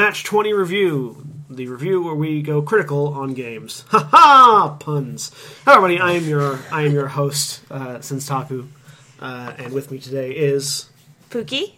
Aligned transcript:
to 0.00 0.04
the 0.04 0.08
Natch 0.08 0.24
20 0.24 0.52
review, 0.54 1.26
the 1.50 1.66
review 1.66 2.02
where 2.02 2.14
we 2.14 2.40
go 2.42 2.62
critical 2.62 3.08
on 3.08 3.34
games. 3.34 3.84
Ha 3.90 4.08
ha! 4.10 4.76
Puns. 4.80 5.30
Hello, 5.64 5.76
everybody. 5.76 6.00
I 6.00 6.12
am 6.12 6.24
your 6.24 6.58
I 6.72 6.82
am 6.82 6.92
your 6.92 7.08
host, 7.08 7.60
uh, 7.70 7.98
Senstaku, 7.98 8.68
uh, 9.20 9.52
and 9.58 9.72
with 9.72 9.90
me 9.90 9.98
today 9.98 10.30
is 10.30 10.88
Pooky? 11.28 11.74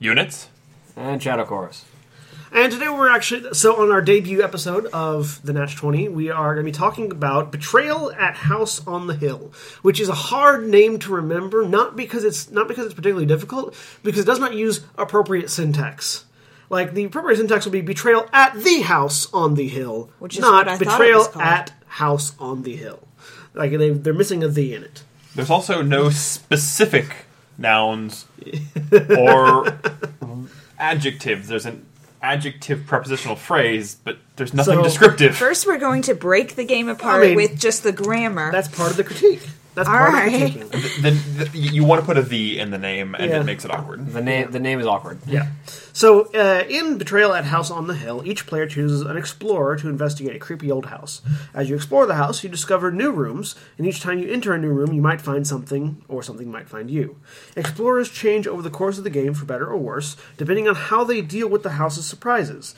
Uknits? 0.00 0.46
And 0.96 1.22
Shadow 1.22 1.44
Chorus. 1.44 1.84
And 2.50 2.72
today 2.72 2.88
we're 2.88 3.10
actually 3.10 3.52
so 3.52 3.82
on 3.82 3.90
our 3.90 4.00
debut 4.00 4.42
episode 4.42 4.86
of 4.86 5.42
the 5.42 5.52
Natch 5.52 5.76
Twenty, 5.76 6.08
we 6.08 6.30
are 6.30 6.54
going 6.54 6.64
to 6.64 6.72
be 6.72 6.76
talking 6.76 7.10
about 7.10 7.52
Betrayal 7.52 8.10
at 8.12 8.36
House 8.36 8.86
on 8.86 9.06
the 9.06 9.14
Hill, 9.14 9.52
which 9.82 10.00
is 10.00 10.08
a 10.08 10.14
hard 10.14 10.66
name 10.66 10.98
to 11.00 11.12
remember, 11.12 11.68
not 11.68 11.94
because 11.94 12.24
it's 12.24 12.50
not 12.50 12.68
because 12.68 12.86
it's 12.86 12.94
particularly 12.94 13.26
difficult, 13.26 13.74
because 14.02 14.22
it 14.22 14.26
does 14.26 14.38
not 14.38 14.54
use 14.54 14.80
appropriate 14.96 15.50
syntax. 15.50 16.24
Like 16.70 16.92
the 16.94 17.04
appropriate 17.04 17.36
syntax 17.38 17.64
would 17.64 17.72
be 17.72 17.80
Betrayal 17.80 18.28
at 18.32 18.54
the 18.54 18.80
House 18.82 19.32
on 19.32 19.54
the 19.54 19.68
Hill, 19.68 20.10
Which 20.18 20.34
is 20.36 20.40
not 20.40 20.66
what 20.66 20.68
I 20.68 20.76
thought 20.76 20.82
it 20.82 20.88
Betrayal 20.90 21.18
was 21.18 21.28
called. 21.28 21.44
at 21.44 21.72
House 21.86 22.34
on 22.38 22.62
the 22.62 22.76
Hill. 22.76 23.00
Like 23.54 23.70
they, 23.72 23.90
they're 23.90 24.12
missing 24.14 24.44
a 24.44 24.48
the 24.48 24.74
in 24.74 24.84
it. 24.84 25.02
There's 25.34 25.50
also 25.50 25.82
no 25.82 26.10
specific 26.10 27.24
nouns 27.56 28.26
or 29.18 29.78
adjectives. 30.78 31.48
There's 31.48 31.66
an 31.66 31.84
adjective 32.22 32.86
prepositional 32.86 33.36
phrase, 33.36 33.96
but 34.02 34.18
there's 34.36 34.52
nothing 34.54 34.76
So- 34.78 34.82
descriptive. 34.82 35.36
First, 35.36 35.66
we're 35.66 35.78
going 35.78 36.02
to 36.02 36.14
break 36.14 36.54
the 36.56 36.64
game 36.64 36.88
apart 36.88 37.22
I 37.24 37.28
mean, 37.28 37.36
with 37.36 37.58
just 37.58 37.82
the 37.82 37.92
grammar. 37.92 38.52
That's 38.52 38.68
part 38.68 38.90
of 38.90 38.96
the 38.96 39.04
critique. 39.04 39.46
That's 39.78 39.88
All 39.88 39.96
part 39.96 40.12
right. 40.12 40.34
of 40.34 40.54
the 40.54 40.58
critiquing. 40.78 41.02
then 41.02 41.18
th- 41.52 41.72
you 41.72 41.84
want 41.84 42.00
to 42.00 42.04
put 42.06 42.18
a 42.18 42.22
the 42.22 42.58
in 42.58 42.70
the 42.72 42.78
name, 42.78 43.14
and 43.14 43.30
Yeah. 43.30 43.40
it 43.40 43.44
makes 43.44 43.64
it 43.64 43.70
awkward. 43.70 44.12
The 44.12 44.20
name 44.20 44.50
the 44.50 44.58
name 44.58 44.80
is 44.80 44.86
awkward. 44.86 45.18
Yeah. 45.26 45.46
So, 45.92 46.26
uh, 46.34 46.64
in 46.68 46.98
Betrayal 46.98 47.32
at 47.34 47.44
House 47.44 47.70
on 47.70 47.86
the 47.86 47.94
Hill, 47.94 48.22
each 48.24 48.46
player 48.46 48.66
chooses 48.66 49.02
an 49.02 49.16
explorer 49.16 49.76
to 49.76 49.88
investigate 49.88 50.34
a 50.34 50.38
creepy 50.38 50.70
old 50.70 50.86
house. 50.86 51.22
As 51.54 51.68
you 51.70 51.76
explore 51.76 52.06
the 52.06 52.14
house, 52.14 52.42
you 52.44 52.48
discover 52.48 52.90
new 52.90 53.10
rooms, 53.12 53.54
and 53.78 53.86
each 53.86 54.00
time 54.00 54.18
you 54.18 54.30
enter 54.30 54.52
a 54.52 54.58
new 54.58 54.70
room, 54.70 54.92
you 54.92 55.00
might 55.02 55.20
find 55.20 55.46
something, 55.46 56.02
or 56.08 56.22
something 56.22 56.50
might 56.50 56.68
find 56.68 56.90
you. 56.90 57.16
Explorers 57.56 58.10
change 58.10 58.46
over 58.46 58.62
the 58.62 58.70
course 58.70 58.98
of 58.98 59.04
the 59.04 59.10
game 59.10 59.32
for 59.34 59.44
better 59.44 59.66
or 59.66 59.76
worse, 59.76 60.16
depending 60.36 60.68
on 60.68 60.74
how 60.74 61.04
they 61.04 61.20
deal 61.20 61.48
with 61.48 61.62
the 61.62 61.70
house's 61.82 62.04
surprises. 62.06 62.74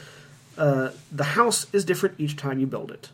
Uh, 0.59 0.91
the 1.11 1.25
house 1.25 1.67
is 1.73 1.85
different 1.85 2.15
each 2.19 2.37
time 2.37 2.59
you 2.59 2.67
build 2.67 2.91
it. 2.91 3.09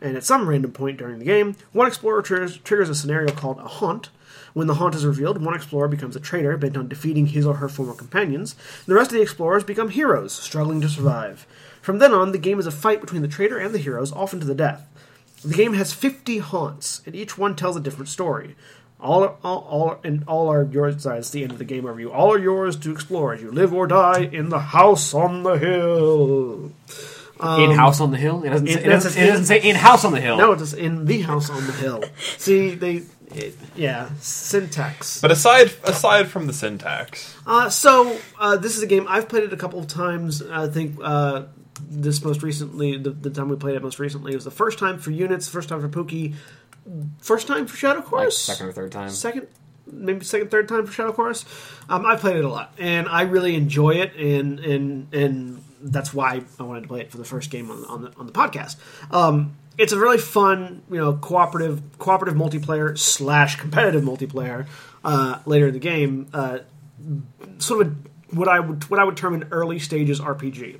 And 0.00 0.16
at 0.16 0.24
some 0.24 0.48
random 0.48 0.72
point 0.72 0.98
during 0.98 1.18
the 1.18 1.24
game, 1.24 1.56
one 1.72 1.86
explorer 1.86 2.22
triggers, 2.22 2.56
triggers 2.58 2.88
a 2.88 2.94
scenario 2.94 3.32
called 3.32 3.58
a 3.58 3.68
haunt. 3.68 4.08
When 4.52 4.66
the 4.66 4.74
haunt 4.74 4.94
is 4.94 5.06
revealed, 5.06 5.42
one 5.42 5.54
explorer 5.54 5.88
becomes 5.88 6.16
a 6.16 6.20
traitor 6.20 6.56
bent 6.56 6.76
on 6.76 6.88
defeating 6.88 7.26
his 7.26 7.46
or 7.46 7.54
her 7.54 7.68
former 7.68 7.94
companions. 7.94 8.56
The 8.86 8.94
rest 8.94 9.10
of 9.10 9.16
the 9.16 9.22
explorers 9.22 9.62
become 9.62 9.90
heroes, 9.90 10.32
struggling 10.32 10.80
to 10.80 10.88
survive. 10.88 11.46
From 11.82 11.98
then 11.98 12.12
on, 12.12 12.32
the 12.32 12.38
game 12.38 12.58
is 12.58 12.66
a 12.66 12.72
fight 12.72 13.00
between 13.00 13.22
the 13.22 13.28
traitor 13.28 13.58
and 13.58 13.74
the 13.74 13.78
heroes, 13.78 14.12
often 14.12 14.40
to 14.40 14.46
the 14.46 14.54
death. 14.54 14.86
The 15.44 15.54
game 15.54 15.74
has 15.74 15.92
50 15.92 16.38
haunts, 16.38 17.00
and 17.06 17.14
each 17.14 17.38
one 17.38 17.56
tells 17.56 17.76
a 17.76 17.80
different 17.80 18.08
story. 18.08 18.56
All, 19.00 19.24
are, 19.24 19.36
all, 19.42 19.66
all, 19.70 20.00
and 20.04 20.22
all 20.26 20.48
are 20.48 20.64
yours. 20.64 21.02
Sorry, 21.02 21.20
it's 21.20 21.30
the 21.30 21.42
end 21.42 21.52
of 21.52 21.58
the 21.58 21.64
game 21.64 21.84
overview. 21.84 22.12
All 22.12 22.34
are 22.34 22.38
yours 22.38 22.76
to 22.76 22.92
explore 22.92 23.32
as 23.32 23.40
you 23.40 23.50
live 23.50 23.72
or 23.72 23.86
die 23.86 24.20
in 24.20 24.50
the 24.50 24.58
house 24.58 25.14
on 25.14 25.42
the 25.42 25.56
hill. 25.58 26.72
In 27.42 27.70
house 27.72 28.00
on 28.00 28.10
the 28.10 28.16
hill. 28.16 28.42
It 28.44 28.50
doesn't. 28.50 28.68
it- 28.68 28.72
say, 28.74 28.84
it, 28.84 28.88
doesn't, 28.88 29.22
it 29.22 29.26
doesn't 29.26 29.44
say 29.46 29.60
in 29.62 29.76
house 29.76 30.04
on 30.04 30.12
the 30.12 30.20
hill. 30.20 30.36
No, 30.36 30.52
it's 30.52 30.72
in 30.72 31.06
the 31.06 31.22
house 31.22 31.48
on 31.50 31.66
the 31.66 31.72
hill. 31.72 32.04
See, 32.38 32.74
they, 32.74 33.02
it, 33.34 33.56
yeah, 33.76 34.10
syntax. 34.20 35.20
But 35.20 35.30
aside 35.30 35.72
aside 35.84 36.28
from 36.28 36.46
the 36.46 36.52
syntax, 36.52 37.34
Uh, 37.46 37.70
so 37.70 38.18
uh, 38.38 38.56
this 38.56 38.76
is 38.76 38.82
a 38.82 38.86
game 38.86 39.06
I've 39.08 39.28
played 39.28 39.44
it 39.44 39.52
a 39.52 39.56
couple 39.56 39.78
of 39.78 39.86
times. 39.86 40.42
I 40.42 40.68
think 40.68 40.98
uh, 41.02 41.44
this 41.88 42.22
most 42.24 42.42
recently, 42.42 42.96
the, 42.98 43.10
the 43.10 43.30
time 43.30 43.48
we 43.48 43.56
played 43.56 43.76
it 43.76 43.82
most 43.82 43.98
recently, 43.98 44.34
was 44.34 44.44
the 44.44 44.50
first 44.50 44.78
time 44.78 44.98
for 44.98 45.10
Uknits, 45.10 45.48
first 45.48 45.68
time 45.68 45.80
for 45.80 45.88
Pooky, 45.88 46.34
first 47.20 47.46
time 47.46 47.66
for 47.66 47.76
Shadow 47.76 48.00
like 48.00 48.08
Chorus, 48.08 48.38
second 48.38 48.66
or 48.66 48.72
third 48.72 48.92
time. 48.92 49.10
second, 49.10 49.46
maybe 49.90 50.24
second, 50.24 50.50
third 50.50 50.68
time 50.68 50.84
for 50.86 50.92
Shadow 50.92 51.12
Chorus. 51.12 51.44
Um, 51.88 52.04
I've 52.04 52.20
played 52.20 52.36
it 52.36 52.44
a 52.44 52.48
lot, 52.48 52.74
and 52.78 53.08
I 53.08 53.22
really 53.22 53.54
enjoy 53.54 53.90
it, 53.92 54.14
and 54.16 54.58
and 54.60 55.14
and 55.14 55.64
that's 55.80 56.12
why 56.12 56.42
I 56.58 56.62
wanted 56.62 56.82
to 56.82 56.88
play 56.88 57.00
it 57.00 57.10
for 57.10 57.16
the 57.16 57.24
first 57.24 57.50
game 57.50 57.70
on, 57.70 57.84
on 57.86 58.02
the 58.02 58.12
on 58.16 58.26
the 58.26 58.32
podcast. 58.32 58.76
Um, 59.10 59.56
it's 59.78 59.92
a 59.92 59.98
really 59.98 60.18
fun, 60.18 60.82
you 60.90 60.98
know, 60.98 61.14
cooperative 61.14 61.80
cooperative 61.98 62.38
multiplayer 62.38 62.96
slash 62.98 63.56
competitive 63.56 64.02
multiplayer. 64.02 64.66
Uh, 65.02 65.38
later 65.46 65.68
in 65.68 65.72
the 65.72 65.80
game, 65.80 66.28
uh, 66.34 66.58
sort 67.58 67.86
of 67.86 67.96
what 68.30 68.48
I 68.48 68.60
would 68.60 68.88
what 68.90 69.00
I 69.00 69.04
would 69.04 69.16
term 69.16 69.34
an 69.34 69.48
early 69.50 69.78
stages 69.78 70.20
RPG. 70.20 70.78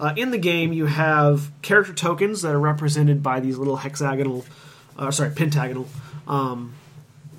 Uh, 0.00 0.14
in 0.16 0.30
the 0.30 0.38
game, 0.38 0.72
you 0.72 0.86
have 0.86 1.50
character 1.60 1.92
tokens 1.92 2.42
that 2.42 2.54
are 2.54 2.60
represented 2.60 3.22
by 3.22 3.40
these 3.40 3.58
little 3.58 3.76
hexagonal, 3.76 4.44
uh, 4.96 5.10
sorry, 5.10 5.30
pentagonal 5.30 5.88
um, 6.28 6.74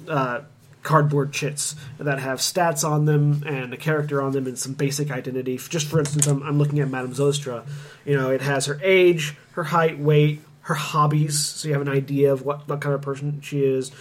uh, 0.10 0.42
cardboard 0.84 1.34
chits 1.34 1.76
that 1.98 2.20
have 2.20 2.40
stats 2.40 2.88
on 2.88 3.06
them 3.06 3.44
and 3.46 3.74
a 3.74 3.78
character 3.78 4.22
on 4.22 4.32
them 4.32 4.48
and 4.48 4.58
some 4.58 4.74
basic 4.74 5.12
identity. 5.12 5.58
Just 5.58 5.88
for 5.88 6.00
instance, 6.00 6.28
I'm, 6.28 6.42
I'm 6.44 6.58
looking 6.58 6.80
at 6.80 6.90
Madame 6.90 7.14
Zostra. 7.14 7.68
You 8.06 8.16
know, 8.18 8.30
it 8.30 8.42
has 8.42 8.66
her 8.68 8.80
age, 8.84 9.36
her 9.52 9.64
height, 9.64 10.00
weight, 10.00 10.42
her 10.62 10.76
hobbies, 10.76 11.38
so 11.38 11.68
you 11.68 11.74
have 11.74 11.82
an 11.82 11.90
idea 11.90 12.32
of 12.32 12.44
what, 12.44 12.68
what 12.68 12.80
kind 12.80 12.94
of 12.94 13.02
person 13.02 13.42
she 13.42 13.64
is, 13.64 13.92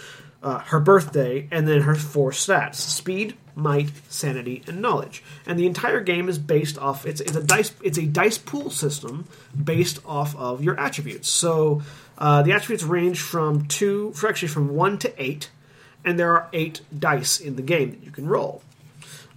uh, 0.43 0.59
her 0.59 0.79
birthday, 0.79 1.47
and 1.51 1.67
then 1.67 1.81
her 1.81 1.95
four 1.95 2.31
stats: 2.31 2.75
speed, 2.75 3.35
might, 3.55 3.91
sanity, 4.07 4.63
and 4.67 4.81
knowledge. 4.81 5.23
And 5.45 5.59
the 5.59 5.65
entire 5.65 5.99
game 5.99 6.29
is 6.29 6.37
based 6.37 6.77
off. 6.77 7.05
It's, 7.05 7.21
it's 7.21 7.35
a 7.35 7.43
dice. 7.43 7.73
It's 7.83 7.97
a 7.97 8.05
dice 8.05 8.37
pool 8.37 8.69
system 8.69 9.27
based 9.61 9.99
off 10.05 10.35
of 10.35 10.63
your 10.63 10.79
attributes. 10.79 11.29
So 11.29 11.81
uh, 12.17 12.43
the 12.43 12.53
attributes 12.53 12.83
range 12.83 13.19
from 13.19 13.65
two, 13.65 14.13
actually 14.25 14.49
from 14.49 14.75
one 14.75 14.97
to 14.99 15.21
eight 15.21 15.49
and 16.09 16.17
there 16.17 16.31
are 16.31 16.49
eight 16.53 16.81
dice 16.97 17.39
in 17.39 17.55
the 17.55 17.61
game 17.61 17.91
that 17.91 18.03
you 18.03 18.09
can 18.09 18.27
roll. 18.27 18.63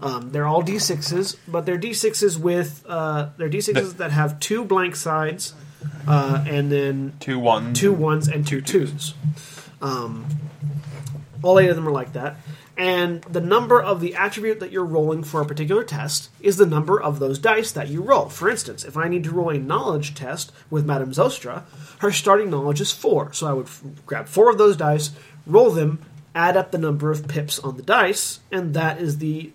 Um, 0.01 0.31
they're 0.31 0.47
all 0.47 0.63
d6s, 0.63 1.37
but 1.47 1.67
they're 1.67 1.79
d6s 1.79 2.39
with 2.39 2.83
uh, 2.89 3.29
they're 3.37 3.51
d6s 3.51 3.99
that 3.99 4.11
have 4.11 4.41
two 4.41 4.65
blank 4.65 4.97
sides, 4.97 5.53
uh, 6.09 6.43
and 6.49 6.73
then 6.73 7.13
two 7.21 7.39
ones, 7.39 7.79
two 7.79 7.93
ones, 7.93 8.27
and 8.27 8.47
two 8.47 8.63
twos. 8.63 9.13
Um, 9.83 10.27
all 11.43 11.59
eight 11.59 11.69
of 11.69 11.77
them 11.77 11.87
are 11.87 11.93
like 11.93 12.15
that. 12.15 12.37
And 12.77 13.21
the 13.25 13.41
number 13.43 13.81
of 13.83 14.01
the 14.01 14.15
attribute 14.15 14.61
that 14.61 14.73
you're 14.73 14.85
rolling 14.85 15.25
for 15.25 15.43
a 15.43 15.45
particular 15.45 15.85
test 15.85 16.31
is 16.41 16.57
the 16.57 16.65
number 16.65 17.01
of 17.01 17.19
those 17.19 17.39
dice 17.39 17.71
that 17.73 17.89
you 17.89 18.03
roll. 18.03 18.31
For 18.31 18.49
instance, 18.49 18.83
if 18.83 18.97
I 18.97 19.09
need 19.09 19.25
to 19.25 19.31
roll 19.31 19.51
a 19.51 19.59
knowledge 19.59 20.15
test 20.15 20.53
with 20.71 20.87
Madame 20.87 21.13
Zostra, 21.13 21.65
her 21.99 22.11
starting 22.11 22.49
knowledge 22.49 22.81
is 22.81 22.91
four. 22.91 23.33
So 23.35 23.47
I 23.47 23.53
would 23.53 23.67
f- 23.67 23.83
grab 24.07 24.27
four 24.27 24.51
of 24.51 24.57
those 24.57 24.79
dice, 24.79 25.11
roll 25.47 25.71
them, 25.71 25.99
add 26.35 26.57
up 26.57 26.71
the 26.71 26.79
number 26.79 27.11
of 27.11 27.29
pips 27.29 27.59
on 27.59 27.77
the 27.77 27.83
dice, 27.83 28.41
and 28.51 28.75
that 28.75 29.01
is 29.01 29.19
the 29.19 29.53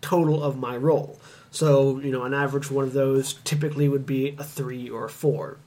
total 0.00 0.42
of 0.42 0.56
my 0.56 0.76
roll. 0.76 1.18
So, 1.50 1.98
you 1.98 2.12
know, 2.12 2.22
an 2.22 2.32
average 2.32 2.70
one 2.70 2.84
of 2.84 2.92
those 2.92 3.34
typically 3.44 3.88
would 3.88 4.06
be 4.06 4.34
a 4.38 4.44
three 4.44 4.88
or 4.88 5.06
a 5.06 5.10
four. 5.10 5.58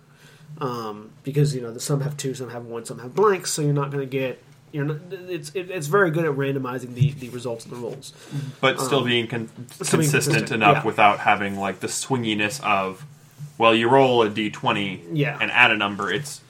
Um, 0.59 1.12
because, 1.24 1.56
you 1.56 1.62
know, 1.62 1.71
the, 1.71 1.80
some 1.80 2.01
have 2.01 2.15
two, 2.15 2.33
some 2.33 2.50
have 2.50 2.65
one, 2.65 2.85
some 2.85 3.00
have 3.00 3.15
blanks, 3.15 3.51
so 3.51 3.62
you're 3.62 3.74
not 3.74 3.91
going 3.91 4.01
to 4.01 4.09
get. 4.09 4.41
You're 4.71 4.85
not, 4.85 4.97
it's 5.12 5.51
it, 5.53 5.69
it's 5.69 5.88
very 5.88 6.09
good 6.09 6.25
at 6.25 6.31
randomizing 6.31 6.95
the, 6.95 7.12
the 7.12 7.29
results 7.29 7.65
of 7.65 7.71
the 7.71 7.77
rolls. 7.77 8.13
but 8.59 8.79
still 8.79 9.03
being 9.03 9.27
con- 9.27 9.50
um, 9.56 9.68
still 9.69 10.00
consistent 10.00 10.51
enough 10.51 10.77
yeah. 10.77 10.83
without 10.83 11.19
having 11.19 11.59
like 11.59 11.79
the 11.79 11.88
swinginess 11.88 12.63
of, 12.63 13.06
well, 13.59 13.75
you 13.75 13.88
roll 13.88 14.24
a 14.24 14.29
d 14.29 14.50
twenty 14.50 15.03
Yeah. 15.12 15.38
and 15.39 15.51
add 15.51 15.69
a 15.69 15.77
number. 15.77 16.12
It's 16.12 16.41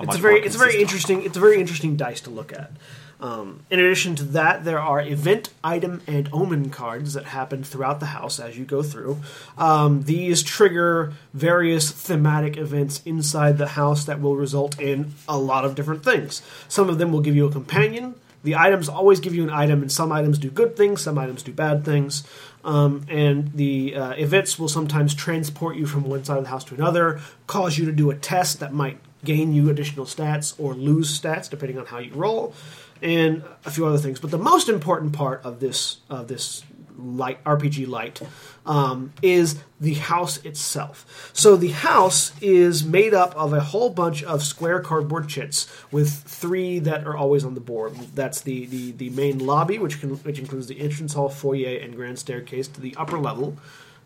it's 0.00 0.16
very 0.16 0.40
it's 0.40 0.56
very 0.56 0.80
interesting 0.80 1.22
it's 1.24 1.36
a 1.36 1.40
very 1.40 1.60
interesting 1.60 1.96
dice 1.96 2.20
to 2.22 2.30
look 2.30 2.52
at. 2.52 2.70
Um, 3.18 3.64
in 3.70 3.78
addition 3.80 4.14
to 4.16 4.24
that, 4.24 4.64
there 4.64 4.78
are 4.78 5.00
event, 5.00 5.48
item, 5.64 6.02
and 6.06 6.28
omen 6.32 6.68
cards 6.68 7.14
that 7.14 7.24
happen 7.24 7.64
throughout 7.64 7.98
the 8.00 8.06
house 8.06 8.38
as 8.38 8.58
you 8.58 8.64
go 8.64 8.82
through. 8.82 9.20
Um, 9.56 10.02
these 10.02 10.42
trigger 10.42 11.14
various 11.32 11.90
thematic 11.90 12.58
events 12.58 13.00
inside 13.06 13.56
the 13.56 13.68
house 13.68 14.04
that 14.04 14.20
will 14.20 14.36
result 14.36 14.78
in 14.78 15.14
a 15.26 15.38
lot 15.38 15.64
of 15.64 15.74
different 15.74 16.04
things. 16.04 16.42
Some 16.68 16.90
of 16.90 16.98
them 16.98 17.10
will 17.10 17.22
give 17.22 17.34
you 17.34 17.46
a 17.46 17.50
companion. 17.50 18.16
The 18.44 18.54
items 18.54 18.88
always 18.88 19.18
give 19.18 19.34
you 19.34 19.42
an 19.42 19.50
item, 19.50 19.80
and 19.80 19.90
some 19.90 20.12
items 20.12 20.38
do 20.38 20.50
good 20.50 20.76
things, 20.76 21.00
some 21.00 21.16
items 21.16 21.42
do 21.42 21.52
bad 21.52 21.84
things. 21.84 22.22
Um, 22.64 23.06
and 23.08 23.52
the 23.54 23.96
uh, 23.96 24.10
events 24.12 24.58
will 24.58 24.68
sometimes 24.68 25.14
transport 25.14 25.76
you 25.76 25.86
from 25.86 26.04
one 26.04 26.22
side 26.24 26.38
of 26.38 26.44
the 26.44 26.50
house 26.50 26.64
to 26.64 26.74
another, 26.74 27.20
cause 27.46 27.78
you 27.78 27.86
to 27.86 27.92
do 27.92 28.10
a 28.10 28.14
test 28.14 28.60
that 28.60 28.74
might 28.74 28.98
gain 29.24 29.52
you 29.52 29.70
additional 29.70 30.06
stats 30.06 30.54
or 30.58 30.74
lose 30.74 31.18
stats 31.18 31.48
depending 31.50 31.78
on 31.78 31.86
how 31.86 31.98
you 31.98 32.12
roll, 32.14 32.54
and 33.02 33.42
a 33.64 33.70
few 33.70 33.86
other 33.86 33.98
things. 33.98 34.20
But 34.20 34.30
the 34.30 34.38
most 34.38 34.68
important 34.68 35.12
part 35.12 35.42
of 35.44 35.60
this 35.60 35.98
of 36.08 36.28
this 36.28 36.64
light 36.98 37.42
RPG 37.44 37.86
light 37.86 38.20
um, 38.64 39.12
is 39.22 39.62
the 39.80 39.94
house 39.94 40.38
itself. 40.44 41.30
So 41.32 41.56
the 41.56 41.68
house 41.68 42.32
is 42.40 42.84
made 42.84 43.14
up 43.14 43.34
of 43.36 43.52
a 43.52 43.60
whole 43.60 43.90
bunch 43.90 44.22
of 44.24 44.42
square 44.42 44.80
cardboard 44.80 45.28
chits 45.28 45.70
with 45.90 46.10
three 46.10 46.78
that 46.80 47.06
are 47.06 47.16
always 47.16 47.44
on 47.44 47.54
the 47.54 47.60
board. 47.60 47.94
That's 48.14 48.40
the 48.40 48.66
the, 48.66 48.92
the 48.92 49.10
main 49.10 49.38
lobby, 49.38 49.78
which 49.78 50.00
can, 50.00 50.10
which 50.16 50.38
includes 50.38 50.66
the 50.66 50.80
entrance 50.80 51.14
hall, 51.14 51.28
foyer, 51.28 51.78
and 51.78 51.94
grand 51.94 52.18
staircase 52.18 52.68
to 52.68 52.80
the 52.80 52.94
upper 52.96 53.18
level. 53.18 53.56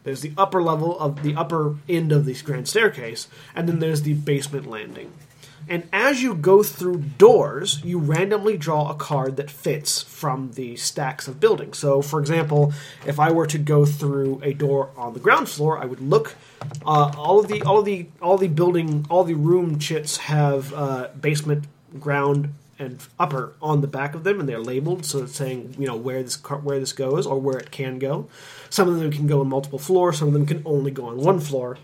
There's 0.02 0.20
the 0.22 0.32
upper 0.36 0.62
level 0.62 0.98
of 0.98 1.22
the 1.22 1.34
upper 1.34 1.76
end 1.88 2.12
of 2.12 2.24
this 2.24 2.42
grand 2.42 2.68
staircase, 2.68 3.28
and 3.54 3.68
then 3.68 3.80
there's 3.80 4.02
the 4.02 4.14
basement 4.14 4.66
landing. 4.66 5.12
And 5.68 5.88
as 5.92 6.20
you 6.22 6.34
go 6.34 6.62
through 6.64 6.98
doors, 7.16 7.80
you 7.84 7.98
randomly 7.98 8.56
draw 8.56 8.90
a 8.90 8.94
card 8.94 9.36
that 9.36 9.50
fits 9.50 10.02
from 10.02 10.52
the 10.52 10.74
stacks 10.76 11.28
of 11.28 11.38
buildings. 11.38 11.78
So, 11.78 12.02
for 12.02 12.18
example, 12.18 12.72
if 13.06 13.20
I 13.20 13.30
were 13.30 13.46
to 13.46 13.58
go 13.58 13.86
through 13.86 14.40
a 14.42 14.52
door 14.52 14.90
on 14.96 15.14
the 15.14 15.20
ground 15.20 15.48
floor, 15.48 15.78
I 15.78 15.84
would 15.84 16.00
look. 16.00 16.34
Uh, 16.84 17.12
all 17.16 17.38
of 17.38 17.48
the 17.48 17.62
all 17.62 17.78
of 17.78 17.84
the 17.84 18.08
all 18.20 18.36
the 18.36 18.48
building 18.48 19.06
all 19.08 19.22
the 19.22 19.34
room 19.34 19.78
chits 19.78 20.16
have 20.16 20.74
uh, 20.74 21.08
basement, 21.20 21.66
ground, 22.00 22.52
and 22.80 22.98
upper 23.18 23.52
on 23.62 23.80
the 23.80 23.86
back 23.86 24.14
of 24.14 24.24
them, 24.24 24.40
and 24.40 24.48
they're 24.48 24.58
labeled, 24.58 25.04
so 25.04 25.22
it's 25.22 25.34
saying 25.36 25.76
you 25.78 25.86
know 25.86 25.96
where 25.96 26.22
this 26.22 26.36
where 26.36 26.80
this 26.80 26.92
goes 26.92 27.26
or 27.26 27.38
where 27.38 27.58
it 27.58 27.70
can 27.70 27.98
go. 27.98 28.28
Some 28.70 28.88
of 28.88 28.98
them 28.98 29.10
can 29.10 29.26
go 29.26 29.40
on 29.40 29.48
multiple 29.48 29.78
floors. 29.78 30.18
Some 30.18 30.28
of 30.28 30.34
them 30.34 30.46
can 30.46 30.62
only 30.64 30.90
go 30.90 31.06
on 31.06 31.18
one 31.18 31.40
floor. 31.40 31.76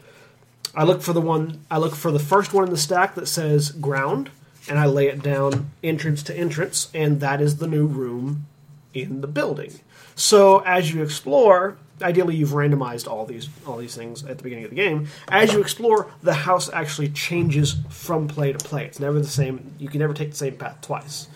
I 0.75 0.85
look 0.85 1.03
for 1.03 1.13
the 1.13 1.21
one. 1.21 1.65
I 1.71 1.79
look 1.79 1.95
for 1.95 2.11
the 2.11 2.19
first 2.19 2.55
one 2.55 2.65
in 2.65 2.71
the 2.71 2.79
stack 2.79 3.15
that 3.17 3.27
says 3.27 3.71
ground, 3.71 4.31
and 4.69 4.79
I 4.79 4.87
lay 4.87 5.09
it 5.09 5.23
down 5.23 5.71
entrance 5.83 6.23
to 6.25 6.37
entrance, 6.37 6.91
and 6.95 7.21
that 7.21 7.41
is 7.41 7.57
the 7.57 7.67
new 7.67 7.87
room 7.87 8.47
in 8.95 9.21
the 9.21 9.27
building. 9.27 9.73
So 10.15 10.61
as 10.61 10.93
you 10.93 11.03
explore, 11.03 11.77
ideally 12.01 12.37
you've 12.37 12.51
randomized 12.51 13.09
all 13.09 13.27
these 13.27 13.49
all 13.67 13.77
these 13.77 13.95
things 13.95 14.25
at 14.25 14.39
the 14.39 14.43
beginning 14.43 14.65
of 14.65 14.71
the 14.71 14.77
game. 14.77 15.09
As 15.29 15.53
you 15.53 15.61
explore, 15.61 16.11
the 16.23 16.35
house 16.35 16.71
actually 16.73 17.09
changes 17.09 17.77
from 17.89 18.29
play 18.29 18.53
to 18.53 18.59
play. 18.59 18.85
It's 18.85 19.01
never 19.01 19.19
the 19.19 19.27
same. 19.27 19.75
You 19.79 19.89
can 19.89 20.01
never 20.01 20.15
take 20.15 20.31
the 20.31 20.37
same 20.37 20.57
path 20.57 20.81
twice, 20.83 21.29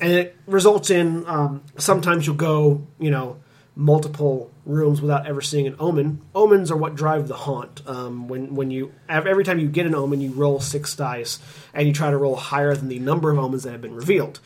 and 0.00 0.12
it 0.12 0.36
results 0.46 0.90
in 0.90 1.26
um, 1.26 1.62
sometimes 1.78 2.26
you'll 2.26 2.36
go, 2.36 2.86
you 2.98 3.10
know, 3.10 3.38
multiple 3.76 4.50
rooms 4.64 5.00
without 5.00 5.26
ever 5.26 5.40
seeing 5.40 5.66
an 5.66 5.76
omen. 5.78 6.20
Omens 6.34 6.70
are 6.70 6.76
what 6.76 6.94
drive 6.94 7.28
the 7.28 7.34
haunt. 7.34 7.82
Um, 7.86 8.28
when 8.28 8.54
when 8.54 8.70
you 8.70 8.92
every 9.08 9.44
time 9.44 9.58
you 9.58 9.68
get 9.68 9.86
an 9.86 9.94
omen, 9.94 10.20
you 10.20 10.30
roll 10.30 10.60
six 10.60 10.94
dice 10.94 11.38
and 11.72 11.86
you 11.86 11.92
try 11.92 12.10
to 12.10 12.16
roll 12.16 12.36
higher 12.36 12.74
than 12.74 12.88
the 12.88 12.98
number 12.98 13.30
of 13.30 13.38
omens 13.38 13.64
that 13.64 13.72
have 13.72 13.82
been 13.82 13.94
revealed. 13.94 14.40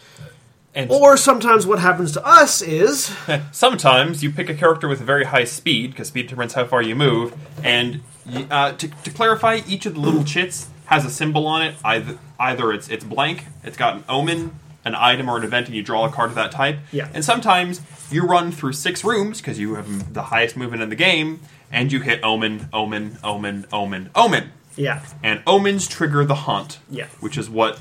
And 0.74 0.90
Or 0.90 1.16
sometimes 1.16 1.66
what 1.66 1.78
happens 1.78 2.12
to 2.12 2.24
us 2.24 2.62
is 2.62 3.14
sometimes 3.52 4.22
you 4.22 4.30
pick 4.30 4.48
a 4.48 4.54
character 4.54 4.86
with 4.86 5.00
very 5.00 5.24
high 5.24 5.44
speed 5.44 5.90
because 5.90 6.08
speed 6.08 6.22
determines 6.22 6.54
how 6.54 6.66
far 6.66 6.82
you 6.82 6.94
move. 6.94 7.34
And 7.64 8.02
uh, 8.50 8.72
to, 8.72 8.88
to 8.88 9.10
clarify, 9.10 9.60
each 9.66 9.86
of 9.86 9.94
the 9.94 10.00
little 10.00 10.24
chits 10.24 10.68
has 10.86 11.04
a 11.04 11.10
symbol 11.10 11.46
on 11.46 11.62
it. 11.62 11.74
Either 11.84 12.18
either 12.38 12.72
it's 12.72 12.88
it's 12.88 13.04
blank, 13.04 13.46
it's 13.64 13.76
got 13.76 13.96
an 13.96 14.04
omen, 14.08 14.58
an 14.84 14.94
item, 14.94 15.28
or 15.28 15.36
an 15.36 15.44
event, 15.44 15.66
and 15.66 15.76
you 15.76 15.82
draw 15.82 16.06
a 16.06 16.10
card 16.10 16.30
of 16.30 16.36
that 16.36 16.52
type. 16.52 16.78
Yeah. 16.92 17.08
And 17.12 17.24
sometimes 17.24 17.80
you 18.10 18.24
run 18.24 18.52
through 18.52 18.72
six 18.74 19.04
rooms 19.04 19.40
because 19.40 19.58
you 19.58 19.74
have 19.74 20.14
the 20.14 20.22
highest 20.24 20.56
movement 20.56 20.82
in 20.82 20.88
the 20.88 20.96
game, 20.96 21.40
and 21.70 21.92
you 21.92 22.00
hit 22.00 22.22
omen, 22.22 22.68
omen, 22.72 23.18
omen, 23.22 23.66
omen, 23.72 24.10
omen. 24.14 24.52
yeah, 24.76 25.02
And 25.22 25.42
omens 25.46 25.86
trigger 25.88 26.24
the 26.24 26.34
haunt, 26.34 26.78
Yeah. 26.88 27.06
which 27.20 27.36
is 27.36 27.50
what 27.50 27.80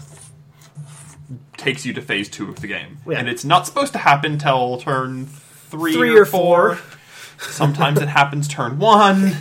takes 1.57 1.85
you 1.85 1.93
to 1.93 2.01
phase 2.01 2.29
two 2.29 2.49
of 2.49 2.57
the 2.61 2.67
game. 2.67 2.97
Yeah. 3.07 3.19
And 3.19 3.27
it's 3.29 3.43
not 3.45 3.65
supposed 3.65 3.93
to 3.93 3.99
happen 3.99 4.37
till 4.37 4.77
turn 4.77 5.25
three, 5.27 5.93
Three 5.93 6.15
or, 6.17 6.21
or 6.21 6.25
four. 6.25 6.75
four. 6.75 6.97
Sometimes 7.51 8.01
it 8.01 8.07
happens 8.09 8.47
turn 8.47 8.79
one. 8.79 9.35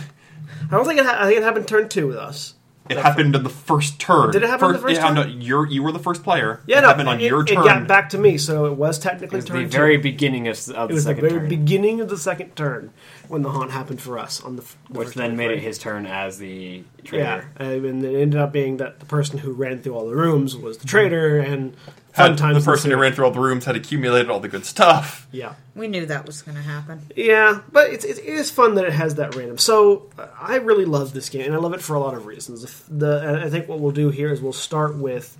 I 0.67 0.71
don't 0.71 0.85
think 0.85 0.99
it. 0.99 1.05
Ha- 1.05 1.17
I 1.19 1.25
think 1.25 1.37
it 1.37 1.43
happened 1.43 1.67
turn 1.67 1.89
two 1.89 2.07
with 2.07 2.17
us. 2.17 2.53
It 2.89 2.97
happened 2.97 3.35
in 3.35 3.43
the 3.43 3.49
first 3.49 3.99
turn. 3.99 4.31
Did 4.31 4.43
it 4.43 4.49
happen 4.49 4.67
in 4.67 4.73
the 4.73 4.79
first 4.79 4.95
yeah, 4.95 5.07
turn? 5.07 5.15
No, 5.15 5.25
you're, 5.25 5.65
you 5.67 5.83
were 5.83 5.91
the 5.91 5.99
first 5.99 6.23
player. 6.23 6.61
Yeah, 6.65 6.79
it 6.79 6.81
no, 6.81 6.87
happened 6.87 7.09
on 7.09 7.19
it, 7.21 7.27
your 7.27 7.41
it 7.41 7.47
turn. 7.47 7.63
got 7.63 7.87
back 7.87 8.09
to 8.09 8.17
me, 8.17 8.37
so 8.37 8.65
it 8.65 8.73
was 8.73 8.97
technically 8.99 9.37
It 9.37 9.41
was 9.41 9.45
turn 9.45 9.63
the 9.63 9.69
two. 9.69 9.77
very 9.77 9.97
beginning 9.97 10.47
of, 10.47 10.57
of 10.69 10.89
it 10.89 10.93
was 10.93 11.03
the 11.05 11.13
the 11.13 11.15
second 11.15 11.29
very 11.29 11.39
turn, 11.41 11.49
beginning 11.49 12.01
of 12.01 12.09
the 12.09 12.17
second 12.17 12.55
turn 12.55 12.91
when 13.29 13.41
the 13.41 13.49
haunt 13.51 13.71
happened 13.71 14.01
for 14.01 14.17
us 14.19 14.41
on 14.43 14.55
the. 14.55 14.61
f- 14.63 14.77
the 14.89 14.99
which 14.99 15.13
then 15.13 15.35
made 15.37 15.51
it 15.51 15.59
his 15.59 15.77
turn 15.77 16.05
as 16.05 16.37
the 16.37 16.83
traitor. 17.03 17.23
Yeah, 17.23 17.41
traitor. 17.57 17.87
and 17.87 18.03
it 18.05 18.21
ended 18.21 18.39
up 18.39 18.51
being 18.51 18.77
that 18.77 18.99
the 18.99 19.05
person 19.05 19.39
who 19.39 19.51
ran 19.51 19.81
through 19.81 19.93
all 19.95 20.07
the 20.07 20.15
rooms 20.15 20.55
was 20.55 20.77
the 20.77 20.87
traitor, 20.87 21.39
and 21.39 21.75
fun 22.13 22.31
Had- 22.31 22.37
times 22.37 22.63
the 22.65 22.71
person 22.71 22.91
who 22.91 22.97
ran 22.97 23.13
through 23.13 23.25
all 23.25 23.31
the 23.31 23.39
rooms 23.39 23.65
had 23.65 23.75
accumulated 23.75 24.29
all 24.29 24.39
the 24.39 24.47
good 24.47 24.65
stuff. 24.65 25.27
Yeah, 25.31 25.53
We 25.75 25.87
knew 25.87 26.05
that 26.07 26.25
was 26.25 26.41
going 26.41 26.55
to 26.55 26.63
happen. 26.63 27.01
yeah, 27.15 27.61
but 27.71 27.89
it's, 27.91 28.03
it's 28.05 28.19
it 28.19 28.25
is 28.25 28.49
fun 28.49 28.75
that 28.75 28.85
it 28.85 28.93
has 28.93 29.15
that 29.15 29.35
random. 29.35 29.57
So 29.57 30.09
I 30.39 30.55
really 30.55 30.85
love 30.85 31.13
this 31.13 31.29
game, 31.29 31.45
and 31.45 31.53
I 31.53 31.57
love 31.57 31.73
it 31.73 31.81
for 31.81 31.95
a 31.95 31.99
lot 31.99 32.13
of 32.15 32.25
reasons. 32.25 32.63
If 32.63 32.83
The 32.89 33.19
and 33.27 33.37
I 33.43 33.49
think 33.49 33.67
what 33.67 33.79
we'll 33.79 33.91
do 33.91 34.09
here 34.09 34.31
is 34.31 34.41
we'll 34.41 34.53
start 34.53 34.95
with 34.95 35.37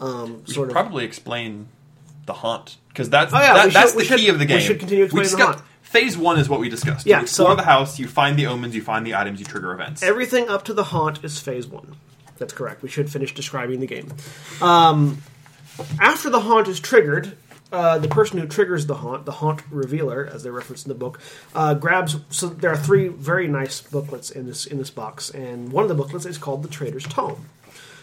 um, 0.00 0.42
We 0.46 0.52
sort 0.54 0.68
of 0.68 0.72
probably 0.72 1.04
explain 1.04 1.68
the 2.26 2.32
haunt 2.34 2.76
because 2.88 3.08
that's 3.10 3.32
Oh, 3.32 3.38
yeah, 3.38 3.54
that, 3.54 3.72
that's 3.72 3.90
should- 3.90 3.96
we 3.96 4.02
the 4.02 4.08
should- 4.08 4.18
key 4.20 4.28
of 4.28 4.38
the 4.38 4.46
game. 4.46 4.56
we 4.56 4.62
should 4.62 4.78
continue 4.80 5.04
explaining 5.04 5.30
the 5.30 5.36
discussed- 5.36 5.58
haunt. 5.60 5.68
Phase 5.86 6.18
one 6.18 6.38
is 6.38 6.48
what 6.48 6.58
we 6.58 6.68
discussed. 6.68 7.06
Yeah, 7.06 7.18
you 7.18 7.22
explore 7.22 7.52
so- 7.52 7.56
the 7.56 7.62
house, 7.62 7.98
you 7.98 8.08
find 8.08 8.36
the 8.36 8.46
omens, 8.46 8.74
you 8.74 8.82
find 8.82 9.06
the 9.06 9.14
items, 9.14 9.38
you 9.38 9.46
trigger 9.46 9.72
events. 9.72 10.02
Everything 10.02 10.48
up 10.48 10.64
to 10.64 10.74
the 10.74 10.84
haunt 10.84 11.24
is 11.24 11.38
phase 11.40 11.66
one. 11.66 11.96
That's 12.38 12.52
correct. 12.52 12.82
We 12.82 12.88
should 12.88 13.10
finish 13.10 13.32
describing 13.32 13.80
the 13.80 13.86
game. 13.86 14.12
Um, 14.60 15.22
after 16.00 16.28
the 16.28 16.40
haunt 16.40 16.68
is 16.68 16.80
triggered, 16.80 17.36
uh, 17.72 17.98
the 17.98 18.08
person 18.08 18.38
who 18.38 18.46
triggers 18.46 18.86
the 18.86 18.96
haunt, 18.96 19.24
the 19.26 19.32
haunt 19.32 19.62
revealer, 19.70 20.28
as 20.32 20.42
they 20.42 20.50
reference 20.50 20.84
in 20.84 20.88
the 20.88 20.94
book, 20.94 21.20
uh, 21.54 21.74
grabs. 21.74 22.16
So 22.30 22.48
there 22.48 22.70
are 22.70 22.76
three 22.76 23.08
very 23.08 23.46
nice 23.48 23.80
booklets 23.80 24.30
in 24.30 24.46
this 24.46 24.66
in 24.66 24.78
this 24.78 24.90
box, 24.90 25.30
and 25.30 25.72
one 25.72 25.82
of 25.82 25.88
the 25.88 25.94
booklets 25.94 26.26
is 26.26 26.36
called 26.36 26.62
the 26.62 26.68
Traitor's 26.68 27.04
Tome. 27.04 27.46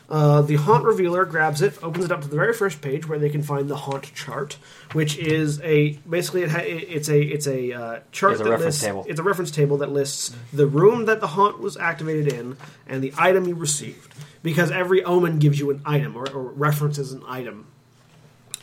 Uh, 0.10 0.42
the 0.42 0.56
haunt 0.56 0.84
revealer 0.84 1.26
grabs 1.26 1.62
it, 1.62 1.82
opens 1.82 2.06
it 2.06 2.12
up 2.12 2.22
to 2.22 2.28
the 2.28 2.36
very 2.36 2.54
first 2.54 2.82
page 2.82 3.08
where 3.08 3.18
they 3.18 3.30
can 3.30 3.42
find 3.42 3.70
the 3.70 3.76
haunt 3.76 4.14
chart, 4.14 4.58
which 4.92 5.18
is 5.18 5.60
a 5.62 5.94
basically 6.10 6.44
it 6.44 6.52
ha- 6.52 6.60
it's 6.64 7.08
a 7.10 7.20
it's 7.22 7.48
a 7.48 7.72
uh, 7.72 8.00
chart 8.12 8.34
It's 8.34 8.42
a 8.42 8.44
that 8.44 8.50
reference 8.50 8.66
lists 8.76 8.84
table. 8.84 9.06
it's 9.08 9.20
a 9.20 9.24
reference 9.24 9.52
table 9.52 9.78
that 9.78 9.92
lists 9.92 10.36
the 10.52 10.68
room 10.68 11.06
that 11.06 11.22
the 11.22 11.28
haunt 11.28 11.60
was 11.60 11.78
activated 11.78 12.32
in 12.34 12.58
and 12.86 13.01
the 13.04 13.13
item 13.18 13.48
you 13.48 13.56
received 13.56 14.13
because 14.44 14.72
every 14.72 15.04
omen 15.04 15.39
gives 15.39 15.58
you 15.58 15.72
an 15.72 15.82
item 15.86 16.16
or, 16.18 16.30
or 16.30 16.44
references 16.51 17.13
an 17.13 17.24
item. 17.27 17.66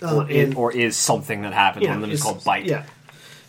Uh, 0.03 0.17
or, 0.17 0.31
is, 0.31 0.45
and- 0.49 0.55
or 0.57 0.73
is 0.73 0.97
something 0.97 1.43
that 1.43 1.53
happens. 1.55 1.87
One 1.87 1.97
of 1.97 2.01
them 2.03 2.11
is 2.11 2.21
it's- 2.21 2.33
called 2.33 2.45
bite. 2.45 2.67
Yeah. 2.67 2.85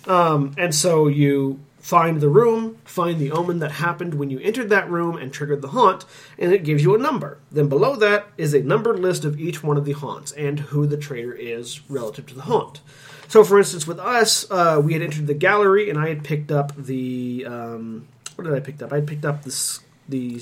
Um, 0.08 0.54
and 0.58 0.74
so 0.74 1.08
you 1.08 1.60
find 1.82 2.22
the 2.22 2.30
room, 2.30 2.78
find 2.86 3.20
the 3.20 3.32
omen 3.32 3.60
that 3.60 3.72
happened 3.74 4.14
when 4.14 4.30
you 4.30 4.40
entered 4.40 4.70
that 4.70 4.90
room 4.90 5.18
and 5.18 5.34
triggered 5.34 5.62
the 5.62 5.70
haunt, 5.70 6.06
and 6.40 6.54
it 6.54 6.64
gives 6.64 6.84
you 6.84 6.96
a 6.96 6.98
number. 6.98 7.40
Then 7.52 7.68
below 7.68 7.96
that 7.98 8.28
is 8.38 8.54
a 8.54 8.62
numbered 8.62 9.00
list 9.00 9.26
of 9.26 9.40
each 9.40 9.64
one 9.64 9.76
of 9.78 9.84
the 9.86 9.92
haunts 9.94 10.32
and 10.32 10.60
who 10.60 10.86
the 10.88 10.96
traitor 10.98 11.34
is 11.34 11.82
relative 11.90 12.28
to 12.28 12.36
the 12.36 12.44
haunt. 12.44 12.80
So, 13.28 13.44
for 13.44 13.58
instance, 13.58 13.88
with 13.88 14.00
us, 14.00 14.46
uh, 14.52 14.80
we 14.84 14.94
had 14.94 15.02
entered 15.02 15.26
the 15.28 15.34
gallery, 15.34 15.90
and 15.90 15.98
I 16.00 16.10
had 16.10 16.24
picked 16.24 16.52
up 16.52 16.74
the 16.78 17.46
um, 17.48 18.08
what 18.36 18.46
did 18.46 18.54
I 18.54 18.60
pick 18.60 18.82
up? 18.82 18.94
I 18.94 19.02
picked 19.02 19.26
up 19.26 19.44
this 19.44 19.80
the 20.08 20.42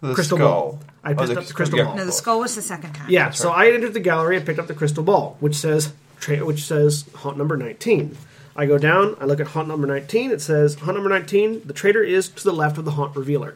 The 0.00 0.14
crystal 0.14 0.38
skull. 0.38 0.48
ball. 0.48 0.80
I 1.04 1.12
Oh, 1.12 1.14
picked 1.14 1.28
the 1.34 1.40
up 1.40 1.46
the 1.46 1.52
crystal 1.54 1.78
yeah. 1.78 1.84
ball. 1.84 1.96
No, 1.96 2.04
the 2.04 2.12
skull 2.12 2.40
was 2.40 2.54
the 2.56 2.62
second 2.62 2.94
time. 2.94 3.10
Yeah, 3.10 3.30
so 3.30 3.50
I 3.50 3.68
entered 3.68 3.94
the 3.94 4.00
gallery 4.00 4.36
and 4.36 4.44
picked 4.46 4.58
up 4.58 4.66
the 4.66 4.74
crystal 4.74 5.04
ball, 5.04 5.36
which 5.40 5.54
says 5.54 5.92
tra- 6.18 6.44
which 6.44 6.64
says 6.64 7.04
haunt 7.14 7.36
number 7.38 7.56
nineteen. 7.56 8.16
I 8.58 8.66
go 8.66 8.76
down, 8.76 9.16
I 9.20 9.24
look 9.24 9.38
at 9.38 9.46
haunt 9.46 9.68
number 9.68 9.86
nineteen. 9.86 10.32
It 10.32 10.40
says 10.40 10.74
haunt 10.74 10.96
number 10.96 11.08
nineteen. 11.08 11.62
The 11.64 11.72
traitor 11.72 12.02
is 12.02 12.28
to 12.30 12.42
the 12.42 12.52
left 12.52 12.76
of 12.76 12.84
the 12.84 12.90
haunt 12.90 13.14
revealer, 13.14 13.54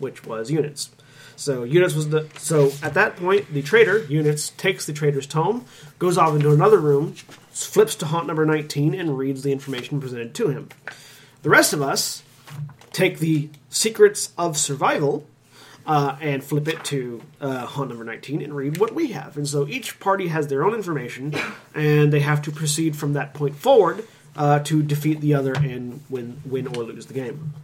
which 0.00 0.26
was 0.26 0.50
Uknits. 0.50 0.88
So 1.36 1.64
Uknits 1.64 1.94
was 1.94 2.08
the 2.08 2.28
so 2.36 2.72
at 2.82 2.94
that 2.94 3.14
point 3.14 3.54
the 3.54 3.62
traitor 3.62 4.00
Uknits 4.00 4.54
takes 4.56 4.86
the 4.86 4.92
traitor's 4.92 5.28
tome, 5.28 5.64
goes 6.00 6.18
off 6.18 6.34
into 6.34 6.50
another 6.52 6.78
room, 6.78 7.14
flips 7.52 7.94
to 7.94 8.06
haunt 8.06 8.26
number 8.26 8.44
nineteen, 8.44 8.92
and 8.92 9.16
reads 9.16 9.44
the 9.44 9.52
information 9.52 10.00
presented 10.00 10.34
to 10.34 10.48
him. 10.48 10.68
The 11.42 11.50
rest 11.50 11.72
of 11.72 11.80
us 11.80 12.24
take 12.90 13.20
the 13.20 13.50
secrets 13.68 14.32
of 14.36 14.56
survival 14.56 15.28
uh, 15.86 16.16
and 16.20 16.42
flip 16.42 16.66
it 16.66 16.82
to 16.84 17.22
uh, 17.40 17.66
haunt 17.66 17.90
number 17.90 18.04
19 18.04 18.40
and 18.40 18.56
read 18.56 18.78
what 18.78 18.94
we 18.94 19.08
have. 19.08 19.36
And 19.36 19.46
so 19.46 19.66
each 19.68 20.00
party 20.00 20.28
has 20.28 20.46
their 20.46 20.64
own 20.64 20.74
information, 20.74 21.34
and 21.74 22.12
they 22.12 22.20
have 22.20 22.40
to 22.42 22.50
proceed 22.50 22.96
from 22.96 23.12
that 23.12 23.34
point 23.34 23.56
forward 23.56 24.06
uh, 24.36 24.58
to 24.60 24.82
defeat 24.82 25.20
the 25.20 25.34
other 25.34 25.52
and 25.54 26.00
win, 26.10 26.40
win 26.44 26.66
or 26.68 26.84
lose 26.84 27.06
the 27.06 27.14
game. 27.14 27.54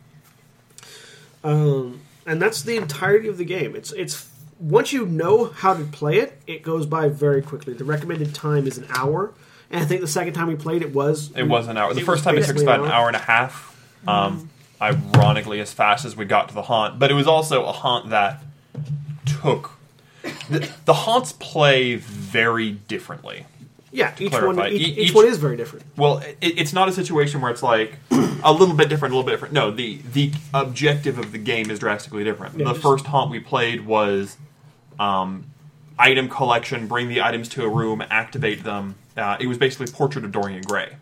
Um, 1.43 2.01
and 2.27 2.41
that's 2.41 2.63
the 2.63 2.77
entirety 2.77 3.29
of 3.29 3.39
the 3.39 3.45
game. 3.45 3.75
It's 3.75 3.93
it's 3.93 4.29
once 4.59 4.93
you 4.93 5.07
know 5.07 5.47
how 5.47 5.75
to 5.75 5.85
play 5.85 6.19
it, 6.19 6.41
it 6.47 6.63
goes 6.63 6.87
by 6.87 7.09
very 7.09 7.43
quickly. 7.43 7.73
The 7.73 7.85
recommended 7.85 8.35
time 8.35 8.67
is 8.67 8.77
an 8.79 8.87
hour, 8.91 9.33
and 9.71 9.83
I 9.83 9.87
think 9.87 10.01
the 10.01 10.07
second 10.07 10.35
time 10.35 10.49
we 10.49 10.57
played 10.57 10.83
it 10.83 10.95
was 10.95 11.35
It 11.35 11.45
was 11.45 11.67
an 11.69 11.77
hour. 11.77 11.95
The 11.95 12.03
first 12.03 12.25
time 12.25 12.37
it 12.37 12.45
took 12.45 12.57
us 12.57 12.63
about 12.63 12.81
an 12.81 12.91
hour 12.91 13.07
and 13.07 13.17
a 13.17 13.21
half. 13.21 13.69
Um, 14.07 14.51
ironically, 14.81 15.61
as 15.61 15.73
fast 15.73 16.05
as 16.05 16.17
we 16.17 16.25
got 16.25 16.49
to 16.49 16.55
the 16.55 16.63
haunt, 16.63 16.99
but 16.99 17.11
it 17.11 17.15
was 17.15 17.27
also 17.27 17.65
a 17.65 17.73
haunt 17.73 18.11
that 18.11 18.43
took. 19.27 19.73
The, 20.51 20.71
the 20.85 20.95
haunts 20.95 21.33
play 21.33 21.97
very 21.97 22.73
differently. 22.73 23.47
Yeah, 23.93 24.15
each 24.19 24.33
one 24.33 24.59
each, 24.69 24.81
each 24.81 24.99
each- 24.99 25.15
one 25.15 25.27
is 25.27 25.37
very 25.39 25.57
different. 25.57 25.85
Well, 25.97 26.19
it, 26.19 26.37
it's 26.41 26.73
not 26.73 26.89
a 26.89 26.93
situation 26.93 27.41
where 27.41 27.51
it's 27.51 27.63
like 27.63 27.95
a 28.11 28.53
little 28.53 28.75
bit 28.75 28.89
different, 28.89 29.13
a 29.15 29.17
little 29.17 29.27
bit 29.27 29.33
different. 29.33 29.53
No, 29.55 29.71
the 29.71 30.01
the 30.13 30.33
objective 30.55 31.19
of 31.19 31.33
the 31.33 31.39
game 31.39 31.71
is 31.71 31.79
drastically 31.81 32.23
different. 32.25 32.57
Yeah, 32.59 32.67
the 32.67 32.73
just- 32.73 32.83
first 32.83 33.07
haunt 33.07 33.31
we 33.31 33.41
played 33.41 33.87
was 33.87 34.37
um, 34.99 35.47
item 35.99 36.29
collection, 36.29 36.87
bring 36.87 37.09
the 37.09 37.21
items 37.23 37.49
to 37.51 37.65
a 37.65 37.69
room, 37.69 38.03
activate 38.11 38.63
them. 38.65 38.95
Uh, 39.17 39.37
it 39.41 39.47
was 39.49 39.59
basically 39.59 39.87
Portrait 39.93 40.25
of 40.25 40.33
Dorian 40.33 40.63
Gray. 40.63 40.97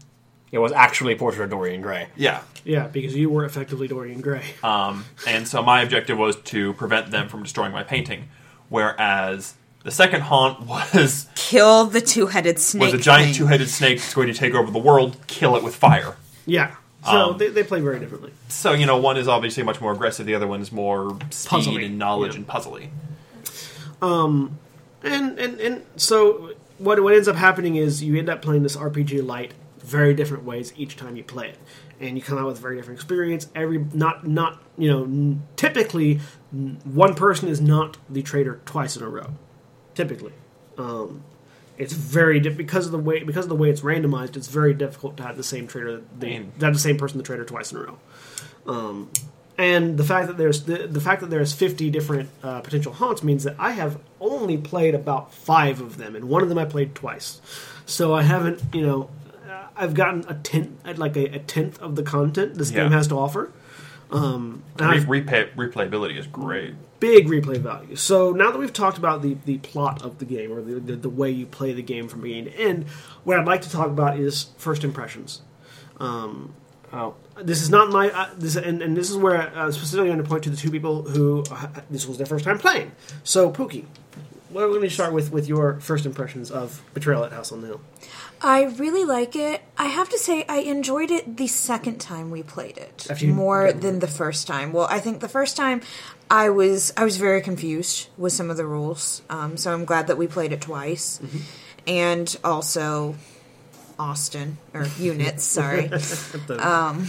It 0.51 0.59
was 0.59 0.73
actually 0.73 1.15
Portrait 1.15 1.45
of 1.45 1.51
Dorian 1.51 1.83
Gray. 1.83 2.09
Yeah. 2.17 2.43
Yeah, 2.65 2.87
because 2.87 3.15
you 3.15 3.29
were 3.29 3.45
effectively 3.45 3.87
Dorian 3.87 4.23
Gray. 4.23 4.43
Um, 4.63 5.05
and 5.27 5.47
so 5.47 5.63
my 5.63 5.83
objective 5.83 6.17
was 6.17 6.37
to 6.37 6.73
prevent 6.75 7.11
them 7.11 7.29
from 7.29 7.43
destroying 7.43 7.73
my 7.73 7.83
painting. 7.83 8.29
Whereas 8.71 9.55
the 9.85 9.91
second 9.91 10.23
haunt 10.23 10.67
was 10.67 11.27
Kill 11.35 11.85
the 11.87 12.01
two-headed 12.01 12.59
snake. 12.59 12.83
was 12.83 12.95
a 12.95 12.99
giant 12.99 13.27
thing. 13.29 13.35
two-headed 13.35 13.69
snake 13.69 13.99
that's 13.99 14.15
going 14.15 14.29
to 14.29 14.35
take 14.35 14.55
over 14.55 14.71
the 14.71 14.79
world, 14.79 15.17
kill 15.27 15.57
it 15.57 15.63
with 15.63 15.75
fire. 15.77 16.17
yeah, 16.47 16.75
so 17.05 17.11
Um, 17.33 17.39
they, 17.39 17.49
they 17.49 17.63
play 17.63 17.81
very 17.81 17.99
differently. 18.01 18.33
So 18.49 18.73
you 18.73 18.87
know, 18.87 18.97
one 18.99 19.17
is 19.17 19.29
obviously 19.29 19.63
much 19.63 19.81
more 19.81 19.93
aggressive. 19.93 20.27
The 20.27 20.35
other 20.35 20.47
one 20.47 20.61
is 20.61 20.73
more 20.73 21.11
speed 21.31 21.49
Puzzly, 21.65 21.87
and 21.87 21.99
knowledge 21.99 22.33
yeah. 22.33 22.39
and 22.39 22.47
puzzly. 22.47 22.89
Um, 24.03 24.59
and 25.03 25.39
and 25.39 25.61
and 25.61 25.83
so 25.97 26.53
what 26.79 27.03
what 27.03 27.15
ends 27.15 27.29
up 27.29 27.37
happening 27.37 27.77
is 27.77 28.03
you 28.03 28.17
end 28.19 28.29
up 28.29 28.43
playing 28.43 28.63
this 28.63 28.77
RPG 28.77 29.25
light 29.27 29.55
very 29.79 30.13
different 30.15 30.45
ways 30.45 30.73
each 30.77 30.97
time 30.97 31.17
you 31.17 31.25
play 31.25 31.49
it, 31.51 31.59
and 32.01 32.17
you 32.17 32.23
come 32.23 32.37
out 32.39 32.47
with 32.47 32.59
a 32.59 32.61
very 32.61 32.77
different 32.77 32.99
experience. 32.99 33.49
Every 33.55 33.79
not 33.93 34.27
not 34.27 34.61
you 34.77 34.91
know 34.91 35.05
n- 35.05 35.43
typically 35.57 36.21
n- 36.53 36.79
one 36.85 37.15
person 37.15 37.49
is 37.49 37.61
not 37.61 37.97
the 38.09 38.23
traitor 38.23 38.61
twice 38.67 38.97
in 38.97 39.03
a 39.03 39.09
row. 39.09 39.31
Typically, 39.99 40.33
um, 40.79 41.25
it's 41.77 41.93
very 41.93 42.39
di- 42.39 42.51
because 42.51 42.87
of 42.87 42.93
the 42.93 42.99
way 42.99 43.25
because 43.25 43.47
of 43.47 43.49
the 43.49 43.57
way 43.57 43.69
it's 43.69 43.81
randomized. 43.81 44.37
It's 44.37 44.47
very 44.47 44.73
difficult 44.75 45.17
to 45.17 45.25
have 45.25 45.37
the 45.37 45.43
same 45.43 45.67
traitor 45.67 46.03
the, 46.17 46.45
have 46.61 46.73
the 46.75 46.79
same 46.79 46.97
person 46.97 47.19
the 47.19 47.25
traitor 47.25 47.45
twice 47.45 47.73
in 47.73 47.79
a 47.79 47.81
row 47.83 47.99
and 49.59 49.97
the 49.99 50.05
fact 50.05 50.29
that 50.29 50.37
there's 50.37 50.63
the, 50.67 50.87
the 50.87 51.01
fact 51.01 51.21
that 51.21 51.31
there's 51.31 51.53
50 51.53 51.91
different 51.91 52.29
uh, 52.45 52.61
potential 52.61 52.93
haunts 52.93 53.25
means 53.25 53.43
that 53.43 53.57
I 53.59 53.73
have 53.73 53.99
only 54.21 54.57
played 54.57 54.95
about 54.95 55.35
five 55.35 55.81
of 55.81 55.97
them, 55.97 56.15
and 56.15 56.27
one 56.29 56.43
of 56.45 56.49
them 56.49 56.59
I 56.59 56.65
played 56.65 56.95
twice. 56.95 57.41
So 57.85 58.15
I 58.15 58.23
haven't, 58.23 58.63
you 58.73 58.87
know, 58.87 59.11
uh, 59.51 59.67
I've 59.75 59.95
gotten 59.95 60.25
a 60.29 60.35
tenth, 60.35 60.71
like 60.97 61.17
a, 61.17 61.25
a 61.35 61.39
tenth 61.41 61.81
of 61.83 61.97
the 61.97 62.05
content 62.05 62.55
this 62.55 62.71
Yeah. 62.71 62.85
game 62.85 62.93
has 62.93 63.09
to 63.09 63.17
offer. 63.17 63.51
Um, 64.13 64.63
Re- 64.79 65.01
replay, 65.23 65.53
replayability 65.57 66.17
is 66.17 66.29
great. 66.29 66.75
Big 67.01 67.29
replay 67.29 67.59
value. 67.59 67.95
So 67.97 68.33
now 68.33 68.51
that 68.51 68.59
we've 68.59 68.73
talked 68.73 68.99
about 68.99 69.23
the, 69.23 69.37
the 69.45 69.59
plot 69.59 70.03
of 70.03 70.19
the 70.19 70.25
game 70.25 70.53
or 70.53 70.61
the, 70.61 70.81
the, 70.81 70.97
the 70.97 71.09
way 71.09 71.31
you 71.31 71.47
play 71.47 71.73
the 71.73 71.83
game 71.83 72.09
from 72.09 72.23
beginning 72.23 72.47
to 72.47 72.55
end, 72.59 72.87
what 73.25 73.39
I'd 73.39 73.47
like 73.47 73.63
to 73.63 73.71
talk 73.71 73.87
about 73.87 74.19
is 74.19 74.51
first 74.57 74.83
impressions. 74.83 75.43
Oh, 76.93 77.15
This 77.41 77.61
is 77.63 77.71
not 77.71 77.91
my 77.91 78.11
uh, 78.11 78.31
this, 78.37 78.57
and, 78.57 78.83
and 78.83 78.97
this 78.97 79.11
is 79.11 79.17
where 79.17 79.55
uh, 79.57 79.71
specifically 79.71 80.09
going 80.09 80.23
to 80.23 80.29
point 80.29 80.43
to 80.45 80.51
the 80.51 80.57
two 80.57 80.71
people 80.71 81.03
who 81.03 81.45
uh, 81.51 81.69
this 81.91 82.07
was 82.07 82.17
their 82.17 82.27
first 82.27 82.45
time 82.45 82.59
playing. 82.59 82.93
So 83.25 83.53
Pooky, 83.53 83.85
well, 84.51 84.69
let 84.69 84.81
me 84.81 84.89
start 84.89 85.13
with 85.13 85.31
with 85.31 85.47
your 85.49 85.79
first 85.81 86.07
impressions 86.07 86.51
of 86.51 86.83
Betrayal 86.95 87.25
at 87.25 87.33
House 87.33 87.53
on 87.53 87.61
the 87.61 87.67
Hill. 87.69 87.81
I 88.41 88.65
really 88.65 89.05
like 89.05 89.35
it. 89.35 89.63
I 89.77 89.87
have 89.87 90.09
to 90.11 90.19
say, 90.19 90.45
I 90.49 90.59
enjoyed 90.59 91.11
it 91.11 91.37
the 91.37 91.47
second 91.49 91.99
time 92.01 92.31
we 92.31 92.43
played 92.43 92.79
it 92.79 93.07
you- 93.21 93.33
more 93.35 93.73
than 93.73 93.99
the 93.99 94.07
first 94.07 94.47
time. 94.47 94.73
Well, 94.73 94.87
I 94.91 95.01
think 95.01 95.21
the 95.21 95.29
first 95.29 95.57
time 95.57 95.81
I 96.31 96.51
was 96.51 96.93
I 96.97 97.05
was 97.05 97.17
very 97.17 97.41
confused 97.41 98.09
with 98.17 98.33
some 98.33 98.51
of 98.51 98.57
the 98.57 98.67
rules. 98.67 99.23
Um, 99.31 99.57
so 99.57 99.73
I'm 99.73 99.85
glad 99.85 100.07
that 100.09 100.17
we 100.19 100.27
played 100.27 100.53
it 100.53 100.61
twice, 100.61 101.21
and 101.87 102.37
also 102.45 103.17
Austin 103.99 104.59
or 104.75 104.83
Uknits. 104.85 105.41
Sorry, 105.41 105.91
um, 106.59 107.07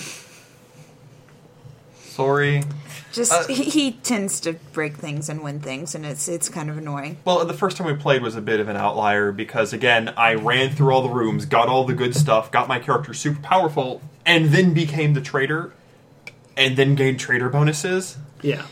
Sorry. 2.02 2.64
Just 3.12 3.32
Uh, 3.32 3.48
he, 3.48 3.64
he 3.64 3.92
tends 3.92 4.40
to 4.42 4.54
break 4.74 4.98
things 4.98 5.30
and 5.30 5.44
win 5.44 5.60
things, 5.60 5.96
and 5.96 6.06
it's 6.06 6.28
it's 6.28 6.50
kind 6.50 6.70
of 6.70 6.78
annoying. 6.78 7.18
Well, 7.26 7.44
the 7.46 7.54
first 7.54 7.78
time 7.78 7.88
we 7.88 7.94
played 7.94 8.22
was 8.22 8.36
a 8.36 8.42
bit 8.42 8.60
of 8.60 8.68
an 8.70 8.78
outlier 8.78 9.32
because 9.32 9.74
again, 9.74 10.14
I 10.18 10.36
ran 10.36 10.70
through 10.72 10.92
all 10.94 11.02
the 11.02 11.10
rooms, 11.10 11.46
got 11.46 11.68
all 11.68 11.84
the 11.86 11.94
good 11.94 12.16
stuff, 12.16 12.52
got 12.52 12.68
my 12.68 12.80
character 12.80 13.14
super 13.14 13.42
powerful, 13.42 14.02
and 14.26 14.50
then 14.50 14.74
became 14.74 15.14
the 15.14 15.22
traitor, 15.22 15.74
and 16.58 16.78
then 16.78 16.96
gained 16.96 17.20
traitor 17.20 17.50
bonuses. 17.50 18.18
yeah, 18.42 18.64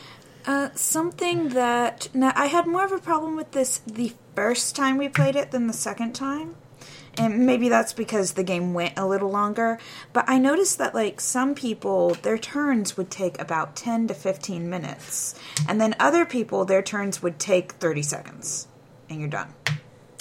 Uh, 0.45 0.69
something 0.75 1.49
that 1.49 2.09
now 2.13 2.31
I 2.35 2.45
had 2.47 2.67
more 2.67 2.85
of 2.85 2.91
a 2.91 2.99
problem 2.99 3.35
with 3.35 3.51
this 3.51 3.79
the 3.85 4.13
first 4.35 4.75
time 4.75 4.97
we 4.97 5.09
played 5.09 5.35
it 5.35 5.51
than 5.51 5.67
the 5.67 5.73
second 5.73 6.13
time. 6.13 6.55
And 7.19 7.45
maybe 7.45 7.67
that's 7.67 7.93
because 7.93 8.33
the 8.33 8.43
game 8.43 8.73
went 8.73 8.93
a 8.97 9.07
little 9.07 9.29
longer, 9.29 9.79
but 10.13 10.25
I 10.27 10.37
noticed 10.37 10.77
that 10.77 10.93
like 10.93 11.19
some 11.19 11.55
people 11.55 12.15
their 12.21 12.37
turns 12.37 12.95
would 12.95 13.09
take 13.09 13.41
about 13.41 13.75
10 13.75 14.07
to 14.09 14.13
15 14.13 14.69
minutes, 14.69 15.33
and 15.67 15.81
then 15.81 15.95
other 15.99 16.25
people 16.25 16.63
their 16.63 16.83
turns 16.83 17.23
would 17.23 17.39
take 17.39 17.73
30 17.73 18.03
seconds 18.03 18.67
and 19.09 19.19
you're 19.19 19.29
done. 19.29 19.53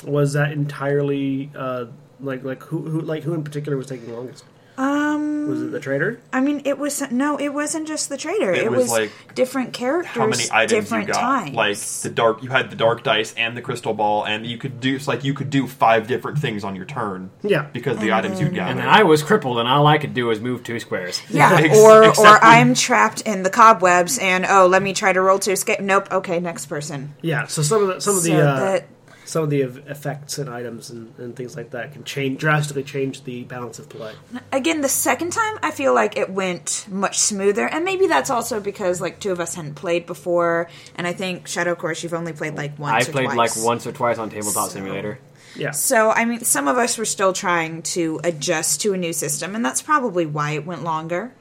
was 0.04 0.32
that 0.34 0.52
entirely 0.52 1.50
uh, 1.56 1.86
like 2.20 2.44
like 2.44 2.62
who, 2.62 2.82
who 2.82 3.00
like 3.00 3.22
who 3.22 3.34
in 3.34 3.44
particular 3.44 3.76
was 3.76 3.86
taking 3.86 4.12
longest? 4.12 4.44
Um 4.78 5.48
Was 5.48 5.62
it 5.62 5.70
the 5.72 5.80
traitor? 5.80 6.20
I 6.32 6.40
mean 6.40 6.62
it 6.64 6.78
was 6.78 7.02
no, 7.10 7.38
it 7.38 7.50
wasn't 7.50 7.88
just 7.88 8.08
the 8.08 8.16
traitor. 8.16 8.52
It 8.52 8.64
It, 8.64 8.70
was, 8.70 8.80
was, 8.82 8.90
like, 8.90 9.34
different 9.34 9.72
characters, 9.72 10.12
How 10.14 10.26
many 10.26 10.44
items 10.52 10.70
different 10.84 11.08
you 11.08 11.14
got? 11.14 11.20
times. 11.20 11.54
Like 11.54 11.78
the 11.78 12.10
dark, 12.10 12.42
you 12.42 12.50
had 12.50 12.70
the 12.70 12.76
dark 12.76 13.02
dice 13.02 13.32
and 13.36 13.56
the 13.56 13.62
crystal 13.62 13.94
ball, 13.94 14.24
and 14.26 14.46
you 14.46 14.58
could 14.58 14.80
do 14.80 14.94
it's 14.96 15.08
like 15.08 15.24
you 15.24 15.34
could 15.34 15.50
do 15.50 15.66
five 15.66 16.06
different 16.06 16.38
things 16.38 16.64
on 16.64 16.76
your 16.76 16.84
turn. 16.84 17.30
Yeah. 17.42 17.62
because 17.72 17.98
the 17.98 18.12
items 18.12 18.40
you 18.40 18.48
gather. 18.48 18.70
and 18.72 18.80
then 18.80 18.88
I 18.88 19.02
was 19.04 19.22
crippled, 19.22 19.58
and 19.58 19.68
all 19.68 19.86
I 19.86 19.98
could 19.98 20.14
do 20.14 20.26
was 20.26 20.40
move 20.40 20.62
two 20.64 20.78
squares. 20.80 21.20
Yeah, 21.30 21.54
Ex- 21.60 21.78
or 21.78 22.04
or 22.08 22.38
I'm 22.42 22.74
trapped 22.74 23.22
in 23.22 23.42
the 23.42 23.50
cobwebs, 23.50 24.18
and 24.18 24.44
oh, 24.46 24.66
let 24.66 24.82
me 24.82 24.92
try 24.92 25.12
to 25.12 25.20
roll 25.20 25.38
to 25.40 25.52
escape. 25.52 25.80
Nope. 25.80 26.10
Okay, 26.12 26.40
next 26.40 26.66
person. 26.66 27.14
Yeah. 27.22 27.46
So 27.46 27.62
some 27.62 27.82
of 27.82 27.88
the 27.88 28.00
some 28.00 28.16
of 28.16 28.22
the 28.22 28.34
uh, 28.34 28.60
that- 28.60 28.88
some 29.26 29.42
of 29.42 29.50
the 29.50 29.60
effects 29.60 30.38
and 30.38 30.48
items 30.48 30.88
and, 30.90 31.12
and 31.18 31.34
things 31.34 31.56
like 31.56 31.70
that 31.70 31.92
can 31.92 32.04
change 32.04 32.38
drastically 32.38 32.84
change 32.84 33.24
the 33.24 33.42
balance 33.44 33.78
of 33.78 33.88
play. 33.88 34.14
again, 34.52 34.80
the 34.80 34.88
second 34.88 35.32
time, 35.32 35.58
I 35.62 35.72
feel 35.72 35.92
like 35.92 36.16
it 36.16 36.30
went 36.30 36.86
much 36.88 37.18
smoother, 37.18 37.66
and 37.66 37.84
maybe 37.84 38.06
that's 38.06 38.30
also 38.30 38.60
because 38.60 39.00
like 39.00 39.18
two 39.18 39.32
of 39.32 39.40
us 39.40 39.54
hadn't 39.54 39.74
played 39.74 40.06
before, 40.06 40.70
and 40.94 41.06
I 41.06 41.12
think 41.12 41.48
Shadow 41.48 41.74
Chorus 41.74 42.02
you've 42.02 42.14
only 42.14 42.32
played 42.32 42.54
like 42.54 42.78
I 42.78 42.82
once. 42.82 43.08
or 43.08 43.12
played 43.12 43.24
twice. 43.30 43.56
like 43.56 43.64
once 43.66 43.86
or 43.86 43.92
twice 43.92 44.18
on 44.18 44.30
Tabletop 44.30 44.68
So- 44.68 44.74
Simulator. 44.74 45.18
Yeah. 45.56 45.70
So, 45.70 46.10
I 46.10 46.26
mean, 46.26 46.40
some 46.40 46.68
of 46.68 46.76
us 46.76 46.98
were 46.98 47.06
still 47.06 47.32
trying 47.32 47.80
to 47.82 48.20
adjust 48.22 48.82
to 48.82 48.92
a 48.92 48.96
new 48.98 49.14
system, 49.14 49.54
and 49.54 49.64
that's 49.64 49.80
probably 49.80 50.26
why 50.26 50.50
it 50.50 50.66
went 50.66 50.84
longer. 50.84 51.32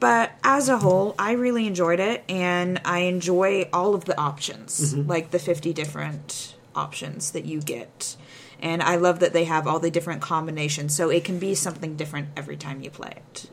But 0.00 0.32
as 0.42 0.68
a 0.68 0.78
whole, 0.78 1.14
I 1.18 1.32
really 1.32 1.66
enjoyed 1.68 2.00
it, 2.00 2.24
and 2.28 2.80
I 2.84 3.00
enjoy 3.00 3.68
all 3.72 3.94
of 3.94 4.06
the 4.06 4.18
options, 4.18 4.94
mm-hmm. 4.94 5.08
like 5.08 5.30
the 5.30 5.38
50 5.38 5.72
different 5.72 6.56
options 6.74 7.30
that 7.32 7.44
you 7.44 7.60
get. 7.60 8.16
And 8.60 8.82
I 8.82 8.96
love 8.96 9.20
that 9.20 9.32
they 9.32 9.44
have 9.44 9.66
all 9.66 9.78
the 9.78 9.90
different 9.90 10.20
combinations, 10.20 10.94
so 10.94 11.08
it 11.08 11.24
can 11.24 11.38
be 11.38 11.54
something 11.54 11.96
different 11.96 12.28
every 12.36 12.56
time 12.56 12.82
you 12.82 12.90
play 12.90 13.14
it. 13.16 13.50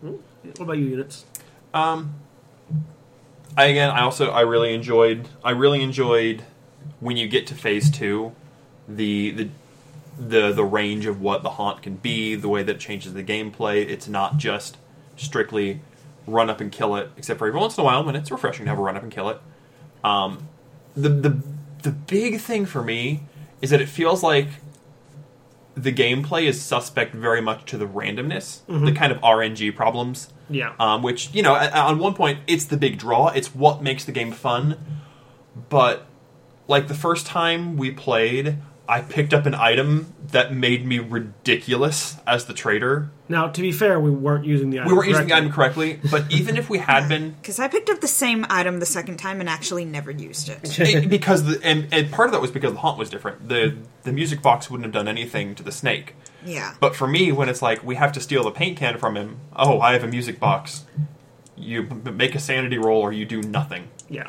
What 0.00 0.60
about 0.60 0.78
you, 0.78 0.96
Uknits? 0.96 1.24
Um, 1.72 2.14
I 3.56 3.66
again, 3.66 3.90
I 3.90 4.00
also 4.00 4.30
I 4.30 4.40
really 4.42 4.74
enjoyed 4.74 5.28
I 5.44 5.50
really 5.50 5.82
enjoyed 5.82 6.44
when 7.00 7.16
you 7.16 7.28
get 7.28 7.46
to 7.48 7.54
phase 7.54 7.90
two, 7.90 8.32
the 8.88 9.30
the 9.30 9.48
the 10.18 10.52
the 10.52 10.64
range 10.64 11.06
of 11.06 11.20
what 11.20 11.42
the 11.42 11.50
haunt 11.50 11.82
can 11.82 11.96
be, 11.96 12.34
the 12.34 12.48
way 12.48 12.62
that 12.62 12.76
it 12.76 12.80
changes 12.80 13.14
the 13.14 13.22
gameplay. 13.22 13.88
It's 13.88 14.08
not 14.08 14.36
just 14.36 14.76
strictly 15.16 15.80
run 16.26 16.50
up 16.50 16.60
and 16.60 16.70
kill 16.70 16.96
it, 16.96 17.10
except 17.16 17.38
for 17.38 17.46
every 17.46 17.58
once 17.58 17.76
in 17.76 17.82
a 17.82 17.84
while 17.84 18.04
when 18.04 18.16
it's 18.16 18.30
refreshing 18.30 18.64
to 18.64 18.70
have 18.70 18.78
a 18.78 18.82
run 18.82 18.96
up 18.96 19.02
and 19.02 19.12
kill 19.12 19.28
it. 19.28 19.40
Um, 20.02 20.48
the 20.94 21.08
the 21.08 21.42
the 21.82 21.90
big 21.90 22.40
thing 22.40 22.66
for 22.66 22.82
me 22.82 23.22
is 23.60 23.70
that 23.70 23.80
it 23.80 23.88
feels 23.88 24.22
like 24.22 24.48
the 25.74 25.92
gameplay 25.92 26.44
is 26.44 26.60
suspect 26.60 27.14
very 27.14 27.40
much 27.40 27.64
to 27.66 27.78
the 27.78 27.86
randomness, 27.86 28.60
the 28.84 28.92
kind 28.92 29.12
of 29.12 29.18
RNG 29.18 29.74
problems. 29.76 30.32
Yeah. 30.50 30.72
um, 30.80 31.02
which 31.02 31.34
you 31.34 31.42
know 31.42 31.54
on 31.54 31.98
one 31.98 32.14
point 32.14 32.38
it's 32.46 32.64
the 32.64 32.78
big 32.78 32.98
draw. 32.98 33.28
It's 33.28 33.54
what 33.54 33.82
makes 33.82 34.04
the 34.06 34.12
game 34.12 34.32
fun. 34.32 34.78
But 35.68 36.06
like 36.66 36.88
the 36.88 36.94
first 36.94 37.26
time 37.26 37.76
we 37.76 37.90
played 37.90 38.56
i 38.88 39.00
picked 39.00 39.32
up 39.34 39.46
an 39.46 39.54
item 39.54 40.12
that 40.32 40.52
made 40.52 40.84
me 40.86 40.98
ridiculous 40.98 42.16
as 42.26 42.46
the 42.46 42.52
trader 42.54 43.10
now, 43.30 43.48
to 43.48 43.60
be 43.60 43.72
fair, 43.72 44.00
we 44.00 44.10
weren't 44.10 44.46
using 44.46 44.70
the 44.70 44.78
item 44.80 44.90
we 44.90 44.96
weren't 44.96 45.08
using 45.10 45.28
the 45.28 45.34
correctly. 45.50 45.90
item 45.92 46.00
correctly 46.00 46.10
but 46.10 46.32
even 46.38 46.56
if 46.56 46.70
we 46.70 46.78
had 46.78 47.08
been 47.10 47.32
Because 47.32 47.58
I 47.58 47.68
picked 47.68 47.90
up 47.90 48.00
the 48.00 48.08
same 48.08 48.46
item 48.48 48.80
the 48.80 48.86
second 48.86 49.18
time 49.18 49.40
and 49.40 49.48
actually 49.50 49.84
never 49.84 50.10
used 50.10 50.48
it. 50.48 50.78
it- 50.80 51.10
because 51.10 51.44
the 51.44 51.60
and, 51.62 51.88
and 51.92 52.10
part 52.10 52.28
of 52.28 52.32
that 52.32 52.40
was 52.40 52.50
because 52.50 52.72
the 52.72 52.78
haunt 52.78 52.98
was 52.98 53.10
different 53.10 53.48
the 53.48 53.76
the 54.04 54.12
music 54.12 54.40
box 54.40 54.70
wouldn't 54.70 54.86
have 54.86 54.94
done 54.94 55.08
anything 55.08 55.54
to 55.56 55.62
the 55.62 55.72
snake 55.72 56.14
Yeah. 56.44 56.72
But 56.80 56.96
for 56.96 57.06
me, 57.06 57.30
when 57.32 57.48
it's 57.50 57.60
like 57.60 57.84
we 57.84 57.96
have 57.96 58.12
to 58.12 58.20
steal 58.20 58.44
the 58.44 58.50
paint 58.50 58.78
can 58.78 58.96
from 58.98 59.16
him, 59.16 59.40
oh, 59.54 59.80
I 59.80 59.92
have 59.92 60.04
a 60.04 60.08
music 60.08 60.38
box. 60.40 60.86
You 61.56 61.82
make 61.82 62.34
a 62.34 62.38
sanity 62.38 62.78
roll, 62.78 63.00
or 63.02 63.12
you 63.12 63.24
do 63.26 63.42
nothing. 63.42 63.88
Yeah. 64.08 64.28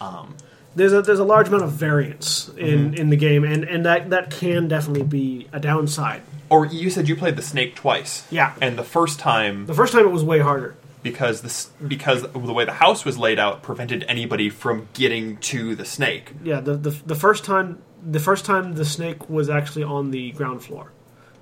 Um, 0.00 0.36
there's 0.78 0.92
a 0.92 1.02
there's 1.02 1.18
a 1.18 1.24
large 1.24 1.48
amount 1.48 1.64
of 1.64 1.72
variance 1.72 2.48
in, 2.56 2.94
in 2.94 3.10
the 3.10 3.16
game, 3.16 3.44
and, 3.44 3.64
and 3.64 3.84
that 3.84 4.10
that 4.10 4.30
can 4.30 4.68
definitely 4.68 5.02
be 5.04 5.48
a 5.52 5.60
downside. 5.60 6.22
Or 6.50 6.64
you 6.64 6.88
said 6.90 7.08
you 7.08 7.16
played 7.16 7.36
the 7.36 7.42
snake 7.42 7.74
twice. 7.74 8.26
Yeah. 8.30 8.54
And 8.62 8.78
the 8.78 8.84
first 8.84 9.18
time 9.18 9.66
The 9.66 9.74
first 9.74 9.92
time 9.92 10.06
it 10.06 10.10
was 10.10 10.24
way 10.24 10.38
harder. 10.38 10.76
because 11.02 11.42
this 11.42 11.66
because 11.86 12.22
the 12.22 12.38
way 12.58 12.64
the 12.64 12.72
house 12.72 13.04
was 13.04 13.18
laid 13.18 13.38
out 13.38 13.62
prevented 13.62 14.04
anybody 14.08 14.48
from 14.48 14.88
getting 14.94 15.36
to 15.52 15.74
the 15.76 15.84
snake. 15.84 16.32
Yeah, 16.42 16.60
the, 16.60 16.74
the 16.76 16.90
the 17.06 17.14
first 17.14 17.44
time 17.44 17.82
the 18.02 18.20
first 18.20 18.44
time 18.46 18.74
the 18.74 18.84
snake 18.84 19.28
was 19.28 19.50
actually 19.50 19.84
on 19.84 20.10
the 20.10 20.32
ground 20.32 20.62
floor, 20.64 20.92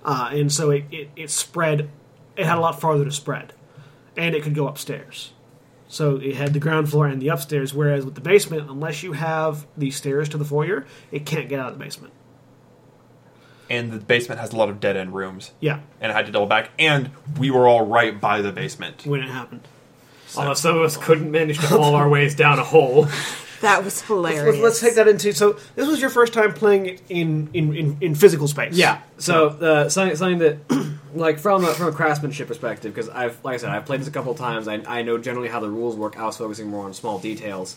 uh, 0.05 0.31
and 0.33 0.53
so 0.53 0.71
it, 0.71 0.85
it 0.91 1.11
it 1.17 1.31
spread. 1.31 1.89
It 2.37 2.45
had 2.47 2.59
a 2.59 2.61
lot 2.61 2.81
farther 2.81 3.05
to 3.05 3.13
spread, 3.13 3.53
and 4.17 4.35
it 4.35 4.43
could 4.43 4.55
go 4.55 4.67
upstairs. 4.69 5.33
So 5.89 6.17
it 6.17 6.35
had 6.35 6.53
the 6.53 6.59
ground 6.59 6.91
floor 6.91 7.07
and 7.07 7.21
the 7.23 7.29
upstairs. 7.29 7.73
Whereas 7.73 8.05
with 8.05 8.15
the 8.15 8.21
basement, 8.21 8.69
unless 8.69 9.03
you 9.03 9.13
have 9.13 9.67
the 9.77 9.91
stairs 9.91 10.29
to 10.31 10.39
the 10.39 10.45
foyer, 10.45 10.85
it 11.13 11.27
can't 11.27 11.49
get 11.49 11.61
out 11.61 11.73
of 11.73 11.79
the 11.79 11.85
basement. 11.85 12.13
And 13.69 13.93
the 13.93 13.99
basement 13.99 14.41
has 14.41 14.53
a 14.53 14.57
lot 14.57 14.69
of 14.69 14.79
dead 14.81 14.97
end 14.97 15.15
rooms. 15.15 15.53
Yeah, 15.61 15.81
And 16.01 16.13
I 16.13 16.15
had 16.15 16.27
to 16.27 16.33
double 16.33 16.47
back. 16.47 16.71
And 16.79 17.11
we 17.39 17.51
were 17.51 17.67
all 17.67 17.85
right 17.85 18.21
by 18.21 18.41
the 18.41 18.53
basement. 18.53 19.05
when 19.05 19.21
it 19.21 19.29
happened. 19.29 19.67
Although 20.37 20.55
some 20.55 20.77
of 20.77 20.83
us 20.83 20.97
couldn't 20.97 21.31
manage 21.31 21.59
to 21.61 21.67
fall 21.67 21.95
our 21.95 22.09
ways 22.09 22.35
down 22.35 22.59
a 22.59 22.65
hole. 22.65 23.09
That 23.63 23.85
was 23.85 24.03
hilarious. 24.03 24.45
Let's, 24.45 24.59
let's 24.59 24.81
take 24.81 24.95
that 24.97 25.09
into. 25.09 25.33
So 25.33 25.59
this 25.77 25.89
was 25.89 25.99
your 25.99 26.11
first 26.11 26.35
time 26.35 26.53
playing 26.53 26.85
it 26.87 27.03
in 27.09 27.49
in, 27.55 27.75
in, 27.75 27.97
in 28.03 28.15
physical 28.15 28.49
space. 28.49 28.75
Yeah. 28.75 29.01
So 29.17 29.49
uh, 29.49 29.89
something, 29.89 30.15
something 30.15 30.39
that, 30.41 30.96
like 31.17 31.39
from 31.39 31.65
a, 31.65 31.69
from 31.75 31.89
a 31.89 31.93
craftsmanship 31.93 32.49
perspective, 32.49 32.95
because 32.95 33.09
I've 33.09 33.43
like 33.45 33.55
I 33.55 33.57
said, 33.59 33.71
I've 33.71 33.87
played 33.87 34.01
this 34.01 34.09
a 34.09 34.13
couple 34.13 34.33
of 34.33 34.39
times. 34.39 34.69
I, 34.69 34.83
I 34.87 35.03
know 35.03 35.19
generally 35.19 35.49
how 35.49 35.61
the 35.61 35.71
rules 35.71 35.97
work. 35.97 36.19
I 36.19 36.25
was 36.25 36.37
focusing 36.37 36.69
more 36.69 36.85
on 36.85 36.95
small 36.95 37.19
details. 37.19 37.77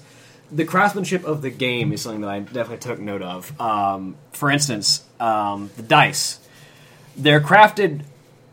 The 0.52 0.66
craftsmanship 0.66 1.24
of 1.26 1.42
the 1.42 1.52
game 1.52 1.94
is 1.94 2.02
something 2.02 2.22
that 2.22 2.30
I 2.30 2.40
definitely 2.40 2.78
took 2.78 3.00
note 3.00 3.22
of. 3.22 3.60
Um, 3.62 4.16
for 4.32 4.50
instance, 4.50 5.04
um, 5.20 5.70
the 5.76 5.84
dice. 5.84 6.40
They're 7.16 7.42
crafted 7.42 8.04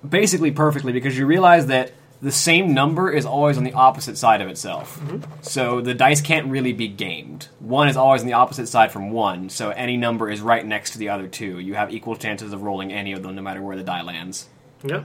basically 0.07 0.50
perfectly 0.50 0.93
because 0.93 1.16
you 1.16 1.26
realize 1.26 1.66
that 1.66 1.93
the 2.23 2.33
same 2.33 2.73
number 2.73 3.11
is 3.11 3.26
always 3.26 3.59
on 3.59 3.64
the 3.64 3.73
opposite 3.73 4.16
side 4.16 4.40
of 4.40 4.49
itself. 4.49 5.00
So 5.43 5.81
the 5.81 5.95
dice 5.95 6.21
can't 6.21 6.47
really 6.47 6.73
be 6.73 6.88
gamed. 6.88 7.49
One 7.61 7.88
is 7.88 7.97
always 7.97 8.23
on 8.23 8.26
the 8.26 8.33
opposite 8.33 8.69
side 8.69 8.90
from 8.90 9.11
one, 9.11 9.50
so 9.50 9.71
any 9.71 9.97
number 9.97 10.31
is 10.31 10.40
right 10.40 10.64
next 10.64 10.93
to 10.93 10.99
the 10.99 11.11
other 11.11 11.28
two. 11.28 11.59
You 11.59 11.75
have 11.75 11.93
equal 11.93 12.16
chances 12.16 12.52
of 12.52 12.62
rolling 12.62 12.93
any 12.93 13.12
of 13.12 13.23
them 13.23 13.35
no 13.35 13.43
matter 13.43 13.62
where 13.62 13.76
the 13.76 13.83
die 13.83 14.02
lands. 14.02 14.49
Yeah. 14.83 15.04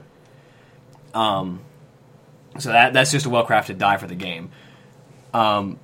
So 2.60 2.70
that 2.70 2.94
that's 2.94 3.12
just 3.12 3.26
a 3.26 3.30
well 3.30 3.46
crafted 3.46 3.78
die 3.78 3.98
for 3.98 4.08
the 4.08 4.16
game. 4.16 4.52
Um, 5.34 5.80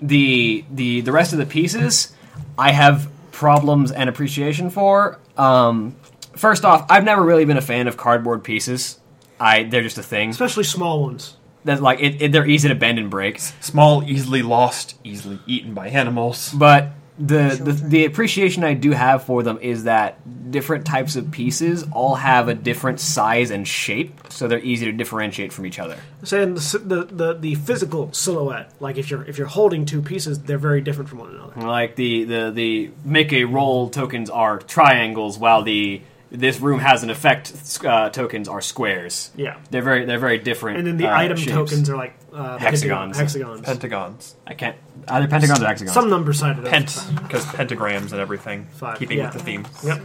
the 0.00 0.64
the 0.70 1.00
the 1.00 1.12
rest 1.12 1.32
of 1.32 1.38
the 1.38 1.46
pieces, 1.46 2.14
I 2.58 2.72
have 2.72 3.10
problems 3.32 3.90
and 3.90 4.08
appreciation 4.08 4.70
for. 4.70 5.18
Um, 5.36 5.96
first 6.36 6.64
off, 6.64 6.86
I've 6.90 7.04
never 7.04 7.22
really 7.22 7.44
been 7.44 7.56
a 7.56 7.62
fan 7.62 7.88
of 7.88 7.96
cardboard 7.96 8.44
pieces. 8.44 8.98
I 9.40 9.64
they're 9.64 9.82
just 9.82 9.98
a 9.98 10.02
thing. 10.02 10.30
Especially 10.30 10.64
small 10.64 11.02
ones. 11.02 11.36
That 11.64 11.82
like 11.82 12.00
it, 12.00 12.22
it, 12.22 12.32
they're 12.32 12.46
easy 12.46 12.68
to 12.68 12.74
bend 12.74 12.98
and 12.98 13.10
break. 13.10 13.38
Small, 13.38 14.02
easily 14.04 14.42
lost, 14.42 14.98
easily 15.04 15.40
eaten 15.46 15.74
by 15.74 15.88
animals. 15.88 16.52
But 16.52 16.92
the, 17.18 17.60
the 17.62 17.72
the 17.72 18.04
appreciation 18.04 18.62
I 18.62 18.74
do 18.74 18.92
have 18.92 19.24
for 19.24 19.42
them 19.42 19.58
is 19.60 19.84
that 19.84 20.18
different 20.50 20.86
types 20.86 21.16
of 21.16 21.30
pieces 21.30 21.84
all 21.92 22.14
have 22.14 22.48
a 22.48 22.54
different 22.54 23.00
size 23.00 23.50
and 23.50 23.66
shape, 23.66 24.20
so 24.28 24.46
they're 24.46 24.60
easy 24.60 24.86
to 24.86 24.92
differentiate 24.92 25.52
from 25.52 25.66
each 25.66 25.78
other. 25.78 25.98
saying 26.22 26.54
the, 26.54 26.82
the, 26.84 27.04
the 27.04 27.34
the 27.34 27.54
physical 27.56 28.12
silhouette, 28.12 28.72
like 28.80 28.96
if 28.98 29.10
you're 29.10 29.24
if 29.24 29.36
you're 29.36 29.48
holding 29.48 29.84
two 29.84 30.00
pieces, 30.00 30.38
they're 30.40 30.58
very 30.58 30.80
different 30.80 31.10
from 31.10 31.18
one 31.18 31.30
another. 31.30 31.60
Like 31.60 31.96
the 31.96 32.24
the 32.24 32.50
the 32.54 32.90
make 33.04 33.32
a 33.32 33.44
roll 33.44 33.90
tokens 33.90 34.30
are 34.30 34.58
triangles, 34.58 35.38
while 35.38 35.62
the 35.62 36.02
this 36.30 36.60
room 36.60 36.80
has 36.80 37.02
an 37.02 37.10
effect 37.10 37.52
uh, 37.84 38.10
tokens 38.10 38.48
are 38.48 38.60
squares. 38.60 39.30
Yeah. 39.36 39.58
They're 39.70 39.82
very 39.82 40.04
they're 40.04 40.18
very 40.18 40.38
different. 40.38 40.78
And 40.78 40.86
then 40.86 40.96
the 40.96 41.06
uh, 41.06 41.16
item 41.16 41.36
shapes. 41.36 41.52
tokens 41.52 41.90
are 41.90 41.96
like 41.96 42.14
uh, 42.32 42.58
Hexagons. 42.58 43.16
Hexagons. 43.16 43.62
Pentagons. 43.62 44.36
I 44.46 44.54
can't 44.54 44.76
either 45.08 45.28
pentagons 45.28 45.62
or 45.62 45.66
hexagons. 45.66 45.94
Some 45.94 46.10
number 46.10 46.32
sided. 46.32 46.64
Pent, 46.64 46.96
because 47.22 47.44
pentagrams 47.46 48.12
and 48.12 48.20
everything. 48.20 48.66
Five, 48.66 48.98
Keeping 48.98 49.18
yeah. 49.18 49.26
with 49.26 49.34
the 49.34 49.40
theme. 49.40 49.66
Yep. 49.84 50.00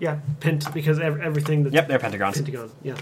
Yeah, 0.00 0.18
pent 0.40 0.72
because 0.74 0.98
ev- 0.98 1.20
everything 1.20 1.62
that's 1.62 1.74
Yep, 1.74 1.88
they're 1.88 1.98
pentagons. 1.98 2.36
pentagon. 2.36 2.70
Yeah. 2.82 2.96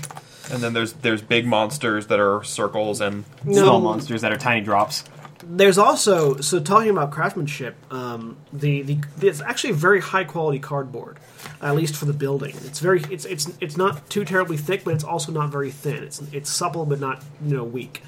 And 0.53 0.63
then 0.63 0.73
there's 0.73 0.93
there's 0.95 1.23
big 1.23 1.47
monsters 1.47 2.09
that 2.09 2.21
are 2.21 2.43
circles 2.43 3.01
and 3.01 3.25
Small 3.45 3.81
monsters 3.81 4.21
that 4.23 4.33
are 4.33 4.37
tiny 4.37 4.61
drops. 4.61 5.05
There's 5.45 5.79
also 5.79 6.37
so 6.41 6.61
talking 6.61 6.91
about 6.91 7.11
craftsmanship. 7.11 7.77
Um, 7.93 8.37
the 8.53 8.83
the 8.83 8.99
it's 9.21 9.41
actually 9.41 9.73
very 9.73 10.01
high 10.01 10.25
quality 10.25 10.59
cardboard, 10.59 11.19
at 11.63 11.77
least 11.77 11.95
for 11.95 12.07
the 12.07 12.13
building. 12.13 12.55
It's 12.65 12.81
very 12.81 13.03
it's 13.11 13.25
it's 13.25 13.51
it's 13.61 13.77
not 13.77 14.11
too 14.11 14.25
terribly 14.25 14.57
thick, 14.57 14.85
but 14.85 14.95
it's 14.95 15.05
also 15.05 15.33
not 15.33 15.51
very 15.51 15.71
thin. 15.71 16.03
It's 16.03 16.21
it's 16.33 16.51
supple 16.51 16.85
but 16.85 17.01
not 17.01 17.23
you 17.45 17.57
know 17.57 17.65
weak. 17.65 18.03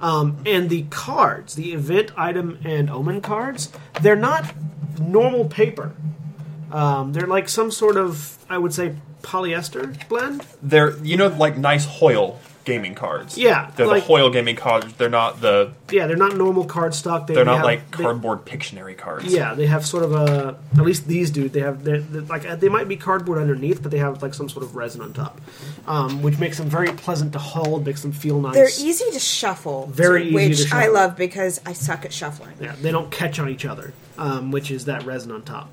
Um, 0.00 0.38
and 0.46 0.70
the 0.70 0.84
cards, 0.90 1.56
the 1.56 1.72
event 1.72 2.12
item 2.16 2.58
and 2.64 2.88
omen 2.88 3.20
cards, 3.20 3.72
they're 4.00 4.16
not 4.16 4.54
normal 5.00 5.46
paper. 5.46 5.92
Um, 6.70 7.12
they're 7.12 7.26
like 7.26 7.48
some 7.48 7.70
sort 7.70 7.96
of 7.96 8.38
I 8.48 8.58
would 8.58 8.72
say 8.72 8.94
polyester 9.22 10.08
blend. 10.08 10.46
they're 10.62 10.96
you 11.04 11.16
know 11.16 11.26
like 11.26 11.58
nice 11.58 11.84
Hoyle 11.84 12.40
gaming 12.64 12.94
cards. 12.94 13.38
Yeah, 13.38 13.70
They're 13.76 13.86
like- 13.86 14.02
the 14.02 14.06
Hoyle 14.06 14.30
gaming 14.30 14.56
cards. 14.56 14.92
They're 14.94 15.08
not 15.08 15.40
the 15.40 15.72
Yeah, 15.90 16.06
they're 16.06 16.16
not 16.16 16.36
normal 16.36 16.64
card 16.64 16.94
stock. 16.94 17.26
They, 17.26 17.34
they're 17.34 17.44
they 17.44 17.50
not 17.50 17.56
have- 17.58 17.64
like 17.64 17.90
they- 17.96 18.02
cardboard 18.04 18.44
Pictionary 18.44 18.96
cards. 18.96 19.26
Yeah, 19.26 19.54
they 19.54 19.66
have 19.66 19.84
sort 19.86 20.04
of 20.04 20.12
a. 20.12 20.58
At 20.76 20.84
least 20.84 21.06
these 21.08 21.30
do. 21.30 21.48
They 21.48 21.60
have 21.60 21.84
they're, 21.84 22.00
they're 22.00 22.22
like 22.22 22.46
uh, 22.46 22.56
they 22.56 22.68
might 22.68 22.88
be 22.88 22.96
cardboard 22.96 23.38
underneath, 23.38 23.82
but 23.82 23.90
they 23.90 23.98
have 23.98 24.22
like 24.22 24.34
some 24.34 24.48
sort 24.48 24.64
of 24.64 24.76
resin 24.76 25.00
on 25.00 25.12
top, 25.12 25.40
um, 25.86 26.22
which 26.22 26.38
makes 26.38 26.58
them 26.58 26.68
very 26.68 26.88
pleasant 26.92 27.32
to 27.32 27.38
hold. 27.38 27.86
Makes 27.86 28.02
them 28.02 28.12
feel 28.12 28.40
nice. 28.40 28.54
They're 28.54 28.68
easy 28.86 29.10
to 29.12 29.18
shuffle. 29.18 29.86
Very 29.86 30.24
easy 30.28 30.34
which 30.34 30.70
to 30.70 30.76
I 30.76 30.88
love 30.88 31.16
because 31.16 31.60
I 31.66 31.72
suck 31.72 32.04
at 32.04 32.12
shuffling. 32.12 32.54
Yeah, 32.60 32.74
they 32.80 32.90
don't 32.92 33.10
catch 33.10 33.38
on 33.38 33.48
each 33.48 33.64
other, 33.64 33.92
um, 34.18 34.50
which 34.50 34.70
is 34.70 34.84
that 34.84 35.04
resin 35.04 35.32
on 35.32 35.42
top. 35.42 35.70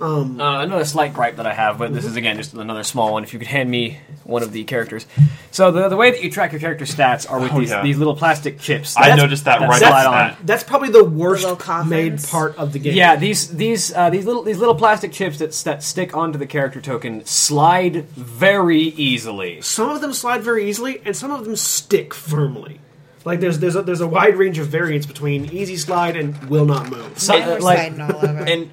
Uh, 0.00 0.24
another 0.60 0.84
slight 0.84 1.14
gripe 1.14 1.36
that 1.36 1.46
I 1.46 1.54
have, 1.54 1.78
but 1.78 1.94
this 1.94 2.04
is 2.04 2.16
again 2.16 2.36
just 2.36 2.52
another 2.54 2.82
small 2.82 3.12
one. 3.12 3.22
If 3.22 3.32
you 3.32 3.38
could 3.38 3.48
hand 3.48 3.70
me 3.70 3.98
one 4.24 4.42
of 4.42 4.52
the 4.52 4.64
characters, 4.64 5.06
so 5.50 5.70
the 5.70 5.88
the 5.88 5.96
way 5.96 6.10
that 6.10 6.22
you 6.22 6.30
track 6.30 6.52
your 6.52 6.60
character 6.60 6.84
stats 6.84 7.30
are 7.30 7.38
with 7.40 7.52
Oh, 7.52 7.60
these, 7.60 7.70
yeah. 7.70 7.82
these 7.82 7.96
little 7.96 8.16
plastic 8.16 8.58
chips. 8.58 8.96
I 8.96 9.08
that- 9.10 9.16
noticed 9.18 9.44
that 9.44 9.60
that 9.60 9.68
right 9.68 9.78
slide 9.78 9.90
off 9.92 10.02
the 10.02 10.08
on. 10.08 10.28
bat. 10.30 10.38
That's 10.44 10.64
probably 10.64 10.90
the 10.90 11.04
worst 11.04 11.42
little 11.42 11.56
coffins. 11.56 11.90
made 11.90 12.22
part 12.24 12.56
of 12.58 12.72
the 12.72 12.80
game. 12.80 12.94
Yeah, 12.94 13.16
these 13.16 13.48
these 13.54 13.94
uh, 13.94 14.10
these 14.10 14.26
little 14.26 14.42
these 14.42 14.58
little 14.58 14.74
plastic 14.74 15.12
chips 15.12 15.38
that 15.38 15.52
that 15.64 15.82
stick 15.82 16.14
onto 16.16 16.38
the 16.38 16.46
character 16.46 16.80
token 16.80 17.24
slide 17.24 18.08
very 18.10 18.80
easily. 18.82 19.60
some 19.62 19.90
of 19.90 20.00
them 20.00 20.12
slide 20.12 20.42
very 20.42 20.68
easily, 20.68 21.00
and 21.04 21.16
some 21.16 21.30
of 21.30 21.44
them 21.44 21.56
stick 21.56 22.12
firmly. 22.12 22.80
Like 23.24 23.40
there's 23.40 23.58
there's 23.60 23.76
a, 23.76 23.82
there's 23.82 24.02
a 24.02 24.06
wide 24.08 24.36
range 24.36 24.58
of 24.58 24.66
variance 24.66 25.06
between 25.06 25.46
easy 25.46 25.76
slide 25.76 26.16
and 26.16 26.36
will 26.50 26.66
not 26.66 26.90
move. 26.90 27.18
So, 27.18 27.38
Mine 27.38 27.48
were 27.48 27.60
like 27.60 27.98
all 28.00 28.16
over. 28.28 28.44
And 28.44 28.70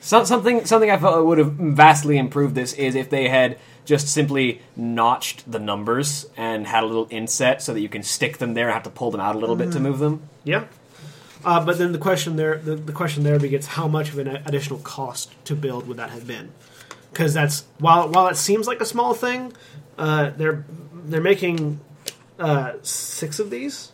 so, 0.00 0.24
something 0.24 0.64
something 0.64 0.90
I 0.90 0.96
felt 0.96 1.24
would 1.24 1.38
have 1.38 1.52
vastly 1.52 2.18
improved 2.18 2.54
this 2.54 2.72
is 2.72 2.94
if 2.94 3.10
they 3.10 3.28
had 3.28 3.58
just 3.84 4.08
simply 4.08 4.60
notched 4.76 5.50
the 5.50 5.58
numbers 5.58 6.26
and 6.36 6.66
had 6.66 6.84
a 6.84 6.86
little 6.86 7.06
inset 7.10 7.62
so 7.62 7.72
that 7.72 7.80
you 7.80 7.88
can 7.88 8.02
stick 8.02 8.38
them 8.38 8.54
there 8.54 8.66
and 8.66 8.74
have 8.74 8.82
to 8.82 8.90
pull 8.90 9.10
them 9.10 9.20
out 9.20 9.34
a 9.34 9.38
little 9.38 9.56
bit 9.56 9.72
to 9.72 9.80
move 9.80 9.98
them. 9.98 10.28
Yeah. 10.44 10.66
Uh, 11.44 11.64
but 11.64 11.78
then 11.78 11.92
the 11.92 11.98
question 11.98 12.36
there, 12.36 12.58
the, 12.58 12.76
the 12.76 12.92
question 12.92 13.22
there 13.22 13.38
begins: 13.38 13.66
How 13.66 13.88
much 13.88 14.10
of 14.10 14.18
an 14.18 14.28
additional 14.28 14.78
cost 14.80 15.32
to 15.46 15.54
build 15.54 15.86
would 15.88 15.96
that 15.96 16.10
have 16.10 16.26
been? 16.26 16.52
Because 17.10 17.32
that's 17.32 17.64
while 17.78 18.08
while 18.08 18.28
it 18.28 18.36
seems 18.36 18.66
like 18.66 18.80
a 18.80 18.84
small 18.84 19.14
thing, 19.14 19.52
uh, 19.96 20.30
they're 20.36 20.64
they're 20.92 21.20
making 21.20 21.80
uh, 22.38 22.74
six 22.82 23.38
of 23.38 23.50
these, 23.50 23.92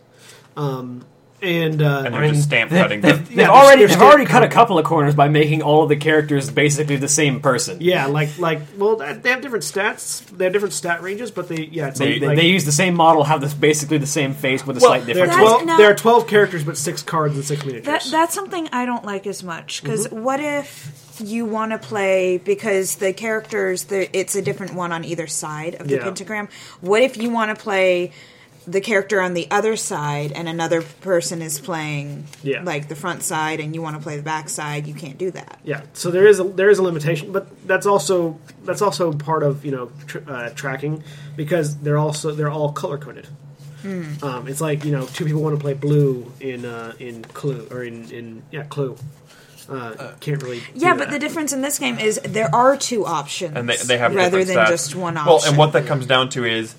um, 0.57 1.05
and, 1.42 1.83
uh, 1.83 2.03
and 2.07 2.14
they're 2.14 2.23
I 2.23 2.25
mean, 2.27 2.35
just 2.35 2.47
stamp 2.47 2.70
cutting. 2.70 3.01
They've, 3.03 3.29
they've 3.29 3.38
Yeah, 3.38 3.51
already 3.51 3.81
they're 3.81 3.88
they've 3.88 4.03
already 4.03 4.25
cut 4.25 4.42
a 4.42 4.49
couple 4.49 4.79
of 4.79 4.85
corners 4.87 5.14
by 5.14 5.29
making 5.29 5.61
all 5.62 5.83
of 5.83 5.88
the 5.90 5.97
characters 5.97 6.51
basically 6.51 6.97
the 6.97 7.09
same 7.09 7.40
person. 7.40 7.79
yeah, 7.81 8.07
like 8.07 8.38
like 8.38 8.61
well, 8.79 8.97
they 8.97 9.12
they 9.12 9.31
have 9.31 9.42
different 9.42 9.64
stats, 9.64 10.25
they 10.27 10.44
have 10.44 10.53
different 10.53 10.73
stat 10.75 11.03
ranges, 11.03 11.31
but 11.31 11.49
they 11.49 11.64
yeah, 11.64 11.88
it's 11.88 11.99
They, 11.99 12.12
like, 12.12 12.20
they, 12.20 12.27
like- 12.29 12.37
they 12.38 12.47
use 12.47 12.64
the 12.64 12.73
same 12.73 12.94
model, 12.94 13.25
have 13.25 13.40
this 13.40 13.53
basically 13.55 13.99
the 13.99 14.07
same 14.07 14.33
face 14.33 14.66
with 14.66 14.79
a 14.79 14.81
well, 14.81 14.90
slight 14.90 15.07
there 15.07 15.25
are 15.25 15.27
difference. 15.27 15.35
That's- 15.37 15.51
twelve. 15.51 15.66
no. 15.66 15.77
There 15.77 15.90
are 15.90 15.94
twelve 15.94 16.27
characters, 16.27 16.64
but 16.64 16.77
six 16.79 17.03
cards 17.03 17.35
and 17.35 17.44
six 17.44 17.64
miniatures. 17.64 17.87
That, 17.87 18.07
that's 18.11 18.35
something 18.35 18.68
I 18.73 18.87
don't 18.87 19.05
like 19.05 19.27
as 19.27 19.42
much 19.42 19.83
because 19.83 20.07
Mm-hmm. 20.07 20.23
what 20.23 20.40
if 20.40 21.20
you 21.20 21.44
want 21.47 21.70
to 21.73 21.79
play 21.79 22.38
because 22.38 22.97
the 22.97 23.12
characters 23.12 23.85
the, 23.85 24.16
it's 24.18 24.35
a 24.35 24.42
different 24.42 24.75
one 24.75 24.90
on 24.92 25.05
either 25.05 25.27
side 25.29 25.77
of 25.77 25.87
the 25.88 25.97
Yeah. 25.97 26.03
pentagram. 26.03 26.49
What 26.81 27.03
if 27.03 27.16
you 27.16 27.31
want 27.31 27.57
to 27.57 27.62
play 27.62 28.11
the 28.66 28.81
character 28.81 29.20
on 29.20 29.35
the 29.35 29.46
other 29.50 29.77
side 29.77 30.33
and 30.33 30.48
another 30.48 30.81
person 30.83 31.42
is 31.42 31.61
playing 31.61 32.24
Yeah. 32.42 32.62
like 32.62 32.88
the 32.88 32.94
front 32.96 33.22
side 33.22 33.61
and 33.61 33.74
you 33.74 33.83
want 33.83 33.96
to 33.96 34.03
play 34.03 34.16
the 34.16 34.22
back 34.22 34.48
side? 34.48 34.87
You 34.87 34.94
can't 34.94 35.18
do 35.18 35.31
that. 35.33 35.61
Yeah, 35.64 35.83
so 35.92 36.11
there 36.11 36.27
is 36.27 36.40
a, 36.40 36.44
there 36.44 36.70
is 36.70 36.79
a 36.79 36.83
limitation, 36.83 37.31
but 37.33 37.46
that's 37.66 37.87
also 37.87 38.38
that's 38.64 38.81
also 38.83 39.12
part 39.12 39.42
of 39.42 39.64
you 39.64 39.70
know 39.72 39.90
tr- 40.07 40.18
uh, 40.27 40.50
tracking 40.50 41.03
because 41.37 41.77
they're 41.79 41.98
also 41.98 42.33
they're 42.33 42.50
all 42.50 42.72
color 42.72 42.98
coded. 42.98 43.29
Um, 44.22 44.48
it's 44.48 44.62
like 44.62 44.83
you 44.87 44.92
know, 44.92 45.05
two 45.05 45.27
people 45.27 45.42
want 45.42 45.57
to 45.57 45.61
play 45.61 45.74
blue 45.74 46.33
in 46.40 46.64
uh, 46.64 46.94
in 46.98 47.22
Clue 47.22 47.68
or 47.70 47.85
in, 47.85 48.11
in 48.11 48.42
yeah 48.50 48.62
Clue. 48.64 48.96
Uh, 49.68 50.12
can't 50.20 50.42
really. 50.42 50.61
do 50.61 50.64
Yeah, 50.74 50.94
but 50.96 51.11
the 51.11 51.18
difference 51.18 51.53
in 51.53 51.61
this 51.61 51.79
game 51.79 51.98
is 51.98 52.18
there 52.24 52.55
are 52.55 52.77
two 52.79 53.05
options, 53.05 53.55
and 53.57 53.68
they, 53.68 53.77
they 53.77 53.98
have 53.98 54.14
rather 54.14 54.42
than 54.44 54.57
stats. 54.57 54.68
just 54.68 54.94
one 54.94 55.18
option. 55.18 55.33
Well, 55.35 55.44
and 55.46 55.59
what 55.59 55.72
that 55.74 55.85
comes 55.87 56.07
down 56.07 56.31
to 56.31 56.44
is 56.46 56.74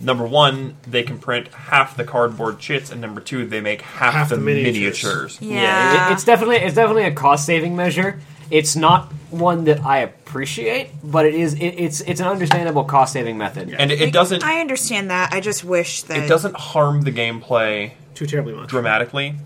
number 0.00 0.24
one, 0.24 0.76
they 0.86 1.02
can 1.02 1.18
print 1.18 1.48
half 1.54 1.96
the 1.96 2.04
cardboard 2.04 2.58
chits, 2.58 2.90
and 2.90 3.00
number 3.00 3.20
two, 3.20 3.46
they 3.46 3.60
make 3.60 3.82
half, 3.82 4.14
Half 4.14 4.28
the, 4.30 4.36
the 4.36 4.42
miniatures. 4.42 4.74
miniatures. 4.74 5.38
yeah, 5.40 6.08
it- 6.08 6.12
it's 6.14 6.24
definitely 6.24 6.56
it's 6.56 6.74
definitely 6.74 7.04
a 7.04 7.12
cost 7.12 7.46
saving 7.46 7.76
measure. 7.76 8.20
It's 8.50 8.74
not 8.74 9.12
one 9.30 9.64
that 9.64 9.84
I 9.84 9.98
appreciate, 9.98 10.90
but 11.04 11.24
it 11.24 11.34
is 11.34 11.54
it, 11.54 11.60
it's 11.60 12.00
it's 12.00 12.20
an 12.20 12.26
understandable 12.26 12.82
cost 12.84 13.12
saving 13.12 13.38
method. 13.38 13.72
And 13.78 13.92
it, 13.92 14.00
it 14.00 14.12
doesn't 14.12 14.42
I 14.42 14.60
understand 14.60 15.10
that. 15.10 15.32
I 15.32 15.40
just 15.40 15.62
wish 15.64 16.02
that 16.04 16.24
it 16.24 16.28
doesn't 16.28 16.56
harm 16.56 17.02
the 17.02 17.12
gameplay 17.12 17.92
too 18.14 18.26
terribly 18.26 18.54
much. 18.54 18.68
dramatically. 18.68 19.36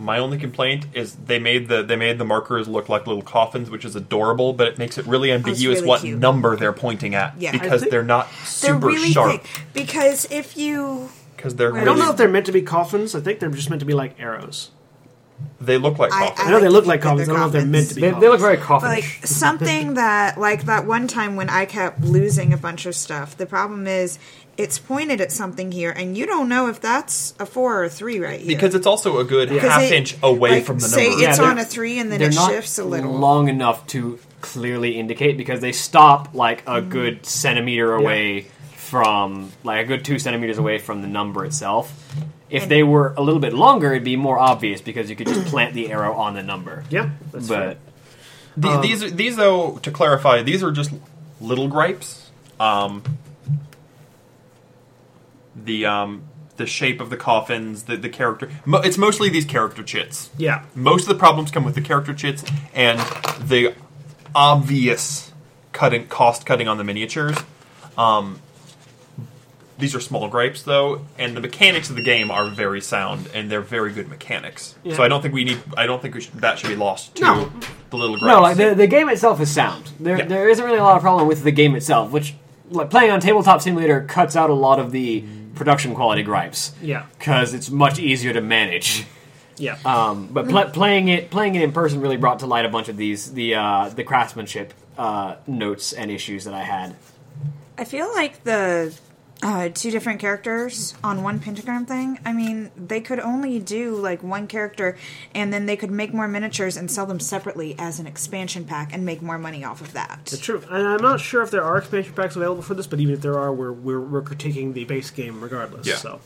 My 0.00 0.18
only 0.18 0.38
complaint 0.38 0.86
is 0.94 1.14
they 1.14 1.38
made 1.38 1.68
the 1.68 1.82
they 1.82 1.96
made 1.96 2.18
the 2.18 2.24
markers 2.24 2.66
look 2.66 2.88
like 2.88 3.06
little 3.06 3.22
coffins, 3.22 3.68
which 3.70 3.84
is 3.84 3.94
adorable, 3.94 4.52
but 4.54 4.66
it 4.68 4.78
makes 4.78 4.96
it 4.98 5.06
really 5.06 5.30
ambiguous 5.30 5.76
really 5.78 5.88
what 5.88 6.00
cute. 6.00 6.18
number 6.18 6.56
they're 6.56 6.72
pointing 6.72 7.14
at 7.14 7.34
Yeah. 7.38 7.52
because 7.52 7.82
they're 7.82 8.02
not 8.02 8.28
They're 8.30 8.46
super 8.46 8.86
really 8.86 9.10
sharp. 9.12 9.42
thick 9.44 9.62
because 9.74 10.26
if 10.30 10.56
you 10.56 11.10
Because 11.36 11.56
they're 11.56 11.74
I 11.76 11.82
I 11.82 11.84
don't 11.84 11.98
know 11.98 12.10
if 12.10 12.16
they're 12.16 12.28
meant 12.28 12.46
to 12.46 12.52
be 12.52 12.62
coffins. 12.62 13.14
I 13.14 13.20
think 13.20 13.40
they're 13.40 13.50
just 13.50 13.68
meant 13.70 13.80
to 13.80 13.86
be 13.86 13.94
like 13.94 14.14
arrows. 14.18 14.70
They 15.60 15.76
look 15.78 15.98
like 15.98 16.12
I- 16.12 16.28
coffins. 16.28 16.40
I 16.48 16.50
know 16.50 16.60
they 16.60 16.68
like 16.68 16.72
look 16.72 16.86
like 16.86 17.02
think 17.02 17.02
that 17.02 17.08
coffins. 17.08 17.28
I 17.28 17.32
don't 17.32 17.40
know 17.40 17.46
if 17.46 17.52
they're 17.52 17.60
they're 17.62 17.70
meant 17.70 17.88
to 17.88 17.94
be. 17.94 18.00
They, 18.00 18.08
coffins. 18.10 18.22
they 18.22 18.28
look 18.28 18.40
very 18.40 18.56
But, 18.56 18.64
coffinish. 18.64 19.18
like 19.20 19.26
something 19.26 19.94
that 19.94 20.38
like 20.38 20.64
that 20.64 20.86
one 20.86 21.06
time 21.08 21.36
when 21.36 21.50
I 21.50 21.64
kept 21.66 22.00
losing 22.02 22.52
a 22.52 22.56
bunch 22.56 22.86
of 22.86 22.94
stuff. 22.94 23.36
The 23.36 23.46
problem 23.46 23.86
is 23.86 24.18
it's 24.56 24.78
pointed 24.78 25.20
at 25.20 25.32
something 25.32 25.72
here, 25.72 25.90
and 25.90 26.16
you 26.18 26.26
don't 26.26 26.48
know 26.48 26.68
if 26.68 26.80
that's 26.80 27.34
a 27.38 27.46
four 27.46 27.80
or 27.80 27.84
a 27.84 27.90
three 27.90 28.18
right 28.18 28.40
here. 28.40 28.48
because 28.48 28.74
it's 28.74 28.86
also 28.86 29.18
a 29.18 29.24
good 29.24 29.48
'Cause 29.48 29.60
half 29.60 29.82
it- 29.82 29.92
inch 29.92 30.16
away 30.22 30.50
like, 30.50 30.64
from 30.64 30.78
the 30.78 30.86
say 30.88 31.08
number. 31.08 31.24
it's 31.28 31.38
Yeah, 31.38 31.44
on 31.44 31.56
they're- 31.56 31.64
a 31.64 31.68
three, 31.68 31.98
and 31.98 32.10
then 32.12 32.18
they're 32.20 32.28
it 32.28 32.34
not 32.34 32.50
shifts 32.50 32.78
a 32.78 32.84
little. 32.84 33.12
long 33.12 33.48
enough 33.48 33.86
to 33.88 34.18
clearly 34.42 34.98
indicate 34.98 35.36
because 35.36 35.60
they 35.60 35.72
stop 35.72 36.30
like 36.34 36.62
a 36.66 36.80
mm-hmm. 36.80 36.88
good 36.90 37.26
centimeter 37.26 37.94
away 37.94 38.46
from 38.90 39.52
like 39.62 39.84
a 39.84 39.88
good 39.88 40.04
two 40.04 40.18
centimeters 40.18 40.58
away 40.58 40.78
from 40.78 41.00
the 41.00 41.08
number 41.08 41.44
itself. 41.44 41.92
If 42.50 42.62
And- 42.64 42.70
they 42.70 42.82
were 42.82 43.14
a 43.16 43.22
little 43.22 43.40
bit 43.40 43.52
longer, 43.52 43.92
it'd 43.92 44.02
be 44.04 44.16
more 44.16 44.38
obvious 44.38 44.80
because 44.80 45.08
you 45.08 45.14
could 45.16 45.28
just 45.28 45.46
plant 45.52 45.74
the 45.74 45.92
arrow 45.92 46.12
on 46.14 46.34
the 46.34 46.42
number. 46.42 46.82
Yeah, 46.90 47.10
that's 47.32 47.46
but 47.46 47.78
The- 48.56 48.68
Um, 48.68 48.82
these, 48.82 49.02
are- 49.04 49.10
these 49.10 49.36
though, 49.36 49.78
to 49.82 49.90
clarify, 49.92 50.42
these 50.42 50.62
are 50.64 50.72
just 50.72 50.90
little 51.40 51.68
gripes. 51.68 52.30
Um, 52.58 53.02
the 55.56 55.86
um, 55.86 56.22
the 56.56 56.66
shape 56.66 57.00
of 57.00 57.10
the 57.10 57.16
coffins, 57.16 57.84
the 57.84 57.96
the 57.96 58.08
character. 58.08 58.50
Mo- 58.64 58.80
it's 58.80 58.98
mostly 58.98 59.28
these 59.28 59.44
character 59.44 59.82
chits. 59.82 60.30
Yeah. 60.36 60.64
Most 60.74 61.02
of 61.02 61.08
the 61.08 61.14
problems 61.14 61.50
come 61.50 61.64
with 61.64 61.74
the 61.74 61.80
character 61.80 62.12
chits 62.14 62.44
and 62.74 62.98
the 63.40 63.74
obvious 64.34 65.32
cutting 65.72 66.06
cost 66.08 66.44
cutting 66.46 66.68
on 66.68 66.76
the 66.78 66.84
miniatures. 66.84 67.36
Um, 67.96 68.40
these 69.80 69.94
are 69.94 70.00
small 70.00 70.28
gripes 70.28 70.62
though, 70.62 71.04
and 71.18 71.36
the 71.36 71.40
mechanics 71.40 71.90
of 71.90 71.96
the 71.96 72.02
game 72.02 72.30
are 72.30 72.48
very 72.48 72.80
sound, 72.80 73.28
and 73.34 73.50
they're 73.50 73.60
very 73.60 73.92
good 73.92 74.08
mechanics. 74.08 74.74
Yeah. 74.84 74.94
So 74.96 75.02
I 75.02 75.08
don't 75.08 75.22
think 75.22 75.34
we 75.34 75.44
need. 75.44 75.58
I 75.76 75.86
don't 75.86 76.00
think 76.00 76.14
we 76.14 76.20
should, 76.20 76.34
that 76.34 76.58
should 76.58 76.68
be 76.68 76.76
lost 76.76 77.14
to 77.16 77.22
No. 77.22 77.52
the 77.90 77.96
little 77.96 78.16
gripes. 78.18 78.32
no, 78.34 78.40
like 78.42 78.56
the, 78.56 78.74
the 78.74 78.86
game 78.86 79.08
itself 79.08 79.40
is 79.40 79.50
sound. 79.50 79.90
There 79.98 80.18
Yeah. 80.18 80.26
there 80.26 80.48
isn't 80.48 80.64
really 80.64 80.78
a 80.78 80.82
lot 80.84 80.96
of 80.96 81.02
problem 81.02 81.26
with 81.26 81.42
the 81.42 81.50
game 81.52 81.74
itself, 81.74 82.12
which 82.12 82.34
like 82.70 82.90
playing 82.90 83.10
on 83.10 83.20
tabletop 83.20 83.60
simulator 83.62 84.02
cuts 84.02 84.36
out 84.36 84.48
a 84.50 84.54
lot 84.54 84.78
of 84.78 84.92
the 84.92 85.24
production 85.56 85.94
quality 85.94 86.22
gripes. 86.22 86.72
Yeah. 86.80 87.06
because 87.18 87.52
it's 87.54 87.70
much 87.70 87.98
easier 87.98 88.32
to 88.32 88.40
manage. 88.40 89.04
Yeah. 89.56 89.76
Um, 89.84 90.28
but 90.30 90.48
pl- 90.48 90.70
playing 90.70 91.08
it 91.08 91.30
playing 91.30 91.54
it 91.54 91.62
in 91.62 91.72
person 91.72 92.00
really 92.00 92.16
brought 92.16 92.38
to 92.38 92.46
light 92.46 92.64
a 92.64 92.68
bunch 92.70 92.88
of 92.88 92.96
these 92.96 93.32
the 93.32 93.56
uh, 93.56 93.88
the 93.90 94.04
craftsmanship 94.04 94.72
uh, 94.96 95.36
notes 95.46 95.92
and 95.92 96.10
issues 96.10 96.44
that 96.44 96.54
I 96.54 96.62
had. 96.62 96.94
I 97.76 97.84
feel 97.84 98.08
like 98.14 98.44
the 98.44 98.94
uh, 99.42 99.70
two 99.70 99.90
different 99.90 100.20
characters 100.20 100.94
on 101.02 101.22
one 101.22 101.38
pentagram 101.40 101.86
thing. 101.86 102.18
I 102.24 102.32
mean, 102.32 102.70
they 102.76 103.00
could 103.00 103.20
only 103.20 103.58
do 103.58 103.94
like 103.96 104.22
one 104.22 104.46
character, 104.46 104.98
and 105.34 105.52
then 105.52 105.66
they 105.66 105.76
could 105.76 105.90
make 105.90 106.12
more 106.12 106.28
miniatures 106.28 106.76
and 106.76 106.90
sell 106.90 107.06
them 107.06 107.20
separately 107.20 107.74
as 107.78 107.98
an 107.98 108.06
expansion 108.06 108.64
pack 108.64 108.92
and 108.92 109.04
make 109.06 109.22
more 109.22 109.38
money 109.38 109.64
off 109.64 109.80
of 109.80 109.92
that. 109.94 110.20
It's 110.26 110.38
true, 110.38 110.62
and 110.70 110.86
I'm 110.86 111.02
not 111.02 111.20
sure 111.20 111.42
if 111.42 111.50
there 111.50 111.62
are 111.62 111.78
expansion 111.78 112.12
packs 112.14 112.36
available 112.36 112.62
for 112.62 112.74
this, 112.74 112.86
but 112.86 113.00
even 113.00 113.14
if 113.14 113.22
there 113.22 113.38
are, 113.38 113.52
we're 113.52 113.72
we're, 113.72 114.00
we're 114.00 114.22
critiquing 114.22 114.74
the 114.74 114.84
base 114.84 115.10
game 115.10 115.40
regardless. 115.40 115.86
Yeah. 115.86 115.96
So, 115.96 116.20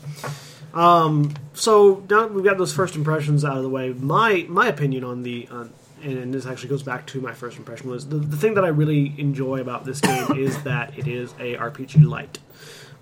um, 0.73 1.33
so 1.53 2.03
now 2.09 2.21
that 2.21 2.33
we've 2.33 2.43
got 2.43 2.57
those 2.57 2.73
first 2.73 2.95
impressions 2.95 3.45
out 3.45 3.55
of 3.55 3.63
the 3.63 3.69
way, 3.69 3.93
my 3.93 4.45
my 4.49 4.67
opinion 4.67 5.05
on 5.05 5.23
the 5.23 5.47
on, 5.49 5.71
and 6.03 6.33
this 6.33 6.45
actually 6.45 6.69
goes 6.69 6.83
back 6.83 7.07
to 7.07 7.21
my 7.21 7.33
first 7.33 7.57
impression 7.57 7.89
was 7.89 8.09
the, 8.09 8.17
the 8.17 8.37
thing 8.37 8.55
that 8.55 8.65
I 8.65 8.69
really 8.69 9.13
enjoy 9.17 9.61
about 9.61 9.85
this 9.85 10.01
game 10.01 10.37
is 10.37 10.61
that 10.63 10.97
it 10.99 11.07
is 11.07 11.31
a 11.39 11.55
RPG 11.55 12.05
light. 12.05 12.39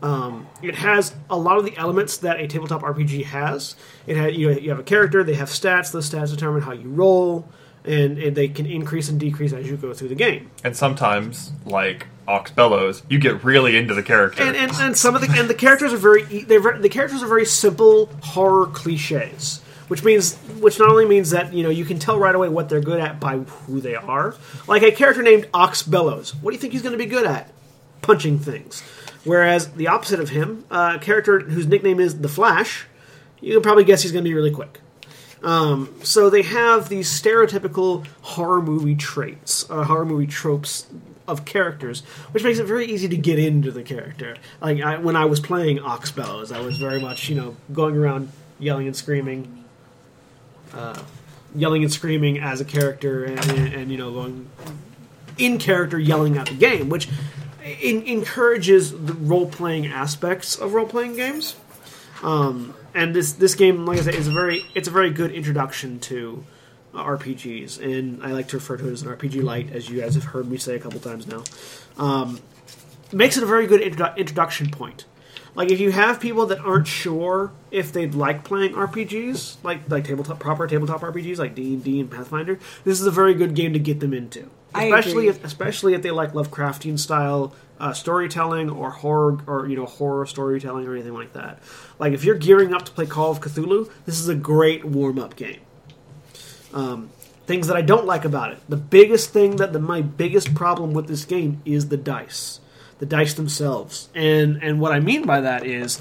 Um, 0.04 0.48
it 0.62 0.76
has 0.76 1.16
a 1.30 1.38
lot 1.38 1.58
of 1.58 1.64
the 1.64 1.76
elements 1.78 2.18
that 2.18 2.38
a 2.40 2.46
tabletop 2.46 2.82
RPG 2.82 3.24
has. 3.24 3.76
It 4.06 4.18
had 4.18 4.36
you, 4.36 4.52
you 4.52 4.70
have 4.70 4.80
a 4.80 4.84
character, 4.84 5.24
they 5.24 5.36
have 5.36 5.48
stats. 5.48 5.94
Those 5.94 6.10
stats 6.10 6.30
determine 6.30 6.62
how 6.62 6.74
you 6.74 6.90
roll, 6.90 7.48
and, 7.86 8.18
and 8.18 8.36
they 8.36 8.50
can 8.50 8.66
increase 8.66 9.08
and 9.08 9.18
decrease 9.18 9.54
as 9.54 9.66
you 9.66 9.78
go 9.78 9.94
through 9.94 10.10
the 10.10 10.16
game. 10.16 10.52
And 10.62 10.76
sometimes, 10.76 11.54
like 11.66 12.08
Ox 12.28 12.52
Bellows, 12.52 13.04
you 13.08 13.18
get 13.18 13.46
really 13.46 13.78
into 13.78 13.94
the 13.94 14.04
character. 14.04 14.44
and, 14.44 14.58
and, 14.58 14.72
and 14.74 14.98
some 14.98 15.16
of 15.16 15.22
the 15.22 15.40
and 15.40 15.50
the 15.50 15.56
characters 15.56 15.94
are 15.94 15.98
very 15.98 16.24
they're 16.24 16.78
the 16.78 16.90
characters 16.90 17.24
are 17.24 17.28
very 17.28 17.46
simple 17.46 18.08
horror 18.22 18.68
cliches 18.68 19.62
which 19.88 20.04
means 20.04 20.36
which 20.60 20.80
not 20.80 20.90
only 20.90 21.06
means 21.06 21.30
that 21.32 21.54
you 21.54 21.64
know 21.64 21.70
you 21.70 21.86
can 21.86 22.00
tell 22.00 22.18
right 22.18 22.36
away 22.36 22.50
what 22.50 22.70
they're 22.70 22.82
good 22.82 23.00
at 23.00 23.20
by 23.20 23.38
who 23.38 23.82
they 23.82 23.96
are 23.96 24.36
like 24.68 24.82
a 24.82 24.92
character 24.92 25.22
named 25.22 25.48
ox 25.54 25.84
bellows 25.84 26.34
what 26.36 26.52
do 26.52 26.56
you 26.56 26.62
think 26.62 26.72
he's 26.74 26.82
going 26.82 26.94
to 26.94 26.98
be 26.98 27.06
good 27.06 27.26
at 27.26 27.52
punching 28.02 28.40
things 28.40 28.82
whereas 29.24 29.72
the 29.74 29.88
opposite 29.88 30.20
of 30.20 30.30
him 30.30 30.66
uh, 30.72 30.94
a 30.96 31.00
character 31.00 31.40
whose 31.40 31.68
nickname 31.68 32.00
is 32.00 32.20
the 32.20 32.30
flash 32.30 32.86
you 33.42 33.54
can 33.54 33.62
probably 33.62 33.84
guess 33.84 34.02
he's 34.04 34.12
going 34.12 34.24
to 34.24 34.30
be 34.30 34.34
really 34.34 34.52
quick 34.52 34.80
um, 35.44 35.94
so 36.04 36.30
they 36.30 36.42
have 36.42 36.88
these 36.88 37.10
stereotypical 37.10 38.08
horror 38.22 38.62
movie 38.62 38.96
traits, 38.96 39.70
uh, 39.70 39.84
horror 39.84 40.06
movie 40.06 40.28
tropes 40.28 40.88
of 41.28 41.46
characters, 41.46 42.02
which 42.32 42.44
makes 42.44 42.60
it 42.60 42.66
very 42.66 42.86
easy 42.86 43.10
to 43.10 43.18
get 43.18 43.40
into 43.40 43.72
the 43.72 43.84
character. 43.84 44.38
Like 44.62 44.82
I, 44.82 44.98
when 44.98 45.16
I 45.16 45.26
was 45.26 45.40
playing 45.40 45.80
Ox 45.80 46.12
Bellows, 46.12 46.52
I 46.52 46.62
was 46.62 46.78
very 46.78 47.00
much 47.00 47.30
you 47.30 47.36
know 47.36 47.58
going 47.74 47.98
around 47.98 48.32
yelling 48.58 48.88
and 48.88 48.96
screaming, 48.96 49.66
uh, 50.74 51.02
yelling 51.54 51.84
and 51.84 51.92
screaming 51.92 52.40
as 52.40 52.62
a 52.62 52.66
character, 52.66 53.26
and, 53.26 53.40
and, 53.52 53.74
and 53.74 53.92
you 53.92 53.98
know 53.98 54.12
going 54.14 54.50
in 55.38 55.58
character 55.58 56.00
yelling 56.00 56.38
at 56.38 56.48
the 56.48 56.56
game, 56.56 56.88
which 56.88 57.10
in, 57.64 58.04
encourages 58.04 58.92
the 58.92 59.14
role 59.14 59.48
playing 59.48 59.88
aspects 59.88 60.56
of 60.56 60.74
role 60.74 60.88
playing 60.88 61.16
games 61.16 61.56
and 62.94 63.16
this 63.16 63.34
this 63.34 63.56
game, 63.56 63.86
like 63.86 64.00
I 64.00 64.02
said, 64.02 64.16
is 64.16 64.28
a 64.28 64.32
very 64.32 64.64
it's 64.76 64.88
a 64.88 64.92
very 64.92 65.10
good 65.10 65.32
introduction 65.32 66.00
to 66.02 66.44
RPGs, 66.94 67.82
and 67.82 68.24
I 68.24 68.32
like 68.32 68.48
to 68.50 68.58
refer 68.58 68.78
to 68.78 68.88
it 68.88 68.92
as 68.92 69.02
an 69.02 69.10
RPG 69.10 69.44
light, 69.44 69.72
as 69.74 69.90
you 69.90 70.02
guys 70.02 70.16
have 70.16 70.26
heard 70.26 70.50
me 70.50 70.58
say 70.58 70.76
a 70.76 70.80
couple 70.80 71.00
times 71.00 71.28
now. 71.28 71.44
Um, 71.98 72.40
makes 73.12 73.38
it 73.38 73.44
a 73.44 73.48
very 73.48 73.68
good 73.68 73.82
introdu- 73.82 74.18
introduction 74.18 74.70
point. 74.70 75.06
Like 75.56 75.72
if 75.72 75.80
you 75.80 75.92
have 75.92 76.20
people 76.20 76.48
that 76.48 76.60
aren't 76.60 76.88
sure 76.88 77.52
if 77.70 77.92
they'd 77.94 78.16
like 78.16 78.44
playing 78.44 78.74
RPGs, 78.74 79.58
like 79.64 79.90
like 79.90 80.06
tabletop 80.06 80.40
proper 80.40 80.68
tabletop 80.68 81.02
RPGs 81.02 81.38
like 81.38 81.56
D 81.56 81.74
and 81.74 81.84
D 81.84 82.00
and 82.00 82.10
Pathfinder, 82.10 82.60
this 82.84 83.00
is 83.00 83.08
a 83.08 83.12
very 83.12 83.34
good 83.34 83.56
game 83.56 83.74
to 83.74 83.80
get 83.80 84.00
them 84.00 84.14
into. 84.14 84.50
Especially 84.76 85.28
if 85.28 85.44
especially 85.44 85.94
if 85.94 86.02
they 86.02 86.12
like 86.12 86.34
Lovecraftian 86.34 86.98
style 86.98 87.54
uh, 87.80 87.92
storytelling 87.92 88.70
or 88.70 88.92
horror 88.92 89.38
or 89.48 89.68
you 89.68 89.76
know 89.76 89.86
horror 89.86 90.26
storytelling 90.26 90.88
or 90.88 90.94
anything 90.94 91.14
like 91.14 91.34
that. 91.34 91.60
Like 92.00 92.14
if 92.14 92.24
you're 92.24 92.38
gearing 92.38 92.74
up 92.74 92.86
to 92.86 92.92
play 92.92 93.06
Call 93.06 93.32
of 93.32 93.42
Cthulhu, 93.42 93.92
this 94.06 94.20
is 94.20 94.30
a 94.30 94.36
great 94.36 94.86
warm 94.86 95.20
up 95.20 95.36
game. 95.36 95.60
Um, 96.74 97.10
things 97.46 97.68
that 97.68 97.76
I 97.76 97.82
don't 97.82 98.06
like 98.06 98.26
about 98.26 98.54
it. 98.54 98.60
The 98.70 98.78
biggest 98.78 99.32
thing 99.32 99.58
that 99.58 99.74
the, 99.74 99.80
my 99.80 100.02
biggest 100.02 100.56
problem 100.56 100.94
with 100.94 101.08
this 101.08 101.26
game 101.26 101.62
is 101.66 101.90
the 101.90 101.98
dice, 101.98 102.60
the 103.00 103.06
dice 103.06 103.34
themselves, 103.34 104.10
and 104.16 104.64
and 104.64 104.80
what 104.80 104.92
I 104.92 105.00
mean 105.00 105.26
by 105.26 105.42
that 105.42 105.66
is, 105.66 106.00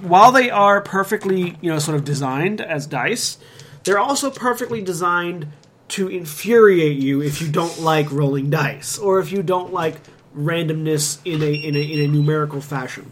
while 0.00 0.32
they 0.32 0.50
are 0.50 0.80
perfectly 0.80 1.56
you 1.60 1.70
know 1.70 1.78
sort 1.78 1.96
of 1.96 2.04
designed 2.04 2.60
as 2.60 2.86
dice, 2.86 3.38
they're 3.82 3.98
also 3.98 4.30
perfectly 4.30 4.80
designed 4.80 5.48
to 5.88 6.08
infuriate 6.08 6.98
you 6.98 7.22
if 7.22 7.40
you 7.40 7.48
don't 7.48 7.80
like 7.80 8.10
rolling 8.10 8.50
dice 8.50 8.98
or 8.98 9.20
if 9.20 9.30
you 9.30 9.42
don't 9.42 9.72
like 9.72 9.96
randomness 10.36 11.20
in 11.24 11.42
a 11.42 11.52
in 11.52 11.76
a, 11.76 11.80
in 11.80 12.00
a 12.00 12.12
numerical 12.12 12.60
fashion. 12.60 13.10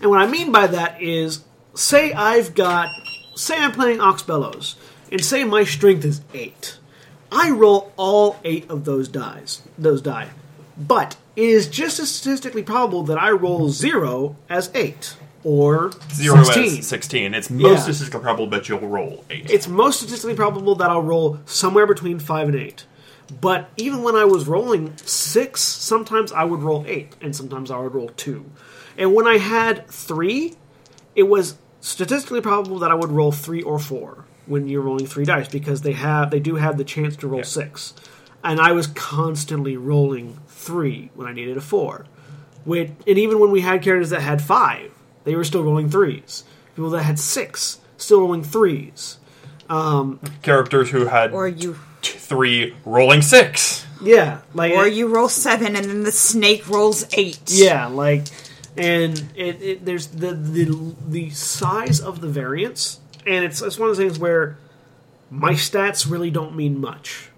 And 0.00 0.10
what 0.10 0.20
I 0.20 0.26
mean 0.26 0.52
by 0.52 0.66
that 0.66 1.00
is, 1.00 1.44
say 1.74 2.12
I've 2.12 2.54
got, 2.54 2.90
say 3.34 3.56
I'm 3.58 3.72
playing 3.72 4.00
Ox 4.00 4.22
Bellows, 4.22 4.76
and 5.10 5.24
say 5.24 5.42
my 5.44 5.64
strength 5.64 6.04
is 6.04 6.20
eight. 6.34 6.78
I 7.32 7.50
roll 7.50 7.92
all 7.96 8.36
eight 8.44 8.70
of 8.70 8.84
those 8.84 9.08
dies, 9.08 9.62
those 9.76 10.02
die, 10.02 10.30
but 10.76 11.16
it 11.34 11.44
is 11.44 11.68
just 11.68 11.98
as 11.98 12.10
statistically 12.10 12.62
probable 12.62 13.02
that 13.04 13.18
I 13.18 13.30
roll 13.30 13.70
zero 13.70 14.36
as 14.48 14.70
eight, 14.74 15.16
or 15.46 15.92
Zero 16.12 16.42
16. 16.42 16.78
is 16.80 16.86
16. 16.88 17.32
It's 17.32 17.50
most 17.50 17.62
Yeah. 17.62 17.76
statistically 17.78 18.20
probable 18.20 18.48
that 18.48 18.68
you'll 18.68 18.80
roll 18.80 19.24
8. 19.30 19.48
It's 19.48 19.68
most 19.68 19.98
statistically 20.00 20.34
probable 20.34 20.74
that 20.74 20.90
I'll 20.90 21.00
roll 21.02 21.38
somewhere 21.46 21.86
between 21.86 22.18
five 22.18 22.48
and 22.48 22.56
eight. 22.56 22.84
But 23.40 23.68
even 23.76 24.02
when 24.02 24.16
I 24.16 24.24
was 24.24 24.48
rolling 24.48 24.94
six, 24.96 25.60
sometimes 25.60 26.32
I 26.32 26.42
would 26.42 26.62
roll 26.64 26.84
eight, 26.88 27.14
and 27.20 27.34
sometimes 27.34 27.70
I 27.70 27.78
would 27.78 27.94
roll 27.94 28.10
two. 28.16 28.46
And 28.98 29.14
when 29.14 29.28
I 29.28 29.38
had 29.38 29.86
three, 29.88 30.54
it 31.14 31.24
was 31.24 31.54
statistically 31.80 32.40
probable 32.40 32.80
that 32.80 32.90
I 32.90 32.94
would 32.94 33.12
roll 33.12 33.30
three 33.30 33.62
or 33.62 33.78
four 33.78 34.24
when 34.46 34.66
you're 34.68 34.82
rolling 34.82 35.06
three 35.06 35.24
dice 35.24 35.46
because 35.48 35.82
they 35.82 35.92
have 35.92 36.32
they 36.32 36.40
do 36.40 36.56
have 36.56 36.76
the 36.76 36.84
chance 36.84 37.14
to 37.16 37.28
roll 37.28 37.44
six. 37.44 37.94
And 38.42 38.60
I 38.60 38.72
was 38.72 38.88
constantly 38.88 39.76
rolling 39.76 40.38
three 40.48 41.10
when 41.14 41.28
I 41.28 41.32
needed 41.32 41.56
a 41.56 41.60
four. 41.60 42.06
With, 42.64 42.90
and 43.06 43.16
even 43.16 43.38
when 43.38 43.52
we 43.52 43.60
had 43.60 43.80
characters 43.82 44.10
that 44.10 44.22
had 44.22 44.42
five, 44.42 44.90
they 45.26 45.34
were 45.36 45.44
still 45.44 45.62
rolling 45.62 45.90
threes. 45.90 46.44
People 46.74 46.88
that 46.90 47.02
had 47.02 47.18
six, 47.18 47.80
still 47.98 48.20
rolling 48.20 48.42
threes. 48.42 49.18
Um, 49.68 50.20
Characters 50.40 50.90
who 50.90 51.06
had 51.06 51.32
Or 51.32 51.48
you 51.48 51.76
t- 52.00 52.16
3 52.16 52.74
rolling 52.86 53.20
6. 53.20 53.86
Yeah, 54.00 54.42
like 54.54 54.72
or 54.72 54.86
you 54.86 55.08
roll 55.08 55.28
seven 55.28 55.74
and 55.74 55.84
then 55.86 56.02
the 56.02 56.12
snake 56.12 56.68
rolls 56.68 57.06
eight. 57.14 57.40
Yeah, 57.46 57.86
like, 57.86 58.24
and 58.76 59.18
it, 59.34 59.62
it 59.62 59.84
there's 59.86 60.08
the 60.08 60.34
the 60.34 60.94
the 61.08 61.30
size 61.30 61.98
of 61.98 62.20
the 62.20 62.28
variance, 62.28 63.00
and 63.26 63.42
it's 63.44 63.62
it's 63.62 63.78
one 63.78 63.88
of 63.88 63.96
those 63.96 64.04
things 64.04 64.18
where 64.18 64.58
my 65.30 65.52
stats 65.52 66.08
really 66.08 66.30
don't 66.30 66.54
mean 66.54 66.78
much 66.78 67.30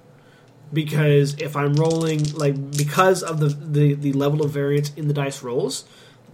because 0.72 1.35
if 1.38 1.57
I'm 1.57 1.74
rolling 1.74 2.24
like 2.35 2.77
because 2.77 3.22
of 3.22 3.38
the 3.38 3.48
the 3.48 3.94
the 3.94 4.12
level 4.12 4.44
of 4.44 4.51
variance 4.51 4.92
in 4.96 5.07
the 5.07 5.14
dice 5.14 5.42
rolls, 5.44 5.85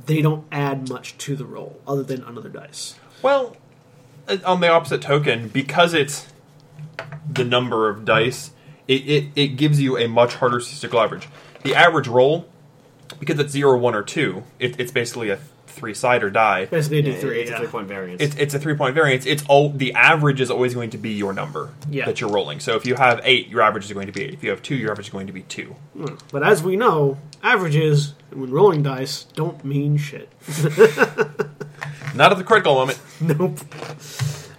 they 0.07 0.23
don't 0.23 0.47
add 0.53 0.89
much 0.89 1.17
to 1.19 1.37
the 1.37 1.45
roll 1.45 1.81
other 1.87 2.03
than 2.03 2.23
another 2.23 2.49
dice. 2.49 2.97
Well, 3.23 3.57
uh, 4.29 4.39
on 4.45 4.61
the 4.61 4.69
opposite 4.69 5.03
token, 5.03 5.49
because 5.49 5.95
it's 5.95 6.27
the 7.31 7.45
number 7.45 7.89
of 7.89 8.05
dice, 8.05 8.51
it, 8.87 9.09
it, 9.09 9.29
it 9.35 9.49
gives 9.57 9.81
you 9.81 9.97
a 9.97 10.09
much 10.09 10.35
harder 10.35 10.61
statistical 10.61 11.01
average. 11.01 11.29
The 11.63 11.75
average 11.75 12.09
roll, 12.09 12.47
because 13.19 13.39
it's 13.39 13.53
0, 13.53 13.79
1, 13.79 13.95
or 13.95 14.03
2, 14.03 14.43
it, 14.59 14.79
it's 14.79 14.93
basically 14.93 15.31
a 15.31 15.39
three 15.75 15.95
sider 15.95 16.31
die. 16.31 16.67
Basically, 16.67 17.03
do 17.03 17.15
three. 17.15 17.41
It's 17.43 17.51
yeah. 17.51 17.57
a 17.57 17.61
three 17.61 17.69
point 17.69 17.89
variance. 17.89 18.23
It's, 18.23 18.37
it's 18.37 18.55
a 18.55 18.59
three 18.59 18.75
point 18.75 18.95
variance. 18.95 19.27
It's 19.27 19.45
all 19.49 19.71
the 19.71 19.93
average 19.95 20.41
is 20.41 20.51
always 20.51 20.75
going 20.75 20.91
to 20.91 20.99
be 20.99 21.11
your 21.11 21.33
number 21.33 21.71
Yeah. 21.91 22.07
that 22.07 22.21
you're 22.21 22.31
rolling. 22.31 22.61
So 22.61 22.77
if 22.77 22.87
you 22.87 22.95
have 22.95 23.21
eight, 23.25 23.49
your 23.49 23.61
average 23.61 23.85
is 23.85 23.93
going 23.93 24.07
to 24.07 24.13
be 24.13 24.23
eight. 24.23 24.35
If 24.35 24.43
you 24.43 24.51
have 24.51 24.63
two, 24.63 24.77
your 24.77 24.91
average 24.93 25.09
is 25.09 25.13
going 25.13 25.27
to 25.27 25.33
be 25.33 25.43
two. 25.43 25.75
But 26.31 26.43
as 26.43 26.63
we 26.63 26.77
know, 26.77 27.19
averages 27.43 28.15
when 28.33 28.51
rolling 28.51 28.83
dice 28.83 29.25
don't 29.25 29.65
mean 29.65 29.97
shit. 29.97 30.31
Not 32.15 32.31
at 32.33 32.39
the 32.39 32.45
critical 32.45 32.75
moment. 32.75 33.01
Nope. 33.21 33.59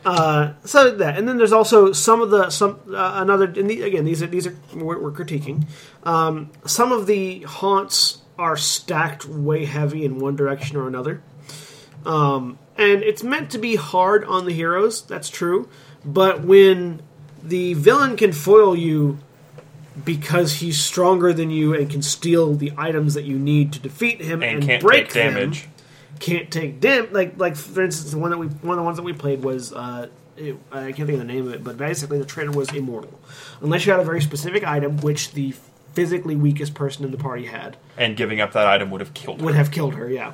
Uh, 0.05 0.53
so 0.63 0.91
that, 0.91 1.17
and 1.17 1.27
then 1.27 1.37
there's 1.37 1.51
also 1.51 1.91
some 1.91 2.21
of 2.21 2.29
the 2.29 2.49
some 2.51 2.79
uh, 2.89 3.13
another. 3.15 3.45
And 3.45 3.67
the, 3.69 3.81
again, 3.81 4.05
these 4.05 4.21
are 4.21 4.27
these 4.27 4.45
are 4.45 4.55
we're, 4.73 4.99
we're 4.99 5.11
critiquing. 5.11 5.65
Um, 6.03 6.51
some 6.65 6.91
of 6.91 7.07
the 7.07 7.41
haunts 7.41 8.21
are 8.37 8.57
stacked 8.57 9.25
way 9.25 9.65
heavy 9.65 10.05
in 10.05 10.19
one 10.19 10.35
direction 10.35 10.77
or 10.77 10.87
another, 10.87 11.21
um, 12.05 12.57
and 12.77 13.03
it's 13.03 13.23
meant 13.23 13.49
to 13.51 13.57
be 13.57 13.75
hard 13.75 14.23
on 14.25 14.45
the 14.45 14.53
heroes. 14.53 15.01
That's 15.03 15.29
true, 15.29 15.69
but 16.03 16.41
when 16.43 17.01
the 17.43 17.73
villain 17.75 18.17
can 18.17 18.31
foil 18.31 18.75
you 18.75 19.19
because 20.03 20.55
he's 20.55 20.77
stronger 20.79 21.31
than 21.31 21.49
you 21.49 21.73
and 21.73 21.89
can 21.89 22.01
steal 22.01 22.53
the 22.55 22.73
items 22.77 23.13
that 23.13 23.23
you 23.23 23.39
need 23.39 23.71
to 23.71 23.79
defeat 23.79 24.19
him 24.21 24.43
And 24.43 24.55
and, 24.55 24.63
can't 24.63 24.81
break 24.83 25.05
take 25.05 25.13
them, 25.13 25.33
damage. 25.35 25.69
can't 26.19 26.51
take 26.51 26.81
dam 26.81 27.07
like 27.13 27.37
like 27.37 27.55
for 27.55 27.81
instance 27.81 28.11
the 28.11 28.17
one 28.17 28.31
that 28.31 28.37
we 28.37 28.47
one 28.47 28.77
of 28.77 28.77
the 28.77 28.83
ones 28.83 28.97
that 28.97 29.03
we 29.03 29.13
played 29.13 29.41
was 29.43 29.71
uh 29.71 30.07
it, 30.35 30.57
I 30.69 30.91
can't 30.91 31.07
think 31.07 31.11
of 31.11 31.19
the 31.19 31.23
name 31.23 31.47
of 31.47 31.53
it, 31.53 31.63
but 31.63 31.77
basically 31.77 32.17
the 32.19 32.25
traitor 32.25 32.51
was 32.51 32.69
immortal, 32.73 33.17
unless 33.61 33.85
you 33.85 33.93
had 33.93 34.01
a 34.01 34.03
very 34.03 34.19
specific 34.21 34.65
item 34.67 34.97
which 34.97 35.31
the 35.31 35.53
physically 35.95 36.35
weakest 36.35 36.73
person 36.75 37.03
in 37.05 37.11
the 37.11 37.17
party 37.17 37.45
had 37.45 37.77
And 37.97 38.15
giving 38.15 38.39
up 38.41 38.51
that 38.53 38.67
item 38.67 38.91
would 38.91 39.01
have 39.01 39.13
killed 39.15 39.39
her. 39.39 39.45
would 39.45 39.55
have 39.55 39.71
killed 39.71 39.95
her. 39.95 40.09
Yeah. 40.09 40.33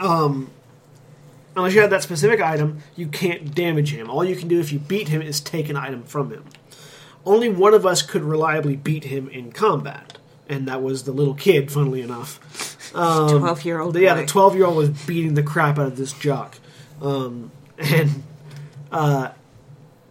Um, 0.00 0.50
unless 1.56 1.74
you 1.74 1.80
have 1.80 1.90
that 1.90 2.02
specific 2.02 2.40
item, 2.40 2.78
you 2.96 3.08
can't 3.08 3.54
damage 3.54 3.92
him. 3.94 4.10
All 4.10 4.24
you 4.24 4.36
can 4.36 4.48
do 4.48 4.60
if 4.60 4.72
you 4.72 4.78
beat 4.78 5.08
him 5.08 5.22
is 5.22 5.40
take 5.40 5.68
an 5.68 5.76
item 5.76 6.02
from 6.04 6.30
him. 6.30 6.44
Only 7.24 7.48
one 7.48 7.74
of 7.74 7.84
us 7.86 8.02
could 8.02 8.22
reliably 8.22 8.76
beat 8.76 9.04
him 9.04 9.28
in 9.28 9.52
combat, 9.52 10.18
and 10.48 10.66
that 10.68 10.82
was 10.82 11.02
the 11.04 11.12
little 11.12 11.34
kid. 11.34 11.70
Funnily 11.70 12.00
enough, 12.00 12.40
Twelve 12.92 13.64
year 13.64 13.80
old. 13.80 13.96
yeah, 13.96 14.14
the 14.14 14.24
twelve 14.24 14.54
year 14.54 14.64
old 14.66 14.76
was 14.76 14.88
beating 14.90 15.34
the 15.34 15.42
crap 15.42 15.78
out 15.78 15.86
of 15.88 15.96
this 15.96 16.12
jock, 16.12 16.56
um, 17.02 17.50
and 17.78 18.22
uh, 18.90 19.30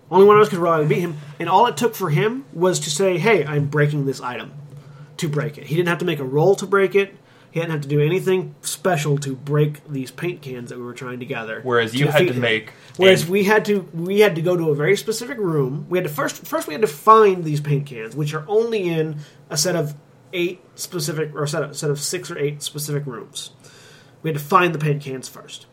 only 0.10 0.26
one 0.26 0.38
of 0.38 0.42
us 0.42 0.50
could 0.50 0.60
reliably 0.60 0.88
beat 0.88 1.02
him. 1.02 1.18
And 1.40 1.50
all 1.50 1.68
it 1.68 1.78
took 1.78 1.96
for 1.96 2.10
him 2.10 2.46
was 2.54 2.80
to 2.82 2.90
say, 2.90 3.18
"Hey, 3.18 3.46
I'm 3.46 3.66
breaking 3.66 4.06
this 4.06 4.22
item." 4.22 4.52
To 5.18 5.28
break 5.28 5.58
it, 5.58 5.66
he 5.66 5.76
didn't 5.76 5.90
have 5.90 5.98
to 5.98 6.06
make 6.06 6.20
a 6.20 6.24
roll 6.24 6.54
to 6.56 6.68
break 6.68 6.94
it. 6.94 7.16
He 7.50 7.60
didn't 7.60 7.72
have 7.72 7.82
to 7.82 7.88
do 7.88 8.00
anything 8.00 8.54
special 8.62 9.18
to 9.20 9.36
break 9.36 9.82
these 9.90 10.12
paint 10.12 10.44
cans 10.44 10.70
that 10.70 10.78
we 10.78 10.84
were 10.84 10.94
trying 10.94 11.22
to 11.22 11.26
gather. 11.26 11.62
Whereas 11.64 11.96
you 11.96 12.08
had 12.08 12.28
to 12.28 12.34
him. 12.34 12.42
make 12.42 12.74
Whereas 12.98 13.28
we 13.28 13.46
had 13.46 13.66
to 13.66 13.88
we 13.94 14.20
had 14.20 14.36
to 14.36 14.44
go 14.44 14.56
to 14.56 14.70
a 14.70 14.76
very 14.76 14.96
specific 14.96 15.40
room. 15.40 15.88
We 15.90 15.98
had 15.98 16.04
to 16.04 16.14
first 16.14 16.46
first 16.46 16.68
we 16.68 16.76
had 16.76 16.82
to 16.82 16.88
find 16.88 17.44
these 17.44 17.60
paint 17.60 17.88
cans, 17.88 18.16
which 18.16 18.36
are 18.36 18.46
only 18.48 18.88
in 18.88 19.18
a 19.50 19.58
set 19.58 19.76
of 19.76 19.96
eight 20.34 20.62
specific 20.76 21.34
or 21.34 21.44
a 21.44 21.48
set 21.48 21.64
of, 21.64 21.76
set 21.76 21.90
of 21.90 22.00
six 22.00 22.30
or 22.30 22.38
eight 22.38 22.62
specific 22.62 23.06
rooms. 23.08 23.52
We 24.22 24.30
had 24.30 24.38
to 24.38 24.44
find 24.44 24.76
the 24.76 24.80
paint 24.80 25.02
cans 25.02 25.28
first. 25.28 25.66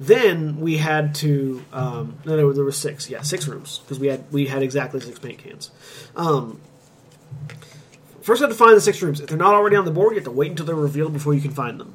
Then 0.00 0.60
we 0.60 0.78
had 0.78 1.14
to 1.16 1.62
um, 1.72 2.18
no, 2.24 2.36
there 2.36 2.46
were, 2.46 2.54
there 2.54 2.64
were 2.64 2.72
six 2.72 3.08
yeah 3.08 3.22
six 3.22 3.46
rooms 3.46 3.78
because 3.78 4.00
we 4.00 4.08
had 4.08 4.24
we 4.32 4.46
had 4.46 4.62
exactly 4.62 4.98
six 5.00 5.18
paint 5.18 5.38
cans. 5.38 5.70
Um, 6.16 6.60
first, 8.22 8.40
we 8.40 8.46
had 8.46 8.50
to 8.50 8.58
find 8.58 8.76
the 8.76 8.80
six 8.80 9.00
rooms. 9.02 9.20
If 9.20 9.28
they're 9.28 9.38
not 9.38 9.54
already 9.54 9.76
on 9.76 9.84
the 9.84 9.90
board, 9.90 10.12
you 10.12 10.16
have 10.16 10.24
to 10.24 10.30
wait 10.30 10.50
until 10.50 10.66
they're 10.66 10.74
revealed 10.74 11.12
before 11.12 11.34
you 11.34 11.40
can 11.40 11.52
find 11.52 11.78
them 11.78 11.94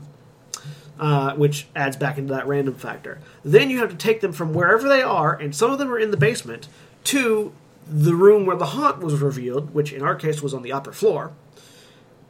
uh, 1.00 1.34
which 1.36 1.68
adds 1.76 1.98
back 1.98 2.18
into 2.18 2.34
that 2.34 2.48
random 2.48 2.76
factor. 2.76 3.20
Then 3.44 3.70
you 3.70 3.80
have 3.80 3.90
to 3.90 3.96
take 3.96 4.22
them 4.22 4.32
from 4.32 4.54
wherever 4.54 4.88
they 4.88 5.02
are, 5.02 5.34
and 5.34 5.56
some 5.56 5.72
of 5.72 5.80
them 5.80 5.92
are 5.92 6.00
in 6.00 6.12
the 6.12 6.18
basement, 6.18 6.68
to 7.06 7.54
the 7.88 8.16
room 8.16 8.46
where 8.46 8.56
the 8.56 8.68
haunt 8.68 9.00
was 9.00 9.20
revealed, 9.22 9.74
which 9.74 9.94
in 9.94 10.02
our 10.02 10.16
case 10.16 10.42
was 10.42 10.54
on 10.54 10.62
the 10.62 10.72
upper 10.72 10.92
floor, 10.92 11.34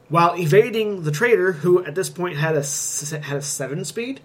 while 0.09 0.37
evading 0.37 1.03
the 1.03 1.11
traitor, 1.11 1.53
who 1.53 1.83
at 1.85 1.95
this 1.95 2.09
point 2.09 2.37
had 2.37 2.55
a 2.55 2.63
had 3.21 3.37
a 3.37 3.41
seven 3.41 3.85
speed, 3.85 4.21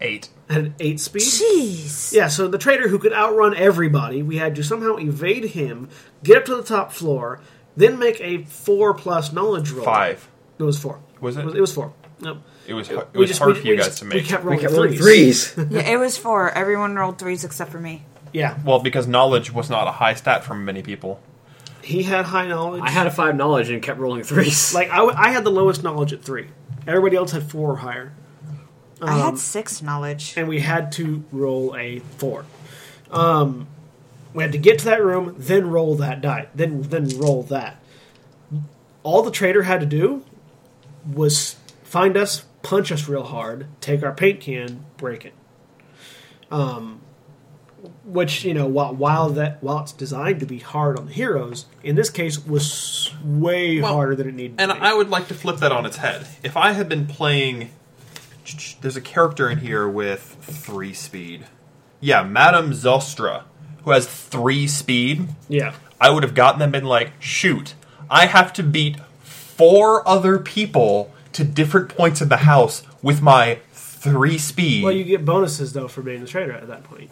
eight. 0.00 0.28
At 0.48 0.58
an 0.58 0.74
eight 0.80 1.00
speed. 1.00 1.22
Jeez. 1.22 2.12
Yeah, 2.12 2.28
so 2.28 2.48
the 2.48 2.58
traitor 2.58 2.88
who 2.88 2.98
could 2.98 3.12
outrun 3.12 3.56
everybody, 3.56 4.22
we 4.22 4.36
had 4.36 4.54
to 4.56 4.62
somehow 4.62 4.96
evade 4.96 5.44
him, 5.46 5.88
get 6.22 6.36
up 6.38 6.44
to 6.46 6.56
the 6.56 6.62
top 6.62 6.92
floor, 6.92 7.40
then 7.76 7.98
make 7.98 8.20
a 8.20 8.44
four 8.44 8.94
plus 8.94 9.32
knowledge 9.32 9.70
roll. 9.70 9.84
Five. 9.84 10.28
It 10.58 10.62
was 10.62 10.78
four. 10.78 11.00
Was 11.20 11.36
it? 11.36 11.40
It 11.40 11.46
was, 11.46 11.54
it 11.54 11.60
was 11.60 11.74
four. 11.74 11.92
No. 12.20 12.38
It 12.66 12.74
was 12.74 12.88
it 12.90 13.14
was 13.14 13.28
just- 13.28 13.38
hard 13.40 13.54
we- 13.54 13.60
for 13.60 13.66
you 13.66 13.76
guys 13.76 13.86
just- 13.86 13.98
to 13.98 14.04
We 14.04 14.14
make. 14.14 14.26
kept 14.26 14.42
we 14.44 14.48
rolling 14.50 14.60
kept 14.60 14.72
rolling 14.72 14.96
threes. 14.96 15.50
threes. 15.50 15.66
Yeah, 15.70 15.80
it 15.90 15.98
was 15.98 16.16
four. 16.16 16.50
Everyone 16.50 16.94
rolled 16.94 17.18
threes 17.18 17.44
except 17.44 17.70
for 17.70 17.78
me. 17.80 18.04
Yeah, 18.32 18.58
Well, 18.64 18.80
because 18.80 19.06
knowledge 19.06 19.50
was 19.52 19.70
not 19.70 19.86
a 19.86 19.92
high 19.92 20.14
stat 20.14 20.44
for 20.44 20.54
many 20.54 20.82
people. 20.82 21.20
he 21.82 22.02
had 22.02 22.24
high 22.26 22.46
knowledge. 22.48 22.82
I 22.84 22.90
had 22.90 23.06
a 23.06 23.10
five 23.10 23.34
knowledge 23.36 23.70
and 23.70 23.82
kept 23.82 23.98
rolling 23.98 24.24
threes. 24.24 24.74
like 24.74 24.90
I, 24.90 24.96
w- 24.96 25.14
I 25.16 25.30
had 25.30 25.44
the 25.44 25.50
lowest 25.50 25.82
knowledge 25.82 26.12
at 26.12 26.22
three. 26.22 26.48
Everybody 26.86 27.16
else 27.16 27.30
had 27.32 27.44
four 27.50 27.72
or 27.72 27.76
higher, 27.76 28.12
I 29.02 29.14
Um, 29.14 29.20
had 29.20 29.38
six 29.38 29.82
knowledge. 29.82 30.34
and 30.36 30.48
we 30.48 30.60
had 30.60 30.90
to 30.92 31.24
roll 31.32 31.74
a 31.76 31.98
four. 32.18 32.44
Um, 33.10 33.66
we 34.34 34.42
had 34.42 34.52
to 34.52 34.58
get 34.58 34.78
to 34.80 34.84
that 34.86 35.02
room, 35.02 35.34
then 35.38 35.70
roll 35.70 35.94
that 35.96 36.20
die, 36.20 36.48
then 36.54 36.82
then 36.82 37.08
roll 37.18 37.42
that. 37.44 37.76
All 39.02 39.22
the 39.22 39.30
traitor 39.30 39.62
had 39.64 39.80
to 39.80 39.86
do 39.86 40.22
was 41.10 41.56
find 41.84 42.16
us, 42.16 42.44
punch 42.62 42.90
us 42.90 43.06
real 43.08 43.22
hard, 43.24 43.66
take 43.80 44.02
our 44.02 44.12
paint 44.12 44.40
can, 44.40 44.84
break 44.96 45.24
it. 45.24 45.34
Um, 46.50 47.00
which 48.04 48.44
you 48.44 48.54
know, 48.54 48.66
while 48.66 48.94
while 48.94 49.28
that 49.30 49.62
while 49.62 49.80
it's 49.80 49.92
designed 49.92 50.40
to 50.40 50.46
be 50.46 50.58
hard 50.58 50.98
on 50.98 51.06
the 51.06 51.12
heroes, 51.12 51.66
in 51.84 51.94
this 51.96 52.10
case 52.10 52.44
was 52.44 53.12
way 53.24 53.80
Well, 53.80 53.94
harder 53.94 54.16
than 54.16 54.28
it 54.28 54.34
needed. 54.34 54.56
And 54.58 54.70
to 54.70 54.74
be. 54.74 54.78
And 54.78 54.86
I 54.88 54.94
would 54.94 55.08
like 55.10 55.28
to 55.28 55.34
flip 55.34 55.58
that 55.58 55.70
on 55.72 55.86
its 55.86 55.96
head. 55.98 56.26
If 56.42 56.56
I 56.56 56.72
had 56.72 56.88
been 56.88 57.06
playing. 57.06 57.70
There's 58.80 58.96
a 58.96 59.00
character 59.00 59.48
in 59.50 59.58
here 59.58 59.88
with 59.88 60.36
three 60.40 60.92
speed. 60.94 61.46
Yeah, 62.00 62.22
Madame 62.22 62.72
Zostra, 62.72 63.44
who 63.84 63.90
has 63.90 64.06
three 64.06 64.66
speed. 64.66 65.28
yeah. 65.48 65.74
I 65.98 66.10
would 66.10 66.22
have 66.24 66.34
gotten 66.34 66.58
them 66.58 66.74
and 66.74 66.86
like, 66.86 67.12
shoot, 67.20 67.74
I 68.10 68.26
have 68.26 68.52
to 68.54 68.62
beat 68.62 68.98
four 69.22 70.06
other 70.06 70.38
people 70.38 71.10
to 71.32 71.42
different 71.42 71.88
points 71.88 72.20
of 72.20 72.28
the 72.28 72.36
house 72.38 72.82
with 73.02 73.22
my 73.22 73.60
three 73.72 74.36
speed. 74.36 74.84
Well, 74.84 74.92
you 74.92 75.04
get 75.04 75.24
bonuses 75.24 75.72
though 75.72 75.88
for 75.88 76.02
being 76.02 76.20
the 76.20 76.26
traitor 76.26 76.52
at 76.52 76.68
that 76.68 76.84
point. 76.84 77.10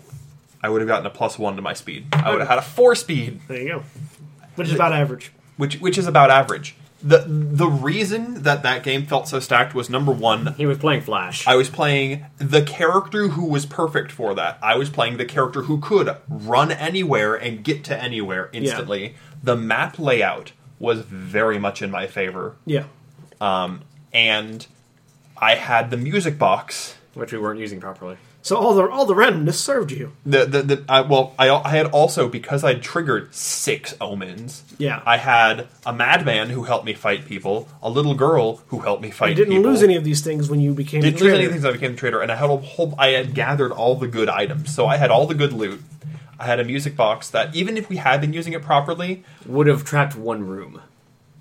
I 0.63 0.69
would 0.69 0.83
have 0.83 0.89
gotten 0.89 1.07
a 1.07 1.11
plus 1.11 1.39
one 1.39 1.57
to 1.57 1.63
my 1.63 1.73
speed. 1.73 2.07
I 2.13 2.31
would 2.31 2.41
have 2.41 2.49
had 2.49 2.59
a 2.59 2.63
four 2.63 2.95
speed, 2.95 3.41
There 3.49 3.59
you 3.61 3.69
go. 3.69 3.83
Which 4.57 4.69
is 4.69 4.75
about 4.75 4.93
average. 4.93 5.33
which 5.57 5.81
which 5.81 5.97
is 5.99 6.07
about 6.07 6.31
average. 6.31 6.75
The 7.07 7.25
the 7.29 7.67
reason 7.69 8.43
that 8.45 8.63
that 8.63 8.83
game 8.83 9.05
felt 9.05 9.29
so 9.29 9.39
stacked 9.39 9.75
was 9.75 9.91
number 9.91 10.11
one. 10.11 10.55
He 10.55 10.65
was 10.65 10.79
playing 10.79 11.03
Flash. 11.03 11.47
I 11.47 11.55
was 11.55 11.69
playing 11.69 12.25
the 12.39 12.63
character 12.63 13.29
who 13.29 13.45
was 13.47 13.67
perfect 13.67 14.11
for 14.11 14.35
that. 14.35 14.59
I 14.63 14.77
was 14.77 14.89
playing 14.89 15.19
the 15.19 15.25
character 15.27 15.63
who 15.63 15.79
could 15.81 16.17
run 16.29 16.73
anywhere 16.73 17.35
and 17.35 17.63
get 17.63 17.85
to 17.85 18.03
anywhere 18.03 18.49
instantly. 18.53 19.15
The 19.43 19.55
map 19.55 19.99
layout 19.99 20.53
was 20.79 21.01
very 21.01 21.59
much 21.59 21.83
in 21.83 21.91
my 21.91 22.07
favor, 22.07 22.57
Yeah. 22.65 22.85
Um, 23.41 23.83
and 24.13 24.67
I 25.37 25.57
had 25.57 25.91
the 25.91 25.97
music 25.99 26.39
box. 26.39 26.97
which 27.15 27.33
we 27.33 27.39
weren't 27.39 27.61
using 27.61 27.81
properly. 27.81 28.17
So 28.45 28.57
all 28.57 28.75
the 28.75 28.87
all 28.91 29.07
the 29.07 29.15
randomness 29.15 29.55
served 29.55 29.91
you. 29.91 30.13
The 30.27 30.45
the, 30.45 30.63
the 30.63 30.85
I, 30.87 31.01
well, 31.01 31.35
I, 31.39 31.49
I 31.49 31.71
had 31.71 31.87
also 31.87 32.29
because 32.29 32.63
I 32.63 32.75
triggered 32.75 33.35
six 33.35 33.95
omens. 34.03 34.65
Yeah. 34.77 35.01
I 35.07 35.17
had 35.17 35.67
a 35.87 35.95
madman 35.95 36.51
who 36.51 36.65
helped 36.65 36.85
me 36.85 36.93
fight 36.93 37.25
people, 37.25 37.67
a 37.83 37.89
little 37.89 38.15
girl 38.15 38.57
who 38.67 38.81
helped 38.81 39.01
me 39.03 39.11
fight. 39.11 39.31
You 39.31 39.35
didn't 39.35 39.55
people. 39.55 39.71
lose 39.71 39.83
any 39.83 39.97
of 39.97 40.05
these 40.05 40.21
things 40.21 40.51
when 40.51 40.61
you 40.61 40.75
became 40.75 41.01
Didn't 41.01 41.21
a 41.21 41.25
lose 41.25 41.31
traitor. 41.33 41.39
anything 41.39 41.63
since 41.63 41.65
I 41.65 41.73
became 41.73 41.93
a 41.95 41.97
traitor, 41.97 42.21
and 42.21 42.31
I 42.31 42.37
had 42.37 42.51
a 42.51 42.57
whole. 42.59 42.95
I 42.99 43.09
had 43.13 43.33
gathered 43.35 43.73
all 43.73 43.95
the 43.97 44.09
good 44.09 44.29
items, 44.29 44.75
so 44.75 44.87
I 44.87 44.99
had 44.99 45.11
all 45.11 45.27
the 45.27 45.35
good 45.35 45.55
loot. 45.55 45.81
I 46.39 46.45
had 46.45 46.61
a 46.61 46.65
music 46.65 46.97
box 46.97 47.31
that, 47.31 47.55
even 47.57 47.79
if 47.79 47.89
we 47.89 47.97
had 47.97 48.21
been 48.21 48.35
using 48.35 48.53
it 48.53 48.61
properly, 48.63 49.25
Would 49.47 49.69
have 49.69 49.85
trapped 49.85 50.17
one 50.17 50.47
room, 50.47 50.83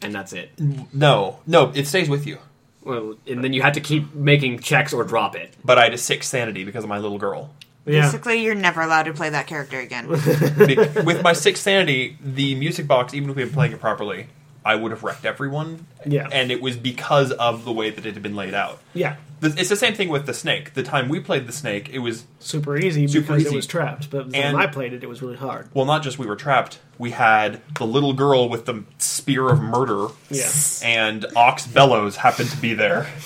and 0.02 0.16
that's 0.16 0.32
it. 0.32 0.52
no, 0.58 1.40
no, 1.46 1.74
it 1.76 1.86
stays 1.88 2.08
with 2.08 2.26
you. 2.26 2.38
Well, 2.84 3.16
and 3.28 3.44
then 3.44 3.54
you 3.54 3.62
had 3.62 3.76
to 3.76 3.82
keep 3.82 4.14
making 4.14 4.60
checks 4.60 4.94
or 4.94 5.04
drop 5.04 5.36
it. 5.36 5.54
But 5.64 5.78
I 5.78 5.84
had 5.86 5.94
a 5.94 5.98
six 5.98 6.28
sanity 6.28 6.64
because 6.64 6.84
of 6.84 6.90
my 6.90 7.00
little 7.00 7.18
girl. 7.18 7.52
Yeah. 7.86 8.02
Basically, 8.02 8.42
you're 8.42 8.56
never 8.56 8.82
allowed 8.82 9.04
to 9.04 9.14
play 9.14 9.30
that 9.30 9.48
character 9.48 9.80
again. 9.80 10.08
Be- 10.08 10.76
with 11.04 11.22
my 11.24 11.34
six 11.34 11.60
sanity, 11.60 12.18
the 12.22 12.56
music 12.56 12.88
box, 12.88 13.14
even 13.14 13.30
if 13.30 13.36
we 13.36 13.42
had 13.42 13.50
been 13.50 13.56
playing 13.56 13.72
it 13.74 13.80
properly, 13.80 14.28
I 14.66 14.76
would 14.76 14.92
have 14.92 15.04
wrecked 15.04 15.26
everyone. 15.26 15.86
Yeah. 16.06 16.28
and 16.32 16.52
it 16.52 16.62
was 16.62 16.76
because 16.78 17.32
of 17.32 17.66
the 17.66 17.72
way 17.72 17.90
that 17.90 18.06
it 18.06 18.14
had 18.14 18.24
been 18.24 18.36
laid 18.36 18.54
out. 18.54 18.80
Yeah. 18.94 19.16
The- 19.40 19.54
It's 19.60 19.70
the 19.70 19.76
same 19.76 19.94
thing 19.94 20.08
with 20.10 20.26
the 20.26 20.34
snake. 20.34 20.74
The 20.74 20.84
time 20.84 21.10
we 21.10 21.20
played 21.20 21.48
the 21.48 21.52
snake, 21.52 21.90
it 21.92 22.00
was 22.00 22.26
Super 22.40 22.78
easy 22.78 23.08
Super 23.08 23.34
because 23.34 23.42
easy. 23.46 23.54
it 23.54 23.56
was 23.58 23.68
trapped. 23.68 24.10
But 24.10 24.28
when 24.32 24.56
I 24.56 24.68
played 24.68 24.94
it, 24.94 25.04
it 25.04 25.08
was 25.10 25.22
really 25.22 25.36
hard. 25.36 25.68
well, 25.74 25.86
not 25.86 26.02
just 26.04 26.18
we 26.20 26.26
were 26.26 26.36
trapped. 26.38 26.80
We 26.98 27.12
had 27.12 27.60
the 27.78 27.86
little 27.86 28.14
girl 28.14 28.48
with 28.48 28.66
the 28.66 28.84
spear 29.00 29.50
of 29.50 29.60
murder. 29.60 30.08
Yeah. 30.30 30.50
and 30.84 31.26
Ox 31.36 31.66
Bellows 31.68 32.16
happened 32.18 32.50
to 32.52 32.58
be 32.58 32.74
there. 32.74 33.08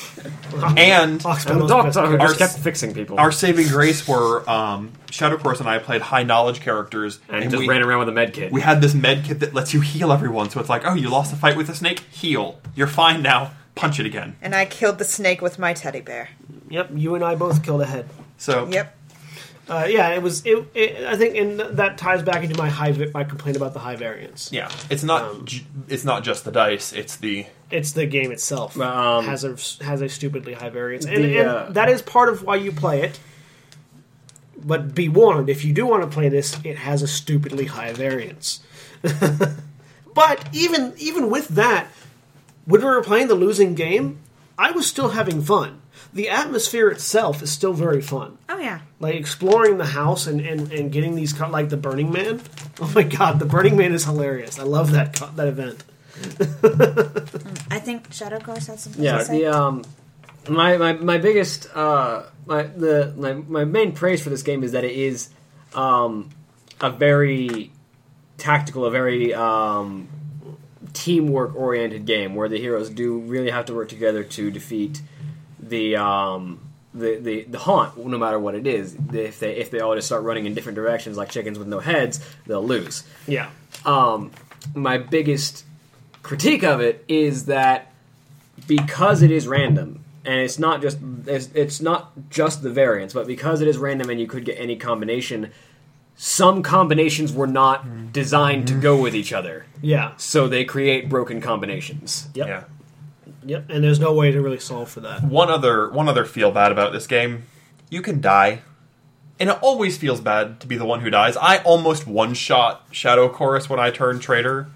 And 0.78 1.24
Ox 1.26 1.46
And 1.46 1.62
the 1.62 1.66
Bellow's 1.68 1.94
doctor 1.96 2.12
who 2.12 2.18
just 2.18 2.40
kept 2.40 2.58
fixing 2.60 2.94
people. 2.94 3.20
our 3.20 3.32
saving 3.32 3.68
grace 3.68 4.08
were 4.08 4.48
um, 4.50 4.92
Shadow 5.12 5.38
Chorus 5.38 5.60
and 5.60 5.70
I 5.70 5.78
played 5.80 6.02
high 6.02 6.24
knowledge 6.24 6.62
characters, 6.62 7.20
and 7.30 7.44
he 7.44 7.50
just 7.50 7.60
we, 7.60 7.68
ran 7.68 7.84
around 7.84 8.00
with 8.00 8.10
a 8.10 8.14
med 8.14 8.34
kit. 8.34 8.52
we 8.52 8.62
had 8.62 8.82
this 8.82 8.94
med 8.94 9.26
kit 9.26 9.40
that 9.42 9.54
lets 9.54 9.74
you 9.74 9.82
heal 9.82 10.12
everyone. 10.12 10.50
So 10.50 10.60
it's 10.60 10.70
like, 10.70 10.84
oh, 10.86 10.94
you 10.96 11.10
lost 11.10 11.34
a 11.34 11.36
fight 11.36 11.58
with 11.58 11.70
a 11.70 11.76
snake, 11.76 12.00
heal. 12.12 12.60
You're 12.76 12.88
fine 12.88 13.22
now. 13.22 13.52
Punch 13.76 14.00
it 14.00 14.06
again. 14.06 14.36
and 14.42 14.56
I 14.56 14.66
killed 14.66 14.98
the 14.98 15.06
snake 15.06 15.42
with 15.42 15.60
my 15.60 15.74
teddy 15.74 16.02
bear. 16.02 16.30
Yep, 16.70 16.92
you 16.96 17.14
and 17.16 17.24
I 17.24 17.36
both 17.36 17.64
killed 17.64 17.82
a 17.82 17.86
head. 17.86 18.10
So 18.38 18.68
Yep. 18.72 18.94
Uh, 19.70 19.86
yeah, 19.90 20.10
it 20.16 20.22
was. 20.24 20.46
It, 20.46 20.66
it, 20.74 21.04
I 21.06 21.18
think, 21.18 21.36
and 21.36 21.60
that 21.78 21.98
ties 21.98 22.24
back 22.24 22.42
into 22.42 22.56
my 22.58 22.70
high 22.70 22.94
vi- 22.94 23.12
my 23.14 23.26
complaint 23.26 23.58
about 23.58 23.74
the 23.74 23.80
high 23.80 23.98
variance. 23.98 24.50
yeah, 24.54 24.72
it's 24.90 25.04
not 25.04 25.24
Um, 25.24 25.46
j- 25.46 25.66
it's 25.90 26.06
not 26.06 26.24
just 26.24 26.46
the 26.46 26.52
dice. 26.54 26.94
It's 26.94 27.18
the 27.18 27.46
It's 27.70 27.92
the 27.92 28.06
game 28.06 28.32
itself 28.32 28.80
Um, 28.80 29.26
has 29.26 29.44
a 29.44 29.58
has 29.84 30.02
a 30.02 30.08
stupidly 30.08 30.54
high 30.54 30.70
variance, 30.70 31.04
and, 31.06 31.18
the, 31.18 31.38
and 31.40 31.50
uh, 31.50 31.66
that 31.72 31.90
is 31.90 32.02
part 32.02 32.30
of 32.30 32.44
why 32.44 32.56
you 32.56 32.72
play 32.72 33.02
it. 33.02 33.20
But 34.58 34.96
be 34.96 35.10
warned, 35.10 35.50
if 35.50 35.66
you 35.66 35.74
do 35.74 35.86
want 35.86 36.02
to 36.04 36.08
play 36.10 36.30
this, 36.30 36.58
it 36.64 36.78
has 36.78 37.02
a 37.04 37.08
stupidly 37.08 37.66
high 37.66 37.92
variance. 37.92 38.62
but 40.14 40.48
even 40.54 40.94
even 40.98 41.30
with 41.30 41.50
that, 41.50 41.88
when 42.68 42.82
we 42.82 42.86
were 42.88 43.02
playing 43.02 43.28
the 43.28 43.36
losing 43.36 43.74
game, 43.74 44.20
I 44.58 44.70
was 44.72 44.86
still 44.86 45.10
having 45.10 45.42
fun. 45.42 45.82
The 46.14 46.30
atmosphere 46.30 46.90
itself 46.90 47.42
is 47.42 47.52
still 47.52 47.74
very 47.74 48.02
fun. 48.02 48.38
Oh 48.50 48.58
yeah. 48.60 48.80
like 49.00 49.16
exploring 49.16 49.78
the 49.78 49.86
house 49.86 50.26
and, 50.28 50.40
and, 50.42 50.72
and 50.72 50.92
getting 50.92 51.16
these 51.16 51.34
co- 51.34 51.50
like 51.50 51.70
the 51.70 51.78
Burning 51.78 52.12
Man. 52.12 52.42
Oh 52.80 52.92
my 52.94 53.02
god, 53.04 53.40
the 53.40 53.46
Burning 53.46 53.76
Man 53.76 53.92
is 53.92 54.06
hilarious. 54.06 54.60
I 54.60 54.64
love 54.64 54.92
that 54.92 55.16
co- 55.20 55.32
that 55.36 55.48
event. 55.48 55.84
I 57.72 57.80
think 57.80 58.12
Shadow 58.14 58.40
Chorus 58.40 58.68
had 58.68 58.80
something 58.80 59.04
Yeah, 59.04 59.18
to 59.20 59.26
say. 59.26 59.40
the 59.40 59.48
um, 59.48 59.84
my 60.48 60.78
my 60.78 60.94
my 60.94 61.18
biggest 61.18 61.68
uh, 61.76 62.24
my 62.46 62.64
the 62.64 63.14
my, 63.18 63.34
my 63.34 63.66
main 63.66 63.94
praise 63.94 64.22
for 64.24 64.30
this 64.30 64.44
game 64.44 64.64
is 64.64 64.72
that 64.74 64.84
it 64.84 64.92
is 64.96 65.30
um 65.74 66.30
a 66.82 66.90
very 66.92 67.72
tactical, 68.38 68.86
a 68.86 68.92
very 68.92 69.34
um 69.34 70.08
teamwork 70.98 71.56
oriented 71.56 72.06
game 72.06 72.34
where 72.34 72.50
the 72.50 72.60
heroes 72.60 72.90
do 72.90 73.20
really 73.20 73.52
have 73.52 73.66
to 73.68 73.74
work 73.76 73.88
together 73.88 74.24
to 74.24 74.50
defeat 74.50 75.02
the 75.60 75.96
um 75.96 76.60
the, 76.94 77.18
the, 77.18 77.44
the 77.44 77.60
haunt, 77.60 77.96
no 77.96 78.18
matter 78.18 78.40
what 78.40 78.56
it 78.56 78.66
is, 78.66 78.98
if 79.14 79.40
they 79.40 79.56
if 79.58 79.70
they 79.70 79.80
all 79.80 79.94
just 79.94 80.08
start 80.08 80.24
running 80.24 80.48
in 80.48 80.56
different 80.56 80.76
directions 80.76 81.16
like 81.16 81.30
chickens 81.30 81.60
with 81.60 81.68
no 81.68 81.80
heads, 81.80 82.20
they'll 82.48 82.66
lose. 82.66 83.04
Yeah, 83.28 83.52
um, 83.86 84.32
my 84.74 84.98
biggest 84.98 85.64
critique 86.24 86.64
of 86.64 86.82
it 86.82 87.06
is 87.08 87.46
that 87.46 87.94
because 88.66 89.22
it 89.22 89.30
is 89.30 89.48
random 89.48 90.04
and 90.26 90.40
it's 90.40 90.58
not 90.58 90.82
just 90.82 90.98
it's, 91.28 91.50
it's 91.54 91.80
not 91.80 92.12
just 92.30 92.64
the 92.64 92.72
variance 92.72 93.14
but 93.14 93.28
because 93.28 93.62
it 93.62 93.68
is 93.68 93.78
random 93.78 94.10
and 94.10 94.20
you 94.20 94.28
could 94.28 94.44
get 94.44 94.60
any 94.60 94.76
combination 94.76 95.52
some 96.20 96.64
combinations 96.64 97.32
were 97.32 97.48
not 97.48 97.84
hmm. 97.84 98.08
designed 98.08 98.68
to 98.68 98.74
hmm. 98.74 98.82
go 98.82 99.00
with 99.00 99.16
each 99.16 99.32
other 99.32 99.66
yeah, 99.82 100.14
so 100.18 100.48
they 100.48 100.66
create 100.66 101.08
broken 101.08 101.40
combinations 101.40 102.28
yep, 102.34 102.48
yeah. 102.48 102.64
yep. 103.46 103.70
And 103.70 103.84
there's 103.84 104.00
no 104.00 104.14
way 104.14 104.32
to 104.32 104.42
really 104.42 104.60
solve 104.60 104.90
for 104.90 105.02
that. 105.02 105.24
One 105.24 105.50
other 105.50 105.90
one 105.92 106.10
other 106.10 106.26
feel 106.26 106.52
bad 106.52 106.72
about 106.72 106.92
this 106.92 107.06
game, 107.06 107.44
you 107.90 108.02
can 108.02 108.20
die. 108.22 108.62
And 109.40 109.50
it 109.50 109.60
always 109.62 109.98
feels 109.98 110.20
bad 110.20 110.60
to 110.62 110.68
be 110.68 110.78
the 110.78 110.86
one 110.86 111.02
who 111.02 111.10
dies. 111.10 111.38
I 111.38 111.60
almost 111.60 112.08
one 112.08 112.34
shot 112.34 112.88
Shadow 112.92 113.30
Chorus 113.30 113.70
when 113.70 113.80
I 113.80 113.92
turned 113.92 114.22
traitor 114.22 114.68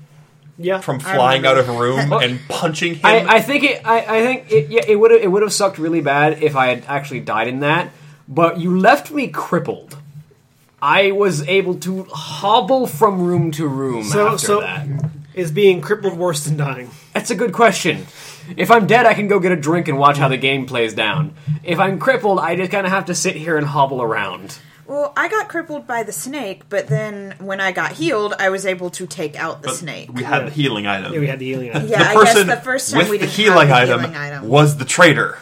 Yeah, 0.58 0.82
from 0.82 0.99
flying 0.99 1.45
out 1.45 1.58
of 1.58 1.67
a 1.67 1.73
room 1.73 2.13
and 2.21 2.39
punching 2.47 2.95
him. 2.95 3.06
I, 3.06 3.38
I 3.38 3.41
think 3.41 3.63
it. 3.63 3.86
I, 3.86 3.99
I 3.99 4.21
think 4.21 4.51
it. 4.51 4.69
Yeah, 4.69 4.86
it 4.88 4.97
would 4.97 5.12
have. 5.12 5.21
It 5.21 5.32
would 5.32 5.41
have 5.41 5.54
sucked 5.54 5.80
really 5.80 6.01
bad 6.01 6.43
if 6.43 6.56
I 6.56 6.67
had 6.67 6.86
actually 6.88 7.21
died 7.21 7.47
in 7.47 7.62
that. 7.62 7.91
But 8.27 8.60
you 8.60 8.80
left 8.80 9.12
me 9.12 9.27
crippled. 9.27 9.97
I 10.82 11.12
was 11.12 11.48
able 11.48 11.76
to 11.82 12.04
hobble 12.06 12.88
from 12.88 13.22
room 13.22 13.52
to 13.52 13.67
room 13.67 14.04
So 14.04 14.28
after 14.30 14.38
so 14.46 14.62
that. 14.62 14.88
is 15.34 15.52
being 15.52 15.80
crippled 15.82 16.17
worse 16.17 16.44
than 16.46 16.58
dying? 16.58 16.89
That's 17.13 17.30
a 17.32 17.36
good 17.36 17.54
question. 17.54 18.08
If 18.58 18.72
I'm 18.72 18.88
dead, 18.88 19.06
I 19.06 19.13
can 19.13 19.28
go 19.28 19.39
get 19.39 19.52
a 19.52 19.56
drink 19.56 19.88
and 19.88 19.98
watch 20.00 20.17
how 20.17 20.28
the 20.28 20.38
game 20.38 20.65
plays 20.65 20.94
down. 20.94 21.36
If 21.63 21.80
I'm 21.80 22.00
crippled, 22.00 22.39
I 22.39 22.56
just 22.56 22.72
kind 22.72 22.86
of 22.88 22.91
have 22.91 23.06
to 23.06 23.15
sit 23.15 23.36
here 23.36 23.58
and 23.58 23.65
hobble 23.67 24.02
around. 24.02 24.58
Well, 24.88 25.13
I 25.15 25.30
got 25.30 25.48
crippled 25.48 25.88
by 25.88 26.04
the 26.04 26.12
snake, 26.12 26.63
but 26.67 26.88
then 26.88 27.36
when 27.39 27.62
I 27.62 27.72
got 27.72 27.94
healed, 27.94 28.34
I 28.39 28.50
was 28.50 28.65
able 28.65 28.89
to 28.89 29.08
take 29.08 29.38
out 29.39 29.62
the 29.62 29.70
But 29.70 29.76
snake. 29.78 30.12
We 30.12 30.24
had 30.24 30.48
the 30.48 30.50
healing 30.52 30.86
item. 30.88 31.13
Yeah, 31.13 31.20
we 31.20 31.28
had 31.28 31.39
the 31.39 31.46
healing. 31.46 31.70
item. 31.74 31.88
Yeah, 31.88 32.00
the 32.13 32.20
I 32.20 32.24
guess 32.26 32.44
the 32.46 32.56
first 32.58 32.91
time 32.91 32.98
with 32.98 33.10
we 33.10 33.17
the 33.17 33.26
didn't 33.28 33.38
healing, 33.38 33.67
have 33.70 33.88
the 33.88 33.94
item 33.94 34.00
healing 34.12 34.15
item. 34.17 34.48
was 34.50 34.78
the 34.78 34.86
traitor. 34.86 35.38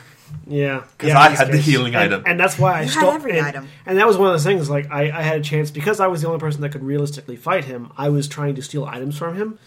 Yeah, 0.48 0.84
'Cause 0.98 1.10
yeah, 1.10 1.20
I 1.20 1.26
in 1.28 1.32
this 1.34 1.40
had 1.40 1.52
the 1.52 1.58
healing 1.58 1.96
And- 1.96 2.04
item. 2.14 2.24
and 2.26 2.40
that's 2.40 2.58
why 2.58 2.72
I 2.74 2.82
You 2.82 2.88
had 2.90 2.98
stole 2.98 3.12
every 3.14 3.38
and, 3.38 3.46
item. 3.48 3.68
And 3.86 3.98
that 3.98 4.08
was 4.08 4.18
one 4.18 4.28
of 4.28 4.34
those 4.34 4.44
things. 4.44 4.70
Like 4.70 4.90
I, 4.92 5.04
I 5.12 5.22
had 5.22 5.40
a 5.42 5.44
chance 5.44 5.70
because 5.72 6.00
I 6.00 6.08
was 6.08 6.22
the 6.22 6.28
only 6.28 6.40
person 6.40 6.62
that 6.62 6.70
could 6.72 6.84
realistically 6.84 7.36
fight 7.36 7.66
him. 7.66 7.92
I 7.98 8.10
was 8.10 8.28
trying 8.28 8.56
to 8.56 8.62
steal 8.62 8.86
items 8.86 9.18
from 9.18 9.36
him, 9.36 9.60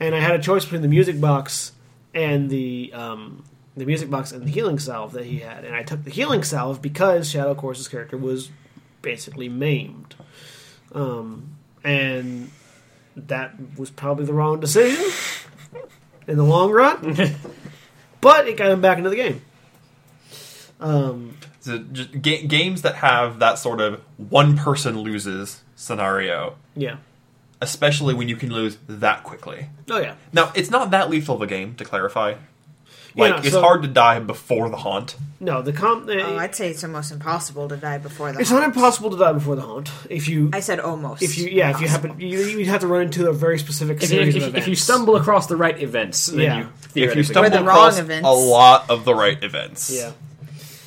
and 0.00 0.14
I 0.14 0.20
had 0.20 0.34
a 0.34 0.38
choice 0.38 0.64
between 0.64 0.82
the 0.82 0.88
music 0.88 1.20
box 1.20 1.72
and 2.14 2.48
the 2.50 2.90
um, 2.94 3.44
the 3.76 3.84
music 3.86 4.10
box 4.10 4.32
and 4.32 4.46
the 4.46 4.50
healing 4.50 4.78
salve 4.78 5.12
that 5.12 5.24
he 5.26 5.38
had. 5.38 5.64
And 5.64 5.74
I 5.74 5.82
took 5.82 6.04
the 6.04 6.10
healing 6.10 6.42
salve 6.44 6.80
because 6.82 7.28
Shadow 7.30 7.54
Chorus's 7.54 7.88
character 7.88 8.16
was 8.16 8.50
basically 9.02 9.48
maimed, 9.48 10.14
um, 10.94 11.50
and 11.84 12.50
that 13.16 13.54
was 13.76 13.90
probably 13.90 14.24
the 14.24 14.32
wrong 14.32 14.60
decision 14.60 15.04
in 16.26 16.36
the 16.36 16.42
long 16.44 16.70
run. 16.70 17.16
but 18.22 18.46
it 18.48 18.56
got 18.56 18.70
him 18.70 18.80
back 18.80 18.96
into 18.98 19.10
the 19.10 19.16
game. 19.16 19.42
Um, 20.82 21.36
So 21.60 21.78
just 21.78 22.20
ga- 22.22 22.46
games 22.46 22.82
that 22.82 22.96
have 22.96 23.38
that 23.38 23.58
sort 23.58 23.80
of 23.80 24.00
one 24.16 24.56
person 24.56 24.98
loses 25.00 25.62
scenario, 25.76 26.56
yeah. 26.74 26.96
especially 27.60 28.14
when 28.14 28.28
you 28.28 28.36
can 28.36 28.52
lose 28.52 28.78
that 28.88 29.22
quickly. 29.22 29.66
Oh 29.90 29.98
yeah. 29.98 30.14
Now, 30.32 30.50
it's 30.54 30.70
not 30.70 30.90
that 30.90 31.08
lethal 31.10 31.36
of 31.36 31.42
a 31.42 31.46
game, 31.46 31.74
to 31.76 31.84
clarify. 31.84 32.34
Yeah, 33.14 33.24
Like, 33.24 33.32
no, 33.34 33.38
it's 33.42 33.50
so- 33.50 33.60
hard 33.60 33.82
to 33.82 33.88
die 33.88 34.18
before 34.20 34.70
the 34.70 34.78
haunt. 34.78 35.16
No, 35.38 35.60
the 35.60 35.72
com. 35.72 36.08
uh, 36.08 36.12
Oh, 36.14 36.38
I'd 36.38 36.54
say 36.54 36.70
it's 36.70 36.82
almost 36.82 37.12
impossible 37.12 37.68
to 37.68 37.76
die 37.76 37.98
before 37.98 38.32
the. 38.32 38.40
it's 38.40 38.48
haunt. 38.50 38.62
not 38.62 38.74
impossible 38.74 39.10
to 39.10 39.16
die 39.18 39.32
before 39.34 39.54
the 39.54 39.62
haunt 39.62 39.90
if 40.08 40.28
you 40.28 40.48
I 40.52 40.60
said 40.60 40.80
almost. 40.80 41.20
if 41.22 41.36
you 41.36 41.48
yeah 41.48 41.70
if 41.70 41.80
you 41.80 41.88
happen 41.88 42.18
you 42.20 42.38
you 42.40 42.64
have 42.66 42.80
to 42.80 42.86
run 42.86 43.02
into 43.02 43.28
a 43.28 43.32
very 43.32 43.58
specific 43.58 43.96
If 43.96 44.02
you, 44.04 44.08
series 44.08 44.36
if, 44.36 44.42
of 44.44 44.54
you, 44.54 44.58
if 44.60 44.68
you 44.68 44.74
stumble 44.76 45.16
across 45.16 45.46
the 45.48 45.56
right 45.56 45.78
events, 45.82 46.26
then 46.26 46.40
Yeah. 46.40 46.58
you 46.58 46.62
If 46.62 46.68
you 46.68 46.88
theoretically- 46.94 47.22
stumble 47.24 47.50
the 47.50 47.56
wrong 47.58 47.76
across 47.76 47.98
events. 47.98 48.26
a 48.26 48.30
lot 48.32 48.88
of 48.88 49.04
the 49.04 49.14
right 49.14 49.42
events. 49.44 49.90
yeah 49.92 50.12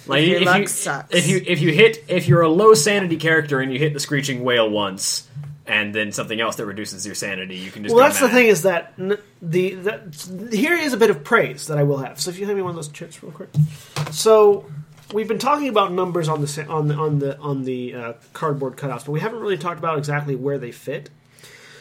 Like 0.07 0.23
if 0.23 0.45
luck 0.45 0.61
you, 0.61 0.67
sucks. 0.67 1.13
if 1.13 1.27
you 1.27 1.41
if 1.45 1.59
you 1.61 1.71
hit 1.71 2.03
if 2.07 2.27
you're 2.27 2.41
a 2.41 2.49
low 2.49 2.73
sanity 2.73 3.17
character 3.17 3.59
and 3.59 3.71
you 3.71 3.79
hit 3.79 3.93
the 3.93 3.99
screeching 3.99 4.43
whale 4.43 4.69
once, 4.69 5.27
and 5.67 5.93
then 5.93 6.11
something 6.11 6.39
else 6.39 6.57
that 6.57 6.65
reduces 6.65 7.05
your 7.05 7.15
sanity. 7.15 7.55
You 7.55 7.71
can 7.71 7.83
just 7.83 7.95
Well, 7.95 8.03
that's 8.03 8.19
the 8.19 8.29
thing 8.29 8.47
is 8.47 8.63
that 8.63 8.93
n- 8.99 9.17
the 9.41 9.73
that, 9.75 10.49
here 10.51 10.75
is 10.75 10.93
a 10.93 10.97
bit 10.97 11.09
of 11.09 11.23
praise 11.23 11.67
that 11.67 11.77
I 11.77 11.83
will 11.83 11.97
have. 11.97 12.19
So 12.19 12.29
if 12.29 12.37
you 12.37 12.45
hand 12.45 12.57
me 12.57 12.61
one 12.61 12.71
of 12.71 12.75
those 12.75 12.89
chips 12.89 13.21
real 13.23 13.31
quick. 13.31 13.49
So 14.11 14.65
we've 15.13 15.27
been 15.27 15.39
talking 15.39 15.67
about 15.67 15.91
numbers 15.91 16.27
on 16.29 16.41
the 16.41 16.65
on 16.69 16.87
the 16.87 16.95
on 16.95 17.19
the 17.19 17.37
on 17.39 17.63
the 17.63 17.93
uh, 17.93 18.13
cardboard 18.33 18.75
cutouts, 18.77 19.05
but 19.05 19.11
we 19.11 19.19
haven't 19.19 19.39
really 19.39 19.57
talked 19.57 19.79
about 19.79 19.97
exactly 19.97 20.35
where 20.35 20.57
they 20.57 20.71
fit. 20.71 21.09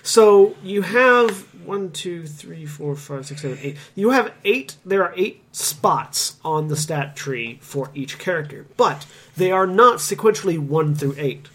So 0.05 0.55
you 0.63 0.83
have 0.83 1.49
one, 1.65 1.91
two, 1.91 2.27
three, 2.27 2.67
four, 2.67 2.95
five, 2.95 3.25
six, 3.25 3.41
seven, 3.41 3.59
eight. 3.63 3.79
You 3.95 4.11
have 4.11 4.35
eight. 4.45 4.77
There 4.85 5.03
are 5.03 5.15
eight 5.17 5.43
spots 5.51 6.37
on 6.45 6.69
the 6.69 6.77
stat 6.77 7.17
tree 7.17 7.59
for 7.63 7.91
each 7.95 8.19
character, 8.19 8.67
but 8.77 9.07
they 9.35 9.51
are 9.51 9.67
not 9.67 10.01
sequentially 10.01 10.59
one 10.59 10.95
through 10.95 11.15
eight. 11.17 11.49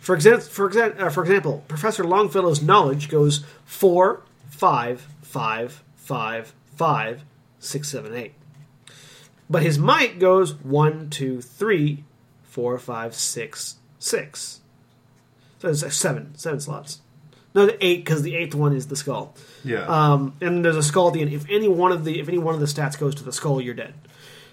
For 0.00 0.16
example, 0.16 0.44
for, 0.48 0.68
exa- 0.68 1.00
uh, 1.00 1.10
for 1.10 1.22
example, 1.22 1.64
Professor 1.68 2.02
Longfellow's 2.02 2.60
knowledge 2.60 3.08
goes 3.08 3.44
four, 3.64 4.22
five, 4.50 5.06
five, 5.22 5.84
five, 5.94 6.52
five, 6.74 7.22
six, 7.60 7.88
seven, 7.88 8.16
eight. 8.16 8.34
But 9.48 9.62
his 9.62 9.78
might 9.78 10.18
goes 10.18 10.54
one, 10.54 11.08
two, 11.08 11.40
three, 11.40 12.02
four, 12.42 12.76
five, 12.80 13.14
six, 13.14 13.76
six. 14.00 14.60
So 15.60 15.68
it's 15.68 15.96
seven, 15.96 16.34
seven 16.36 16.58
slots. 16.58 17.00
No, 17.54 17.66
the 17.66 17.84
eight 17.84 18.04
because 18.04 18.22
the 18.22 18.34
eighth 18.36 18.54
one 18.54 18.74
is 18.74 18.86
the 18.86 18.96
skull. 18.96 19.34
Yeah. 19.64 19.84
Um, 19.86 20.34
and 20.40 20.64
there's 20.64 20.76
a 20.76 20.82
skull 20.82 21.08
at 21.08 21.14
the 21.14 21.20
end. 21.20 21.32
If 21.32 21.44
any 21.50 21.68
one 21.68 21.92
of 21.92 22.04
the 22.04 22.18
if 22.20 22.28
any 22.28 22.38
one 22.38 22.54
of 22.54 22.60
the 22.60 22.66
stats 22.66 22.98
goes 22.98 23.14
to 23.16 23.24
the 23.24 23.32
skull, 23.32 23.60
you're 23.60 23.74
dead. 23.74 23.94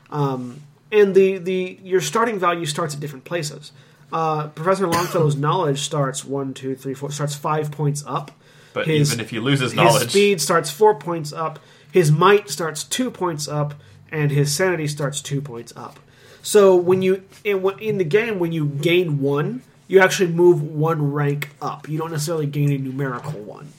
Um, 0.09 0.61
and 0.91 1.13
the 1.15 1.37
the 1.37 1.79
your 1.83 2.01
starting 2.01 2.39
value 2.39 2.65
starts 2.65 2.93
at 2.95 2.99
different 2.99 3.25
places. 3.25 3.71
Uh, 4.11 4.47
Professor 4.49 4.87
Longfellow's 4.87 5.35
knowledge 5.47 5.79
starts 5.79 6.25
one, 6.25 6.53
two, 6.53 6.75
three, 6.75 6.93
four. 6.93 7.11
Starts 7.11 7.35
five 7.35 7.71
points 7.71 8.03
up. 8.07 8.31
but 8.73 8.87
his- 8.87 9.11
even 9.11 9.23
if 9.23 9.29
he 9.29 9.39
loses 9.39 9.73
knowledge, 9.73 10.03
His 10.03 10.11
speed 10.11 10.41
starts 10.41 10.69
four 10.71 10.95
points 10.95 11.31
up. 11.31 11.59
His 11.91 12.11
might 12.11 12.49
starts 12.49 12.83
two 12.83 13.09
points 13.11 13.47
up, 13.47 13.73
and 14.11 14.29
his 14.31 14.53
sanity 14.53 14.87
starts 14.87 15.21
two 15.21 15.41
points 15.41 15.73
up. 15.75 15.99
So 16.41 16.75
when 16.75 17.01
you 17.01 17.23
in, 17.43 17.67
in 17.79 17.97
the 17.97 18.03
game, 18.03 18.39
when 18.39 18.51
you 18.51 18.65
gain 18.65 19.19
one, 19.21 19.61
you 19.89 19.99
actually 19.99 20.31
move 20.31 20.61
one 20.61 21.11
rank 21.11 21.49
up. 21.61 21.89
You 21.89 21.97
don't 21.97 22.11
necessarily 22.11 22.45
gain 22.45 22.71
a 22.71 22.77
numerical 22.77 23.39
one. 23.41 23.73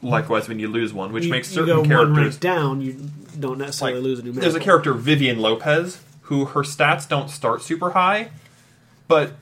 likewise 0.00 0.48
when 0.48 0.58
you 0.58 0.68
lose 0.68 0.94
one, 0.94 1.12
which 1.12 1.24
you, 1.24 1.30
makes 1.30 1.50
you 1.50 1.56
certain 1.56 1.74
go 1.74 1.80
one 1.80 1.90
rank 1.90 2.06
characters 2.06 2.36
down. 2.38 2.80
You 2.80 3.10
don't 3.38 3.58
necessarily 3.58 4.00
lose 4.00 4.20
a 4.20 4.22
numerical. 4.22 4.40
there's 4.40 4.54
a 4.54 4.64
character 4.64 4.94
Vivian 4.94 5.40
Lopez 5.40 6.00
who 6.22 6.46
her 6.46 6.62
stats 6.62 7.06
don't 7.06 7.28
start 7.28 7.62
super 7.62 7.90
high, 7.90 8.30
but 9.08 9.32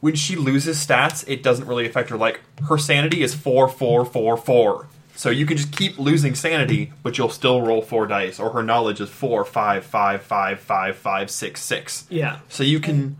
when 0.00 0.14
she 0.14 0.36
loses 0.36 0.78
stats, 0.78 1.24
it 1.26 1.42
doesn't 1.42 1.66
really 1.66 1.86
affect 1.86 2.10
her. 2.10 2.16
Like 2.16 2.40
her 2.68 2.78
sanity 2.78 3.22
is 3.22 3.34
four, 3.34 3.68
four, 3.68 4.04
four, 4.04 4.36
four. 4.36 4.86
So 5.16 5.30
you 5.30 5.46
can 5.46 5.56
just 5.56 5.72
keep 5.72 5.98
losing 5.98 6.34
sanity, 6.34 6.92
but 7.02 7.18
you'll 7.18 7.28
still 7.28 7.62
roll 7.62 7.82
four 7.82 8.06
dice. 8.06 8.38
Or 8.38 8.50
her 8.50 8.62
knowledge 8.62 9.00
is 9.00 9.08
four, 9.08 9.44
five, 9.44 9.84
five, 9.84 10.22
five, 10.22 10.60
five, 10.60 10.96
five, 10.96 11.30
six, 11.30 11.62
six. 11.62 12.06
Yeah. 12.08 12.40
So 12.48 12.62
you 12.62 12.80
can 12.80 13.16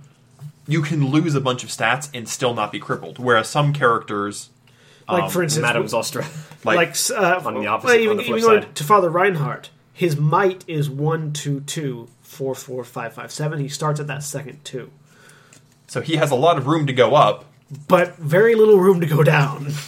you 0.66 0.82
can 0.82 1.08
lose 1.08 1.34
a 1.34 1.40
bunch 1.40 1.62
of 1.64 1.70
stats 1.70 2.08
and 2.14 2.28
still 2.28 2.54
not 2.54 2.72
be 2.72 2.78
crippled. 2.78 3.18
Whereas 3.18 3.48
some 3.48 3.72
characters, 3.72 4.48
Like 5.08 5.24
um, 5.24 5.30
for 5.30 5.42
instance, 5.42 5.62
Madame 5.62 5.84
Zostra. 5.84 6.24
like, 6.64 6.76
like, 7.10 7.20
uh, 7.20 7.46
on 7.46 7.54
the 7.54 7.60
well, 7.60 7.74
opposite- 7.74 8.00
even, 8.00 8.10
on 8.12 8.16
the 8.18 8.22
flip 8.24 8.38
even 8.38 8.48
going 8.50 8.62
side. 8.62 8.74
to 8.76 8.84
Father 8.84 9.10
Reinhardt, 9.10 9.70
his 9.92 10.16
might 10.16 10.64
is 10.66 10.88
one, 10.90 11.32
two, 11.32 11.60
two, 11.60 12.08
four, 12.22 12.54
four, 12.54 12.82
five, 12.84 13.12
five, 13.14 13.30
seven. 13.30 13.60
He 13.60 13.68
starts 13.68 14.00
at 14.00 14.06
that 14.08 14.22
second 14.22 14.64
two, 14.64 14.90
so 15.86 16.00
he 16.00 16.16
has 16.16 16.30
a 16.30 16.34
lot 16.34 16.56
of 16.58 16.66
room 16.66 16.86
to 16.86 16.92
go 16.92 17.14
up. 17.14 17.44
but 17.88 18.16
very 18.16 18.54
little 18.54 18.78
room 18.78 19.00
to 19.00 19.06
go 19.06 19.22
down. 19.22 19.68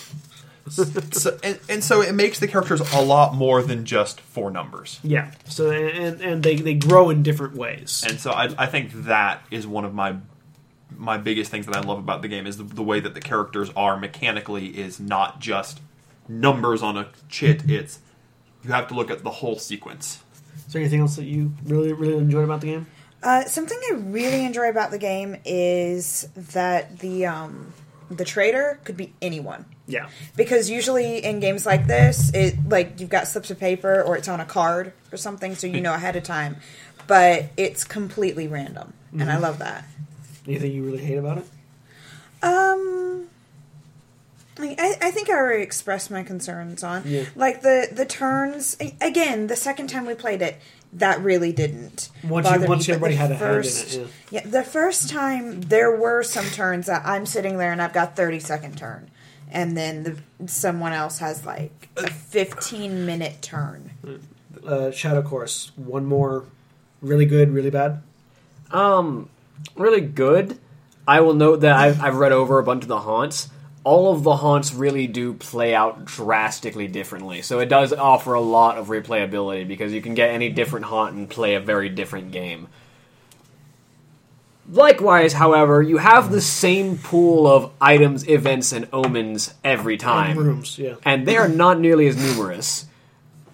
So, 0.68 1.38
and, 1.44 1.60
and 1.68 1.84
so 1.84 2.02
it 2.02 2.12
makes 2.12 2.40
the 2.40 2.48
characters 2.48 2.80
a 2.92 3.00
lot 3.00 3.34
more 3.36 3.62
than 3.62 3.84
just 3.84 4.20
four 4.20 4.50
numbers. 4.50 4.98
Yeah. 5.04 5.30
So 5.44 5.70
and 5.70 6.20
and 6.20 6.42
they 6.42 6.56
they 6.56 6.74
grow 6.74 7.08
in 7.10 7.22
different 7.22 7.54
ways. 7.54 8.02
And 8.04 8.18
so 8.18 8.32
I, 8.32 8.52
I 8.58 8.66
think 8.66 8.90
that 9.04 9.42
is 9.52 9.64
one 9.64 9.84
of 9.84 9.94
my 9.94 10.16
my 10.96 11.18
biggest 11.18 11.50
things 11.50 11.66
that 11.66 11.76
I 11.76 11.80
love 11.80 11.98
about 11.98 12.22
the 12.22 12.28
game 12.28 12.46
is 12.46 12.56
the, 12.56 12.64
the 12.64 12.82
way 12.82 13.00
that 13.00 13.14
the 13.14 13.20
characters 13.20 13.70
are 13.76 13.96
mechanically 13.96 14.68
is 14.68 14.98
not 14.98 15.40
just 15.40 15.80
numbers 16.28 16.82
on 16.82 16.96
a 16.96 17.08
chit. 17.28 17.68
It's 17.70 18.00
you 18.64 18.72
have 18.72 18.88
to 18.88 18.94
look 18.94 19.10
at 19.10 19.22
the 19.22 19.30
whole 19.30 19.58
sequence. 19.58 20.22
Is 20.66 20.72
there 20.72 20.80
anything 20.80 21.00
else 21.00 21.16
that 21.16 21.24
you 21.24 21.52
really 21.64 21.92
really 21.92 22.18
enjoyed 22.18 22.44
about 22.44 22.60
the 22.60 22.68
game? 22.68 22.86
Uh, 23.22 23.44
something 23.44 23.78
I 23.90 23.94
really 23.94 24.44
enjoy 24.44 24.68
about 24.68 24.90
the 24.90 24.98
game 24.98 25.36
is 25.44 26.28
that 26.36 26.98
the 26.98 27.26
um, 27.26 27.72
the 28.10 28.24
traitor 28.24 28.80
could 28.84 28.96
be 28.96 29.12
anyone. 29.20 29.64
Yeah. 29.86 30.08
Because 30.36 30.68
usually 30.68 31.18
in 31.24 31.40
games 31.40 31.64
like 31.64 31.86
this, 31.86 32.30
it 32.34 32.68
like 32.68 33.00
you've 33.00 33.10
got 33.10 33.28
slips 33.28 33.50
of 33.50 33.58
paper 33.58 34.02
or 34.02 34.16
it's 34.16 34.28
on 34.28 34.40
a 34.40 34.44
card 34.44 34.92
or 35.12 35.16
something, 35.16 35.54
so 35.54 35.66
you 35.66 35.80
know 35.82 35.94
ahead 35.94 36.16
of 36.16 36.22
time. 36.22 36.56
But 37.06 37.50
it's 37.56 37.84
completely 37.84 38.48
random, 38.48 38.92
and 39.12 39.30
I 39.30 39.38
love 39.38 39.60
that. 39.60 39.84
Anything 40.46 40.72
you 40.72 40.84
really 40.84 40.98
hate 41.04 41.16
about 41.18 41.38
it? 41.38 41.44
Um, 42.42 43.28
I, 44.58 44.76
I 44.78 44.96
I 45.08 45.10
think 45.10 45.28
I 45.28 45.34
already 45.34 45.62
expressed 45.62 46.10
my 46.10 46.22
concerns 46.22 46.82
on 46.84 47.02
Yeah. 47.06 47.24
like 47.34 47.62
the 47.62 47.88
the 47.90 48.04
turns. 48.06 48.76
Again, 49.00 49.48
the 49.48 49.56
second 49.56 49.88
time 49.88 50.06
we 50.06 50.14
played 50.14 50.42
it, 50.42 50.56
that 50.92 51.20
really 51.20 51.52
didn't. 51.52 52.10
Once 52.22 52.46
you- 52.46 52.52
bother 52.52 52.62
me, 52.62 52.68
once 52.68 52.88
everybody 52.88 53.14
the 53.14 53.20
had 53.20 53.30
a 53.32 53.34
hand 53.36 53.50
in 53.52 53.58
it, 53.58 53.62
first- 53.64 53.98
yeah. 53.98 54.04
yeah, 54.30 54.46
the 54.46 54.62
first 54.62 55.10
time 55.10 55.62
there 55.62 55.94
were 55.96 56.22
some 56.22 56.46
turns 56.46 56.86
that 56.86 57.02
I'm 57.04 57.26
sitting 57.26 57.58
there 57.58 57.72
and 57.72 57.82
I've 57.82 57.92
got 57.92 58.14
thirty 58.16 58.38
second 58.38 58.78
turn, 58.78 59.10
and 59.50 59.76
then 59.76 60.02
the, 60.38 60.46
someone 60.48 60.92
else 60.92 61.18
has 61.18 61.44
like 61.44 61.88
a 61.96 62.08
fifteen 62.08 63.04
minute 63.04 63.42
turn. 63.42 63.90
Uh, 64.64 64.90
Shadow 64.90 65.22
Chorus. 65.22 65.72
One 65.76 66.04
more. 66.06 66.44
Really 67.02 67.26
good. 67.26 67.50
Really 67.52 67.70
bad. 67.70 68.02
Um, 68.70 69.28
really 69.76 70.00
good. 70.00 70.58
I 71.08 71.20
will 71.20 71.34
note 71.34 71.60
that 71.60 71.76
I've, 71.76 72.02
I've 72.02 72.16
read 72.16 72.32
over 72.32 72.58
a 72.58 72.62
bunch 72.64 72.82
of 72.82 72.88
the 72.88 73.00
haunts. 73.00 73.48
All 73.84 74.12
of 74.12 74.24
the 74.24 74.36
haunts 74.36 74.74
really 74.74 75.06
do 75.06 75.32
play 75.34 75.72
out 75.74 76.04
drastically 76.04 76.88
differently, 76.88 77.40
so 77.42 77.60
it 77.60 77.66
does 77.66 77.92
offer 77.92 78.34
a 78.34 78.40
lot 78.40 78.78
of 78.78 78.88
replayability 78.88 79.66
because 79.68 79.92
you 79.92 80.02
can 80.02 80.14
get 80.14 80.30
any 80.30 80.48
different 80.48 80.86
haunt 80.86 81.14
and 81.14 81.30
play 81.30 81.54
a 81.54 81.60
very 81.60 81.88
different 81.88 82.32
game. 82.32 82.66
Likewise, 84.68 85.34
however, 85.34 85.80
you 85.80 85.98
have 85.98 86.32
the 86.32 86.40
same 86.40 86.98
pool 86.98 87.46
of 87.46 87.70
items, 87.80 88.28
events, 88.28 88.72
and 88.72 88.88
omens 88.92 89.54
every 89.62 89.96
time 89.96 90.36
And 90.36 90.40
rooms. 90.46 90.76
Yeah. 90.76 90.96
and 91.04 91.26
they 91.26 91.36
are 91.36 91.48
not 91.48 91.78
nearly 91.78 92.08
as 92.08 92.16
numerous, 92.16 92.86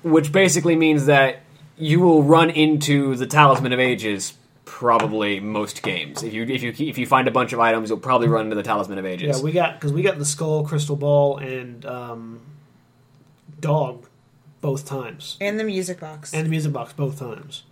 which 0.02 0.32
basically 0.32 0.74
means 0.76 1.04
that 1.06 1.40
you 1.76 2.00
will 2.00 2.22
run 2.22 2.48
into 2.48 3.14
the 3.16 3.26
Talisman 3.26 3.74
of 3.74 3.78
Ages 3.80 4.32
probably 4.64 5.40
most 5.40 5.82
games. 5.82 6.22
If 6.22 6.32
you 6.32 6.44
if 6.44 6.62
you 6.62 6.72
if 6.88 6.98
you 6.98 7.06
find 7.06 7.28
a 7.28 7.30
bunch 7.30 7.52
of 7.52 7.60
items, 7.60 7.88
you'll 7.90 7.98
probably 7.98 8.28
run 8.28 8.44
into 8.44 8.56
the 8.56 8.62
Talisman 8.62 8.98
of 8.98 9.04
Ages. 9.06 9.38
Yeah. 9.38 9.42
We 9.44 9.52
got 9.52 9.74
because 9.74 9.92
we 9.92 10.02
got 10.02 10.18
the 10.18 10.24
skull, 10.24 10.64
crystal 10.64 10.96
ball, 10.96 11.38
and 11.38 11.84
um, 11.86 12.40
dog 13.60 14.06
both 14.60 14.86
times, 14.86 15.36
And 15.40 15.58
the 15.58 15.64
music 15.64 15.98
box. 16.00 16.32
and 16.32 16.46
the 16.46 16.50
music 16.50 16.72
box 16.72 16.92
both 16.92 17.18
times. 17.18 17.64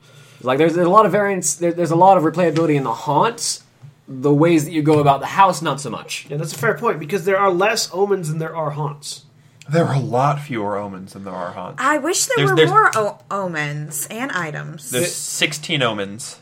like 0.43 0.59
there's, 0.59 0.75
there's 0.75 0.89
a 0.89 0.91
lot 0.91 1.07
of 1.07 1.13
variance. 1.13 1.55
There, 1.55 1.73
there's 1.73 1.93
a 1.93 1.97
lot 1.97 2.17
of 2.19 2.25
replayability 2.25 2.75
in 2.75 2.83
the 2.83 2.93
haunts. 2.93 3.63
The 4.09 4.35
ways 4.35 4.65
that 4.65 4.73
you 4.73 4.83
go 4.83 4.99
about 4.99 5.21
the 5.21 5.27
house, 5.27 5.63
not 5.63 5.81
so 5.81 5.89
much. 5.89 6.27
Yeah, 6.29 6.37
that's 6.39 6.53
a 6.53 6.59
fair 6.59 6.77
point 6.77 6.99
because 6.99 7.25
there 7.27 7.39
are 7.39 7.49
less 7.53 7.89
omens 7.93 8.29
than 8.29 8.39
there 8.39 8.57
are 8.57 8.71
haunts. 8.71 9.25
There 9.69 9.85
are 9.85 9.95
a 9.95 10.01
lot 10.01 10.41
fewer 10.41 10.77
omens 10.79 11.13
than 11.13 11.23
there 11.23 11.33
are 11.33 11.53
haunts. 11.53 11.81
I 11.81 11.99
wish 11.99 12.27
there 12.27 12.39
There's- 12.39 12.51
were 12.51 12.57
there's- 12.57 12.71
more 12.71 12.91
o- 12.97 13.19
omens 13.31 14.09
and 14.11 14.33
items. 14.33 14.91
There's 14.91 15.15
16 15.15 15.81
omens. 15.81 16.40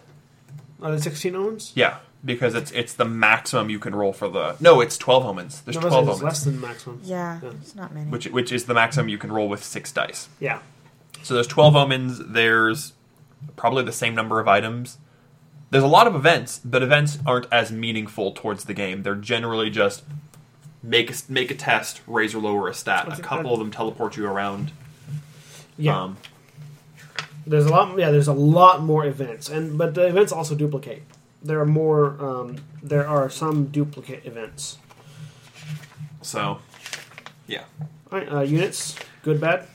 Are 0.83 0.91
there 0.91 1.01
sixteen 1.01 1.35
omens? 1.35 1.72
Yeah, 1.74 1.99
because 2.24 2.55
it's 2.55 2.70
it's 2.72 2.93
the 2.95 3.05
maximum 3.05 3.68
you 3.70 3.79
can 3.79 3.95
roll 3.95 4.12
for 4.12 4.29
the. 4.29 4.57
No, 4.61 4.81
it's 4.81 4.97
12 4.97 5.26
omens. 5.26 5.61
There's 5.62 5.74
No, 5.76 5.83
12 5.83 5.95
it's 5.95 6.09
omens, 6.09 6.22
less 6.22 6.45
than 6.45 6.61
maximum. 6.61 7.01
yeah, 7.05 7.41
Yeah. 7.43 7.51
it's 7.61 7.74
not 7.74 7.93
many. 7.93 8.09
which 8.11 8.26
which 8.29 8.53
is 8.53 8.64
the 8.66 8.74
maximum 8.74 9.09
you 9.09 9.18
can 9.18 9.33
roll 9.33 9.49
with 9.49 9.64
six 9.64 9.91
dice. 9.93 10.29
Yeah. 10.39 10.61
So 11.22 11.35
there's 11.35 11.47
12 11.49 11.74
omens. 11.74 12.20
There's 12.24 12.93
probably 13.57 13.83
the 13.85 13.93
same 13.93 14.14
number 14.14 14.39
of 14.41 14.47
items. 14.49 14.99
There's 15.70 15.85
a 15.85 15.89
lot 15.89 16.07
of 16.07 16.14
events, 16.14 16.61
but 16.64 16.83
events 16.83 17.18
aren't 17.26 17.47
as 17.53 17.70
meaningful 17.72 18.33
towards 18.33 18.64
the 18.64 18.74
game. 18.74 19.03
They're 19.03 19.14
generally 19.16 19.68
just 19.68 20.03
make 20.83 21.11
a, 21.11 21.14
make 21.29 21.51
a 21.51 21.55
test, 21.55 22.01
raise 22.07 22.35
or 22.35 22.39
lower 22.41 22.68
a 22.68 22.74
stat. 22.74 23.07
A 23.09 23.12
Okay. 23.14 23.22
couple 23.22 23.53
of 23.53 23.59
them 23.59 23.70
teleport 23.70 24.16
you 24.16 24.26
around. 24.26 24.70
Yeah. 25.76 26.01
Um, 26.05 26.16
There's 27.49 27.66
a 27.66 27.70
lot. 27.70 27.99
Yeah, 27.99 28.11
there's 28.11 28.28
a 28.28 28.32
lot 28.32 28.82
more 28.82 29.07
events, 29.07 29.49
and 29.49 29.78
but 29.78 29.94
the 29.94 30.07
events 30.07 30.32
also 30.32 30.55
duplicate. 30.55 31.03
There 31.42 31.61
are 31.61 31.66
more. 31.66 32.16
Um, 32.24 32.57
there 32.82 33.07
are 33.09 33.30
some 33.30 33.66
duplicate 33.66 34.26
events. 34.26 34.78
so, 36.22 36.59
yeah. 37.46 37.64
All 38.12 38.18
right, 38.18 38.28
uh, 38.28 38.34
Uknits, 38.42 38.99
good, 39.22 39.40
bad. 39.40 39.66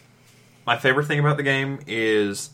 My 0.66 0.78
favorite 0.78 1.06
thing 1.08 1.20
about 1.20 1.38
the 1.38 1.44
game 1.44 1.80
is 1.88 2.52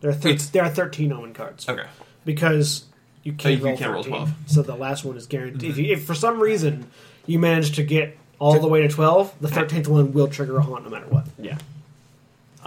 There 0.00 0.10
are 0.10 0.14
thir- 0.14 0.28
It's- 0.30 0.48
there 0.50 0.62
are 0.64 0.70
thirteen 0.70 1.12
omen 1.12 1.34
cards 1.34 1.68
okay. 1.68 1.84
because 2.24 2.84
you 3.24 3.32
can't, 3.32 3.58
you 3.58 3.64
roll, 3.66 3.76
can't 3.76 3.92
roll 3.92 4.04
12. 4.04 4.32
So 4.46 4.62
the 4.62 4.76
last 4.76 5.04
one 5.04 5.16
is 5.16 5.26
guaranteed. 5.26 5.70
If, 5.70 5.78
you, 5.78 5.92
if 5.92 6.04
for 6.04 6.14
some 6.14 6.40
reason 6.40 6.90
you 7.26 7.38
manage 7.38 7.74
to 7.76 7.82
get 7.82 8.16
all 8.38 8.58
the 8.60 8.68
way 8.68 8.82
to 8.82 8.88
twelve, 8.88 9.34
the 9.40 9.48
thirteenth 9.48 9.88
one 9.88 10.12
will 10.12 10.28
trigger 10.28 10.58
a 10.58 10.62
haunt 10.62 10.84
no 10.84 10.90
matter 10.90 11.06
what. 11.08 11.26
Yeah. 11.38 11.58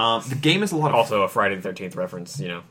Um, 0.01 0.23
the 0.27 0.35
game 0.35 0.63
is 0.63 0.71
a 0.71 0.75
lot 0.75 0.91
of 0.91 0.95
Also, 0.95 1.21
a 1.21 1.27
Friday 1.27 1.55
the 1.55 1.61
Thirteenth 1.61 1.95
reference. 1.95 2.39
You 2.39 2.47
know. 2.47 2.63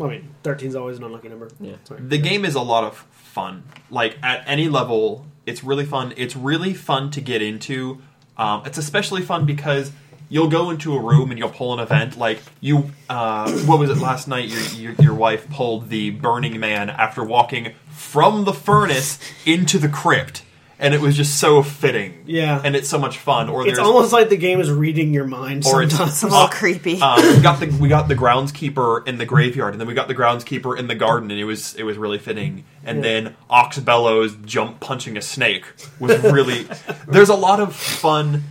I 0.00 0.08
mean, 0.08 0.34
13 0.42 0.68
is 0.68 0.74
always 0.76 0.98
an 0.98 1.04
unlucky 1.04 1.28
number. 1.28 1.48
Yeah. 1.60 1.76
Sorry. 1.84 2.00
the 2.02 2.18
game 2.18 2.44
is 2.44 2.54
a 2.56 2.60
lot 2.60 2.84
of 2.84 2.96
fun. 3.12 3.62
Like 3.88 4.18
at 4.22 4.42
any 4.46 4.68
level, 4.68 5.26
it's 5.46 5.62
really 5.62 5.84
fun. 5.84 6.12
It's 6.16 6.34
really 6.36 6.74
fun 6.74 7.10
to 7.12 7.20
get 7.20 7.40
into. 7.40 8.02
Um, 8.36 8.62
it's 8.66 8.78
especially 8.78 9.22
fun 9.22 9.46
because 9.46 9.92
you'll 10.28 10.48
go 10.48 10.70
into 10.70 10.94
a 10.96 11.00
room 11.00 11.30
and 11.30 11.38
you'll 11.38 11.50
pull 11.50 11.72
an 11.72 11.80
event. 11.80 12.18
Like 12.18 12.40
you, 12.60 12.90
uh, 13.08 13.50
what 13.60 13.78
was 13.78 13.90
it 13.90 13.98
last 13.98 14.26
night? 14.28 14.48
Your, 14.48 14.60
your 14.92 14.92
your 15.00 15.14
wife 15.14 15.48
pulled 15.50 15.88
the 15.88 16.10
Burning 16.10 16.58
Man 16.58 16.90
after 16.90 17.22
walking 17.22 17.74
from 17.88 18.44
the 18.44 18.52
furnace 18.52 19.18
into 19.46 19.78
the 19.78 19.88
crypt, 19.88 20.42
and 20.78 20.92
it 20.94 21.00
was 21.00 21.16
just 21.16 21.38
so 21.38 21.62
fitting. 21.62 22.22
Yeah. 22.26 22.60
and 22.62 22.76
it's 22.76 22.88
so 22.88 22.98
much 22.98 23.18
fun. 23.18 23.48
Or 23.48 23.66
It's 23.66 23.78
almost 23.78 24.12
like 24.12 24.28
the 24.28 24.36
game 24.36 24.60
is 24.60 24.70
reading 24.70 25.14
your 25.14 25.26
mind 25.26 25.64
Or 25.66 25.88
sometimes. 25.88 26.10
It's 26.12 26.22
a 26.22 26.26
little 26.26 26.42
Uh, 26.42 26.48
creepy. 26.48 27.00
um, 27.00 27.20
we 27.36 27.40
got 27.40 27.60
the 27.60 27.66
we 27.80 27.88
got 27.88 28.08
the 28.08 28.14
groundskeeper 28.16 29.06
in 29.08 29.18
the 29.18 29.26
graveyard, 29.26 29.72
and 29.74 29.80
then 29.80 29.88
we 29.88 29.94
got 29.94 30.08
the 30.08 30.14
groundskeeper 30.14 30.78
in 30.78 30.86
the 30.86 30.94
garden, 30.94 31.30
and 31.30 31.40
it 31.40 31.44
was 31.44 31.74
it 31.76 31.84
was 31.84 31.96
really 31.96 32.18
fitting. 32.18 32.64
And 32.84 32.98
Yeah. 32.98 33.02
then 33.02 33.36
Ox 33.50 33.78
Bellows 33.78 34.36
jump 34.44 34.80
punching 34.80 35.16
a 35.16 35.22
snake 35.22 35.64
was 35.98 36.22
really. 36.22 36.66
there's 37.08 37.28
a 37.30 37.34
lot 37.34 37.58
of 37.60 37.74
fun 37.74 38.44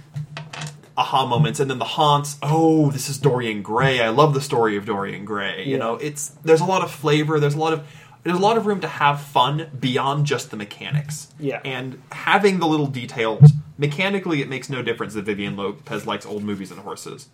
aha 0.97 1.25
moments, 1.25 1.59
and 1.59 1.69
then 1.69 1.77
the 1.79 1.85
haunts. 1.85 2.37
Oh, 2.41 2.89
this 2.91 3.09
is 3.09 3.17
Dorian 3.17 3.61
Gray. 3.61 3.99
I 4.01 4.09
love 4.09 4.33
the 4.33 4.41
story 4.41 4.77
of 4.77 4.85
Dorian 4.85 5.25
Gray. 5.25 5.65
You 5.65 5.77
know, 5.77 5.95
it's 5.95 6.29
there's 6.43 6.61
a 6.61 6.65
lot 6.65 6.83
of 6.83 6.91
flavor. 6.91 7.39
There's 7.39 7.55
a 7.55 7.59
lot 7.59 7.73
of 7.73 7.85
there's 8.25 8.35
a 8.37 8.41
lot 8.41 8.57
of 8.57 8.65
room 8.65 8.81
to 8.81 8.87
have 8.87 9.21
fun 9.21 9.69
beyond 9.79 10.25
just 10.25 10.51
the 10.51 10.57
mechanics. 10.57 11.29
Yeah. 11.39 11.61
and 11.63 12.01
having 12.11 12.59
the 12.59 12.67
little 12.67 12.87
details. 12.87 13.51
Mechanically, 13.77 14.41
it 14.41 14.49
makes 14.49 14.69
no 14.69 14.81
difference 14.81 15.13
that 15.13 15.23
Vivian 15.23 15.55
Lopez 15.55 16.05
likes 16.07 16.25
old 16.25 16.43
movies 16.43 16.71
and 16.71 16.79
horses, 16.81 17.27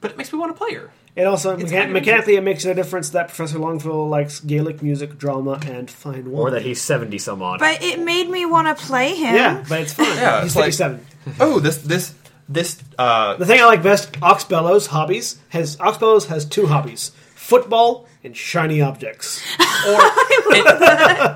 but 0.00 0.10
it 0.12 0.16
makes 0.16 0.32
me 0.32 0.38
want 0.38 0.54
to 0.54 0.58
play 0.58 0.74
her. 0.74 0.90
It 1.16 1.24
also 1.24 1.56
It's 1.56 1.64
mecha- 1.72 1.76
kind 1.76 1.84
of 1.86 1.92
mechanically 1.94 2.36
it 2.36 2.42
makes 2.44 2.64
no 2.64 2.72
difference 2.74 3.10
that 3.10 3.28
Professor 3.28 3.58
Longfellow 3.58 4.06
likes 4.06 4.38
Gaelic 4.40 4.82
music, 4.82 5.18
drama, 5.18 5.58
and 5.66 5.90
fine 5.90 6.30
wine. 6.30 6.40
Or 6.42 6.50
that 6.50 6.62
he's 6.62 6.80
seventy 6.80 7.18
some 7.18 7.42
odd. 7.42 7.58
but 7.60 7.82
it 7.82 7.98
made 8.00 8.28
me 8.30 8.44
want 8.46 8.68
to 8.68 8.74
play 8.86 9.14
him. 9.16 9.34
yeah, 9.34 9.64
but 9.68 9.80
it's 9.80 9.92
fun. 9.94 10.06
Yeah, 10.16 10.42
he's 10.42 10.56
it's 10.56 10.78
like- 10.80 11.00
Oh, 11.40 11.58
this 11.58 11.78
this 11.78 12.14
this 12.48 12.82
uh, 12.98 13.36
The 13.36 13.44
thing 13.46 13.60
I 13.60 13.64
like 13.64 13.82
best, 13.82 14.16
Ox 14.22 14.44
Bellows 14.44 14.86
hobbies 14.86 15.38
has 15.50 15.78
Ox 15.80 15.98
Bellows 15.98 16.26
has 16.26 16.44
two 16.44 16.66
hobbies: 16.66 17.12
football 17.34 18.06
and 18.24 18.36
shiny 18.36 18.80
objects. 18.80 19.42
or 19.88 20.00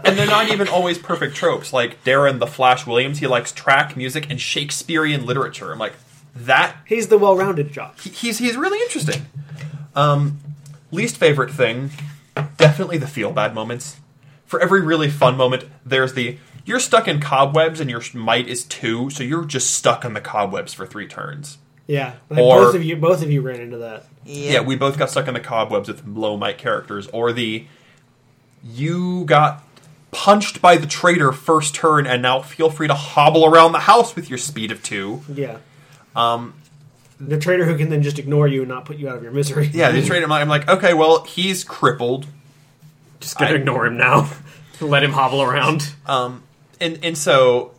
and 0.04 0.18
they're 0.18 0.26
not 0.26 0.48
even 0.50 0.68
always 0.68 0.98
perfect 0.98 1.34
tropes. 1.36 1.72
Like 1.72 2.02
Darren 2.04 2.38
the 2.38 2.46
Flash 2.46 2.86
Williams, 2.86 3.18
he 3.18 3.26
likes 3.26 3.52
track 3.52 3.96
music 3.96 4.28
and 4.30 4.40
Shakespearean 4.40 5.24
literature. 5.26 5.72
I'm 5.72 5.78
like 5.78 5.94
that. 6.34 6.76
He's 6.86 7.08
the 7.08 7.18
well-rounded 7.18 7.72
jock. 7.72 8.00
he- 8.00 8.10
He's 8.10 8.38
he's 8.38 8.56
really 8.56 8.80
interesting. 8.82 9.26
Um, 9.94 10.38
least 10.90 11.16
favorite 11.16 11.50
thing, 11.50 11.90
definitely 12.56 12.98
the 12.98 13.06
feel 13.06 13.32
bad 13.32 13.54
moments. 13.54 13.96
For 14.46 14.60
every 14.60 14.80
really 14.82 15.08
fun 15.10 15.36
moment, 15.36 15.64
there's 15.84 16.14
the 16.14 16.38
you're 16.64 16.80
stuck 16.80 17.08
in 17.08 17.20
cobwebs 17.20 17.80
and 17.80 17.90
your 17.90 18.02
might 18.14 18.46
is 18.48 18.64
two, 18.64 19.10
so 19.10 19.22
you're 19.24 19.44
just 19.44 19.70
stuck 19.74 20.04
in 20.04 20.12
the 20.14 20.20
cobwebs 20.20 20.72
for 20.74 20.86
three 20.86 21.06
turns. 21.08 21.58
Yeah, 21.86 22.14
like 22.30 22.40
Or- 22.40 22.64
both 22.66 22.74
of 22.74 22.82
you, 22.84 22.96
both 22.96 23.22
of 23.22 23.30
you 23.30 23.40
ran 23.42 23.60
into 23.60 23.78
that. 23.78 24.04
Yeah, 24.24 24.60
we 24.60 24.76
both 24.76 24.98
got 24.98 25.10
stuck 25.10 25.26
in 25.28 25.34
the 25.34 25.40
cobwebs 25.40 25.88
with 25.88 26.06
low 26.06 26.36
might 26.36 26.56
characters, 26.58 27.08
or 27.08 27.32
the 27.32 27.66
you 28.64 29.24
got 29.24 29.64
punched 30.12 30.60
by 30.62 30.76
the 30.76 30.86
traitor 30.86 31.32
first 31.32 31.74
turn, 31.74 32.06
and 32.06 32.22
now 32.22 32.40
feel 32.40 32.70
free 32.70 32.86
to 32.86 32.94
hobble 32.94 33.44
around 33.44 33.72
the 33.72 33.80
house 33.80 34.14
with 34.14 34.28
your 34.28 34.38
speed 34.38 34.70
of 34.70 34.82
two. 34.82 35.22
Yeah. 35.32 35.58
Um, 36.14 36.54
the 37.20 37.38
traitor 37.38 37.64
who 37.64 37.76
can 37.76 37.88
then 37.88 38.02
just 38.02 38.18
ignore 38.18 38.46
you 38.46 38.60
and 38.62 38.68
not 38.68 38.84
put 38.84 38.98
you 38.98 39.08
out 39.08 39.16
of 39.16 39.22
your 39.22 39.32
misery. 39.32 39.70
Yeah, 39.72 39.90
the 39.90 40.04
traitor. 40.04 40.30
I'm 40.30 40.48
like, 40.48 40.68
okay, 40.68 40.92
well, 40.94 41.24
he's 41.24 41.64
crippled, 41.64 42.26
Just 43.20 43.38
gonna 43.38 43.52
I- 43.52 43.54
ignore 43.54 43.86
him 43.86 43.96
now. 43.96 44.30
Let 44.80 45.02
him 45.04 45.12
hobble 45.12 45.42
around. 45.42 45.92
um, 46.06 46.42
and 46.80 46.98
and 47.02 47.16
so 47.16 47.72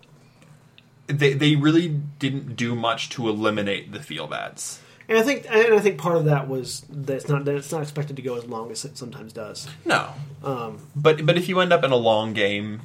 they 1.08 1.34
they 1.34 1.56
really 1.56 1.89
didn't 2.20 2.56
do 2.56 2.76
much 2.76 3.10
to 3.10 3.28
eliminate 3.30 3.91
the 3.91 3.99
feel 3.99 4.28
bads. 4.28 4.80
And 5.10 5.18
I 5.18 5.22
think, 5.22 5.45
and 5.49 5.74
I 5.74 5.80
think 5.80 5.97
part 5.99 6.16
of 6.16 6.26
that 6.26 6.47
was 6.47 6.86
that 6.89 7.16
it's 7.18 7.28
not 7.28 7.43
that 7.45 7.56
it's 7.56 7.72
not 7.74 7.82
expected 7.82 8.16
to 8.16 8.22
go 8.22 8.36
as 8.38 8.45
long 8.45 8.72
as 8.72 8.86
it 8.86 8.97
sometimes 8.97 9.34
does. 9.34 9.68
No, 9.86 10.10
Um, 10.43 10.80
but 10.95 11.26
but 11.26 11.38
if 11.38 11.49
you 11.49 11.60
end 11.60 11.74
up 11.74 11.84
in 11.84 11.91
a 11.91 11.97
long 11.97 12.34
game, 12.34 12.82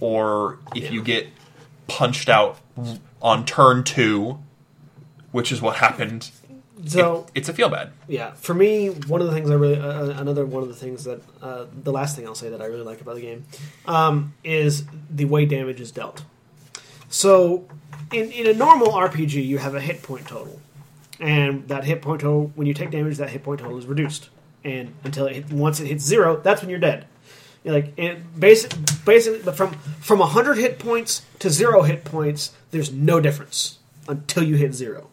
or 0.00 0.58
if 0.74 0.90
you 0.90 1.00
get 1.02 1.28
punched 1.86 2.28
out 2.28 2.58
on 3.22 3.44
turn 3.46 3.84
two, 3.84 4.38
which 5.30 5.52
is 5.52 5.62
what 5.62 5.76
happened, 5.76 6.30
so 6.86 7.24
it- 7.34 7.38
it's 7.38 7.48
a 7.48 7.52
feel 7.54 7.68
bad. 7.68 7.92
yeah, 8.08 8.32
for 8.34 8.52
me, 8.54 8.88
one 8.88 9.20
of 9.20 9.28
the 9.28 9.32
things 9.32 9.48
I 9.48 9.54
really, 9.54 9.78
uh, 9.78 10.06
another 10.20 10.44
one 10.44 10.62
of 10.64 10.68
the 10.68 10.74
things 10.74 11.04
that, 11.04 11.22
uh, 11.40 11.66
the 11.84 11.92
last 11.92 12.16
thing 12.16 12.26
I'll 12.26 12.34
say 12.34 12.48
that 12.50 12.60
I 12.60 12.66
really 12.66 12.82
like 12.82 13.00
about 13.00 13.14
the 13.14 13.20
game, 13.22 13.44
um, 13.86 14.34
is 14.42 14.84
the 15.08 15.24
way 15.26 15.46
damage 15.46 15.80
is 15.80 15.92
dealt. 15.92 16.24
So, 17.08 17.66
in, 18.12 18.30
in 18.32 18.46
a 18.46 18.54
normal 18.54 18.88
RPG, 18.88 19.44
you 19.44 19.58
have 19.58 19.74
a 19.74 19.80
hit 19.80 20.02
point 20.02 20.26
total, 20.26 20.60
and 21.20 21.68
that 21.68 21.84
hit 21.84 22.02
point 22.02 22.20
total, 22.20 22.52
when 22.54 22.66
you 22.66 22.74
take 22.74 22.90
damage, 22.90 23.18
that 23.18 23.30
hit 23.30 23.42
point 23.42 23.60
total 23.60 23.78
is 23.78 23.86
reduced, 23.86 24.30
and 24.64 24.94
until 25.04 25.26
it 25.26 25.34
hit, 25.34 25.52
once 25.52 25.80
it 25.80 25.86
hits 25.86 26.04
zero, 26.04 26.36
that's 26.36 26.60
when 26.60 26.70
you're 26.70 26.78
dead. 26.78 27.06
You're 27.62 27.74
like 27.74 27.98
it 27.98 28.38
basic, 28.38 28.74
basically, 29.04 29.40
but 29.42 29.56
from 29.56 29.72
from 30.00 30.20
hundred 30.20 30.58
hit 30.58 30.78
points 30.78 31.22
to 31.38 31.50
zero 31.50 31.82
hit 31.82 32.04
points, 32.04 32.52
there's 32.70 32.92
no 32.92 33.20
difference 33.20 33.78
until 34.06 34.42
you 34.42 34.56
hit 34.56 34.74
zero. 34.74 35.08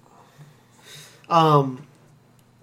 Um, 1.29 1.87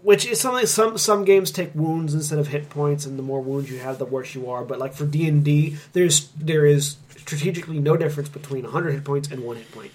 which 0.02 0.26
is 0.26 0.40
something 0.40 0.66
some 0.66 0.98
some 0.98 1.24
games 1.24 1.50
take 1.50 1.74
wounds 1.74 2.14
instead 2.14 2.38
of 2.38 2.48
hit 2.48 2.70
points, 2.70 3.06
and 3.06 3.18
the 3.18 3.22
more 3.22 3.40
wounds 3.40 3.70
you 3.70 3.78
have, 3.78 3.98
the 3.98 4.04
worse 4.04 4.34
you 4.34 4.50
are. 4.50 4.64
But 4.64 4.78
like 4.78 4.94
for 4.94 5.04
D 5.04 5.26
and 5.26 5.44
D, 5.44 5.76
there's 5.92 6.28
there 6.38 6.66
is 6.66 6.96
strategically 7.28 7.78
no 7.78 7.94
difference 7.94 8.30
between 8.30 8.64
100 8.64 8.92
hit 8.92 9.04
points 9.04 9.30
and 9.30 9.44
one 9.44 9.56
hit 9.56 9.70
point. 9.70 9.92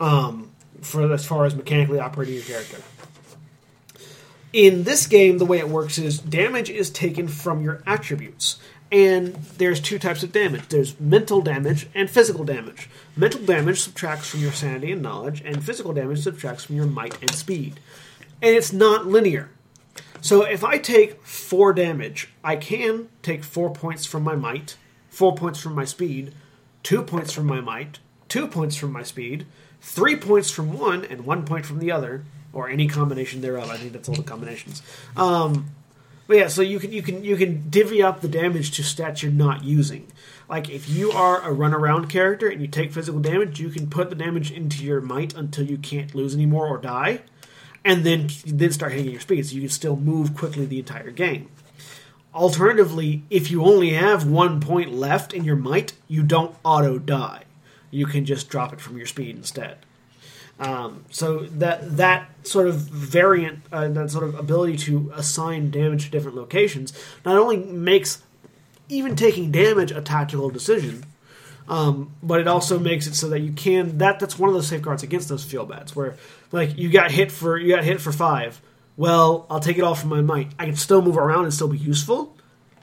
Um, 0.00 0.50
for 0.80 1.12
as 1.12 1.24
far 1.24 1.44
as 1.44 1.54
mechanically 1.54 2.00
operating 2.00 2.34
your 2.34 2.42
character. 2.42 2.78
In 4.52 4.82
this 4.82 5.06
game, 5.06 5.38
the 5.38 5.44
way 5.44 5.58
it 5.58 5.68
works 5.68 5.98
is 5.98 6.18
damage 6.18 6.68
is 6.68 6.90
taken 6.90 7.28
from 7.28 7.62
your 7.62 7.82
attributes. 7.86 8.58
And 8.90 9.34
there's 9.56 9.80
two 9.80 10.00
types 10.00 10.24
of 10.24 10.32
damage. 10.32 10.68
There's 10.68 10.98
mental 10.98 11.40
damage 11.40 11.86
and 11.94 12.10
physical 12.10 12.44
damage. 12.44 12.90
Mental 13.16 13.40
damage 13.40 13.80
subtracts 13.80 14.28
from 14.28 14.40
your 14.40 14.52
sanity 14.52 14.92
and 14.92 15.00
knowledge, 15.00 15.40
and 15.42 15.64
physical 15.64 15.94
damage 15.94 16.22
subtracts 16.22 16.64
from 16.64 16.76
your 16.76 16.86
might 16.86 17.18
and 17.22 17.32
speed. 17.34 17.78
And 18.42 18.54
it's 18.54 18.72
not 18.72 19.06
linear. 19.06 19.50
So 20.20 20.42
if 20.42 20.64
I 20.64 20.78
take 20.78 21.24
four 21.24 21.72
damage, 21.72 22.28
I 22.42 22.56
can 22.56 23.08
take 23.22 23.44
four 23.44 23.72
points 23.72 24.04
from 24.04 24.24
my 24.24 24.34
might, 24.34 24.76
four 25.12 25.34
points 25.34 25.60
from 25.60 25.74
my 25.74 25.84
speed, 25.84 26.32
two 26.82 27.02
points 27.02 27.32
from 27.32 27.46
my 27.46 27.60
might, 27.60 27.98
two 28.28 28.48
points 28.48 28.76
from 28.76 28.92
my 28.92 29.02
speed, 29.02 29.46
three 29.82 30.16
points 30.16 30.50
from 30.50 30.78
one, 30.78 31.04
and 31.04 31.26
one 31.26 31.44
point 31.44 31.66
from 31.66 31.78
the 31.78 31.92
other, 31.92 32.24
or 32.52 32.68
any 32.68 32.88
combination 32.88 33.42
thereof. 33.42 33.70
I 33.70 33.76
think 33.76 33.92
that's 33.92 34.08
all 34.08 34.14
the 34.14 34.22
combinations. 34.22 34.82
Um, 35.14 35.66
but 36.26 36.38
yeah, 36.38 36.48
so 36.48 36.62
you 36.62 36.78
can 36.78 36.92
you 36.92 37.02
can 37.02 37.22
you 37.22 37.36
can 37.36 37.68
divvy 37.68 38.02
up 38.02 38.22
the 38.22 38.28
damage 38.28 38.70
to 38.72 38.82
stats 38.82 39.22
you're 39.22 39.30
not 39.30 39.64
using. 39.64 40.10
Like 40.48 40.70
if 40.70 40.88
you 40.88 41.12
are 41.12 41.42
a 41.42 41.54
runaround 41.54 42.08
character 42.08 42.48
and 42.48 42.62
you 42.62 42.66
take 42.66 42.92
physical 42.92 43.20
damage, 43.20 43.60
you 43.60 43.68
can 43.68 43.90
put 43.90 44.08
the 44.08 44.16
damage 44.16 44.50
into 44.50 44.82
your 44.82 45.02
might 45.02 45.34
until 45.34 45.66
you 45.66 45.76
can't 45.76 46.14
lose 46.14 46.34
anymore 46.34 46.66
or 46.66 46.78
die, 46.78 47.20
and 47.84 48.02
then 48.04 48.30
then 48.46 48.72
start 48.72 48.92
hitting 48.92 49.12
your 49.12 49.20
speed, 49.20 49.46
so 49.46 49.54
you 49.54 49.60
can 49.60 49.70
still 49.70 49.96
move 49.96 50.34
quickly 50.34 50.64
the 50.64 50.78
entire 50.78 51.10
game. 51.10 51.50
Alternatively, 52.34 53.22
if 53.28 53.50
you 53.50 53.64
only 53.64 53.90
have 53.90 54.26
one 54.26 54.60
point 54.60 54.92
left 54.92 55.34
in 55.34 55.44
your 55.44 55.56
might, 55.56 55.92
you 56.08 56.22
don't 56.22 56.56
auto 56.64 56.98
die. 56.98 57.44
You 57.90 58.06
can 58.06 58.24
just 58.24 58.48
drop 58.48 58.72
it 58.72 58.80
from 58.80 58.96
your 58.96 59.06
speed 59.06 59.36
instead. 59.36 59.78
Um, 60.58 61.04
so 61.10 61.40
that 61.40 61.96
that 61.96 62.30
sort 62.44 62.68
of 62.68 62.76
variant, 62.76 63.60
uh, 63.72 63.88
that 63.88 64.10
sort 64.10 64.24
of 64.24 64.38
ability 64.38 64.76
to 64.78 65.12
assign 65.14 65.70
damage 65.70 66.04
to 66.04 66.10
different 66.10 66.36
locations, 66.36 66.92
not 67.24 67.36
only 67.36 67.56
makes 67.56 68.22
even 68.88 69.16
taking 69.16 69.50
damage 69.50 69.90
a 69.90 70.00
tactical 70.00 70.50
decision, 70.50 71.04
um, 71.68 72.12
but 72.22 72.40
it 72.40 72.48
also 72.48 72.78
makes 72.78 73.06
it 73.06 73.14
so 73.14 73.28
that 73.28 73.40
you 73.40 73.52
can 73.52 73.98
that 73.98 74.20
that's 74.20 74.38
one 74.38 74.48
of 74.48 74.54
the 74.54 74.62
safeguards 74.62 75.02
against 75.02 75.28
those 75.28 75.44
feel 75.44 75.64
bads 75.64 75.94
where 75.94 76.16
like 76.50 76.76
you 76.76 76.90
got 76.90 77.10
hit 77.10 77.32
for 77.32 77.58
you 77.58 77.74
got 77.74 77.84
hit 77.84 78.00
for 78.00 78.12
five. 78.12 78.60
Well, 78.96 79.46
I'll 79.48 79.60
take 79.60 79.78
it 79.78 79.84
all 79.84 79.94
from 79.94 80.10
my 80.10 80.20
might. 80.20 80.52
I 80.58 80.66
can 80.66 80.76
still 80.76 81.02
move 81.02 81.16
around 81.16 81.44
and 81.44 81.54
still 81.54 81.68
be 81.68 81.78
useful, 81.78 82.36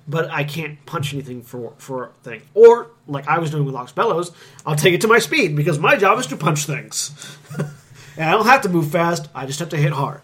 but 0.08 0.30
I 0.32 0.44
can't 0.44 0.84
punch 0.86 1.14
anything 1.14 1.44
for 1.44 1.74
for 1.78 2.06
a 2.06 2.10
thing. 2.24 2.42
Or 2.54 2.92
like 3.08 3.28
I 3.28 3.40
was 3.40 3.52
doing 3.52 3.66
with 3.66 3.76
Ox 3.76 3.92
Bellows, 3.92 4.32
I'll 4.66 4.76
take 4.76 4.94
it 4.94 5.02
to 5.02 5.08
my 5.08 5.20
speed 5.20 5.56
because 5.56 5.78
my 5.80 5.96
job 5.96 6.18
is 6.20 6.28
to 6.28 6.38
punch 6.38 6.66
things. 6.66 7.38
and 8.18 8.30
I 8.30 8.32
don't 8.32 8.46
have 8.46 8.62
to 8.62 8.70
move 8.70 8.92
fast. 8.92 9.28
I 9.36 9.46
just 9.46 9.60
have 9.60 9.70
to 9.70 9.78
hit 9.78 9.92
hard. 9.92 10.22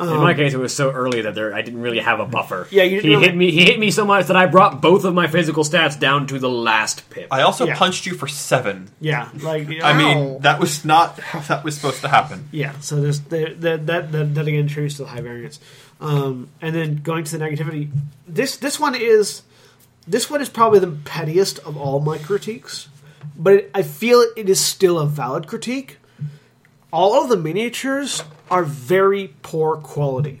In 0.00 0.06
my 0.18 0.32
case, 0.34 0.54
it 0.54 0.58
was 0.58 0.72
so 0.74 0.92
early 0.92 1.22
that 1.22 1.34
there 1.34 1.52
I 1.52 1.60
didn't 1.62 1.80
really 1.80 1.98
have 1.98 2.20
a 2.20 2.24
buffer. 2.24 2.68
Yeah, 2.70 2.84
you 2.84 3.00
didn't 3.00 3.02
he 3.04 3.16
really- 3.16 3.26
hit 3.26 3.36
me. 3.36 3.50
He 3.50 3.64
hit 3.64 3.78
me 3.80 3.90
so 3.90 4.04
much 4.04 4.26
that 4.28 4.36
I 4.36 4.46
brought 4.46 4.80
both 4.80 5.04
of 5.04 5.12
my 5.12 5.26
physical 5.26 5.64
stats 5.64 5.98
down 5.98 6.28
to 6.28 6.38
the 6.38 6.48
last 6.48 7.10
pip. 7.10 7.26
I 7.32 7.42
also 7.42 7.66
Yeah. 7.66 7.76
punched 7.76 8.06
you 8.06 8.14
for 8.14 8.28
seven. 8.28 8.90
Yeah, 9.00 9.28
like 9.42 9.68
I 9.82 9.90
Ow. 9.92 9.94
mean, 9.96 10.40
that 10.42 10.60
was 10.60 10.84
not 10.84 11.18
how 11.18 11.40
that 11.40 11.64
was 11.64 11.74
supposed 11.74 12.00
to 12.02 12.08
happen. 12.08 12.48
Yeah, 12.52 12.74
so 12.80 13.00
there's 13.00 13.20
the, 13.22 13.56
the, 13.58 13.76
that, 13.78 14.12
that 14.12 14.34
that 14.36 14.46
again 14.46 14.66
attributes 14.66 14.96
to 14.98 15.02
the 15.02 15.08
high 15.08 15.20
variance, 15.20 15.58
um, 16.00 16.48
and 16.62 16.74
then 16.76 17.00
going 17.02 17.24
to 17.24 17.36
the 17.36 17.44
negativity. 17.44 17.90
This 18.28 18.56
this 18.56 18.78
one 18.78 18.94
is 18.94 19.42
this 20.06 20.30
one 20.30 20.40
is 20.40 20.48
probably 20.48 20.78
the 20.78 20.96
pettiest 21.04 21.58
of 21.66 21.76
all 21.76 21.98
my 21.98 22.18
critiques, 22.18 22.86
but 23.36 23.52
it, 23.54 23.70
I 23.74 23.82
feel 23.82 24.24
it 24.36 24.48
is 24.48 24.60
still 24.60 24.98
a 25.00 25.06
valid 25.06 25.48
critique. 25.48 25.96
All 26.92 27.20
of 27.20 27.28
the 27.28 27.36
miniatures 27.36 28.22
are 28.50 28.62
very 28.64 29.34
poor 29.42 29.76
quality. 29.76 30.40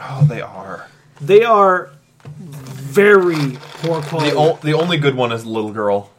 Oh, 0.00 0.24
they 0.28 0.40
are. 0.42 0.88
They 1.20 1.42
are 1.44 1.90
very 2.28 3.56
poor 3.80 4.02
quality. 4.02 4.30
The, 4.30 4.36
o- 4.36 4.58
the 4.62 4.72
only 4.74 4.98
good 4.98 5.14
one 5.14 5.32
is 5.32 5.44
Little 5.46 5.72
Girl. 5.72 6.10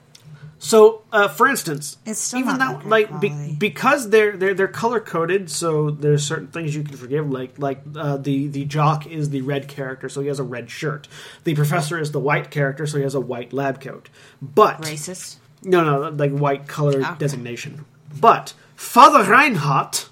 So, 0.59 1.03
uh, 1.11 1.28
for 1.28 1.47
instance, 1.47 1.97
It's 2.05 2.19
still 2.19 2.39
even 2.39 2.57
not 2.57 2.82
though 2.84 2.89
like 2.89 3.19
be, 3.21 3.55
because 3.59 4.09
they're 4.09 4.36
they're 4.36 4.55
they're 4.55 4.67
color 4.67 4.99
coded, 4.99 5.51
so 5.51 5.91
there's 5.91 6.25
certain 6.25 6.47
things 6.47 6.75
you 6.75 6.82
can 6.84 6.97
forgive. 6.97 7.30
Like 7.30 7.59
like 7.59 7.82
uh, 7.95 8.17
the 8.17 8.47
the 8.47 8.65
jock 8.65 9.05
is 9.05 9.30
the 9.30 9.41
red 9.41 9.67
character, 9.67 10.09
so 10.09 10.21
he 10.21 10.28
has 10.28 10.39
a 10.39 10.43
red 10.43 10.71
shirt. 10.71 11.07
The 11.43 11.53
professor 11.53 11.99
is 11.99 12.11
the 12.11 12.19
white 12.19 12.49
character, 12.49 12.88
so 12.88 12.97
he 12.97 13.03
has 13.03 13.13
a 13.13 13.19
white 13.21 13.53
lab 13.53 13.80
coat. 13.80 14.09
But 14.41 14.82
Racist. 14.82 15.36
no, 15.61 15.84
no, 15.84 16.09
like 16.09 16.32
white 16.32 16.67
color 16.67 17.01
Okay. 17.01 17.15
designation. 17.19 17.86
But 18.19 18.55
Father 18.75 19.30
Reinhardt 19.30 20.09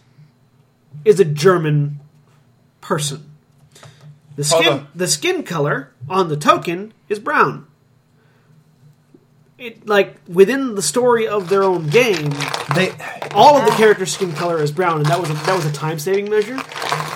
is 1.03 1.19
a 1.19 1.25
German 1.25 1.99
person. 2.81 3.31
The 4.35 4.43
skin, 4.43 4.87
the 4.93 5.07
skin 5.07 5.43
color 5.43 5.91
on 6.09 6.29
the 6.29 6.37
token 6.37 6.93
is 7.07 7.19
brown. 7.19 7.67
It 9.57 9.87
like 9.87 10.17
within 10.27 10.75
the 10.75 10.81
story 10.81 11.27
of 11.27 11.47
their 11.47 11.63
own 11.63 11.87
game, 11.87 12.31
They 12.75 12.91
all 13.31 13.55
of 13.57 13.65
the 13.65 13.71
characters' 13.71 14.13
skin 14.13 14.33
color 14.33 14.61
is 14.61 14.71
brown, 14.71 14.97
and 14.97 15.05
that 15.05 15.19
was 15.19 15.29
a, 15.29 15.33
that 15.33 15.55
was 15.55 15.65
a 15.65 15.71
time 15.71 15.97
saving 15.97 16.29
measure. 16.29 16.57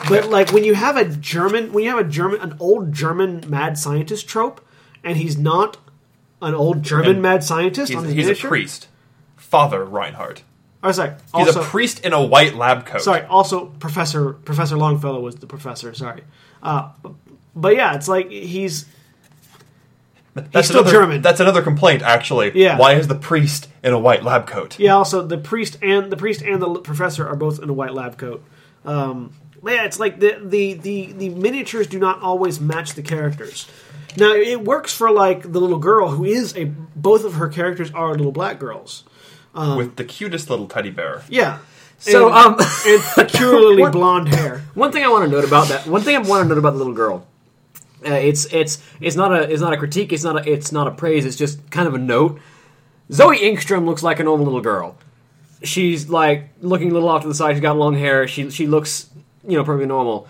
But 0.08 0.30
like 0.30 0.52
when 0.52 0.64
you 0.64 0.74
have 0.74 0.96
a 0.96 1.06
German, 1.06 1.74
when 1.74 1.84
you 1.84 1.90
have 1.90 2.00
a 2.00 2.10
German, 2.10 2.40
an 2.42 2.56
old 2.60 2.94
German 2.94 3.44
mad 3.48 3.78
scientist 3.78 4.28
trope, 4.28 4.66
and 5.04 5.18
he's 5.18 5.38
not 5.38 5.78
an 6.42 6.56
old 6.56 6.82
German 6.82 7.22
mad 7.22 7.44
scientist 7.44 7.90
he's, 7.90 7.98
on 7.98 8.06
his 8.06 8.14
he's 8.14 8.26
a 8.26 8.30
miniature. 8.30 8.50
priest, 8.50 8.88
Father 9.36 9.84
Reinhardt. 9.84 10.44
Oh, 10.82 10.92
sorry. 10.92 11.12
He's 11.36 11.48
Also, 11.48 11.62
a 11.62 11.66
priest 11.66 12.06
in 12.06 12.14
a 12.14 12.24
white 12.24 12.56
lab 12.56 12.86
coat. 12.86 13.02
sorry. 13.02 13.24
Also, 13.26 13.66
Professor 13.66 14.34
Professor 14.34 14.78
Longfellow 14.78 15.20
was 15.20 15.36
the 15.36 15.48
professor. 15.48 15.94
Sorry. 15.94 16.24
Uh, 16.64 16.90
but, 17.56 17.76
yeah, 17.76 17.96
it's 17.96 18.08
like 18.08 18.30
he's 18.30 18.86
that's 20.34 20.68
still 20.68 20.82
another, 20.82 20.92
German. 20.98 21.22
That's 21.22 21.40
another 21.40 21.62
complaint, 21.62 22.02
actually. 22.02 22.52
Yeah. 22.54 22.78
Why 22.78 22.94
is 22.94 23.08
the 23.08 23.16
priest 23.16 23.68
in 23.84 23.92
a 23.94 24.00
white 24.00 24.24
lab 24.24 24.48
coat? 24.48 24.80
yeah. 24.80 24.96
Also, 24.96 25.26
the 25.26 25.38
priest 25.38 25.78
and 25.82 26.12
the 26.12 26.18
priest 26.18 26.42
and 26.42 26.62
the 26.62 26.80
professor 26.80 27.28
are 27.28 27.36
both 27.36 27.62
in 27.62 27.70
a 27.70 27.74
white 27.74 27.94
lab 27.94 28.18
coat. 28.18 28.44
Um, 28.86 29.34
yeah, 29.66 29.84
it's 29.84 30.00
like 30.00 30.20
the, 30.20 30.40
the 30.42 30.76
the 30.76 31.12
the 31.12 31.30
miniatures 31.30 31.88
do 31.88 32.00
not 32.00 32.22
always 32.22 32.62
match 32.62 32.94
the 32.94 33.02
characters. 33.02 33.68
Now 34.16 34.32
it 34.32 34.64
works 34.64 34.94
for 34.94 35.12
like 35.12 35.42
the 35.52 35.60
little 35.60 35.80
girl 35.80 36.10
who 36.12 36.24
is 36.24 36.56
a 36.56 36.66
both 36.96 37.26
of 37.26 37.34
her 37.34 37.50
characters 37.50 37.92
are 37.92 38.12
little 38.12 38.32
black 38.32 38.60
girls. 38.60 39.04
With 39.54 39.96
the 39.96 40.04
cutest 40.04 40.50
little 40.50 40.68
teddy 40.68 40.90
bear. 40.92 41.24
Yeah. 41.30 41.58
So, 41.98 42.28
and, 42.28 42.36
um, 42.36 42.56
and 42.88 43.02
peculiarly 43.16 43.82
What- 43.82 43.92
blonde 43.92 44.30
hair. 44.30 44.64
One 44.74 44.92
thing 44.92 45.04
I 45.04 45.10
want 45.10 45.26
to 45.26 45.32
note 45.32 45.44
about 45.46 45.68
that. 45.68 45.86
One 45.86 46.02
thing 46.02 46.16
I 46.16 46.20
want 46.20 46.44
to 46.44 46.50
note 46.50 46.58
about 46.58 46.72
the 46.72 46.78
little 46.78 46.94
girl. 46.94 47.26
Uh, 48.06 48.14
it's 48.14 48.46
it's 48.54 48.82
it's 49.02 49.18
not 49.18 49.34
a 49.34 49.52
it's 49.52 49.62
not 49.62 49.74
a 49.74 49.78
critique. 49.78 50.14
It's 50.14 50.24
not 50.24 50.38
a 50.48 50.50
it's 50.50 50.72
not 50.72 50.88
a 50.88 50.92
praise. 50.92 51.26
It's 51.26 51.36
just 51.36 51.70
kind 51.70 51.86
of 51.88 51.94
a 51.94 51.98
note. 51.98 52.40
Zoe 53.12 53.38
Ingstrom 53.40 53.86
looks 53.86 54.02
like 54.04 54.22
a 54.22 54.24
normal 54.24 54.46
little 54.46 54.62
girl. 54.62 54.96
She's 55.64 56.08
like 56.10 56.50
looking 56.62 56.92
a 56.92 56.94
little 56.94 57.10
off 57.10 57.24
to 57.24 57.28
the 57.28 57.36
side. 57.36 57.56
She's 57.56 57.62
got 57.62 57.76
long 57.76 57.96
hair. 57.96 58.26
She 58.30 58.50
she 58.52 58.68
looks 58.68 59.10
you 59.46 59.58
know 59.58 59.66
perfectly 59.66 59.88
normal. 59.88 60.30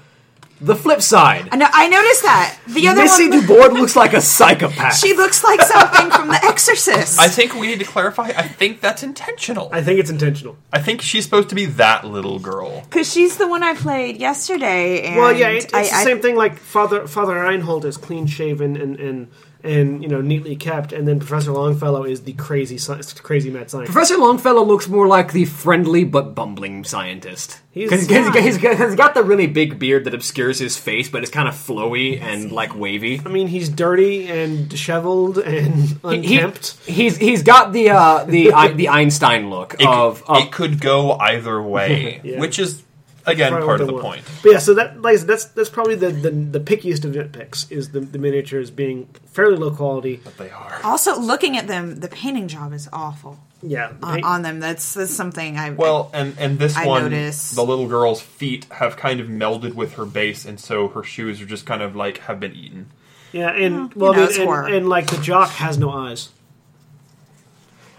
The 0.62 0.76
flip 0.76 1.02
side, 1.02 1.48
I 1.54 1.56
know. 1.56 1.68
I 1.72 1.88
noticed 1.88 2.22
that 2.24 2.60
the 2.68 2.88
other 2.90 3.04
Missy 3.04 3.30
one. 3.30 3.40
Dubois 3.40 3.68
looks 3.68 3.96
like 3.96 4.14
a 4.14 4.20
psychopath. 4.20 4.98
She 4.98 5.14
looks 5.14 5.42
like 5.44 5.62
something 5.62 6.12
from 6.12 6.28
The 6.28 6.40
Exorcist. 6.44 7.18
I 7.20 7.30
think 7.30 7.56
we 7.56 7.68
need 7.68 7.80
to 7.80 7.86
clarify. 7.86 8.26
I 8.36 8.48
think 8.48 8.82
that's 8.82 9.02
intentional. 9.02 9.70
I 9.72 9.82
think 9.82 10.02
it's 10.02 10.10
intentional. 10.10 10.58
I 10.74 10.82
think 10.82 11.02
she's 11.02 11.24
supposed 11.24 11.48
to 11.50 11.56
be 11.56 11.66
that 11.66 12.04
little 12.06 12.40
girl. 12.40 12.82
Because 12.82 13.10
she's 13.12 13.38
the 13.38 13.48
one 13.48 13.64
I 13.64 13.74
played 13.74 14.18
yesterday. 14.18 15.04
And 15.04 15.16
Well, 15.16 15.32
yeah, 15.32 15.48
it, 15.50 15.64
it's 15.64 15.74
I, 15.74 15.84
the 15.84 15.94
I- 15.96 16.04
same 16.04 16.22
thing. 16.22 16.36
Like 16.36 16.58
Father 16.58 17.08
Father 17.08 17.36
Reinhold 17.42 17.86
is 17.86 17.96
clean 17.96 18.28
shaven 18.28 18.76
and 18.76 19.00
and 19.00 19.32
and 19.64 20.02
you 20.02 20.08
know 20.08 20.22
neatly 20.22 20.56
kept, 20.56 20.94
and 20.94 21.08
then 21.08 21.20
Professor 21.20 21.52
Longfellow 21.52 22.04
is 22.04 22.22
the 22.22 22.34
crazy 22.34 22.78
sci- 22.78 23.22
crazy 23.22 23.50
mad 23.50 23.70
scientist. 23.70 23.92
Professor 23.94 24.18
Longfellow 24.18 24.64
looks 24.64 24.88
more 24.88 25.08
like 25.08 25.34
the 25.34 25.46
friendly 25.46 26.04
but 26.06 26.34
bumbling 26.36 26.84
scientist. 26.86 27.60
He's- 27.72 27.90
Because 27.90 28.08
he's, 28.08 28.44
he's, 28.46 28.58
got- 28.58 28.78
he's 28.78 28.96
got 28.96 29.14
the 29.14 29.24
really 29.24 29.48
big 29.48 29.78
beard 29.78 30.06
that 30.06 30.14
obscures 30.14 30.60
his 30.60 30.78
face, 30.78 31.10
but 31.10 31.22
it's 31.24 31.32
kind 31.32 31.48
of 31.48 31.54
flowy 31.56 32.20
and 32.22 32.52
like 32.52 32.76
wavy. 32.76 33.22
I 33.26 33.30
mean, 33.30 33.48
he's 33.48 33.70
dirty 33.70 34.28
and 34.30 34.68
disheveled 34.70 35.38
and 35.38 35.76
He- 35.76 35.98
unkempt. 36.04 36.78
he's 36.86 37.18
he's 37.18 37.44
got 37.44 37.74
the 37.74 37.90
uh, 37.92 38.24
the 38.26 38.54
I, 38.54 38.70
the 38.70 38.90
Einstein 38.90 39.50
look 39.50 39.76
It, 39.80 39.86
of, 39.86 40.24
of 40.28 40.38
it 40.44 40.52
could 40.52 40.80
go 40.80 41.14
either 41.14 41.62
way, 41.62 42.22
Yeah. 42.24 42.40
which 42.40 42.60
is 42.60 42.82
again 43.26 43.52
Probably 43.52 43.68
part 43.68 43.80
what 43.80 43.82
of 43.82 43.88
the 43.88 43.94
want. 43.94 44.06
point. 44.06 44.26
But 44.44 44.52
yeah, 44.54 44.58
so 44.60 44.74
that 44.76 45.02
like 45.02 45.20
that's 45.22 45.46
that's 45.46 45.70
probably 45.70 45.96
the, 45.96 46.10
the 46.12 46.32
the 46.32 46.60
pickiest 46.60 47.06
of 47.06 47.12
nitpicks 47.14 47.72
is 47.72 47.90
the, 47.92 48.00
the 48.02 48.18
miniatures 48.18 48.72
being 48.72 49.08
fairly 49.28 49.58
low 49.58 49.72
quality. 49.72 50.22
They 50.38 50.50
are. 50.50 50.80
also 50.84 51.20
looking 51.20 51.58
at 51.58 51.68
them, 51.68 52.00
the 52.00 52.08
painting 52.08 52.48
job 52.48 52.74
is 52.74 52.88
awful 52.94 53.40
Yeah, 53.62 53.92
on, 54.02 54.14
paint- 54.16 54.26
on 54.26 54.42
them. 54.42 54.60
That's 54.60 54.94
that's 54.94 55.14
something 55.14 55.58
I 55.58 55.72
Well, 55.72 56.10
and 56.14 56.36
and 56.40 56.58
this 56.60 56.76
I 56.76 56.86
one, 56.88 57.04
notice. 57.04 57.52
the 57.52 57.64
little 57.64 57.88
girl's 57.88 58.22
feet 58.22 58.66
have 58.72 58.98
kind 58.98 59.20
of 59.20 59.28
melded 59.28 59.74
with 59.74 59.94
her 59.96 60.06
base, 60.06 60.46
and 60.46 60.60
so 60.60 60.88
her 60.90 61.04
shoes 61.04 61.42
are 61.42 61.46
just 61.46 61.66
kind 61.66 61.82
of 61.82 61.96
like 61.96 62.20
have 62.20 62.40
been 62.40 62.54
eaten. 62.56 62.92
yeah, 63.32 63.52
and 63.52 63.90
mm, 63.92 63.96
you 63.96 64.02
well, 64.02 64.14
know, 64.14 64.22
I 64.22 64.26
it's 64.26 64.38
mean, 64.38 64.48
horror. 64.48 64.66
and, 64.66 64.76
and 64.76 64.90
like 64.90 65.08
the 65.08 65.18
jock 65.22 65.50
has 65.52 65.78
no 65.78 65.90
eyes. 65.92 66.30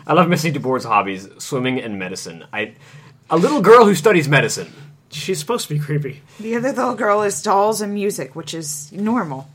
I 0.06 0.14
love 0.14 0.28
Missy 0.28 0.50
Dubois' 0.50 0.84
hobbies: 0.84 1.28
swimming 1.38 1.80
and 1.80 1.98
medicine. 1.98 2.44
I 2.52 2.74
a 3.28 3.36
little 3.36 3.60
girl 3.60 3.84
who 3.84 3.94
studies 3.94 4.28
medicine. 4.28 4.72
She's 5.10 5.38
supposed 5.38 5.68
to 5.68 5.74
be 5.74 5.80
creepy. 5.80 6.22
The 6.38 6.56
other 6.56 6.68
little 6.72 6.94
girl 6.94 7.22
is 7.22 7.42
dolls 7.42 7.80
and 7.80 7.92
music, 7.94 8.36
which 8.36 8.54
is 8.54 8.92
normal. 8.92 9.48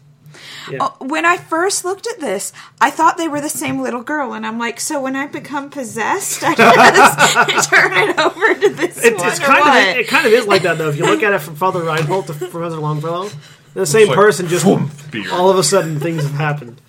Yeah. 0.70 0.80
Oh, 0.82 0.96
when 1.00 1.26
I 1.26 1.38
first 1.38 1.86
looked 1.86 2.08
at 2.08 2.20
this, 2.20 2.52
I 2.82 2.90
thought 2.90 3.18
they 3.18 3.28
were 3.28 3.40
the 3.40 3.50
same 3.50 3.82
little 3.82 4.04
girl, 4.04 4.34
and 4.34 4.46
I'm 4.46 4.60
like, 4.60 4.80
so 4.80 5.00
when 5.02 5.16
I 5.16 5.28
become 5.28 5.70
possessed, 5.70 6.44
I 6.44 6.56
just 7.50 7.70
turn 7.70 7.94
it 7.94 8.20
over 8.20 8.54
to 8.54 8.70
this 8.70 8.98
It's, 9.04 9.18
one 9.18 9.30
it's 9.30 9.40
or 9.40 9.44
kind 9.44 9.60
of 9.60 9.66
what? 9.66 9.98
it, 9.98 10.08
kind 10.08 10.26
of 10.28 10.34
is 10.34 10.48
like 10.48 10.64
that 10.64 10.78
though. 10.78 10.90
If 10.90 10.98
you 10.98 11.06
look 11.06 11.24
at 11.24 11.34
it 11.34 11.40
from 11.40 11.56
Father 11.56 11.82
Reinhold 11.84 12.28
to 12.28 12.34
Professor 12.34 12.78
Longfellow, 12.78 13.30
the 13.74 13.86
same 13.86 14.08
like, 14.08 14.16
person 14.16 14.48
just 14.48 14.66
boom, 14.66 14.92
all 15.32 15.50
of 15.50 15.58
a 15.58 15.64
sudden 15.64 16.00
things 16.00 16.24
have 16.24 16.32
happened. 16.34 16.82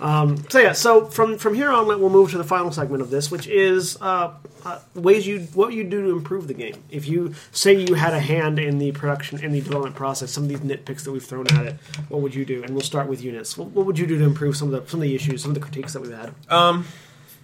Um, 0.00 0.42
so 0.48 0.58
yeah, 0.58 0.72
so 0.72 1.04
from 1.06 1.36
from 1.36 1.54
here 1.54 1.70
on, 1.70 1.86
we'll 1.86 2.08
move 2.08 2.30
to 2.30 2.38
the 2.38 2.44
final 2.44 2.72
segment 2.72 3.02
of 3.02 3.10
this, 3.10 3.30
which 3.30 3.46
is 3.46 4.00
uh, 4.00 4.32
uh, 4.64 4.78
ways 4.94 5.26
you 5.26 5.40
what 5.52 5.74
you 5.74 5.84
do 5.84 6.02
to 6.02 6.10
improve 6.10 6.48
the 6.48 6.54
game. 6.54 6.82
If 6.90 7.06
you 7.06 7.34
say 7.52 7.74
you 7.74 7.94
had 7.94 8.14
a 8.14 8.20
hand 8.20 8.58
in 8.58 8.78
the 8.78 8.92
production 8.92 9.44
in 9.44 9.52
the 9.52 9.60
development 9.60 9.96
process, 9.96 10.30
some 10.30 10.44
of 10.44 10.48
these 10.48 10.60
nitpicks 10.60 11.04
that 11.04 11.12
we've 11.12 11.24
thrown 11.24 11.46
at 11.48 11.66
it, 11.66 11.76
what 12.08 12.22
would 12.22 12.34
you 12.34 12.46
do? 12.46 12.62
And 12.62 12.70
we'll 12.70 12.80
start 12.80 13.08
with 13.08 13.22
Uknits. 13.22 13.58
What, 13.58 13.68
what 13.68 13.84
would 13.84 13.98
you 13.98 14.06
do 14.06 14.18
to 14.18 14.24
improve 14.24 14.56
some 14.56 14.72
of 14.72 14.84
the 14.84 14.90
some 14.90 15.00
of 15.00 15.02
the 15.02 15.14
issues, 15.14 15.42
some 15.42 15.50
of 15.50 15.54
the 15.54 15.60
critiques 15.60 15.92
that 15.92 16.00
we've 16.00 16.16
had? 16.16 16.32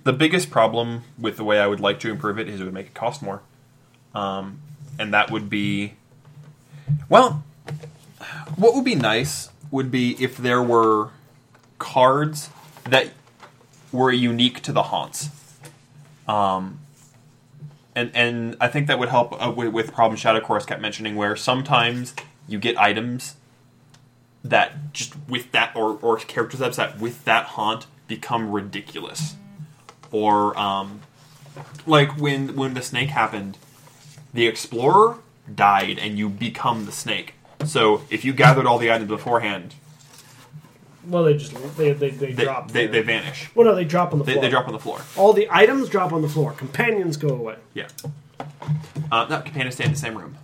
The 0.05 0.13
biggest 0.15 0.51
problem 0.51 1.03
with 1.19 1.37
the 1.37 1.45
way 1.45 1.59
I 1.59 1.67
would 1.67 1.81
like 1.81 2.01
to 2.01 2.11
improve 2.11 2.39
it 2.39 2.49
is 2.49 2.61
it 2.61 2.65
would 2.65 2.73
make 2.73 2.87
it 2.87 2.95
cost 2.95 3.23
more, 3.23 3.43
um, 4.15 4.61
and 4.99 5.13
that 5.13 5.31
would 5.31 5.51
be, 5.51 5.95
well, 7.09 7.45
what 8.55 8.75
would 8.75 8.85
be 8.85 8.95
nice 8.95 9.51
would 9.71 9.91
be 9.91 10.13
if 10.23 10.37
there 10.37 10.63
were 10.63 11.11
cards 11.79 12.51
that 12.85 13.11
were 13.93 14.13
unique 14.13 14.63
to 14.63 14.73
the 14.73 14.85
haunts. 14.85 15.31
Um, 16.29 16.81
and 17.95 18.11
and 18.15 18.57
I 18.61 18.69
think 18.69 18.89
that 18.89 18.99
would 18.99 19.09
help 19.09 19.33
uh, 19.41 19.51
with, 19.51 19.73
with 19.73 19.93
problem 19.93 20.17
Shadow 20.17 20.41
Chorus 20.41 20.67
kept 20.67 20.81
mentioning 20.81 21.17
where 21.17 21.37
sometimes 21.37 22.15
you 22.47 22.59
get 22.59 22.77
items 22.79 23.37
that 24.45 24.93
just 24.93 25.15
with 25.29 25.53
that 25.53 25.75
or 25.75 25.99
or 26.03 26.19
character 26.19 26.57
sets 26.57 26.77
that 26.77 27.01
with 27.01 27.25
that 27.25 27.47
haunt 27.47 27.87
become 28.07 28.53
ridiculous 28.53 29.35
or 30.13 30.57
um, 30.59 31.01
like 31.87 32.17
when 32.19 32.55
when 32.57 32.75
the 32.75 32.83
snake 32.83 33.09
happened, 33.09 33.59
the 34.33 34.47
explorer 34.47 35.19
died 35.53 35.99
and 35.99 36.19
you 36.19 36.29
become 36.29 36.87
the 36.87 36.93
snake. 36.93 37.35
So 37.65 38.03
if 38.11 38.25
you 38.25 38.33
gathered 38.33 38.67
all 38.67 38.79
the 38.79 38.93
items 38.93 39.09
beforehand, 39.09 39.75
Well, 41.09 41.25
they 41.25 41.35
just 41.37 41.55
they 41.77 41.93
they, 41.93 42.11
they, 42.11 42.33
they 42.33 42.45
drop. 42.45 42.71
they, 42.73 42.87
they 42.87 43.03
vanish. 43.03 43.49
well, 43.55 43.67
no, 43.67 43.75
they 43.75 43.85
drop 43.85 44.13
on 44.13 44.19
the 44.19 44.25
They, 44.25 44.33
floor. 44.33 44.43
they 44.45 44.51
drop 44.51 44.67
on 44.67 44.73
the 44.73 44.79
floor. 44.79 45.01
All 45.17 45.33
the 45.33 45.49
items 45.51 45.89
drop 45.89 46.13
on 46.13 46.23
the 46.23 46.29
floor. 46.29 46.53
Companions 46.53 47.17
go 47.17 47.29
away. 47.29 47.57
Yeah. 47.75 47.89
Uh, 49.13 49.27
no, 49.31 49.41
companions 49.41 49.75
stay 49.75 49.85
in 49.85 49.93
the 49.93 49.97
same 49.99 50.17
room. 50.19 50.37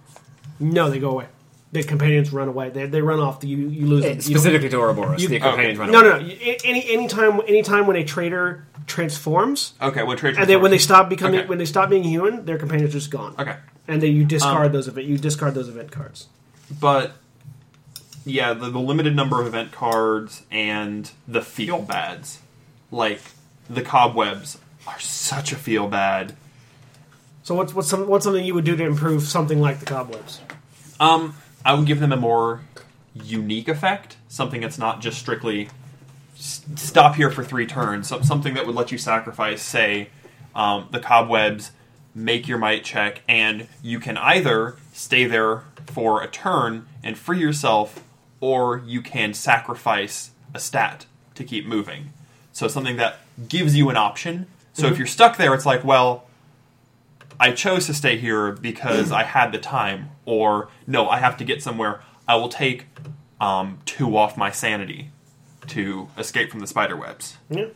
No, 0.60 0.88
they 0.90 0.98
go 1.00 1.10
away. 1.10 1.26
the 1.72 1.82
companions 1.82 2.32
run 2.32 2.48
away. 2.48 2.68
They, 2.70 2.86
they 2.86 3.00
run 3.02 3.18
off. 3.18 3.42
You 3.42 3.56
you 3.68 3.86
lose 3.86 4.02
them. 4.02 4.10
You 4.10 4.14
don't- 4.16 4.22
Specifically 4.22 4.68
to 4.68 4.76
Ouroboros, 4.78 5.22
you- 5.22 5.28
the 5.28 5.40
companions 5.40 5.78
okay. 5.80 5.90
run 5.90 5.92
No, 5.92 6.00
away. 6.10 6.22
no, 6.22 6.26
no. 6.28 6.34
A- 6.40 6.58
Any 6.64 6.90
anytime 6.92 7.40
anytime 7.48 7.86
when 7.86 7.96
a 7.96 8.04
traitor 8.04 8.66
transforms, 8.86 9.72
Okay, 9.80 10.02
when 10.02 10.16
trade 10.16 10.36
and 10.38 10.48
then 10.48 10.60
when 10.60 10.70
they 10.70 10.78
stop 10.78 11.08
becoming 11.08 11.40
Okay. 11.40 11.48
when 11.48 11.58
they 11.58 11.64
stop 11.64 11.88
being 11.90 12.04
human, 12.04 12.44
their 12.44 12.58
companions 12.58 12.90
are 12.90 12.98
just 12.98 13.10
gone. 13.10 13.34
Okay. 13.38 13.56
And 13.88 14.00
then 14.02 14.12
you 14.14 14.24
discard 14.24 14.66
Um, 14.66 14.72
those 14.72 14.86
event 14.86 15.06
you 15.06 15.18
discard 15.18 15.54
those 15.54 15.68
event 15.68 15.90
cards. 15.90 16.28
but 16.80 17.12
yeah, 18.24 18.52
the, 18.54 18.70
the 18.70 18.78
limited 18.78 19.16
number 19.16 19.40
of 19.40 19.46
event 19.46 19.72
cards 19.72 20.42
and 20.50 21.10
the 21.26 21.42
feel 21.42 21.80
bads, 21.80 22.40
like 22.90 23.20
the 23.68 23.82
cobwebs, 23.82 24.58
are 24.86 25.00
such 25.00 25.52
a 25.52 25.56
feel 25.56 25.88
bad. 25.88 26.34
So 27.42 27.54
what's 27.54 27.74
what's 27.74 27.88
some, 27.88 28.06
what's 28.06 28.24
something 28.24 28.44
you 28.44 28.54
would 28.54 28.64
do 28.64 28.76
to 28.76 28.84
improve 28.84 29.24
something 29.24 29.60
like 29.60 29.80
the 29.80 29.86
cobwebs? 29.86 30.40
Um, 31.00 31.34
I 31.64 31.74
would 31.74 31.86
give 31.86 32.00
them 32.00 32.12
a 32.12 32.16
more 32.16 32.62
unique 33.14 33.68
effect, 33.68 34.16
something 34.28 34.60
that's 34.60 34.78
not 34.78 35.00
just 35.00 35.18
strictly 35.18 35.68
s- 36.36 36.64
stop 36.76 37.16
here 37.16 37.30
for 37.30 37.42
three 37.42 37.66
turns. 37.66 38.08
So, 38.08 38.22
something 38.22 38.54
that 38.54 38.66
would 38.66 38.76
let 38.76 38.92
you 38.92 38.98
sacrifice, 38.98 39.62
say, 39.62 40.10
um, 40.54 40.88
the 40.92 41.00
cobwebs, 41.00 41.72
make 42.14 42.46
your 42.46 42.58
might 42.58 42.84
check, 42.84 43.22
and 43.28 43.66
you 43.82 43.98
can 43.98 44.16
either 44.16 44.76
stay 44.92 45.24
there 45.24 45.64
for 45.86 46.22
a 46.22 46.28
turn 46.28 46.86
and 47.02 47.18
free 47.18 47.40
yourself, 47.40 48.04
or 48.42 48.82
you 48.84 49.00
can 49.00 49.32
sacrifice 49.32 50.32
a 50.52 50.58
stat 50.58 51.06
to 51.36 51.44
keep 51.44 51.64
moving. 51.64 52.12
So 52.52 52.66
something 52.66 52.96
that 52.96 53.20
gives 53.48 53.76
you 53.76 53.88
an 53.88 53.96
option. 53.96 54.46
So 54.74 54.88
if 54.88 54.98
you're 54.98 55.06
stuck 55.06 55.36
there, 55.36 55.54
it's 55.54 55.64
like, 55.64 55.84
well, 55.84 56.24
I 57.38 57.52
chose 57.52 57.86
to 57.86 57.94
stay 57.94 58.18
here 58.18 58.52
because 58.52 59.12
I 59.12 59.22
had 59.22 59.52
the 59.52 59.58
time, 59.58 60.10
or 60.24 60.68
no, 60.86 61.08
I 61.08 61.18
have 61.18 61.36
to 61.38 61.44
get 61.44 61.62
somewhere. 61.62 62.02
I 62.26 62.36
will 62.36 62.48
take 62.48 62.86
um, 63.40 63.78
two 63.84 64.16
off 64.16 64.36
my 64.36 64.50
sanity 64.50 65.10
to 65.68 66.08
escape 66.18 66.50
from 66.50 66.60
the 66.60 66.66
spider 66.66 66.96
webs. 66.96 67.36
Yeah. 67.48 67.66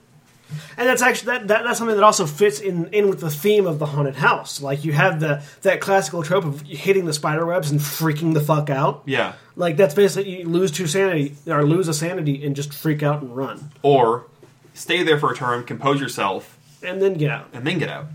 And 0.76 0.88
that's 0.88 1.03
actually 1.03 1.32
that, 1.32 1.49
that 1.49 1.64
that's 1.64 1.78
something 1.78 1.97
that 1.97 2.05
also 2.05 2.26
fits 2.26 2.61
in 2.61 2.86
in 2.88 3.09
with 3.09 3.20
the 3.20 3.30
theme 3.30 3.66
of 3.66 3.78
the 3.78 3.86
haunted 3.86 4.16
house. 4.16 4.61
Like 4.61 4.84
you 4.84 4.92
have 4.92 5.20
the 5.20 5.42
that 5.62 5.80
classical 5.80 6.22
trope 6.22 6.44
of 6.44 6.61
hitting 6.62 7.05
the 7.05 7.12
spider 7.12 7.44
webs 7.44 7.70
and 7.70 7.80
freaking 7.80 8.32
the 8.34 8.40
fuck 8.40 8.70
out. 8.70 9.03
Yeah. 9.07 9.32
Like 9.57 9.76
that's 9.76 9.94
basically 9.94 10.40
you 10.40 10.49
lose 10.49 10.70
two 10.70 10.86
sanity 10.86 11.34
or 11.47 11.64
lose 11.64 11.88
a 11.88 11.94
sanity 11.94 12.44
and 12.44 12.55
just 12.55 12.72
freak 12.72 13.03
out 13.03 13.22
and 13.22 13.36
run 13.36 13.70
Or 13.82 14.26
stay 14.74 15.03
there 15.03 15.18
for 15.18 15.32
a 15.32 15.34
term, 15.34 15.64
compose 15.64 16.01
yourself, 16.01 16.59
and 16.82 17.01
then 17.03 17.14
get 17.14 17.30
out. 17.30 17.49
and 17.53 17.66
then 17.66 17.78
get 17.78 17.88
out. 17.88 18.07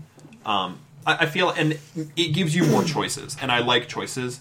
Um, 0.46 0.78
I, 1.06 1.18
I 1.20 1.26
feel, 1.26 1.50
and 1.50 1.78
it 2.16 2.32
gives 2.32 2.54
you 2.54 2.64
more 2.64 2.84
choices, 2.84 3.36
and 3.42 3.50
I 3.52 3.58
like 3.58 3.88
choices. 3.88 4.40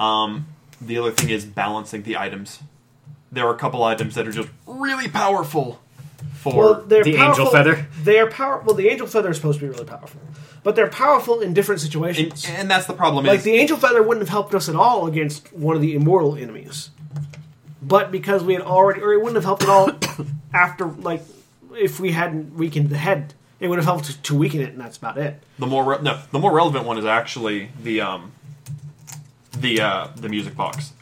Um, 0.00 0.46
the 0.80 0.96
other 0.98 1.10
thing 1.10 1.28
is 1.30 1.44
balancing 1.44 2.04
the 2.04 2.16
items. 2.16 2.60
There 3.30 3.46
are 3.46 3.54
a 3.54 3.58
couple 3.58 3.82
items 3.84 4.14
that 4.14 4.26
are 4.26 4.32
just 4.32 4.48
really 4.66 5.08
powerful. 5.08 5.80
For 6.34 6.54
Well, 6.54 6.74
they're 6.86 7.04
The 7.04 7.16
angel 7.16 7.46
feather? 7.46 7.86
They 8.02 8.18
are 8.18 8.30
power. 8.30 8.62
Well, 8.64 8.74
the 8.74 8.88
angel 8.88 9.06
feather 9.06 9.30
is 9.30 9.36
supposed 9.36 9.60
to 9.60 9.66
be 9.66 9.70
really 9.70 9.84
powerful, 9.84 10.20
but 10.62 10.76
they're 10.76 10.88
powerful 10.88 11.40
in 11.40 11.54
different 11.54 11.82
and, 11.82 11.90
situations. 11.90 12.46
and 12.48 12.70
that's 12.70 12.86
the 12.86 12.92
problem. 12.92 13.24
like 13.26 13.38
is 13.38 13.44
the 13.44 13.54
angel 13.54 13.76
feather 13.76 14.02
wouldn't 14.02 14.22
have 14.22 14.28
helped 14.28 14.54
us 14.54 14.68
at 14.68 14.76
all 14.76 15.06
against 15.06 15.52
one 15.52 15.74
of 15.76 15.82
the 15.82 15.94
immortal 15.94 16.36
enemies, 16.36 16.90
but 17.82 18.10
because 18.10 18.42
we 18.44 18.54
had 18.54 18.62
already, 18.62 19.00
or 19.00 19.12
it 19.12 19.18
wouldn't 19.18 19.36
have 19.36 19.44
helped 19.44 19.62
at 19.62 19.68
all 19.68 19.90
after, 20.54 20.86
like, 20.86 21.22
if 21.72 22.00
we 22.00 22.12
hadn't 22.12 22.54
weakened 22.54 22.90
the 22.90 22.98
head, 22.98 23.34
it 23.60 23.68
would 23.68 23.78
have 23.78 23.86
helped 23.86 24.04
to, 24.06 24.22
to 24.22 24.36
weaken 24.36 24.60
it, 24.60 24.70
and 24.70 24.80
that's 24.80 24.96
about 24.96 25.18
it. 25.18 25.42
The 25.58 25.66
more 25.66 25.84
re- 25.84 26.02
no, 26.02 26.20
the 26.30 26.38
more 26.38 26.52
relevant 26.52 26.84
one 26.84 26.98
is 26.98 27.04
actually 27.04 27.70
the 27.82 28.00
um, 28.00 28.32
the 29.56 29.80
uh, 29.80 30.08
the 30.16 30.28
music 30.28 30.56
box. 30.56 30.92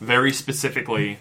Very 0.00 0.32
specifically, 0.32 1.18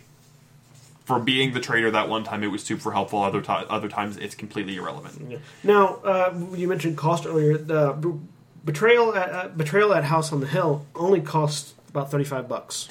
for 1.12 1.20
being 1.20 1.54
the 1.54 1.60
traitor 1.60 1.92
that 1.92 2.08
one 2.10 2.24
time, 2.24 2.44
it 2.44 2.48
was 2.48 2.64
super 2.64 2.92
helpful. 2.92 3.22
Other 3.22 3.44
other 3.48 3.90
times, 3.90 4.18
it's 4.18 4.36
completely 4.36 4.76
irrelevant. 4.78 5.40
Now, 5.64 5.96
uh, 6.04 6.34
you 6.56 6.68
mentioned 6.68 6.98
cost 6.98 7.26
earlier. 7.26 7.58
The 7.58 7.94
b- 7.94 8.20
betrayal 8.64 9.14
at 9.16 9.30
uh, 9.30 9.48
betrayal 9.50 9.94
at 9.94 10.04
House 10.06 10.32
on 10.32 10.40
the 10.40 10.48
Hill 10.48 10.86
only 10.96 11.22
costs 11.22 11.74
about 11.90 12.10
thirty 12.12 12.24
five 12.24 12.48
bucks, 12.48 12.90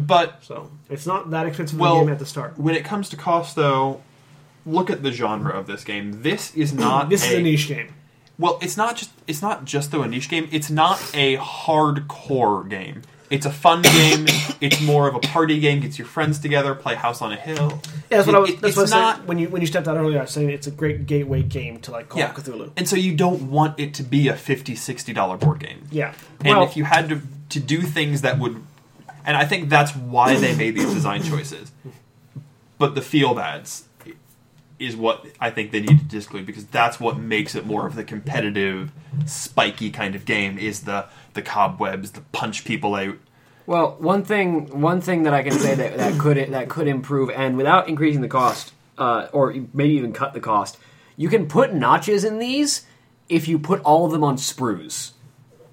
But 0.00 0.44
so 0.44 0.70
it's 0.88 1.06
not 1.06 1.30
that 1.30 1.46
expensive 1.46 1.78
well, 1.78 1.96
a 1.98 2.00
game 2.00 2.08
at 2.10 2.18
the 2.18 2.26
start. 2.26 2.58
when 2.58 2.74
it 2.74 2.84
comes 2.84 3.08
to 3.10 3.16
cost, 3.16 3.56
though, 3.56 4.00
look 4.64 4.90
at 4.90 5.02
the 5.02 5.10
genre 5.10 5.52
of 5.52 5.66
this 5.66 5.82
game. 5.84 6.22
This 6.22 6.54
is 6.54 6.72
not 6.84 7.08
This 7.10 7.24
is 7.26 7.32
a 7.34 7.38
a 7.38 7.42
niche 7.42 7.68
game. 7.68 7.94
Well, 8.38 8.58
it's 8.62 8.76
not 8.76 8.96
just 8.96 9.10
it's 9.26 9.42
not 9.42 9.64
just 9.64 9.90
though 9.90 10.02
a 10.02 10.08
niche 10.08 10.28
game. 10.28 10.48
It's 10.52 10.70
not 10.70 10.98
a 11.14 11.36
hardcore 11.38 12.68
game. 12.68 13.02
It's 13.30 13.44
a 13.46 13.50
fun 13.50 13.82
game. 13.82 14.26
it's 14.60 14.80
more 14.80 15.06
of 15.08 15.14
a 15.14 15.20
party 15.20 15.60
game. 15.60 15.80
Gets 15.80 15.98
your 15.98 16.06
friends 16.06 16.38
together, 16.38 16.74
play 16.74 16.94
House 16.94 17.20
on 17.20 17.32
a 17.32 17.36
Hill. 17.36 17.80
Yeah, 18.10 18.18
that's 18.18 18.26
what 18.26 18.36
I 18.36 18.38
was. 18.38 18.50
It- 18.50 18.60
that's 18.60 18.76
what 18.76 18.80
I 18.80 18.84
was 18.84 18.90
not. 18.90 19.16
saying 19.16 19.26
when 19.26 19.38
you 19.38 19.48
when 19.48 19.60
you 19.60 19.66
stepped 19.66 19.86
out 19.88 19.96
earlier. 19.96 20.18
I 20.18 20.22
was 20.22 20.30
saying 20.30 20.50
it's 20.50 20.66
a 20.66 20.70
great 20.70 21.06
gateway 21.06 21.42
game 21.42 21.78
to 21.80 21.90
like 21.90 22.08
Call 22.08 22.20
Yeah, 22.20 22.30
of 22.30 22.36
Cthulhu. 22.36 22.70
and 22.76 22.88
so 22.88 22.96
you 22.96 23.14
don't 23.14 23.50
want 23.50 23.78
it 23.78 23.92
to 23.94 24.02
be 24.02 24.28
a 24.28 24.34
50 24.36 24.74
60 24.74 25.12
dollar 25.12 25.36
board 25.36 25.60
game. 25.60 25.86
Yeah. 25.90 26.14
And 26.40 26.56
well, 26.58 26.64
if 26.66 26.76
you 26.76 26.84
had 26.84 27.08
to 27.10 27.20
to 27.50 27.60
do 27.60 27.82
things 27.82 28.22
that 28.22 28.38
would, 28.38 28.62
and 29.24 29.36
I 29.36 29.44
think 29.44 29.68
that's 29.68 29.94
why 29.94 30.34
they 30.36 30.54
made 30.56 30.74
these 30.76 30.92
design 30.92 31.22
choices. 31.22 31.70
But 32.78 32.94
the 32.94 33.02
feel 33.02 33.34
bads 33.34 33.84
is 34.78 34.94
what 34.96 35.26
I 35.40 35.50
think 35.50 35.72
they 35.72 35.80
need 35.80 35.98
to 35.98 36.04
disclude 36.04 36.46
because 36.46 36.64
that's 36.66 37.00
what 37.00 37.18
makes 37.18 37.56
it 37.56 37.66
more 37.66 37.84
of 37.86 37.96
the 37.96 38.04
competitive, 38.04 38.92
spiky 39.26 39.90
kind 39.90 40.14
of 40.14 40.24
game. 40.24 40.56
Is 40.56 40.82
the 40.82 41.06
the 41.34 41.42
cobwebs, 41.42 42.12
the 42.12 42.20
punch 42.32 42.64
people 42.64 42.94
out. 42.94 43.16
Well, 43.66 43.96
one 43.98 44.24
thing, 44.24 44.80
one 44.80 45.00
thing 45.00 45.24
that 45.24 45.34
I 45.34 45.42
can 45.42 45.52
say 45.52 45.74
that, 45.74 45.98
that 45.98 46.18
could 46.18 46.38
that 46.52 46.68
could 46.68 46.88
improve, 46.88 47.28
and 47.30 47.56
without 47.56 47.88
increasing 47.88 48.22
the 48.22 48.28
cost, 48.28 48.72
uh, 48.96 49.28
or 49.32 49.54
maybe 49.74 49.94
even 49.94 50.12
cut 50.12 50.32
the 50.32 50.40
cost, 50.40 50.78
you 51.16 51.28
can 51.28 51.48
put 51.48 51.74
notches 51.74 52.24
in 52.24 52.38
these 52.38 52.86
if 53.28 53.46
you 53.46 53.58
put 53.58 53.82
all 53.82 54.06
of 54.06 54.12
them 54.12 54.24
on 54.24 54.36
sprues. 54.36 55.12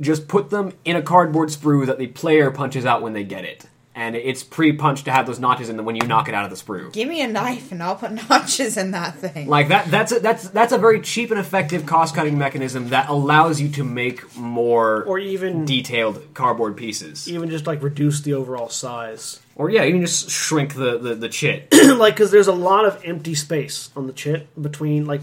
Just 0.02 0.28
put 0.28 0.50
them 0.50 0.74
in 0.84 0.98
a 0.98 1.02
cardboard 1.02 1.50
sprue 1.50 1.86
that 1.86 1.98
the 1.98 2.08
player 2.08 2.52
punches 2.52 2.86
out 2.86 3.02
when 3.02 3.14
they 3.14 3.24
get 3.24 3.46
it, 3.46 3.66
and 3.96 4.14
it's 4.18 4.44
pre-punched 4.44 5.06
to 5.06 5.12
have 5.12 5.26
those 5.26 5.40
notches 5.40 5.70
in 5.70 5.78
them 5.78 5.86
when 5.86 5.96
you 5.96 6.06
knock 6.06 6.28
it 6.28 6.36
out 6.36 6.44
of 6.44 6.50
the 6.50 6.58
sprue. 6.58 6.92
Give 6.92 7.08
me 7.08 7.22
a 7.22 7.28
knife 7.28 7.72
and 7.72 7.82
I'll 7.82 7.96
put 7.96 8.12
notches 8.30 8.76
in 8.76 8.92
that 8.92 9.16
thing. 9.16 9.48
Like 9.48 9.70
that. 9.70 9.90
That's 9.90 10.12
a, 10.12 10.20
that's 10.20 10.50
that's 10.50 10.74
a 10.74 10.78
very 10.78 11.00
cheap 11.00 11.32
and 11.32 11.40
effective 11.40 11.86
cost-cutting 11.86 12.38
mechanism 12.38 12.90
that 12.90 13.08
allows 13.08 13.62
you 13.62 13.70
to 13.70 13.86
make 13.86 14.36
more 14.36 15.04
or 15.06 15.18
even 15.18 15.64
detailed 15.64 16.22
cardboard 16.34 16.76
pieces. 16.76 17.30
even 17.30 17.50
just 17.50 17.66
like 17.66 17.82
reduce 17.82 18.20
the 18.22 18.34
overall 18.34 18.70
size. 18.70 19.40
Or 19.56 19.70
yeah, 19.70 19.86
even 19.86 20.02
just 20.02 20.30
shrink 20.30 20.74
the 20.76 20.98
the, 20.98 21.16
the 21.16 21.30
chit. 21.30 21.74
like 21.96 22.16
because 22.16 22.32
there's 22.32 22.48
a 22.48 22.54
lot 22.54 22.86
of 22.86 23.02
empty 23.06 23.34
space 23.34 23.92
on 23.96 24.08
the 24.08 24.14
chit 24.14 24.62
between 24.62 25.06
like 25.06 25.22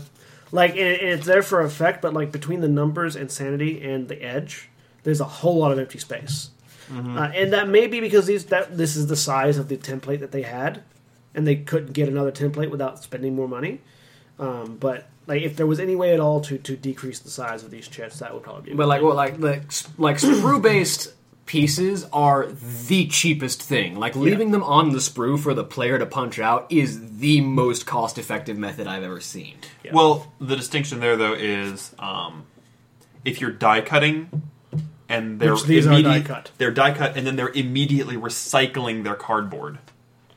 like 0.51 0.71
and, 0.71 0.81
and 0.81 1.09
it's 1.09 1.27
there 1.27 1.43
for 1.43 1.61
effect, 1.61 2.01
but 2.01 2.15
like 2.15 2.33
between 2.33 2.63
the 2.63 2.69
numbers 2.69 3.17
and 3.17 3.31
sanity 3.31 3.83
and 3.83 4.09
the 4.09 4.23
edge, 4.23 4.71
there's 5.03 5.21
a 5.21 5.25
whole 5.25 5.59
lot 5.59 5.73
of 5.73 5.79
empty 5.79 5.99
space. 5.99 6.49
Mm-hmm. 6.91 7.17
Uh, 7.17 7.29
and 7.29 7.53
that 7.53 7.69
may 7.69 7.87
be 7.87 8.01
because 8.01 8.27
these 8.27 8.47
that 8.47 8.77
this 8.77 8.97
is 8.97 9.07
the 9.07 9.17
size 9.17 9.59
of 9.59 9.69
the 9.69 9.77
template 9.77 10.21
that 10.21 10.33
they 10.33 10.43
had, 10.43 10.83
and 11.35 11.47
they 11.47 11.57
couldn't 11.57 11.93
get 11.93 12.09
another 12.09 12.33
template 12.33 12.71
without 12.71 13.03
spending 13.03 13.35
more 13.35 13.49
money. 13.49 13.81
Um, 14.39 14.77
but 14.79 15.09
like 15.27 15.43
if 15.43 15.57
there 15.57 15.67
was 15.67 15.81
any 15.81 15.97
way 15.97 16.15
at 16.15 16.21
all 16.21 16.41
to 16.43 16.59
to 16.59 16.77
decrease 16.77 17.21
the 17.21 17.31
size 17.31 17.65
of 17.65 17.71
these 17.71 17.89
chips, 17.89 18.19
that 18.19 18.35
would 18.35 18.43
probably 18.43 18.71
be. 18.71 18.77
But 18.77 18.89
like, 18.89 19.01
thing. 19.01 19.07
well, 19.07 19.17
like 19.17 19.41
the 19.41 19.63
like 19.99 20.17
sprue 20.17 20.61
based 20.61 21.15
pieces 21.47 22.07
are 22.13 22.47
the 22.87 23.07
cheapest 23.09 23.63
thing. 23.63 23.99
Like 23.99 24.17
leaving 24.17 24.53
them 24.53 24.63
on 24.63 24.91
the 24.91 24.99
sprue 24.99 25.39
for 25.39 25.55
the 25.55 25.65
player 25.65 25.99
to 25.99 26.07
punch 26.07 26.39
out 26.39 26.67
is 26.71 27.19
the 27.19 27.41
most 27.41 27.87
cost 27.87 28.19
effective 28.19 28.57
method 28.57 28.87
I've 28.87 29.03
ever 29.03 29.21
seen. 29.21 29.57
Yeah. 29.85 29.93
Well, 29.95 30.33
the 30.41 30.57
distinction 30.57 31.01
there 31.01 31.17
though 31.17 31.35
is 31.35 31.95
um, 31.99 32.47
if 33.25 33.41
you're 33.41 33.51
die 33.51 33.81
cutting 33.81 34.51
and 35.13 35.39
they're 35.39 35.53
Which 35.55 35.65
these 35.65 35.87
are 35.87 36.03
die 36.03 36.21
cut. 36.23 36.51
they're 36.59 36.71
die 36.71 36.93
cut 36.95 37.17
and 37.17 37.27
then 37.27 37.37
they're 37.37 37.51
immediately 37.51 38.17
recycling 38.17 39.05
their 39.05 39.15
cardboard. 39.15 39.79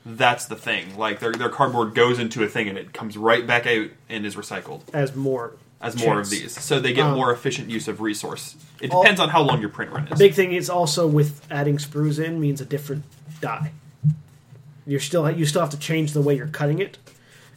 That's 0.05 0.45
the 0.45 0.55
thing. 0.55 0.97
Like 0.97 1.19
their 1.19 1.31
their 1.33 1.49
cardboard 1.49 1.95
goes 1.95 2.19
into 2.19 2.43
a 2.43 2.47
thing 2.47 2.67
and 2.69 2.77
it 2.77 2.93
comes 2.93 3.17
right 3.17 3.45
back 3.47 3.65
out 3.65 3.87
and 4.09 4.25
is 4.25 4.35
recycled 4.35 4.81
as 4.93 5.15
more 5.15 5.53
as 5.81 5.97
more 5.97 6.19
of 6.19 6.29
these. 6.29 6.59
So 6.59 6.79
they 6.79 6.93
get 6.93 7.05
Um, 7.05 7.15
more 7.15 7.31
efficient 7.31 7.69
use 7.69 7.87
of 7.87 8.01
resource. 8.01 8.55
It 8.81 8.91
all- 8.91 9.01
depends 9.03 9.19
on 9.19 9.29
how 9.29 9.41
long 9.41 9.59
your 9.61 9.69
print 9.69 9.91
run 9.91 10.07
is. 10.07 10.17
Big 10.19 10.33
thing 10.33 10.51
is 10.53 10.69
also 10.69 11.05
with 11.07 11.41
adding 11.51 11.77
sprues 11.77 12.23
in 12.23 12.39
means 12.39 12.61
a 12.61 12.65
different 12.65 13.03
die. 13.41 13.71
You're 14.87 14.99
still 14.99 15.29
you 15.31 15.45
still 15.45 15.61
have 15.61 15.71
to 15.71 15.79
change 15.79 16.11
the 16.13 16.21
way 16.21 16.35
you're 16.37 16.47
cutting 16.47 16.79
it, 16.79 16.97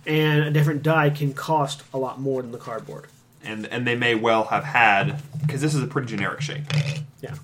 and 0.07 0.43
a 0.45 0.51
different 0.51 0.83
die 0.83 1.11
can 1.11 1.35
cost 1.35 1.83
a 1.93 1.99
lot 1.99 2.19
more 2.21 2.41
than 2.43 2.53
the 2.53 2.59
cardboard. 2.59 3.07
And 3.45 3.67
and 3.67 3.87
they 3.87 3.95
may 3.97 4.15
well 4.15 4.45
have 4.45 4.65
had 4.65 5.21
because 5.41 5.61
this 5.61 5.75
is 5.75 5.83
a 5.83 5.87
pretty 5.87 6.09
generic 6.09 6.41
shape. 6.41 6.65
Yeah. 7.21 7.35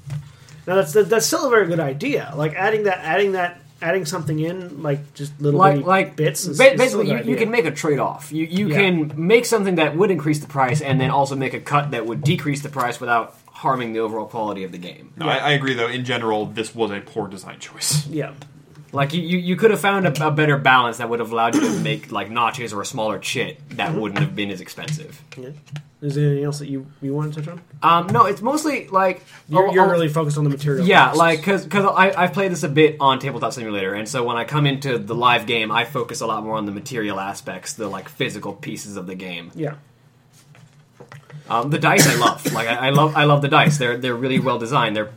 Now 0.66 0.76
that's 0.76 0.92
that's 0.92 1.26
still 1.26 1.46
a 1.46 1.50
very 1.50 1.66
good 1.66 1.80
idea. 1.80 2.32
Like 2.36 2.54
adding 2.54 2.84
that 2.84 2.98
adding 2.98 3.32
that 3.32 3.60
adding 3.82 4.06
something 4.06 4.38
in, 4.38 4.82
like 4.82 5.12
just 5.14 5.38
little 5.40 5.58
like 5.60 5.84
like 5.84 6.16
bits. 6.16 6.46
Is, 6.46 6.56
ba- 6.58 6.72
is 6.72 6.78
basically, 6.78 7.06
still 7.06 7.14
you, 7.16 7.20
a 7.20 7.22
good 7.24 7.30
you 7.30 7.36
can 7.36 7.50
make 7.50 7.64
a 7.66 7.70
trade 7.70 7.98
off. 7.98 8.32
You 8.32 8.44
you 8.46 8.68
Yeah. 8.68 8.76
can 8.76 9.26
make 9.26 9.44
something 9.44 9.74
that 9.74 9.96
would 9.96 10.10
increase 10.10 10.40
the 10.40 10.46
price, 10.46 10.80
and 10.80 11.00
then 11.00 11.10
also 11.10 11.36
make 11.36 11.52
a 11.54 11.60
cut 11.60 11.90
that 11.90 12.06
would 12.06 12.22
decrease 12.22 12.62
the 12.62 12.68
price 12.70 12.98
without 13.00 13.36
harming 13.48 13.92
the 13.92 14.00
overall 14.00 14.26
quality 14.26 14.64
of 14.64 14.72
the 14.72 14.78
game. 14.78 15.12
No, 15.16 15.28
I, 15.28 15.36
I 15.36 15.50
agree 15.52 15.74
though. 15.74 15.88
In 15.88 16.04
general, 16.04 16.46
this 16.46 16.74
was 16.74 16.90
a 16.90 17.00
poor 17.00 17.28
design 17.28 17.58
choice. 17.60 18.06
yeah. 18.06 18.32
Like 18.94 19.12
you, 19.12 19.20
you, 19.22 19.38
you 19.38 19.56
could 19.56 19.70
have 19.72 19.80
found 19.80 20.06
a, 20.06 20.26
a 20.26 20.30
better 20.30 20.56
balance 20.56 20.98
that 20.98 21.08
would 21.10 21.18
have 21.20 21.32
allowed 21.32 21.54
you 21.56 21.60
to 21.62 21.80
make 21.80 22.12
like 22.12 22.30
notches 22.30 22.72
or 22.72 22.80
a 22.80 22.86
smaller 22.86 23.18
chit 23.18 23.58
that 23.70 23.90
Mm-hmm. 23.90 24.00
wouldn't 24.00 24.20
have 24.20 24.34
been 24.36 24.50
as 24.50 24.60
expensive. 24.60 25.20
yeah. 25.36 25.50
Is 26.00 26.16
there 26.16 26.26
anything 26.26 26.44
else 26.44 26.58
that 26.58 26.68
you 26.68 26.86
you 27.00 27.14
want 27.14 27.32
to 27.32 27.40
touch 27.40 27.48
on? 27.50 27.62
Um, 27.82 28.06
no, 28.12 28.26
it's 28.26 28.42
mostly 28.42 28.88
like 28.88 29.24
You're, 29.48 29.68
oh, 29.68 29.72
you're 29.72 29.86
oh, 29.86 29.90
really 29.90 30.08
focused 30.08 30.36
on 30.36 30.44
the 30.44 30.50
material. 30.50 30.86
yeah, 30.86 31.04
costs. 31.06 31.18
like 31.18 31.38
because 31.40 31.64
because 31.64 31.86
I've 31.96 32.34
played 32.34 32.52
this 32.52 32.62
a 32.62 32.68
bit 32.68 32.96
on 33.00 33.18
Tabletop 33.18 33.54
Simulator, 33.54 33.94
and 33.94 34.06
so 34.06 34.22
when 34.22 34.36
I 34.36 34.44
come 34.44 34.66
into 34.66 34.98
the 34.98 35.14
live 35.14 35.46
game, 35.46 35.72
I 35.72 35.86
focus 35.86 36.20
a 36.20 36.26
lot 36.26 36.44
more 36.44 36.56
on 36.56 36.66
the 36.66 36.72
material 36.72 37.18
aspects, 37.18 37.72
the 37.72 37.88
like 37.88 38.10
physical 38.10 38.52
pieces 38.52 38.98
of 38.98 39.06
the 39.06 39.14
game. 39.14 39.50
yeah. 39.54 39.76
Um, 41.48 41.70
the 41.70 41.78
dice 41.78 42.06
I 42.06 42.14
love, 42.16 42.52
like 42.52 42.68
I, 42.68 42.88
I 42.88 42.90
love 42.90 43.16
I 43.16 43.24
love 43.24 43.42
the 43.42 43.48
dice. 43.48 43.76
They're 43.78 43.96
they're 43.96 44.14
really 44.14 44.38
well 44.40 44.58
designed. 44.58 44.96
They're 44.96 45.10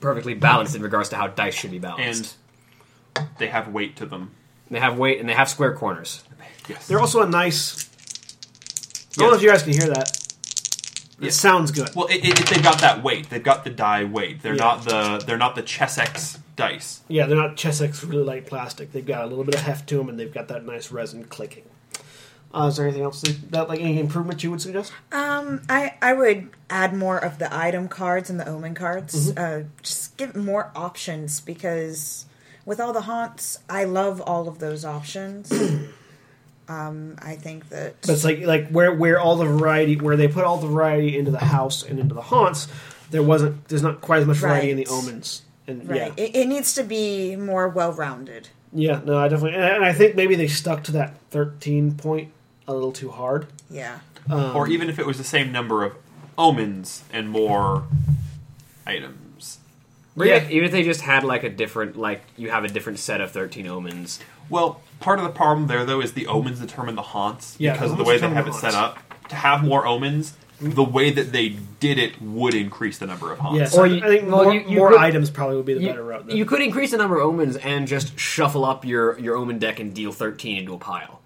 perfectly 0.00 0.34
balanced 0.34 0.74
in 0.74 0.82
regards 0.82 1.08
to 1.10 1.16
how 1.16 1.26
dice 1.28 1.54
should 1.54 1.70
be 1.70 1.78
balanced. 1.78 2.20
And 2.32 2.39
they 3.38 3.48
have 3.48 3.68
weight 3.68 3.96
to 3.96 4.06
them. 4.06 4.30
they 4.70 4.78
have 4.80 4.98
weight 4.98 5.18
and 5.20 5.28
they 5.28 5.34
have 5.34 5.48
square 5.48 5.74
corners. 5.74 6.22
Yes. 6.68 6.86
They're 6.86 7.00
also 7.00 7.22
a 7.22 7.28
nice. 7.28 7.88
I 9.16 9.20
don't 9.22 9.30
know 9.30 9.36
if 9.36 9.42
you 9.42 9.50
guys 9.50 9.62
can 9.64 9.72
hear 9.72 9.88
that. 9.88 10.08
It 11.18 11.24
Yes. 11.26 11.34
sounds 11.36 11.70
good. 11.70 11.90
well, 11.94 12.06
it, 12.06 12.24
it, 12.24 12.46
they've 12.48 12.62
got 12.62 12.80
that 12.80 13.02
weight. 13.02 13.28
They've 13.28 13.42
got 13.42 13.64
the 13.64 13.70
die 13.70 14.04
weight. 14.04 14.40
They're 14.42 14.54
Yeah. 14.54 14.64
not 14.64 14.84
the 14.84 15.22
they're 15.26 15.36
not 15.36 15.54
the 15.56 15.62
Chessex 15.62 16.38
dice. 16.56 17.00
Yeah, 17.08 17.26
they're 17.26 17.36
not 17.36 17.56
Chessex 17.56 18.02
really 18.04 18.22
light 18.24 18.46
plastic. 18.46 18.92
They've 18.92 19.04
got 19.04 19.24
a 19.24 19.26
little 19.26 19.44
bit 19.44 19.54
of 19.56 19.62
heft 19.62 19.88
to 19.88 19.96
them, 19.96 20.08
and 20.08 20.18
they've 20.18 20.32
got 20.32 20.48
that 20.48 20.64
nice 20.64 20.90
resin 20.92 21.24
clicking. 21.24 21.64
Uh, 22.54 22.66
is 22.68 22.76
there 22.78 22.86
anything 22.86 23.02
else 23.04 23.20
that, 23.20 23.50
that 23.52 23.68
like 23.68 23.80
any 23.80 24.00
improvement 24.00 24.42
you 24.42 24.50
would 24.50 24.60
suggest? 24.62 24.92
Um, 25.12 25.62
I 25.68 25.94
I 26.00 26.12
would 26.14 26.48
add 26.70 26.94
more 26.94 27.18
of 27.18 27.38
the 27.38 27.54
item 27.54 27.86
cards 27.88 28.30
and 28.30 28.40
the 28.40 28.48
omen 28.48 28.74
cards. 28.74 29.36
Uh, 29.36 29.64
just 29.82 30.16
give 30.16 30.34
more 30.34 30.70
options 30.74 31.40
because 31.40 32.24
with 32.66 32.80
all 32.80 32.92
the 32.92 33.02
haunts, 33.02 33.58
I 33.68 33.84
love 33.84 34.20
all 34.20 34.48
of 34.48 34.58
those 34.58 34.84
options. 34.84 35.50
um, 36.68 37.16
I 37.20 37.34
think 37.36 37.68
that 37.70 38.00
But 38.02 38.10
it's 38.10 38.24
like 38.24 38.40
like 38.42 38.68
where 38.70 38.92
where 38.94 39.18
all 39.20 39.36
the 39.36 39.44
variety 39.46 39.96
where 39.96 40.16
they 40.16 40.28
put 40.28 40.44
all 40.44 40.58
the 40.58 40.68
variety 40.68 41.18
into 41.18 41.30
the 41.30 41.38
house 41.44 41.82
and 41.82 41.98
into 41.98 42.14
the 42.14 42.22
haunts, 42.22 42.68
there 43.10 43.22
wasn't 43.22 43.66
there's 43.68 43.82
not 43.82 44.00
quite 44.00 44.20
as 44.20 44.26
much 44.26 44.36
variety 44.38 44.70
in 44.70 44.76
the 44.76 44.84
Right. 44.84 44.92
omens. 44.92 45.42
And 45.66 45.88
right, 45.88 46.12
yeah, 46.16 46.24
it, 46.24 46.34
it 46.36 46.48
needs 46.48 46.74
to 46.74 46.82
be 46.82 47.36
more 47.36 47.68
well 47.68 47.92
rounded. 47.92 48.48
yeah, 48.72 49.00
no, 49.04 49.18
I 49.18 49.28
definitely 49.28 49.54
and 49.56 49.64
I, 49.64 49.68
and 49.70 49.84
I 49.84 49.92
think 49.92 50.16
maybe 50.16 50.34
they 50.34 50.48
stuck 50.48 50.82
to 50.84 50.92
that 50.92 51.14
thirteen 51.30 51.94
point 51.94 52.32
a 52.68 52.74
little 52.74 52.92
too 52.92 53.10
hard. 53.10 53.46
Yeah, 53.68 53.98
Um, 54.28 54.54
or 54.56 54.68
even 54.68 54.88
if 54.88 54.98
it 54.98 55.06
was 55.06 55.18
the 55.18 55.24
same 55.24 55.50
number 55.52 55.84
of 55.84 55.94
omens 56.38 57.02
and 57.12 57.28
more 57.28 57.84
items. 58.86 59.16
But 60.20 60.28
Yeah. 60.28 60.36
yeah, 60.42 60.48
even 60.50 60.64
if 60.66 60.72
they 60.72 60.82
just 60.82 61.00
had 61.00 61.24
like 61.24 61.44
a 61.44 61.48
different 61.48 61.96
like 61.96 62.22
you 62.36 62.50
have 62.50 62.62
a 62.64 62.68
different 62.68 62.98
set 62.98 63.20
of 63.22 63.30
thirteen 63.30 63.66
omens. 63.66 64.20
Well, 64.50 64.80
part 65.00 65.18
of 65.18 65.24
the 65.24 65.30
problem 65.30 65.66
there 65.66 65.84
though 65.86 66.00
is 66.02 66.12
the 66.12 66.26
omens 66.26 66.60
determine 66.60 66.94
the 66.94 67.00
haunts 67.02 67.56
Yeah, 67.58 67.72
because 67.72 67.88
the 67.88 67.92
of 67.92 67.98
the 67.98 68.04
omens 68.04 68.08
way 68.08 68.14
they 68.14 68.18
determine 68.28 68.36
have 68.36 68.44
the 68.46 68.50
it 68.68 68.72
set 68.72 68.74
up. 68.74 68.98
To 69.30 69.34
have 69.36 69.64
more 69.64 69.86
omens, 69.86 70.34
the 70.60 70.84
way 70.84 71.10
that 71.10 71.32
they 71.32 71.56
did 71.78 71.98
it 71.98 72.20
would 72.20 72.52
increase 72.52 72.98
the 72.98 73.06
number 73.06 73.32
of 73.32 73.38
haunts. 73.38 73.58
Yes, 73.58 73.74
Or 73.78 73.84
I, 73.84 73.88
you- 73.88 74.04
I 74.04 74.08
think 74.08 74.28
well, 74.30 74.44
more, 74.44 74.52
you- 74.54 74.64
you 74.68 74.76
more 74.76 74.90
could- 74.90 74.98
items 75.00 75.30
probably 75.30 75.56
would 75.56 75.64
be 75.64 75.72
the 75.74 75.80
You, 75.80 75.86
better 75.86 76.02
route. 76.02 76.26
Then. 76.26 76.36
you 76.36 76.44
could 76.44 76.60
increase 76.60 76.90
the 76.90 76.98
number 76.98 77.18
of 77.18 77.26
omens 77.26 77.56
and 77.56 77.88
just 77.88 78.18
shuffle 78.18 78.66
up 78.66 78.84
your 78.84 79.18
your 79.18 79.36
omen 79.36 79.58
deck 79.58 79.80
and 79.80 79.94
deal 79.94 80.12
thirteen 80.12 80.58
into 80.58 80.74
a 80.74 80.78
pile. 80.78 81.20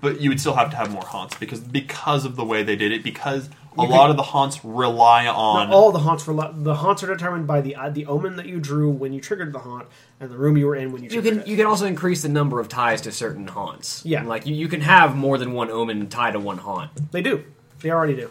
But 0.00 0.20
you 0.20 0.28
would 0.30 0.38
still 0.38 0.54
have 0.54 0.70
to 0.70 0.76
have 0.76 0.92
more 0.92 1.02
haunts 1.04 1.34
because 1.36 1.58
because 1.58 2.24
of 2.24 2.36
the 2.36 2.44
way 2.44 2.62
they 2.62 2.76
did 2.76 2.92
it, 2.92 3.02
because 3.02 3.48
a 3.78 3.82
You 3.82 3.88
lot 3.88 4.10
of 4.10 4.16
the 4.16 4.22
haunts 4.22 4.64
rely 4.64 5.26
on 5.26 5.68
Not 5.68 5.74
all 5.74 5.92
the 5.92 5.98
haunts 6.00 6.26
were 6.26 6.34
the 6.52 6.74
haunts 6.74 7.02
are 7.02 7.06
determined 7.06 7.46
by 7.46 7.60
the 7.60 7.76
uh, 7.76 7.90
the 7.90 8.06
omen 8.06 8.36
that 8.36 8.46
you 8.46 8.58
drew 8.60 8.90
when 8.90 9.12
you 9.12 9.20
triggered 9.20 9.52
the 9.52 9.60
haunt 9.60 9.86
and 10.20 10.30
the 10.30 10.36
room 10.36 10.56
you 10.56 10.66
were 10.66 10.74
in 10.76 10.92
when 10.92 11.04
you 11.04 11.10
You 11.10 11.22
can 11.22 11.40
it. 11.40 11.46
you 11.46 11.56
can 11.56 11.66
also 11.66 11.86
increase 11.86 12.22
the 12.22 12.28
number 12.28 12.58
of 12.60 12.68
ties 12.68 13.00
to 13.02 13.12
certain 13.12 13.46
haunts. 13.46 14.02
Yeah. 14.04 14.24
like 14.24 14.46
you, 14.46 14.54
you 14.54 14.68
can 14.68 14.80
have 14.80 15.14
more 15.16 15.38
than 15.38 15.52
one 15.52 15.70
omen 15.70 16.08
tied 16.08 16.32
to 16.32 16.40
one 16.40 16.58
haunt. 16.58 16.90
they 17.12 17.22
do. 17.22 17.44
They 17.80 17.90
already 17.90 18.16
do. 18.16 18.30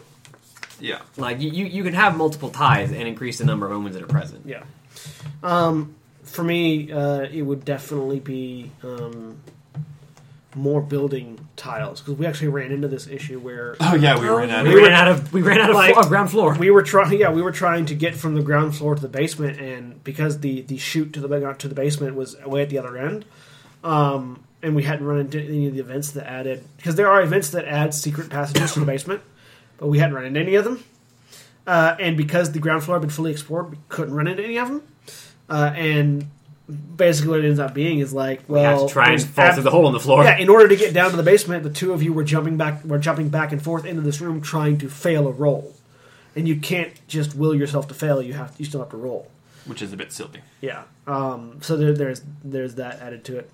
yeah. 0.80 1.00
Like 1.16 1.40
you, 1.40 1.50
you, 1.50 1.64
you 1.64 1.82
can 1.82 1.94
have 1.94 2.16
multiple 2.16 2.50
ties 2.50 2.90
and 2.92 3.02
increase 3.02 3.38
the 3.38 3.44
number 3.46 3.64
of 3.66 3.72
omens 3.72 3.94
that 3.94 4.02
are 4.04 4.06
present. 4.06 4.44
Yeah. 4.46 4.64
Um, 5.42 5.94
for 6.22 6.44
me, 6.44 6.92
uh, 6.92 7.20
it 7.22 7.40
would 7.42 7.64
definitely 7.64 8.20
be 8.20 8.70
um, 8.82 9.38
more 10.58 10.80
building 10.82 11.38
tiles 11.56 12.00
because 12.00 12.14
we 12.18 12.26
actually 12.26 12.48
ran 12.48 12.70
into 12.72 12.88
this 12.88 13.06
issue 13.06 13.38
where 13.38 13.76
Oh 13.80 13.94
yeah, 13.94 14.18
we 14.18 14.28
ran 14.28 14.50
out 14.50 14.64
We, 14.64 14.70
of 14.70 14.74
We 14.74 14.82
ran 14.82 14.92
out 14.92 15.08
of 15.08 15.32
we 15.32 15.42
ran 15.42 15.60
out 15.60 15.70
of 15.70 15.76
like- 15.76 15.94
floor, 15.94 16.04
ground 16.06 16.30
floor. 16.30 16.54
we 16.58 16.70
were 16.70 16.82
trying. 16.82 17.18
Yeah, 17.18 17.30
we 17.30 17.42
were 17.42 17.52
trying 17.52 17.86
to 17.86 17.94
get 17.94 18.14
from 18.14 18.34
the 18.34 18.42
ground 18.42 18.76
floor 18.76 18.94
to 18.94 19.00
the 19.00 19.08
basement, 19.08 19.60
and 19.60 20.02
because 20.04 20.40
the 20.40 20.62
the 20.62 20.76
chute 20.78 21.12
to 21.14 21.20
the 21.20 21.54
to 21.58 21.68
the 21.68 21.74
basement 21.74 22.14
was 22.16 22.36
way 22.44 22.62
at 22.62 22.68
the 22.70 22.78
other 22.78 22.96
end, 22.98 23.24
um, 23.84 24.42
and 24.62 24.74
we 24.74 24.82
hadn't 24.82 25.06
run 25.06 25.20
into 25.20 25.40
any 25.40 25.66
of 25.66 25.74
the 25.74 25.80
events 25.80 26.12
that 26.12 26.26
added 26.26 26.64
because 26.76 26.96
there 26.96 27.08
are 27.08 27.22
events 27.22 27.50
that 27.50 27.64
add 27.64 27.94
secret 27.94 28.28
passages 28.30 28.72
to 28.74 28.80
the 28.80 28.86
basement, 28.86 29.22
but 29.78 29.86
we 29.88 29.98
hadn't 29.98 30.14
run 30.14 30.24
into 30.24 30.40
any 30.40 30.54
of 30.56 30.64
them. 30.64 30.82
Uh, 31.66 31.94
and 32.00 32.16
because 32.16 32.52
the 32.52 32.58
ground 32.58 32.82
floor 32.82 32.96
had 32.96 33.02
been 33.02 33.10
fully 33.10 33.30
explored, 33.30 33.70
we 33.70 33.76
couldn't 33.88 34.14
run 34.14 34.26
into 34.26 34.42
any 34.42 34.56
of 34.58 34.68
them. 34.68 34.82
Uh, 35.50 35.70
and 35.76 36.26
basically, 36.96 37.30
what 37.30 37.40
it 37.40 37.46
ends 37.46 37.58
up 37.58 37.74
being 37.74 37.98
is 37.98 38.12
like, 38.12 38.42
we 38.48 38.60
had 38.60 38.76
well, 38.76 38.88
to 38.88 38.92
try 38.92 39.12
and 39.12 39.22
fall 39.22 39.44
ab- 39.46 39.54
through 39.54 39.62
the 39.64 39.70
hole 39.70 39.86
in 39.86 39.92
the 39.92 40.00
floor. 40.00 40.24
yeah, 40.24 40.36
in 40.38 40.48
order 40.48 40.68
to 40.68 40.76
get 40.76 40.92
down 40.94 41.10
to 41.10 41.16
the 41.16 41.22
basement, 41.22 41.62
the 41.62 41.70
two 41.70 41.92
of 41.92 42.02
you 42.02 42.12
were 42.12 42.24
jumping 42.24 42.56
back, 42.56 42.84
were 42.84 42.98
jumping 42.98 43.28
back 43.28 43.52
and 43.52 43.62
forth 43.62 43.84
into 43.84 44.02
this 44.02 44.20
room, 44.20 44.40
trying 44.40 44.78
to 44.78 44.88
fail 44.88 45.26
a 45.26 45.32
roll, 45.32 45.74
and 46.36 46.46
you 46.46 46.56
can't 46.56 46.92
just 47.08 47.34
will 47.34 47.54
yourself 47.54 47.88
to 47.88 47.94
fail. 47.94 48.20
You 48.22 48.34
have, 48.34 48.54
you 48.58 48.64
still 48.64 48.80
have 48.80 48.90
to 48.90 48.96
roll. 48.96 49.30
which 49.66 49.82
is 49.82 49.92
a 49.92 49.96
bit 49.96 50.12
silly. 50.12 50.40
Yeah. 50.60 50.82
Um, 51.06 51.58
so 51.62 51.76
there, 51.76 51.92
there's 51.92 52.22
there's 52.44 52.74
that 52.76 53.00
added 53.00 53.24
to 53.24 53.38
it. 53.38 53.50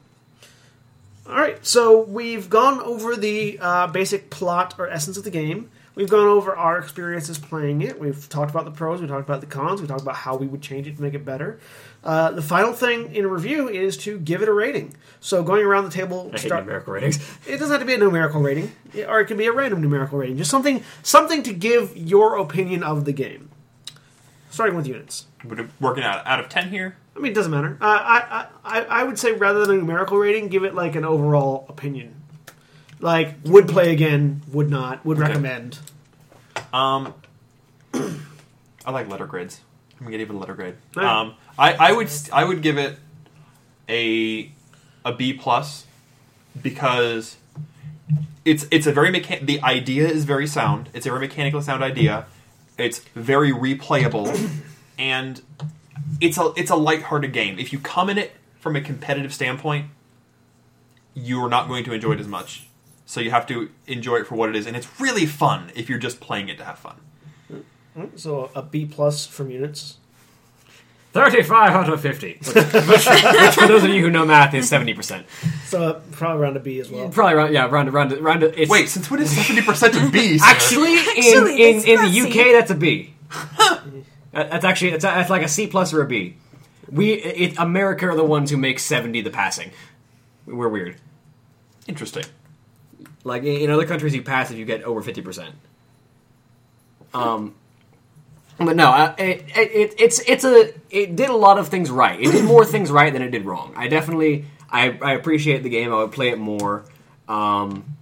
All 1.27 1.37
right. 1.37 1.65
So 1.65 2.03
we've 2.03 2.51
gone 2.51 2.81
over 2.81 3.17
the 3.17 3.59
uh, 3.61 3.87
basic 3.87 4.29
plot 4.31 4.75
or 4.79 4.89
essence 4.89 5.17
of 5.17 5.25
the 5.25 5.31
game. 5.31 5.71
We've 5.95 6.11
gone 6.11 6.27
over 6.27 6.57
our 6.57 6.79
experiences 6.79 7.39
playing 7.39 7.83
it. 7.83 8.01
We've 8.01 8.29
talked 8.29 8.51
about 8.51 8.65
the 8.65 8.73
pros. 8.73 9.01
We 9.01 9.07
talked 9.07 9.29
about 9.29 9.41
the 9.41 9.47
cons. 9.47 9.81
We 9.81 9.87
talked 9.87 10.03
about 10.03 10.17
how 10.17 10.37
we 10.37 10.47
would 10.49 10.61
change 10.61 10.89
it 10.89 10.97
to 10.97 11.03
make 11.03 11.15
it 11.15 11.25
better. 11.25 11.61
Uh, 12.03 12.33
the 12.33 12.43
final 12.43 12.73
thing 12.73 13.15
in 13.15 13.25
a 13.25 13.29
review 13.29 13.69
is 13.69 13.97
to 13.99 14.19
give 14.19 14.43
it 14.43 14.49
a 14.49 14.53
rating. 14.53 14.95
So 15.21 15.45
going 15.45 15.65
around 15.65 15.85
the 15.85 15.91
table, 15.91 16.31
I 16.35 16.39
hate 16.39 16.47
start, 16.47 16.65
numerical 16.65 16.95
ratings. 16.95 17.19
it 17.47 17.59
doesn't 17.59 17.71
have 17.71 17.81
to 17.81 17.87
be 17.87 17.95
a 17.95 17.99
numerical 17.99 18.43
rating, 18.43 18.73
or 19.07 19.21
it 19.21 19.27
can 19.27 19.37
be 19.37 19.47
a 19.47 19.53
random 19.53 19.81
numerical 19.81 20.19
rating. 20.19 20.37
Just 20.37 20.51
something 20.51 20.83
something 21.05 21.45
to 21.45 21.53
give 21.53 21.97
your 21.97 22.39
opinion 22.39 22.83
of 22.83 23.05
the 23.05 23.13
game. 23.13 23.51
Starting 24.51 24.77
with 24.77 24.87
Uknits. 24.87 25.25
Would 25.45 25.61
it 25.61 25.71
working 25.81 26.03
out 26.03 26.27
out 26.27 26.41
of 26.41 26.49
ten 26.49 26.71
here? 26.71 26.97
I 27.17 27.21
mean, 27.21 27.31
it 27.31 27.35
doesn't 27.35 27.53
matter. 27.53 27.79
Uh, 27.81 27.85
I, 27.85 28.47
I 28.65 28.81
I 28.83 29.05
would 29.05 29.19
say 29.19 29.33
rather 29.33 29.65
than 29.65 29.77
a 29.77 29.79
numerical 29.79 30.19
rating, 30.19 30.49
give 30.49 30.65
it 30.65 30.75
like 30.75 30.97
an 30.97 31.05
overall 31.05 31.67
opinion. 31.69 32.24
Like 33.05 33.35
would 33.45 33.69
play 33.69 33.93
again, 33.93 34.41
would 34.51 34.71
not, 34.71 35.05
would 35.05 35.19
Okay. 35.19 35.29
recommend. 35.29 35.79
Um, 36.73 37.13
I 37.95 38.91
like 38.91 39.09
letter 39.11 39.27
grades. 39.27 39.61
I'm 40.01 40.07
gonna 40.07 40.17
give 40.17 40.31
it 40.31 40.35
a 40.35 40.39
letter 40.39 40.55
grade. 40.55 40.75
Alright. 40.97 41.13
Um, 41.13 41.35
I, 41.59 41.75
I 41.75 41.93
would 41.93 42.09
st- 42.09 42.33
I 42.35 42.45
would 42.45 42.63
give 42.63 42.79
it 42.79 42.99
a 43.91 44.51
a 45.05 45.13
B 45.13 45.35
plus 45.35 45.85
because 46.63 47.37
it's 48.47 48.67
it's 48.71 48.87
a 48.87 48.93
very 48.93 49.11
mechan- 49.13 49.45
the 49.45 49.61
idea 49.63 50.09
is 50.09 50.25
very 50.25 50.47
sound. 50.47 50.89
It's 50.95 51.05
a 51.05 51.11
very 51.11 51.21
mechanically 51.21 51.61
sound 51.61 51.85
idea. 51.85 52.25
It's 52.79 53.01
very 53.15 53.53
replayable, 53.53 54.35
and 54.99 55.43
it's 56.23 56.39
a 56.39 56.55
it's 56.57 56.71
a 56.71 56.77
lighthearted 56.77 57.35
game. 57.35 57.59
If 57.59 57.71
you 57.71 57.79
come 57.81 58.09
in 58.09 58.17
it 58.17 58.33
from 58.61 58.77
a 58.77 58.81
competitive 58.81 59.35
standpoint, 59.35 59.89
you 61.13 61.45
are 61.45 61.51
not 61.51 61.69
going 61.69 61.85
to 61.85 61.93
enjoy 61.93 62.13
it 62.13 62.21
as 62.21 62.29
much. 62.29 62.67
So 63.07 63.21
you 63.21 63.31
have 63.31 63.47
to 63.49 63.71
enjoy 63.87 64.17
it 64.17 64.27
for 64.27 64.35
what 64.35 64.49
it 64.49 64.57
is, 64.57 64.67
and 64.67 64.77
it's 64.77 64.89
really 65.01 65.27
fun 65.27 65.71
if 65.75 65.89
you're 65.89 65.99
just 65.99 66.21
playing 66.21 66.49
it 66.49 66.59
to 66.59 66.65
have 66.65 66.79
fun. 66.79 66.97
Mm, 67.97 68.19
so 68.19 68.51
a 68.55 68.63
B 68.63 68.87
plus 68.87 69.27
from 69.27 69.51
Uknits. 69.51 69.95
Thirty-five 71.13 71.71
out 71.73 71.89
of 71.89 72.01
fifty, 72.01 72.39
which, 72.45 72.55
which, 72.57 73.07
which 73.07 73.55
for 73.55 73.69
those 73.69 73.85
of 73.85 73.91
you 73.91 74.01
who 74.01 74.11
know 74.11 74.25
math 74.27 74.53
is 74.53 74.69
seventy 74.69 74.95
percent. 74.95 75.27
So 75.67 75.83
uh, 75.83 76.01
probably 76.11 76.43
around 76.43 76.57
a 76.57 76.61
B 76.61 76.81
as 76.81 76.91
well. 76.91 77.09
Probably 77.09 77.35
around 77.35 77.53
yeah, 77.53 77.67
round 77.67 77.93
round 77.93 78.13
round. 78.19 78.43
It's, 78.43 78.69
Wait, 78.69 78.89
since 78.89 79.09
when 79.09 79.21
is 79.23 79.31
seventy 79.31 79.63
percent 79.63 79.95
of 79.95 80.11
B? 80.11 80.39
sir? 80.39 80.45
actually, 80.45 80.97
Actually, 80.99 81.63
in 81.63 81.69
in, 81.71 81.77
it's 81.77 81.85
in 81.85 81.95
not 81.97 82.11
the 82.11 82.21
UK 82.21 82.35
that's 82.59 82.71
a 82.71 82.75
B. 82.75 83.15
That- 84.33 84.51
that's 84.51 84.65
actually 84.65 84.91
it's, 84.91 85.05
that's 85.05 85.31
like 85.31 85.43
a 85.43 85.49
C 85.49 85.69
plus 85.69 85.93
or 85.95 86.03
a 86.03 86.07
B. 86.09 86.35
We 86.91 87.13
it, 87.13 87.57
America 87.59 88.09
are 88.09 88.17
the 88.17 88.25
ones 88.25 88.51
who 88.51 88.57
make 88.57 88.81
seventy 88.81 89.21
the 89.21 89.31
passing. 89.31 89.71
We're 90.47 90.69
weird. 90.69 90.97
interesting. 91.87 92.25
Like 93.25 93.43
in, 93.45 93.71
other 93.71 93.87
countries, 93.87 94.15
you 94.15 94.23
pass 94.23 94.51
if 94.51 94.59
you 94.59 94.65
get 94.65 94.83
over 94.85 95.03
fifty 95.03 95.23
percent. 95.23 95.55
Um, 97.13 97.55
But 98.59 98.77
no, 98.77 98.89
I, 98.89 99.15
it, 99.19 99.45
it, 99.57 99.95
it's 99.99 100.21
it's 100.21 100.45
a 100.45 100.73
it 100.91 101.17
did 101.17 101.29
a 101.29 101.37
lot 101.37 101.59
of 101.59 101.69
things 101.69 101.91
right. 101.91 102.21
It 102.21 102.31
did 102.31 102.45
more 102.45 102.65
things 102.65 102.91
right 102.91 103.13
than 103.13 103.23
it 103.23 103.31
did 103.31 103.45
wrong. 103.45 103.73
I 103.77 103.89
definitely 103.89 104.45
I, 104.71 104.97
I 105.03 105.15
appreciate 105.15 105.63
the 105.63 105.69
game. 105.69 105.93
I 105.93 105.97
would 105.97 106.13
play 106.13 106.29
it 106.29 106.39
more. 106.39 106.85
Um, 107.29 107.97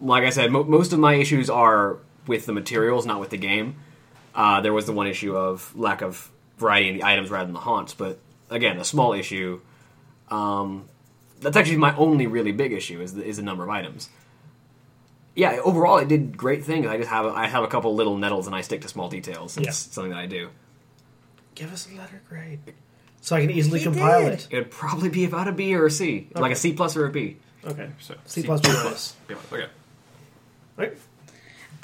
like 0.00 0.24
I 0.24 0.30
said, 0.30 0.50
mo- 0.50 0.64
most 0.64 0.92
of 0.92 0.98
my 0.98 1.14
issues 1.14 1.48
are 1.48 1.98
with 2.26 2.46
the 2.46 2.52
materials, 2.52 3.06
not 3.06 3.20
with 3.20 3.30
the 3.30 3.36
game. 3.36 3.76
Uh, 4.34 4.60
there 4.60 4.72
was 4.72 4.86
the 4.86 4.92
one 4.92 5.06
issue 5.06 5.36
of 5.36 5.76
lack 5.76 6.02
of 6.02 6.30
variety 6.58 6.88
in 6.88 6.96
the 6.96 7.04
items 7.04 7.30
rather 7.30 7.44
than 7.44 7.54
the 7.54 7.60
haunts, 7.60 7.94
but 7.94 8.18
again, 8.50 8.78
a 8.78 8.84
small 8.84 9.12
issue. 9.12 9.60
Um, 10.30 10.88
that's 11.40 11.56
actually 11.56 11.76
my 11.76 11.94
only 11.96 12.26
really 12.26 12.52
big 12.52 12.72
issue 12.72 13.00
is 13.00 13.14
the, 13.14 13.24
is 13.24 13.36
the 13.36 13.42
number 13.42 13.62
of 13.62 13.70
items. 13.70 14.08
Yeah, 15.34 15.60
overall 15.64 15.98
it 15.98 16.08
did 16.08 16.36
great 16.36 16.64
things. 16.64 16.86
I 16.86 16.98
just 16.98 17.08
have 17.08 17.24
a, 17.24 17.30
I 17.30 17.46
have 17.46 17.64
a 17.64 17.68
couple 17.68 17.94
little 17.94 18.16
nettles 18.18 18.46
and 18.46 18.54
I 18.54 18.60
stick 18.60 18.82
to 18.82 18.88
small 18.88 19.08
details. 19.08 19.56
It's 19.56 19.64
Yeah. 19.66 19.72
something 19.72 20.10
that 20.10 20.18
I 20.18 20.26
do. 20.26 20.50
Give 21.54 21.72
us 21.72 21.88
a 21.92 21.96
letter 21.96 22.20
grade. 22.28 22.60
So 23.22 23.36
I 23.36 23.40
can 23.40 23.50
easily 23.50 23.78
He 23.78 23.84
compile 23.84 24.24
did. 24.24 24.32
it. 24.34 24.48
It 24.50 24.56
would 24.56 24.70
probably 24.70 25.08
be 25.08 25.24
about 25.24 25.48
a 25.48 25.52
B 25.52 25.74
or 25.74 25.86
a 25.86 25.90
C, 25.90 26.28
like 26.34 26.44
Okay. 26.44 26.52
a 26.52 26.56
C 26.56 26.72
plus 26.72 26.96
or 26.96 27.06
a 27.06 27.10
B. 27.10 27.36
Okay. 27.64 27.88
So, 28.00 28.14
C 28.26 28.42
plus 28.42 28.60
B 28.60 28.68
plus. 28.72 29.14
B 29.28 29.34
plus. 29.34 29.52
Okay. 29.62 29.70
Right? 30.76 30.92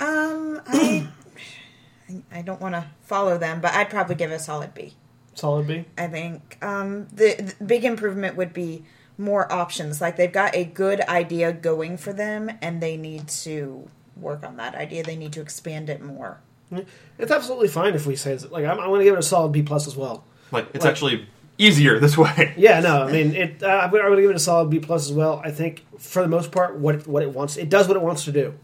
Um, 0.01 0.61
I 0.67 1.09
I 2.33 2.43
don't 2.43 2.61
want 2.61 2.75
to 2.75 2.87
follow 3.03 3.39
them, 3.39 3.61
but 3.61 3.73
I'd 3.75 3.91
probably 3.91 4.15
give 4.15 4.31
a 4.31 4.39
solid 4.39 4.75
B. 4.75 4.95
Solid 5.35 5.67
B. 5.69 5.85
I 5.97 6.07
think 6.09 6.59
um, 6.63 7.07
the, 7.13 7.55
the 7.59 7.65
big 7.65 7.85
improvement 7.85 8.37
would 8.37 8.53
be 8.53 8.85
more 9.19 9.51
options. 9.53 10.01
Like 10.01 10.17
they've 10.17 10.33
got 10.33 10.55
a 10.55 10.65
good 10.65 11.01
idea 11.03 11.53
going 11.53 11.97
for 11.97 12.13
them, 12.13 12.51
and 12.63 12.81
they 12.81 12.97
need 12.97 13.29
to 13.29 13.89
work 14.17 14.45
on 14.45 14.57
that 14.57 14.75
idea. 14.75 15.03
They 15.03 15.17
need 15.17 15.33
to 15.35 15.41
expand 15.41 15.91
it 15.91 16.01
more. 16.01 16.41
It's 17.19 17.31
absolutely 17.33 17.69
fine 17.69 17.95
if 17.95 18.07
we 18.07 18.15
say 18.15 18.33
it's, 18.33 18.51
like 18.51 18.65
I'm, 18.65 18.79
I'm 18.79 18.89
going 18.89 19.01
to 19.01 19.05
give 19.05 19.15
it 19.15 19.19
a 19.21 19.23
solid 19.23 19.53
B 19.53 19.63
plus 19.63 19.87
as 19.87 19.97
well. 19.97 20.25
Like 20.53 20.69
it's 20.75 20.85
Like- 20.85 20.93
actually 20.93 21.27
easier 21.57 21.99
this 21.99 22.17
way. 22.17 22.55
Yeah, 22.59 22.81
no, 22.81 23.03
I 23.03 23.11
mean 23.13 23.35
it. 23.35 23.63
Uh, 23.63 23.67
I'm 23.67 23.91
going 23.91 24.15
to 24.17 24.21
give 24.23 24.31
it 24.31 24.37
a 24.37 24.39
solid 24.39 24.71
B 24.71 24.79
plus 24.79 25.07
as 25.07 25.13
well. 25.13 25.41
I 25.45 25.51
think 25.51 25.85
for 25.99 26.23
the 26.23 26.29
most 26.29 26.53
part, 26.53 26.77
what 26.79 26.95
it, 26.95 27.07
what 27.07 27.23
it 27.23 27.33
wants, 27.33 27.57
it 27.57 27.69
does 27.69 27.89
what 27.89 27.97
it 27.97 28.03
wants 28.03 28.25
to 28.27 28.33
do. 28.33 28.55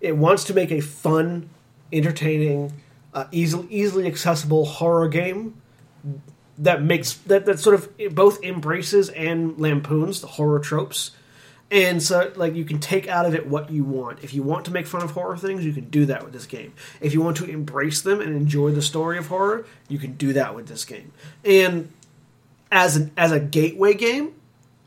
It 0.00 0.16
wants 0.16 0.44
to 0.44 0.54
make 0.54 0.70
a 0.70 0.80
fun, 0.80 1.48
entertaining, 1.92 2.72
uh, 3.14 3.24
easily 3.32 3.66
easily 3.70 4.06
accessible 4.06 4.66
horror 4.66 5.08
game 5.08 5.54
that 6.58 6.82
makes 6.82 7.14
that 7.14 7.46
that 7.46 7.58
sort 7.58 7.74
of 7.74 8.14
both 8.14 8.42
embraces 8.42 9.08
and 9.10 9.58
lampoons 9.58 10.20
the 10.20 10.26
horror 10.26 10.58
tropes. 10.58 11.12
And 11.68 12.00
so, 12.00 12.32
like, 12.36 12.54
you 12.54 12.64
can 12.64 12.78
take 12.78 13.08
out 13.08 13.26
of 13.26 13.34
it 13.34 13.48
what 13.48 13.70
you 13.70 13.82
want. 13.82 14.22
If 14.22 14.32
you 14.32 14.44
want 14.44 14.66
to 14.66 14.70
make 14.70 14.86
fun 14.86 15.02
of 15.02 15.10
horror 15.10 15.36
things, 15.36 15.64
you 15.64 15.72
can 15.72 15.90
do 15.90 16.06
that 16.06 16.22
with 16.22 16.32
this 16.32 16.46
game. 16.46 16.72
If 17.00 17.12
you 17.12 17.20
want 17.20 17.38
to 17.38 17.44
embrace 17.44 18.02
them 18.02 18.20
and 18.20 18.36
enjoy 18.36 18.70
the 18.70 18.82
story 18.82 19.18
of 19.18 19.26
horror, 19.26 19.66
you 19.88 19.98
can 19.98 20.12
do 20.12 20.32
that 20.34 20.54
with 20.54 20.68
this 20.68 20.84
game. 20.84 21.12
And 21.44 21.92
as 22.70 22.96
an 22.96 23.10
as 23.16 23.32
a 23.32 23.40
gateway 23.40 23.94
game 23.94 24.34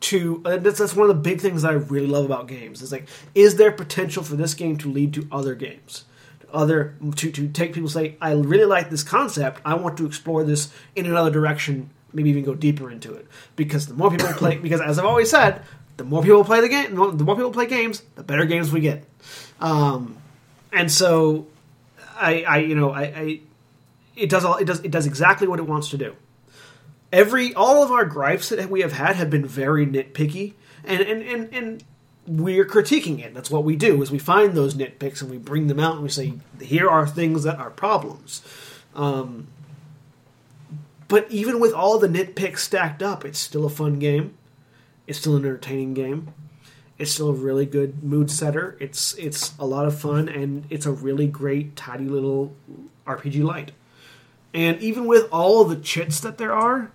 to 0.01 0.41
uh, 0.45 0.57
that's, 0.57 0.79
that's 0.79 0.95
one 0.95 1.09
of 1.09 1.15
the 1.15 1.21
big 1.21 1.41
things 1.41 1.63
that 1.63 1.71
I 1.71 1.75
really 1.75 2.07
love 2.07 2.23
about 2.23 2.47
games. 2.47 2.81
Is 2.81 2.91
like, 2.91 3.07
is 3.35 3.57
there 3.57 3.71
potential 3.71 4.23
for 4.23 4.37
this 4.37 4.53
game 4.53 4.77
to 4.77 4.89
lead 4.89 5.13
to 5.15 5.27
other 5.31 5.55
games? 5.55 6.05
Other 6.51 6.95
to 7.17 7.31
to 7.31 7.47
take 7.49 7.73
people 7.73 7.89
say, 7.89 8.15
I 8.21 8.33
really 8.33 8.65
like 8.65 8.89
this 8.89 9.03
concept. 9.03 9.61
I 9.65 9.75
want 9.75 9.97
to 9.97 10.05
explore 10.05 10.43
this 10.43 10.71
in 10.95 11.05
another 11.05 11.31
direction. 11.31 11.89
Maybe 12.11 12.29
even 12.31 12.43
go 12.43 12.55
deeper 12.55 12.89
into 12.89 13.13
it 13.13 13.27
because 13.55 13.87
the 13.87 13.93
more 13.93 14.09
people 14.09 14.27
play, 14.33 14.57
because 14.61 14.81
as 14.81 14.97
I've 14.97 15.05
always 15.05 15.29
said, 15.29 15.61
the 15.97 16.03
more 16.03 16.23
people 16.23 16.43
play 16.43 16.61
the 16.61 16.69
game, 16.69 16.91
the 16.91 16.95
more, 16.95 17.11
the 17.11 17.23
more 17.23 17.35
people 17.35 17.51
play 17.51 17.67
games, 17.67 18.01
the 18.15 18.23
better 18.23 18.45
games 18.45 18.71
we 18.71 18.79
get. 18.79 19.05
Um, 19.59 20.17
and 20.73 20.91
so, 20.91 21.47
I, 22.15 22.43
I 22.43 22.57
you 22.59 22.75
know 22.75 22.91
I, 22.91 23.03
I 23.03 23.39
it 24.15 24.29
does 24.29 24.43
all 24.43 24.55
it 24.57 24.65
does 24.65 24.79
it 24.81 24.91
does 24.91 25.05
exactly 25.05 25.47
what 25.47 25.59
it 25.59 25.67
wants 25.67 25.89
to 25.91 25.97
do 25.97 26.15
every 27.11 27.53
all 27.53 27.83
of 27.83 27.91
our 27.91 28.05
gripes 28.05 28.49
that 28.49 28.69
we 28.69 28.81
have 28.81 28.93
had 28.93 29.15
have 29.15 29.29
been 29.29 29.45
very 29.45 29.85
nitpicky 29.85 30.53
and 30.83 31.01
and 31.01 31.21
and, 31.21 31.53
and 31.53 31.83
we're 32.29 32.65
critiquing 32.65 33.19
it. 33.19 33.33
That's 33.33 33.49
what 33.49 33.63
we 33.63 33.75
do 33.75 34.01
is 34.03 34.11
we 34.11 34.19
find 34.19 34.53
those 34.53 34.75
nitpicks 34.75 35.21
and 35.21 35.31
we 35.31 35.37
bring 35.37 35.65
them 35.65 35.79
out 35.79 35.95
and 35.95 36.03
we 36.03 36.09
say 36.09 36.33
here 36.61 36.87
are 36.87 37.07
things 37.07 37.43
that 37.43 37.57
are 37.57 37.71
problems. 37.71 38.43
Um, 38.93 39.47
but 41.07 41.29
even 41.31 41.59
with 41.59 41.73
all 41.73 41.97
the 41.97 42.07
nitpicks 42.07 42.59
stacked 42.59 43.01
up 43.01 43.25
it's 43.25 43.39
still 43.39 43.65
a 43.65 43.69
fun 43.69 43.97
game. 43.97 44.35
It's 45.07 45.17
still 45.17 45.35
an 45.35 45.43
entertaining 45.43 45.95
game. 45.95 46.33
It's 46.99 47.11
still 47.11 47.29
a 47.29 47.33
really 47.33 47.65
good 47.65 48.03
mood 48.03 48.29
setter. 48.29 48.77
It's 48.79 49.15
it's 49.15 49.57
a 49.57 49.65
lot 49.65 49.87
of 49.87 49.99
fun 49.99 50.29
and 50.29 50.65
it's 50.69 50.85
a 50.85 50.91
really 50.91 51.27
great 51.27 51.75
tidy 51.75 52.05
little 52.05 52.55
rpg 53.07 53.43
light. 53.43 53.71
And 54.53 54.79
even 54.81 55.07
with 55.07 55.27
all 55.31 55.63
the 55.63 55.77
chits 55.77 56.19
that 56.19 56.37
there 56.37 56.53
are, 56.53 56.91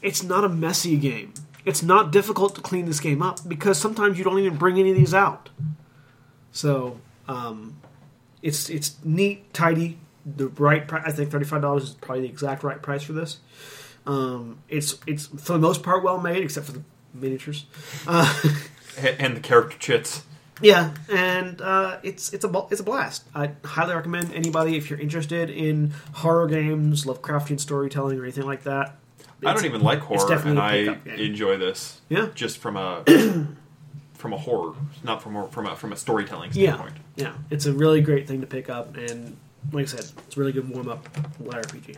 it's 0.00 0.22
not 0.22 0.44
a 0.44 0.48
messy 0.48 0.96
game. 0.96 1.34
It's 1.64 1.82
not 1.82 2.10
difficult 2.10 2.54
to 2.54 2.60
clean 2.60 2.86
this 2.86 3.00
game 3.00 3.20
up 3.22 3.40
because 3.48 3.78
sometimes 3.78 4.16
you 4.18 4.24
don't 4.24 4.38
even 4.38 4.56
bring 4.56 4.78
any 4.78 4.90
of 4.90 4.96
these 4.96 5.12
out. 5.14 5.50
So 6.52 7.00
um, 7.28 7.76
it's 8.42 8.68
it's 8.70 8.96
neat, 9.04 9.52
tidy, 9.52 9.98
the 10.24 10.48
right 10.48 10.86
price. 10.88 11.02
I 11.06 11.12
think 11.12 11.30
thirty 11.30 11.44
five 11.44 11.62
dollars 11.62 11.84
is 11.84 11.90
probably 11.94 12.22
the 12.22 12.28
exact 12.28 12.62
right 12.62 12.80
price 12.80 13.02
for 13.02 13.12
this. 13.12 13.38
Um, 14.06 14.58
it's 14.68 14.98
it's 15.06 15.26
for 15.26 15.52
the 15.52 15.58
most 15.58 15.82
part 15.82 16.02
well 16.02 16.18
made, 16.20 16.42
except 16.42 16.66
for 16.66 16.72
the 16.72 16.82
miniatures. 17.14 17.66
Uh, 18.06 18.32
And- 19.18 19.36
the 19.36 19.40
character 19.40 19.78
chits. 19.78 20.24
yeah, 20.60 20.92
and 21.08 21.60
uh, 21.62 21.98
it's 22.02 22.32
it's 22.32 22.44
a 22.44 22.66
it's 22.70 22.80
a 22.80 22.84
blast. 22.84 23.24
I 23.34 23.52
highly 23.64 23.94
recommend 23.94 24.32
anybody 24.34 24.76
if 24.76 24.90
you're 24.90 24.98
interested 24.98 25.48
in 25.50 25.92
horror 26.14 26.48
games, 26.48 27.04
Lovecraftian 27.04 27.60
storytelling, 27.60 28.18
or 28.18 28.24
anything 28.24 28.44
like 28.46 28.64
that. 28.64 28.96
I 29.44 29.54
don't 29.54 29.64
even 29.64 29.80
like 29.82 30.00
horror, 30.00 30.32
and 30.44 30.58
I 30.58 30.98
enjoy 31.06 31.56
this. 31.56 32.00
Yeah. 32.08 32.28
just 32.34 32.58
from 32.58 32.76
a 32.76 33.04
from 34.14 34.32
a 34.34 34.36
horror, 34.36 34.74
not 35.02 35.22
from 35.22 35.36
a, 35.36 35.48
from 35.48 35.66
a 35.66 35.74
from 35.76 35.92
a 35.92 35.96
storytelling 35.96 36.50
Yeah, 36.52 36.74
standpoint. 36.74 36.96
yeah, 37.16 37.32
it's 37.50 37.66
a 37.66 37.72
really 37.72 38.00
great 38.02 38.28
thing 38.28 38.40
to 38.42 38.46
pick 38.46 38.68
up, 38.68 38.96
and 38.96 39.36
like 39.72 39.84
I 39.84 39.86
said, 39.86 40.00
it's 40.26 40.36
a 40.36 40.40
really 40.40 40.52
good 40.52 40.68
warm 40.68 40.88
up 40.88 41.08
light 41.40 41.62
RPG. 41.66 41.96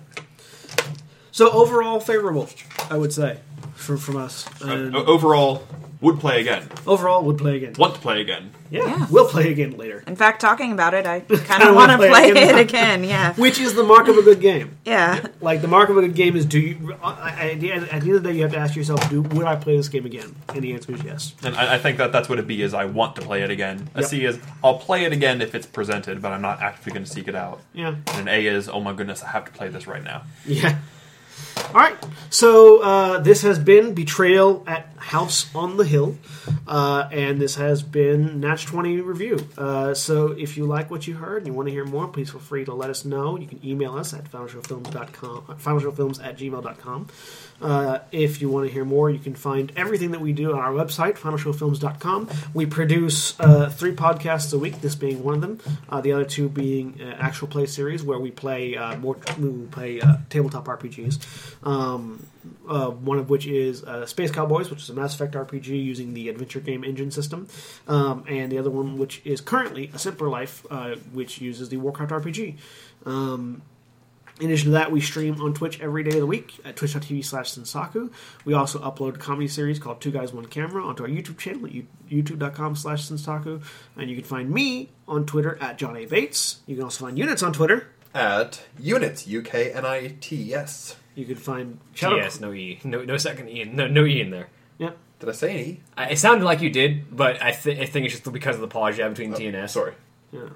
So 1.32 1.50
overall, 1.50 1.98
favorable, 1.98 2.48
I 2.90 2.96
would 2.96 3.12
say, 3.12 3.40
from 3.74 3.98
from 3.98 4.16
us. 4.16 4.46
And 4.62 4.94
Uh, 4.94 4.98
o- 5.00 5.04
overall, 5.06 5.66
would 6.00 6.18
play 6.20 6.40
again. 6.40 6.68
overall, 6.86 7.22
would 7.24 7.38
play 7.38 7.56
again. 7.56 7.74
Want 7.78 7.94
to 7.94 8.00
play 8.00 8.20
again? 8.20 8.50
Yeah, 8.70 8.86
Yeah. 8.86 9.06
we'll 9.10 9.28
play 9.28 9.52
again 9.52 9.76
later. 9.76 10.02
In 10.06 10.16
fact, 10.16 10.40
talking 10.40 10.72
about 10.72 10.94
it, 10.94 11.06
I 11.06 11.20
kind 11.20 11.28
Kinda 11.46 11.68
of 11.68 11.74
wanna 11.76 11.92
want 11.98 12.02
to 12.02 12.08
play 12.08 12.28
it 12.28 12.32
play 12.32 12.42
again. 12.44 12.58
it 12.58 12.60
again. 12.60 13.04
Yeah, 13.04 13.34
Which 13.34 13.60
is 13.60 13.74
the 13.74 13.82
mark 13.84 14.08
of 14.08 14.16
a 14.16 14.22
good 14.22 14.40
game. 14.40 14.76
yeah. 14.84 15.20
Like 15.40 15.60
the 15.62 15.68
mark 15.68 15.90
of 15.90 15.96
a 15.98 16.00
good 16.00 16.14
game 16.14 16.34
is 16.36 16.44
do 16.46 16.58
you? 16.58 16.96
At 17.04 17.60
the 17.60 17.70
end 17.72 17.84
at 17.90 18.00
the 18.00 18.08
end 18.08 18.16
of 18.16 18.22
the 18.22 18.30
day, 18.30 18.36
you 18.36 18.42
have 18.42 18.52
to 18.52 18.58
ask 18.58 18.74
yourself, 18.74 19.08
do 19.10 19.20
would 19.22 19.46
I 19.46 19.56
play 19.56 19.76
this 19.76 19.88
game 19.88 20.06
again? 20.06 20.34
And 20.48 20.62
the 20.62 20.72
answer 20.72 20.92
is 20.94 21.04
yes. 21.04 21.34
And 21.44 21.54
I, 21.54 21.74
I 21.74 21.78
think 21.78 21.98
that 21.98 22.10
that's 22.12 22.28
what 22.28 22.38
a 22.38 22.42
B 22.42 22.62
is. 22.62 22.72
I 22.74 22.86
want 22.86 23.14
to 23.16 23.22
play 23.22 23.42
it 23.42 23.50
again. 23.50 23.88
A 23.94 24.00
Yep. 24.00 24.08
C 24.10 24.24
is 24.24 24.38
I'll 24.64 24.78
play 24.78 25.04
it 25.04 25.12
again 25.12 25.40
if 25.42 25.54
it's 25.54 25.66
presented, 25.66 26.20
but 26.22 26.32
I'm 26.32 26.42
not 26.42 26.60
actively 26.62 26.92
going 26.94 27.04
to 27.04 27.10
seek 27.10 27.28
it 27.28 27.34
out. 27.36 27.60
Yeah. 27.74 27.94
And 28.14 28.20
an 28.22 28.28
A 28.28 28.46
is 28.46 28.68
oh 28.68 28.80
my 28.80 28.92
goodness, 28.94 29.22
I 29.22 29.28
have 29.28 29.44
to 29.44 29.52
play 29.52 29.68
this 29.68 29.86
right 29.86 30.02
now. 30.02 30.22
Yeah. 30.46 30.78
All 31.68 31.80
right. 31.80 31.96
So 32.30 32.82
uh, 32.82 33.18
this 33.20 33.42
has 33.42 33.58
been 33.58 33.94
Betrayal 33.94 34.62
at 34.66 34.88
House 34.96 35.54
on 35.54 35.76
the 35.76 35.84
Hill, 35.84 36.16
uh, 36.66 37.08
and 37.10 37.40
this 37.40 37.56
has 37.56 37.82
been 37.82 38.40
Natch 38.40 38.66
Twenty 38.66 39.00
review. 39.00 39.38
Uh, 39.58 39.94
so 39.94 40.28
if 40.28 40.56
you 40.56 40.64
like 40.64 40.90
what 40.90 41.06
you 41.06 41.14
heard 41.14 41.38
and 41.38 41.46
you 41.46 41.52
want 41.52 41.68
to 41.68 41.72
hear 41.72 41.84
more, 41.84 42.08
please 42.08 42.30
feel 42.30 42.40
free 42.40 42.64
to 42.64 42.74
let 42.74 42.90
us 42.90 43.04
know. 43.04 43.38
You 43.38 43.46
can 43.46 43.60
email 43.64 43.96
us 43.96 44.14
at 44.14 44.30
finalshowfilms.com, 44.30 45.44
uh, 45.48 45.54
finalshowfilms 45.54 46.24
at 46.24 46.38
gmail.com. 46.38 47.08
Uh, 47.62 48.00
if 48.10 48.40
you 48.40 48.48
want 48.48 48.66
to 48.66 48.72
hear 48.72 48.84
more, 48.84 49.10
you 49.10 49.18
can 49.18 49.34
find 49.34 49.72
everything 49.76 50.10
that 50.10 50.20
we 50.20 50.32
do 50.32 50.52
on 50.52 50.58
our 50.58 50.72
website, 50.72 51.18
finalshowfilms.com. 51.18 52.28
We 52.54 52.66
produce 52.66 53.38
uh, 53.40 53.70
three 53.70 53.94
podcasts 53.94 54.52
a 54.52 54.58
week, 54.58 54.80
this 54.80 54.94
being 54.94 55.22
one 55.22 55.34
of 55.34 55.40
them, 55.40 55.60
uh, 55.88 56.00
the 56.00 56.12
other 56.12 56.24
two 56.24 56.48
being 56.48 57.00
uh, 57.00 57.16
actual 57.18 57.48
play 57.48 57.66
series 57.66 58.02
where 58.02 58.18
we 58.18 58.30
play 58.30 58.76
uh, 58.76 58.96
more, 58.96 59.16
we 59.38 59.66
play 59.66 60.00
tabletop 60.28 60.66
RPGs. 60.66 61.66
Um, 61.66 62.26
uh, 62.68 62.90
one 62.90 63.18
of 63.18 63.30
which 63.30 63.46
is 63.46 63.84
uh, 63.84 64.06
Space 64.06 64.30
Cowboys, 64.30 64.70
which 64.70 64.82
is 64.82 64.90
a 64.90 64.94
Mass 64.94 65.14
Effect 65.14 65.34
RPG 65.34 65.68
using 65.68 66.14
the 66.14 66.28
Adventure 66.28 66.60
Game 66.60 66.84
Engine 66.84 67.10
system, 67.10 67.46
um, 67.88 68.24
and 68.28 68.50
the 68.50 68.58
other 68.58 68.70
one, 68.70 68.98
which 68.98 69.20
is 69.24 69.40
currently 69.40 69.90
A 69.94 69.98
Simpler 69.98 70.28
Life, 70.28 70.66
uh, 70.70 70.96
which 71.12 71.40
uses 71.40 71.68
the 71.68 71.76
Warcraft 71.76 72.12
RPG. 72.12 72.56
Um, 73.04 73.62
in 74.40 74.46
addition 74.46 74.66
to 74.66 74.72
that, 74.72 74.90
we 74.90 75.00
stream 75.00 75.40
on 75.40 75.54
Twitch 75.54 75.80
every 75.80 76.02
day 76.02 76.10
of 76.10 76.20
the 76.20 76.26
week 76.26 76.58
at 76.64 76.76
twitch.tv 76.76 77.24
slash 77.24 77.52
Senstaku. 77.52 78.10
We 78.44 78.54
also 78.54 78.78
upload 78.80 79.16
a 79.16 79.18
comedy 79.18 79.48
series 79.48 79.78
called 79.78 80.00
Two 80.00 80.10
Guys, 80.10 80.32
One 80.32 80.46
Camera 80.46 80.84
onto 80.84 81.02
our 81.02 81.08
YouTube 81.08 81.38
channel 81.38 81.66
at 81.66 81.72
youtube.com 82.10 82.76
slash 82.76 83.08
Senstaku. 83.08 83.62
And 83.96 84.10
you 84.10 84.16
can 84.16 84.24
find 84.24 84.50
me 84.50 84.90
on 85.06 85.26
Twitter 85.26 85.58
at 85.60 85.78
John 85.78 85.96
A. 85.96 86.06
Bates. 86.06 86.60
You 86.66 86.76
can 86.76 86.84
also 86.84 87.04
find 87.06 87.18
Uknits 87.18 87.46
on 87.46 87.52
Twitter. 87.52 87.88
At 88.14 88.62
Uknits, 88.80 89.26
U 89.26 89.42
K 89.42 89.70
N 89.72 89.86
I 89.86 90.16
T 90.20 90.54
S. 90.54 90.96
You 91.14 91.24
can 91.26 91.36
find 91.36 91.78
Shadow... 91.94 92.16
Yes, 92.16 92.40
no 92.40 92.52
E, 92.52 92.80
no 92.84 93.02
no 93.04 93.16
second 93.18 93.48
E, 93.48 93.64
no 93.64 93.86
no 93.86 94.04
E 94.04 94.20
in 94.20 94.30
there. 94.30 94.48
Yeah. 94.78 94.90
Did 95.20 95.28
I 95.28 95.32
say 95.32 95.50
an 95.54 95.66
E? 95.66 95.80
I, 95.96 96.06
it 96.10 96.18
sounded 96.18 96.44
like 96.44 96.60
you 96.60 96.70
did, 96.70 97.14
but 97.16 97.40
I, 97.42 97.52
th- 97.52 97.78
I 97.78 97.86
think 97.86 98.06
it's 98.06 98.14
just 98.14 98.32
because 98.32 98.56
of 98.56 98.60
the 98.60 98.68
pause 98.68 98.96
you 98.98 99.04
have 99.04 99.14
between 99.14 99.34
T 99.34 99.46
and 99.46 99.56
S. 99.56 99.76
Oh, 99.76 99.80
sorry. 99.80 99.94
Yeah. 100.32 100.48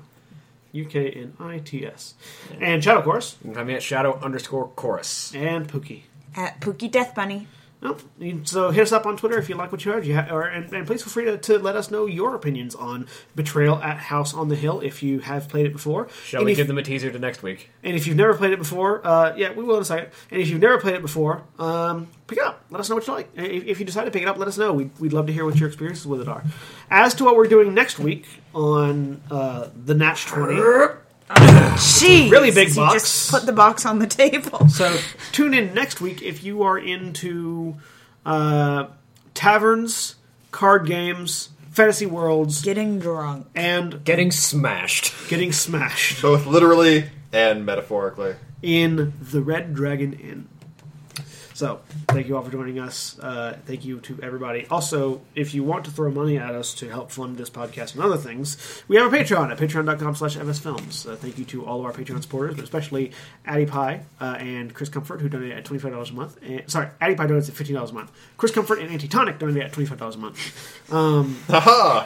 U 0.76 0.84
K 0.84 1.10
N 1.10 1.34
I 1.40 1.58
T 1.58 1.86
S. 1.86 2.14
And 2.50 2.62
ITS. 2.62 2.62
And 2.62 2.84
Shadow 2.84 3.02
Chorus. 3.02 3.36
You 3.40 3.48
can 3.48 3.54
find 3.54 3.68
me 3.68 3.74
at 3.74 3.82
shadow 3.82 4.18
underscore 4.22 4.68
chorus. 4.68 5.34
And 5.34 5.68
Pooky. 5.68 6.02
At 6.34 6.60
Pooky 6.60 6.90
Death 6.90 7.14
Bunny. 7.14 7.48
Well, 7.86 7.98
you- 8.18 8.42
so 8.44 8.70
hit 8.70 8.82
us 8.82 8.92
up 8.92 9.06
on 9.06 9.16
Twitter 9.16 9.38
if 9.38 9.48
you 9.48 9.54
like 9.54 9.70
what 9.72 9.84
you 9.84 9.92
heard. 9.92 10.04
You 10.06 10.16
ha- 10.16 10.28
or, 10.30 10.42
and, 10.42 10.72
and 10.72 10.86
please 10.86 11.02
feel 11.02 11.10
free 11.12 11.24
to, 11.26 11.38
to 11.38 11.58
let 11.58 11.76
us 11.76 11.90
know 11.90 12.06
your 12.06 12.34
opinions 12.34 12.74
on 12.74 13.06
Betrayal 13.34 13.76
at 13.82 13.96
House 13.98 14.34
on 14.34 14.48
the 14.48 14.56
Hill 14.56 14.80
if 14.80 15.02
you 15.02 15.20
have 15.20 15.48
played 15.48 15.66
it 15.66 15.72
before. 15.72 16.08
Shall 16.24 16.40
and 16.40 16.46
we 16.46 16.52
if, 16.52 16.56
give 16.58 16.66
them 16.66 16.78
a 16.78 16.82
teaser 16.82 17.10
to 17.10 17.18
next 17.18 17.42
week? 17.42 17.70
And 17.82 17.96
if 17.96 18.06
you've 18.06 18.16
never 18.16 18.34
played 18.34 18.52
it 18.52 18.58
before, 18.58 19.06
uh, 19.06 19.34
yeah, 19.36 19.52
we 19.52 19.62
will 19.64 19.76
in 19.76 19.82
a 19.82 19.84
second. 19.84 20.10
And 20.30 20.40
if 20.40 20.48
you've 20.48 20.60
never 20.60 20.78
played 20.78 20.94
it 20.96 21.02
before, 21.02 21.42
um, 21.58 22.08
pick 22.26 22.38
it 22.38 22.44
up. 22.44 22.64
Let 22.70 22.80
us 22.80 22.88
know 22.88 22.96
what 22.96 23.06
you 23.06 23.12
like. 23.12 23.28
If, 23.36 23.64
if 23.64 23.78
you 23.80 23.86
decide 23.86 24.04
to 24.06 24.10
pick 24.10 24.22
it 24.22 24.28
up, 24.28 24.36
let 24.38 24.48
us 24.48 24.58
know. 24.58 24.72
We'd, 24.72 24.90
we'd 24.98 25.12
love 25.12 25.26
to 25.26 25.32
hear 25.32 25.44
what 25.44 25.56
your 25.56 25.68
experiences 25.68 26.06
with 26.06 26.20
it 26.20 26.28
are. 26.28 26.42
As 26.90 27.14
to 27.14 27.24
what 27.24 27.36
we're 27.36 27.46
doing 27.46 27.72
next 27.74 27.98
week 27.98 28.26
on 28.54 29.20
uh, 29.30 29.68
the 29.84 29.94
Natch 29.94 30.26
20, 30.26 30.54
Jeez. 31.30 32.30
Really 32.30 32.50
big 32.50 32.74
box. 32.74 32.94
just 32.94 33.30
put 33.30 33.46
the 33.46 33.52
box 33.52 33.84
on 33.84 33.98
the 33.98 34.06
table. 34.06 34.68
so 34.68 34.98
tune 35.32 35.54
in 35.54 35.74
next 35.74 36.00
week 36.00 36.22
if 36.22 36.44
you 36.44 36.62
are 36.62 36.78
into 36.78 37.76
uh, 38.24 38.86
taverns, 39.34 40.16
card 40.52 40.86
games, 40.86 41.50
fantasy 41.70 42.06
worlds, 42.06 42.62
Getting 42.62 42.98
drunk. 42.98 43.46
and 43.54 44.04
Getting 44.04 44.30
smashed. 44.30 45.12
getting 45.28 45.52
smashed 45.52 46.22
Both 46.22 46.46
literally 46.46 47.10
and 47.32 47.66
metaphorically. 47.66 48.36
in 48.62 49.12
the 49.20 49.42
Red 49.42 49.74
Dragon 49.74 50.12
Inn. 50.14 50.48
So, 51.56 51.80
thank 52.08 52.28
you 52.28 52.36
all 52.36 52.42
for 52.42 52.50
joining 52.50 52.78
us. 52.78 53.18
Uh, 53.18 53.56
thank 53.64 53.82
you 53.82 53.98
to 54.00 54.18
everybody. 54.22 54.66
Also, 54.70 55.22
if 55.34 55.54
you 55.54 55.64
want 55.64 55.86
to 55.86 55.90
throw 55.90 56.10
money 56.10 56.36
at 56.36 56.54
us 56.54 56.74
to 56.74 56.90
help 56.90 57.10
fund 57.10 57.38
this 57.38 57.48
podcast 57.48 57.94
and 57.94 58.04
other 58.04 58.18
things, 58.18 58.58
we 58.88 58.96
have 58.96 59.10
a 59.10 59.16
Patreon 59.16 59.50
at 59.50 59.56
patreon.com 59.56 60.14
slash 60.16 60.36
msfilms. 60.36 61.10
Uh, 61.10 61.16
thank 61.16 61.38
you 61.38 61.46
to 61.46 61.64
all 61.64 61.78
of 61.80 61.86
our 61.86 61.94
Patreon 61.94 62.20
supporters, 62.20 62.56
but 62.56 62.64
especially 62.64 63.10
Addie 63.46 63.64
Pie 63.64 64.02
uh, 64.20 64.36
and 64.38 64.74
Chris 64.74 64.90
Comfort, 64.90 65.22
who 65.22 65.30
donate 65.30 65.52
at 65.52 65.64
$25 65.64 66.10
a 66.10 66.12
month. 66.12 66.36
And, 66.42 66.70
sorry, 66.70 66.88
Addie 67.00 67.14
Pie 67.14 67.26
donates 67.26 67.48
at 67.48 67.54
$15 67.54 67.88
a 67.88 67.92
month. 67.94 68.12
Chris 68.36 68.52
Comfort 68.52 68.80
and 68.80 68.90
Antitonic 68.90 69.38
donate 69.38 69.62
at 69.62 69.72
$25 69.72 70.14
a 70.14 70.18
month. 70.18 70.90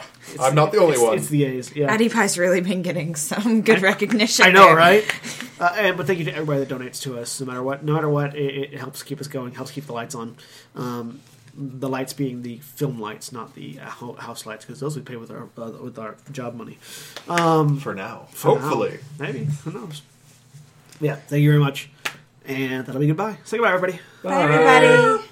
Haha! 0.37 0.49
I'm 0.49 0.55
not 0.55 0.71
the 0.71 0.79
only 0.79 0.93
it's, 0.93 1.01
one. 1.01 1.17
It's 1.17 1.27
the 1.27 1.43
A's, 1.45 1.75
yeah. 1.75 1.91
Addie 1.91 2.09
Pie's 2.09 2.37
really 2.37 2.61
been 2.61 2.81
getting 2.81 3.15
some 3.15 3.61
good 3.61 3.81
recognition. 3.81 4.45
I 4.45 4.51
know, 4.51 4.67
there. 4.67 4.75
right? 4.75 5.05
Uh, 5.61 5.75
and 5.77 5.95
but 5.95 6.07
thank 6.07 6.17
you 6.17 6.25
to 6.25 6.33
everybody 6.33 6.65
that 6.65 6.69
donates 6.69 7.03
to 7.03 7.19
us. 7.19 7.39
No 7.39 7.45
matter 7.45 7.61
what, 7.61 7.83
no 7.83 7.93
matter 7.93 8.09
what, 8.09 8.35
it, 8.35 8.73
it 8.73 8.79
helps 8.79 9.03
keep 9.03 9.21
us 9.21 9.27
going. 9.27 9.53
Helps 9.53 9.69
keep 9.69 9.85
the 9.85 9.93
lights 9.93 10.15
on. 10.15 10.35
Um, 10.75 11.19
the 11.53 11.87
lights 11.87 12.13
being 12.13 12.41
the 12.41 12.57
film 12.57 12.99
lights, 12.99 13.31
not 13.31 13.53
the 13.53 13.79
uh, 13.79 13.85
house 13.85 14.47
lights, 14.47 14.65
because 14.65 14.79
those 14.79 14.95
we 14.95 15.03
pay 15.03 15.17
with 15.17 15.29
our 15.29 15.49
uh, 15.57 15.69
with 15.83 15.99
our 15.99 16.15
job 16.31 16.55
money. 16.55 16.79
For 17.25 17.93
now. 17.93 18.27
For 18.31 18.57
Hopefully. 18.57 18.99
now. 19.19 19.25
maybe 19.27 19.45
who 19.63 19.71
knows? 19.71 20.01
Yeah, 20.99 21.15
thank 21.15 21.43
you 21.43 21.51
very 21.51 21.63
much, 21.63 21.91
and 22.45 22.85
that'll 22.85 23.01
be 23.01 23.07
goodbye. 23.07 23.37
Say 23.43 23.57
goodbye, 23.57 23.73
everybody. 23.73 23.99
Bye, 24.23 24.43
everybody. 24.43 25.27